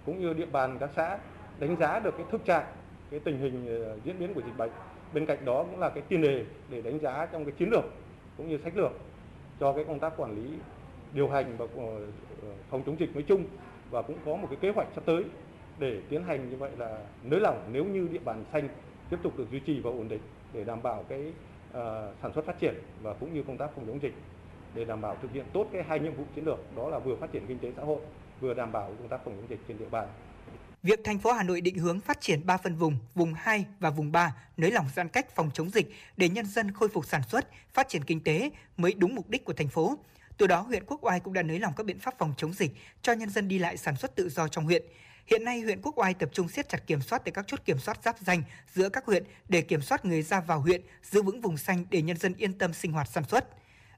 cũng 0.06 0.20
như 0.20 0.32
địa 0.32 0.46
bàn 0.46 0.76
các 0.80 0.90
xã 0.96 1.18
đánh 1.58 1.76
giá 1.76 2.00
được 2.00 2.14
cái 2.16 2.26
thực 2.30 2.44
trạng 2.44 2.64
cái 3.10 3.20
tình 3.20 3.38
hình 3.38 3.84
diễn 4.04 4.18
biến 4.18 4.34
của 4.34 4.40
dịch 4.40 4.56
bệnh 4.56 4.70
bên 5.14 5.26
cạnh 5.26 5.44
đó 5.44 5.64
cũng 5.70 5.80
là 5.80 5.88
cái 5.88 6.02
tiền 6.08 6.22
đề 6.22 6.44
để 6.68 6.82
đánh 6.82 6.98
giá 6.98 7.26
trong 7.32 7.44
cái 7.44 7.52
chiến 7.52 7.70
lược 7.70 7.84
cũng 8.40 8.48
như 8.48 8.58
sách 8.58 8.76
lược 8.76 8.92
cho 9.60 9.72
cái 9.72 9.84
công 9.84 9.98
tác 9.98 10.12
quản 10.16 10.36
lý 10.36 10.50
điều 11.14 11.28
hành 11.28 11.56
và 11.58 11.66
ờ, 11.76 12.06
ờ, 12.42 12.48
phòng 12.70 12.82
chống 12.86 13.00
dịch 13.00 13.14
nói 13.14 13.24
chung 13.28 13.44
và 13.90 14.02
cũng 14.02 14.16
có 14.24 14.36
một 14.36 14.46
cái 14.50 14.58
kế 14.60 14.70
hoạch 14.70 14.88
sắp 14.94 15.04
tới 15.06 15.24
để 15.78 16.00
tiến 16.08 16.24
hành 16.24 16.50
như 16.50 16.56
vậy 16.56 16.70
là 16.78 16.98
nới 17.22 17.40
lỏng 17.40 17.68
nếu 17.72 17.84
như 17.84 18.08
địa 18.12 18.18
bàn 18.24 18.44
xanh 18.52 18.68
tiếp 19.10 19.16
tục 19.22 19.38
được 19.38 19.50
duy 19.50 19.60
trì 19.60 19.80
và 19.80 19.90
ổn 19.90 20.08
định 20.08 20.20
để 20.52 20.64
đảm 20.64 20.82
bảo 20.82 21.04
cái 21.08 21.32
uh, 21.70 21.74
sản 22.22 22.32
xuất 22.34 22.44
phát 22.46 22.58
triển 22.58 22.74
và 23.02 23.14
cũng 23.14 23.34
như 23.34 23.42
công 23.42 23.56
tác 23.56 23.70
phòng 23.74 23.86
chống 23.86 24.02
dịch 24.02 24.14
để 24.74 24.84
đảm 24.84 25.00
bảo 25.00 25.16
thực 25.22 25.32
hiện 25.32 25.44
tốt 25.52 25.66
cái 25.72 25.82
hai 25.82 26.00
nhiệm 26.00 26.14
vụ 26.14 26.24
chiến 26.34 26.44
lược 26.44 26.58
đó 26.76 26.88
là 26.88 26.98
vừa 26.98 27.16
phát 27.16 27.32
triển 27.32 27.46
kinh 27.46 27.58
tế 27.58 27.72
xã 27.76 27.82
hội 27.82 28.00
vừa 28.40 28.54
đảm 28.54 28.72
bảo 28.72 28.86
công 28.98 29.08
tác 29.08 29.24
phòng 29.24 29.34
chống 29.36 29.50
dịch 29.50 29.60
trên 29.68 29.78
địa 29.78 29.88
bàn. 29.90 30.08
Việc 30.82 31.00
thành 31.04 31.18
phố 31.18 31.32
Hà 31.32 31.42
Nội 31.42 31.60
định 31.60 31.78
hướng 31.78 32.00
phát 32.00 32.20
triển 32.20 32.46
3 32.46 32.56
phân 32.56 32.76
vùng, 32.76 32.96
vùng 33.14 33.34
2 33.34 33.64
và 33.80 33.90
vùng 33.90 34.12
3, 34.12 34.34
nới 34.56 34.70
lỏng 34.70 34.86
giãn 34.96 35.08
cách 35.08 35.34
phòng 35.34 35.50
chống 35.54 35.70
dịch 35.70 35.92
để 36.16 36.28
nhân 36.28 36.46
dân 36.46 36.72
khôi 36.72 36.88
phục 36.88 37.06
sản 37.06 37.22
xuất, 37.28 37.48
phát 37.72 37.88
triển 37.88 38.04
kinh 38.04 38.24
tế 38.24 38.50
mới 38.76 38.94
đúng 38.94 39.14
mục 39.14 39.28
đích 39.28 39.44
của 39.44 39.52
thành 39.52 39.68
phố. 39.68 39.98
Từ 40.36 40.46
đó, 40.46 40.60
huyện 40.60 40.84
Quốc 40.86 41.04
Oai 41.04 41.20
cũng 41.20 41.32
đã 41.32 41.42
nới 41.42 41.58
lỏng 41.58 41.72
các 41.76 41.86
biện 41.86 41.98
pháp 41.98 42.14
phòng 42.18 42.34
chống 42.36 42.52
dịch 42.52 42.72
cho 43.02 43.12
nhân 43.12 43.30
dân 43.30 43.48
đi 43.48 43.58
lại 43.58 43.76
sản 43.76 43.96
xuất 43.96 44.16
tự 44.16 44.28
do 44.28 44.48
trong 44.48 44.64
huyện. 44.64 44.82
Hiện 45.26 45.44
nay, 45.44 45.60
huyện 45.60 45.82
Quốc 45.82 45.98
Oai 45.98 46.14
tập 46.14 46.28
trung 46.32 46.48
siết 46.48 46.68
chặt 46.68 46.86
kiểm 46.86 47.00
soát 47.00 47.22
tại 47.24 47.32
các 47.32 47.44
chốt 47.46 47.60
kiểm 47.64 47.78
soát 47.78 47.98
giáp 48.04 48.18
danh 48.18 48.42
giữa 48.74 48.88
các 48.88 49.06
huyện 49.06 49.24
để 49.48 49.62
kiểm 49.62 49.82
soát 49.82 50.04
người 50.04 50.22
ra 50.22 50.40
vào 50.40 50.60
huyện, 50.60 50.82
giữ 51.02 51.22
vững 51.22 51.40
vùng 51.40 51.56
xanh 51.56 51.84
để 51.90 52.02
nhân 52.02 52.16
dân 52.16 52.34
yên 52.34 52.58
tâm 52.58 52.72
sinh 52.72 52.92
hoạt 52.92 53.08
sản 53.08 53.24
xuất. 53.24 53.44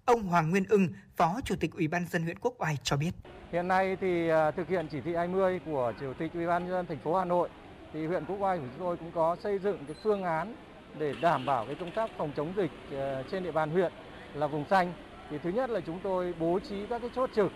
Ông 0.04 0.22
Hoàng 0.22 0.50
Nguyên 0.50 0.64
Ưng, 0.68 0.88
Phó 1.16 1.40
Chủ 1.44 1.54
tịch 1.60 1.70
Ủy 1.74 1.88
ban 1.88 2.06
dân 2.06 2.22
huyện 2.22 2.38
Quốc 2.38 2.54
Oai 2.58 2.76
cho 2.82 2.96
biết. 2.96 3.10
Hiện 3.52 3.68
nay 3.68 3.96
thì 4.00 4.28
à, 4.28 4.50
thực 4.50 4.68
hiện 4.68 4.86
chỉ 4.90 5.00
thị 5.00 5.14
20 5.14 5.60
của 5.66 5.92
Chủ 6.00 6.12
tịch 6.18 6.30
Ủy 6.34 6.46
ban 6.46 6.62
nhân 6.62 6.72
dân 6.72 6.86
thành 6.86 6.98
phố 6.98 7.14
Hà 7.18 7.24
Nội 7.24 7.48
thì 7.92 8.06
huyện 8.06 8.24
Quốc 8.24 8.36
Oai 8.40 8.58
của 8.58 8.64
chúng 8.70 8.86
tôi 8.86 8.96
cũng 8.96 9.10
có 9.14 9.36
xây 9.42 9.58
dựng 9.58 9.78
cái 9.86 9.96
phương 10.02 10.22
án 10.22 10.54
để 10.98 11.14
đảm 11.20 11.46
bảo 11.46 11.66
cái 11.66 11.74
công 11.74 11.90
tác 11.90 12.10
phòng 12.18 12.32
chống 12.36 12.52
dịch 12.56 12.70
à, 12.92 13.22
trên 13.30 13.42
địa 13.42 13.52
bàn 13.52 13.70
huyện 13.70 13.92
là 14.34 14.46
vùng 14.46 14.64
xanh. 14.70 14.92
Thì 15.30 15.38
thứ 15.42 15.50
nhất 15.50 15.70
là 15.70 15.80
chúng 15.86 16.00
tôi 16.02 16.34
bố 16.40 16.58
trí 16.68 16.86
các 16.86 16.98
cái 16.98 17.10
chốt 17.14 17.30
trực 17.36 17.52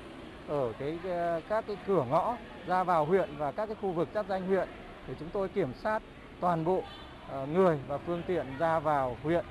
ở 0.48 0.73
cái 0.78 0.98
à, 1.05 1.40
các 1.48 1.64
cái 1.66 1.77
cửa 1.86 2.05
ngõ 2.10 2.36
ra 2.66 2.85
vào 2.85 3.05
huyện 3.05 3.28
và 3.39 3.52
các 3.52 3.66
cái 3.66 3.77
khu 3.81 3.93
vực 3.93 4.09
giáp 4.14 4.27
danh 4.28 4.47
huyện 4.47 4.68
để 5.09 5.14
chúng 5.20 5.28
tôi 5.32 5.48
kiểm 5.48 5.73
soát 5.82 6.02
toàn 6.40 6.64
bộ 6.64 6.82
người 7.48 7.78
và 7.89 7.98
phương 7.98 8.23
tiện 8.27 8.47
ra 8.59 8.78
vào 8.78 9.16
huyện 9.23 9.44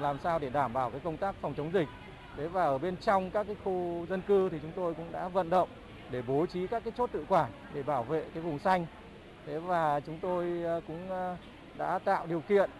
làm 0.00 0.18
sao 0.24 0.38
để 0.38 0.50
đảm 0.50 0.72
bảo 0.72 0.90
cái 0.90 1.00
công 1.04 1.16
tác 1.16 1.34
phòng 1.40 1.54
chống 1.54 1.72
dịch. 1.72 1.88
Thế 2.36 2.48
và 2.48 2.64
ở 2.64 2.78
bên 2.78 2.96
trong 2.96 3.30
các 3.30 3.46
cái 3.46 3.56
khu 3.64 4.06
dân 4.08 4.22
cư 4.22 4.48
thì 4.50 4.58
chúng 4.62 4.72
tôi 4.76 4.94
cũng 4.94 5.12
đã 5.12 5.28
vận 5.28 5.50
động 5.50 5.68
để 6.10 6.22
bố 6.28 6.46
trí 6.46 6.66
các 6.66 6.84
cái 6.84 6.92
chốt 6.96 7.10
tự 7.12 7.24
quản 7.28 7.50
để 7.74 7.82
bảo 7.82 8.02
vệ 8.02 8.22
cái 8.34 8.42
vùng 8.42 8.58
xanh. 8.58 8.86
Thế 9.46 9.58
và 9.58 10.00
chúng 10.00 10.18
tôi 10.18 10.62
ờ, 10.64 10.80
cũng 10.86 11.10
ờ, 11.10 11.36
đã 11.78 11.98
tạo 11.98 12.26
điều 12.26 12.40
kiện 12.40 12.70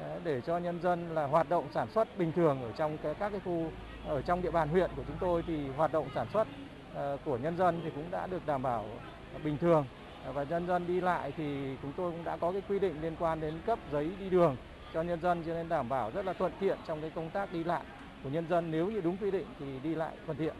ờ, 0.00 0.20
để 0.24 0.40
cho 0.40 0.58
nhân 0.58 0.80
dân 0.82 1.14
là 1.14 1.24
hoạt 1.26 1.48
động 1.48 1.64
sản 1.74 1.88
xuất 1.88 2.18
bình 2.18 2.32
thường 2.32 2.62
ở 2.62 2.72
trong 2.72 2.98
cái, 2.98 3.14
các 3.14 3.30
cái 3.30 3.40
khu 3.40 3.72
ở 4.04 4.22
trong 4.22 4.42
địa 4.42 4.50
bàn 4.50 4.68
huyện 4.68 4.90
của 4.96 5.02
chúng 5.06 5.16
tôi 5.20 5.42
thì 5.46 5.68
hoạt 5.76 5.92
động 5.92 6.06
sản 6.14 6.26
xuất 6.32 6.48
của 7.24 7.38
nhân 7.38 7.56
dân 7.56 7.80
thì 7.84 7.90
cũng 7.94 8.10
đã 8.10 8.26
được 8.26 8.46
đảm 8.46 8.62
bảo 8.62 8.84
bình 9.44 9.58
thường 9.58 9.84
và 10.34 10.42
nhân 10.44 10.66
dân 10.66 10.86
đi 10.86 11.00
lại 11.00 11.32
thì 11.36 11.76
chúng 11.82 11.92
tôi 11.92 12.12
cũng 12.12 12.24
đã 12.24 12.36
có 12.36 12.52
cái 12.52 12.62
quy 12.68 12.78
định 12.78 13.00
liên 13.02 13.16
quan 13.16 13.40
đến 13.40 13.54
cấp 13.66 13.78
giấy 13.92 14.10
đi 14.20 14.30
đường 14.30 14.56
cho 14.94 15.02
nhân 15.02 15.20
dân 15.20 15.42
cho 15.46 15.54
nên 15.54 15.68
đảm 15.68 15.88
bảo 15.88 16.10
rất 16.10 16.24
là 16.24 16.32
thuận 16.32 16.52
tiện 16.60 16.78
trong 16.86 17.00
cái 17.00 17.10
công 17.10 17.30
tác 17.30 17.52
đi 17.52 17.64
lại 17.64 17.84
của 18.22 18.30
nhân 18.30 18.46
dân 18.50 18.70
nếu 18.70 18.90
như 18.90 19.00
đúng 19.00 19.16
quy 19.16 19.30
định 19.30 19.46
thì 19.58 19.66
đi 19.82 19.94
lại 19.94 20.16
thuận 20.26 20.38
tiện. 20.38 20.54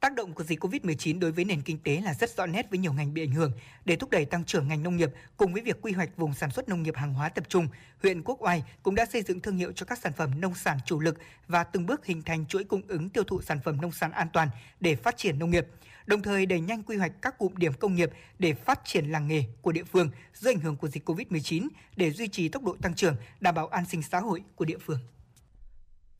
Tác 0.00 0.14
động 0.14 0.32
của 0.32 0.44
dịch 0.44 0.64
COVID-19 0.64 1.20
đối 1.20 1.32
với 1.32 1.44
nền 1.44 1.62
kinh 1.62 1.78
tế 1.78 2.00
là 2.04 2.14
rất 2.14 2.36
rõ 2.36 2.46
nét 2.46 2.66
với 2.70 2.78
nhiều 2.78 2.92
ngành 2.92 3.14
bị 3.14 3.22
ảnh 3.22 3.32
hưởng. 3.32 3.52
Để 3.84 3.96
thúc 3.96 4.10
đẩy 4.10 4.24
tăng 4.24 4.44
trưởng 4.44 4.68
ngành 4.68 4.82
nông 4.82 4.96
nghiệp 4.96 5.10
cùng 5.36 5.52
với 5.52 5.62
việc 5.62 5.82
quy 5.82 5.92
hoạch 5.92 6.16
vùng 6.16 6.34
sản 6.34 6.50
xuất 6.50 6.68
nông 6.68 6.82
nghiệp 6.82 6.96
hàng 6.96 7.14
hóa 7.14 7.28
tập 7.28 7.44
trung, 7.48 7.68
huyện 8.02 8.22
Quốc 8.22 8.42
Oai 8.42 8.64
cũng 8.82 8.94
đã 8.94 9.06
xây 9.06 9.22
dựng 9.22 9.40
thương 9.40 9.56
hiệu 9.56 9.72
cho 9.72 9.86
các 9.86 9.98
sản 9.98 10.12
phẩm 10.12 10.40
nông 10.40 10.54
sản 10.54 10.78
chủ 10.86 11.00
lực 11.00 11.18
và 11.48 11.64
từng 11.64 11.86
bước 11.86 12.06
hình 12.06 12.22
thành 12.22 12.46
chuỗi 12.46 12.64
cung 12.64 12.82
ứng 12.88 13.08
tiêu 13.08 13.24
thụ 13.24 13.42
sản 13.42 13.58
phẩm 13.64 13.80
nông 13.80 13.92
sản 13.92 14.12
an 14.12 14.28
toàn 14.32 14.48
để 14.80 14.96
phát 14.96 15.16
triển 15.16 15.38
nông 15.38 15.50
nghiệp. 15.50 15.66
Đồng 16.06 16.22
thời 16.22 16.46
đẩy 16.46 16.60
nhanh 16.60 16.82
quy 16.82 16.96
hoạch 16.96 17.12
các 17.22 17.38
cụm 17.38 17.54
điểm 17.56 17.72
công 17.72 17.94
nghiệp 17.94 18.10
để 18.38 18.54
phát 18.54 18.80
triển 18.84 19.06
làng 19.06 19.28
nghề 19.28 19.44
của 19.60 19.72
địa 19.72 19.84
phương 19.84 20.10
dưới 20.34 20.54
ảnh 20.54 20.60
hưởng 20.60 20.76
của 20.76 20.88
dịch 20.88 21.08
COVID-19 21.08 21.68
để 21.96 22.10
duy 22.10 22.28
trì 22.28 22.48
tốc 22.48 22.62
độ 22.62 22.76
tăng 22.82 22.94
trưởng, 22.94 23.16
đảm 23.40 23.54
bảo 23.54 23.68
an 23.68 23.84
sinh 23.86 24.02
xã 24.02 24.20
hội 24.20 24.42
của 24.56 24.64
địa 24.64 24.78
phương. 24.78 24.98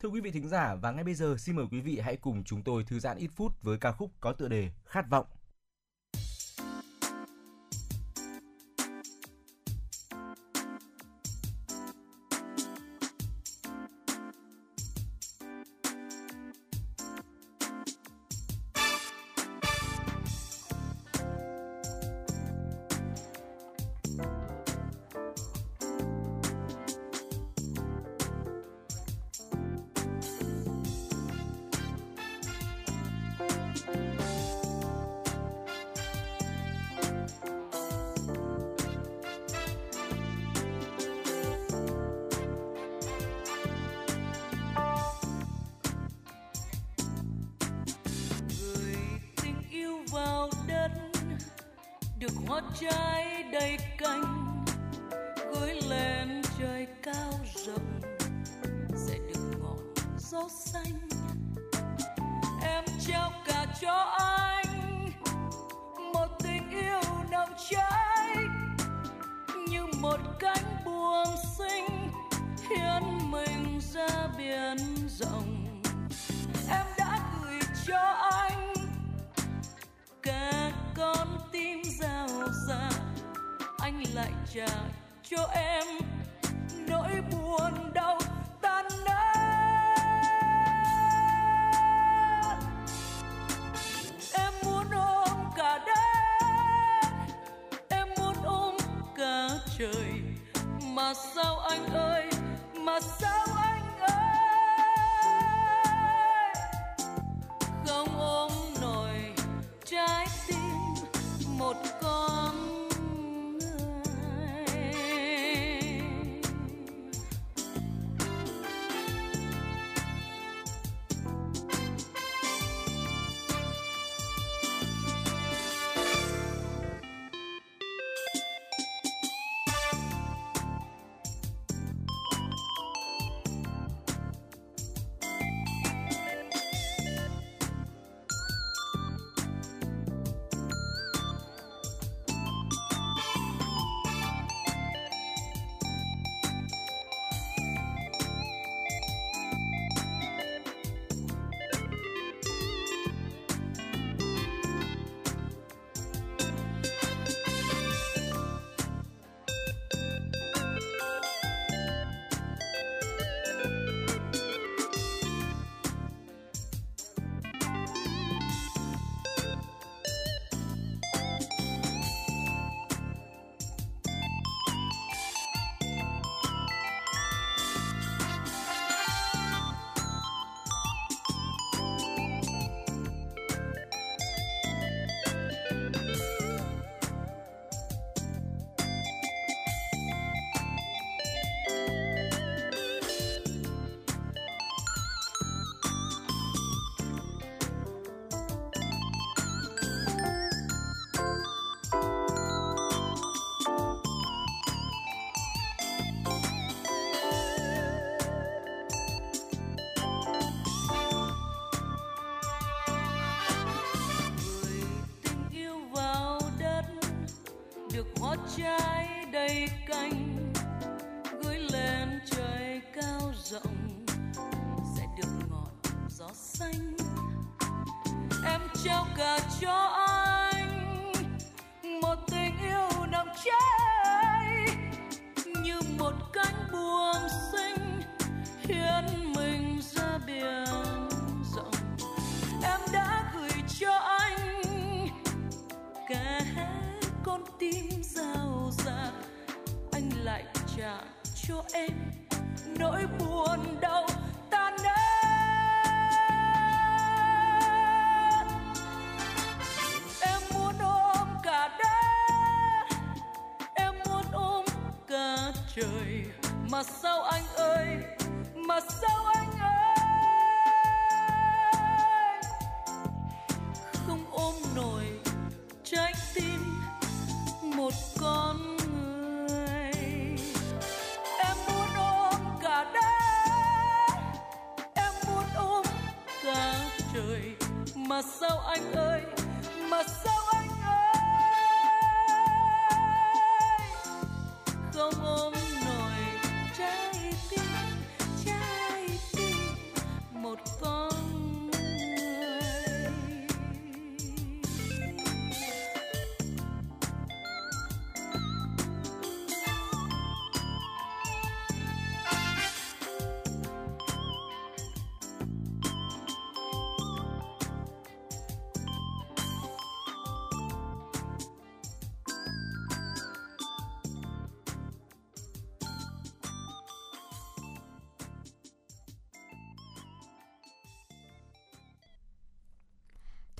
Thưa 0.03 0.09
quý 0.09 0.21
vị 0.21 0.31
thính 0.31 0.47
giả, 0.47 0.75
và 0.75 0.91
ngay 0.91 1.03
bây 1.03 1.13
giờ, 1.13 1.35
xin 1.37 1.55
mời 1.55 1.65
quý 1.71 1.81
vị 1.81 1.99
hãy 1.99 2.17
cùng 2.17 2.43
chúng 2.43 2.61
tôi 2.61 2.83
thư 2.83 2.99
giãn 2.99 3.17
ít 3.17 3.29
phút 3.35 3.61
với 3.61 3.77
ca 3.77 3.91
khúc 3.91 4.11
có 4.19 4.33
tựa 4.33 4.47
đề 4.47 4.71
Khát 4.85 5.09
vọng. 5.09 5.25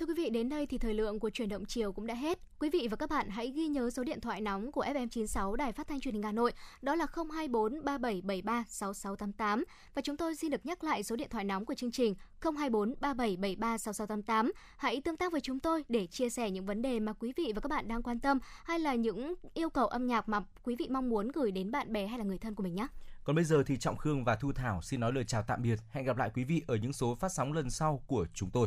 Thưa 0.04 0.14
quý 0.14 0.22
vị, 0.22 0.30
đến 0.30 0.48
đây 0.48 0.66
thì 0.66 0.78
thời 0.78 0.94
lượng 0.94 1.20
của 1.20 1.30
chuyển 1.30 1.48
động 1.48 1.64
chiều 1.64 1.92
cũng 1.92 2.06
đã 2.06 2.14
hết. 2.14 2.38
Quý 2.58 2.70
vị 2.70 2.88
và 2.90 2.96
các 2.96 3.10
bạn 3.10 3.28
hãy 3.28 3.50
ghi 3.50 3.66
nhớ 3.66 3.90
số 3.90 4.04
điện 4.04 4.20
thoại 4.20 4.40
nóng 4.40 4.72
của 4.72 4.84
FM96 4.84 5.54
Đài 5.54 5.72
Phát 5.72 5.88
thanh 5.88 6.00
Truyền 6.00 6.14
hình 6.14 6.22
Hà 6.22 6.32
Nội, 6.32 6.52
đó 6.82 6.94
là 6.94 7.06
024 7.14 7.84
3773 7.84 8.64
6688 8.68 9.64
và 9.94 10.02
chúng 10.02 10.16
tôi 10.16 10.36
xin 10.36 10.50
được 10.50 10.66
nhắc 10.66 10.84
lại 10.84 11.02
số 11.02 11.16
điện 11.16 11.28
thoại 11.30 11.44
nóng 11.44 11.64
của 11.64 11.74
chương 11.74 11.90
trình 11.90 12.14
024 12.40 12.94
3773 13.00 13.78
6688. 13.78 14.52
Hãy 14.76 15.00
tương 15.00 15.16
tác 15.16 15.32
với 15.32 15.40
chúng 15.40 15.60
tôi 15.60 15.84
để 15.88 16.06
chia 16.06 16.30
sẻ 16.30 16.50
những 16.50 16.66
vấn 16.66 16.82
đề 16.82 17.00
mà 17.00 17.12
quý 17.12 17.32
vị 17.36 17.52
và 17.54 17.60
các 17.60 17.68
bạn 17.68 17.88
đang 17.88 18.02
quan 18.02 18.20
tâm 18.20 18.38
hay 18.64 18.78
là 18.78 18.94
những 18.94 19.34
yêu 19.54 19.70
cầu 19.70 19.86
âm 19.86 20.06
nhạc 20.06 20.28
mà 20.28 20.40
quý 20.62 20.76
vị 20.78 20.88
mong 20.90 21.08
muốn 21.08 21.28
gửi 21.28 21.50
đến 21.50 21.70
bạn 21.70 21.92
bè 21.92 22.06
hay 22.06 22.18
là 22.18 22.24
người 22.24 22.38
thân 22.38 22.54
của 22.54 22.62
mình 22.62 22.74
nhé. 22.74 22.86
Còn 23.24 23.36
bây 23.36 23.44
giờ 23.44 23.62
thì 23.66 23.76
Trọng 23.76 23.96
Khương 23.96 24.24
và 24.24 24.36
Thu 24.36 24.52
Thảo 24.52 24.82
xin 24.82 25.00
nói 25.00 25.12
lời 25.12 25.24
chào 25.24 25.42
tạm 25.42 25.62
biệt. 25.62 25.78
Hẹn 25.90 26.04
gặp 26.04 26.16
lại 26.16 26.30
quý 26.34 26.44
vị 26.44 26.62
ở 26.66 26.76
những 26.76 26.92
số 26.92 27.14
phát 27.14 27.28
sóng 27.28 27.52
lần 27.52 27.70
sau 27.70 28.02
của 28.06 28.26
chúng 28.34 28.50
tôi. 28.50 28.62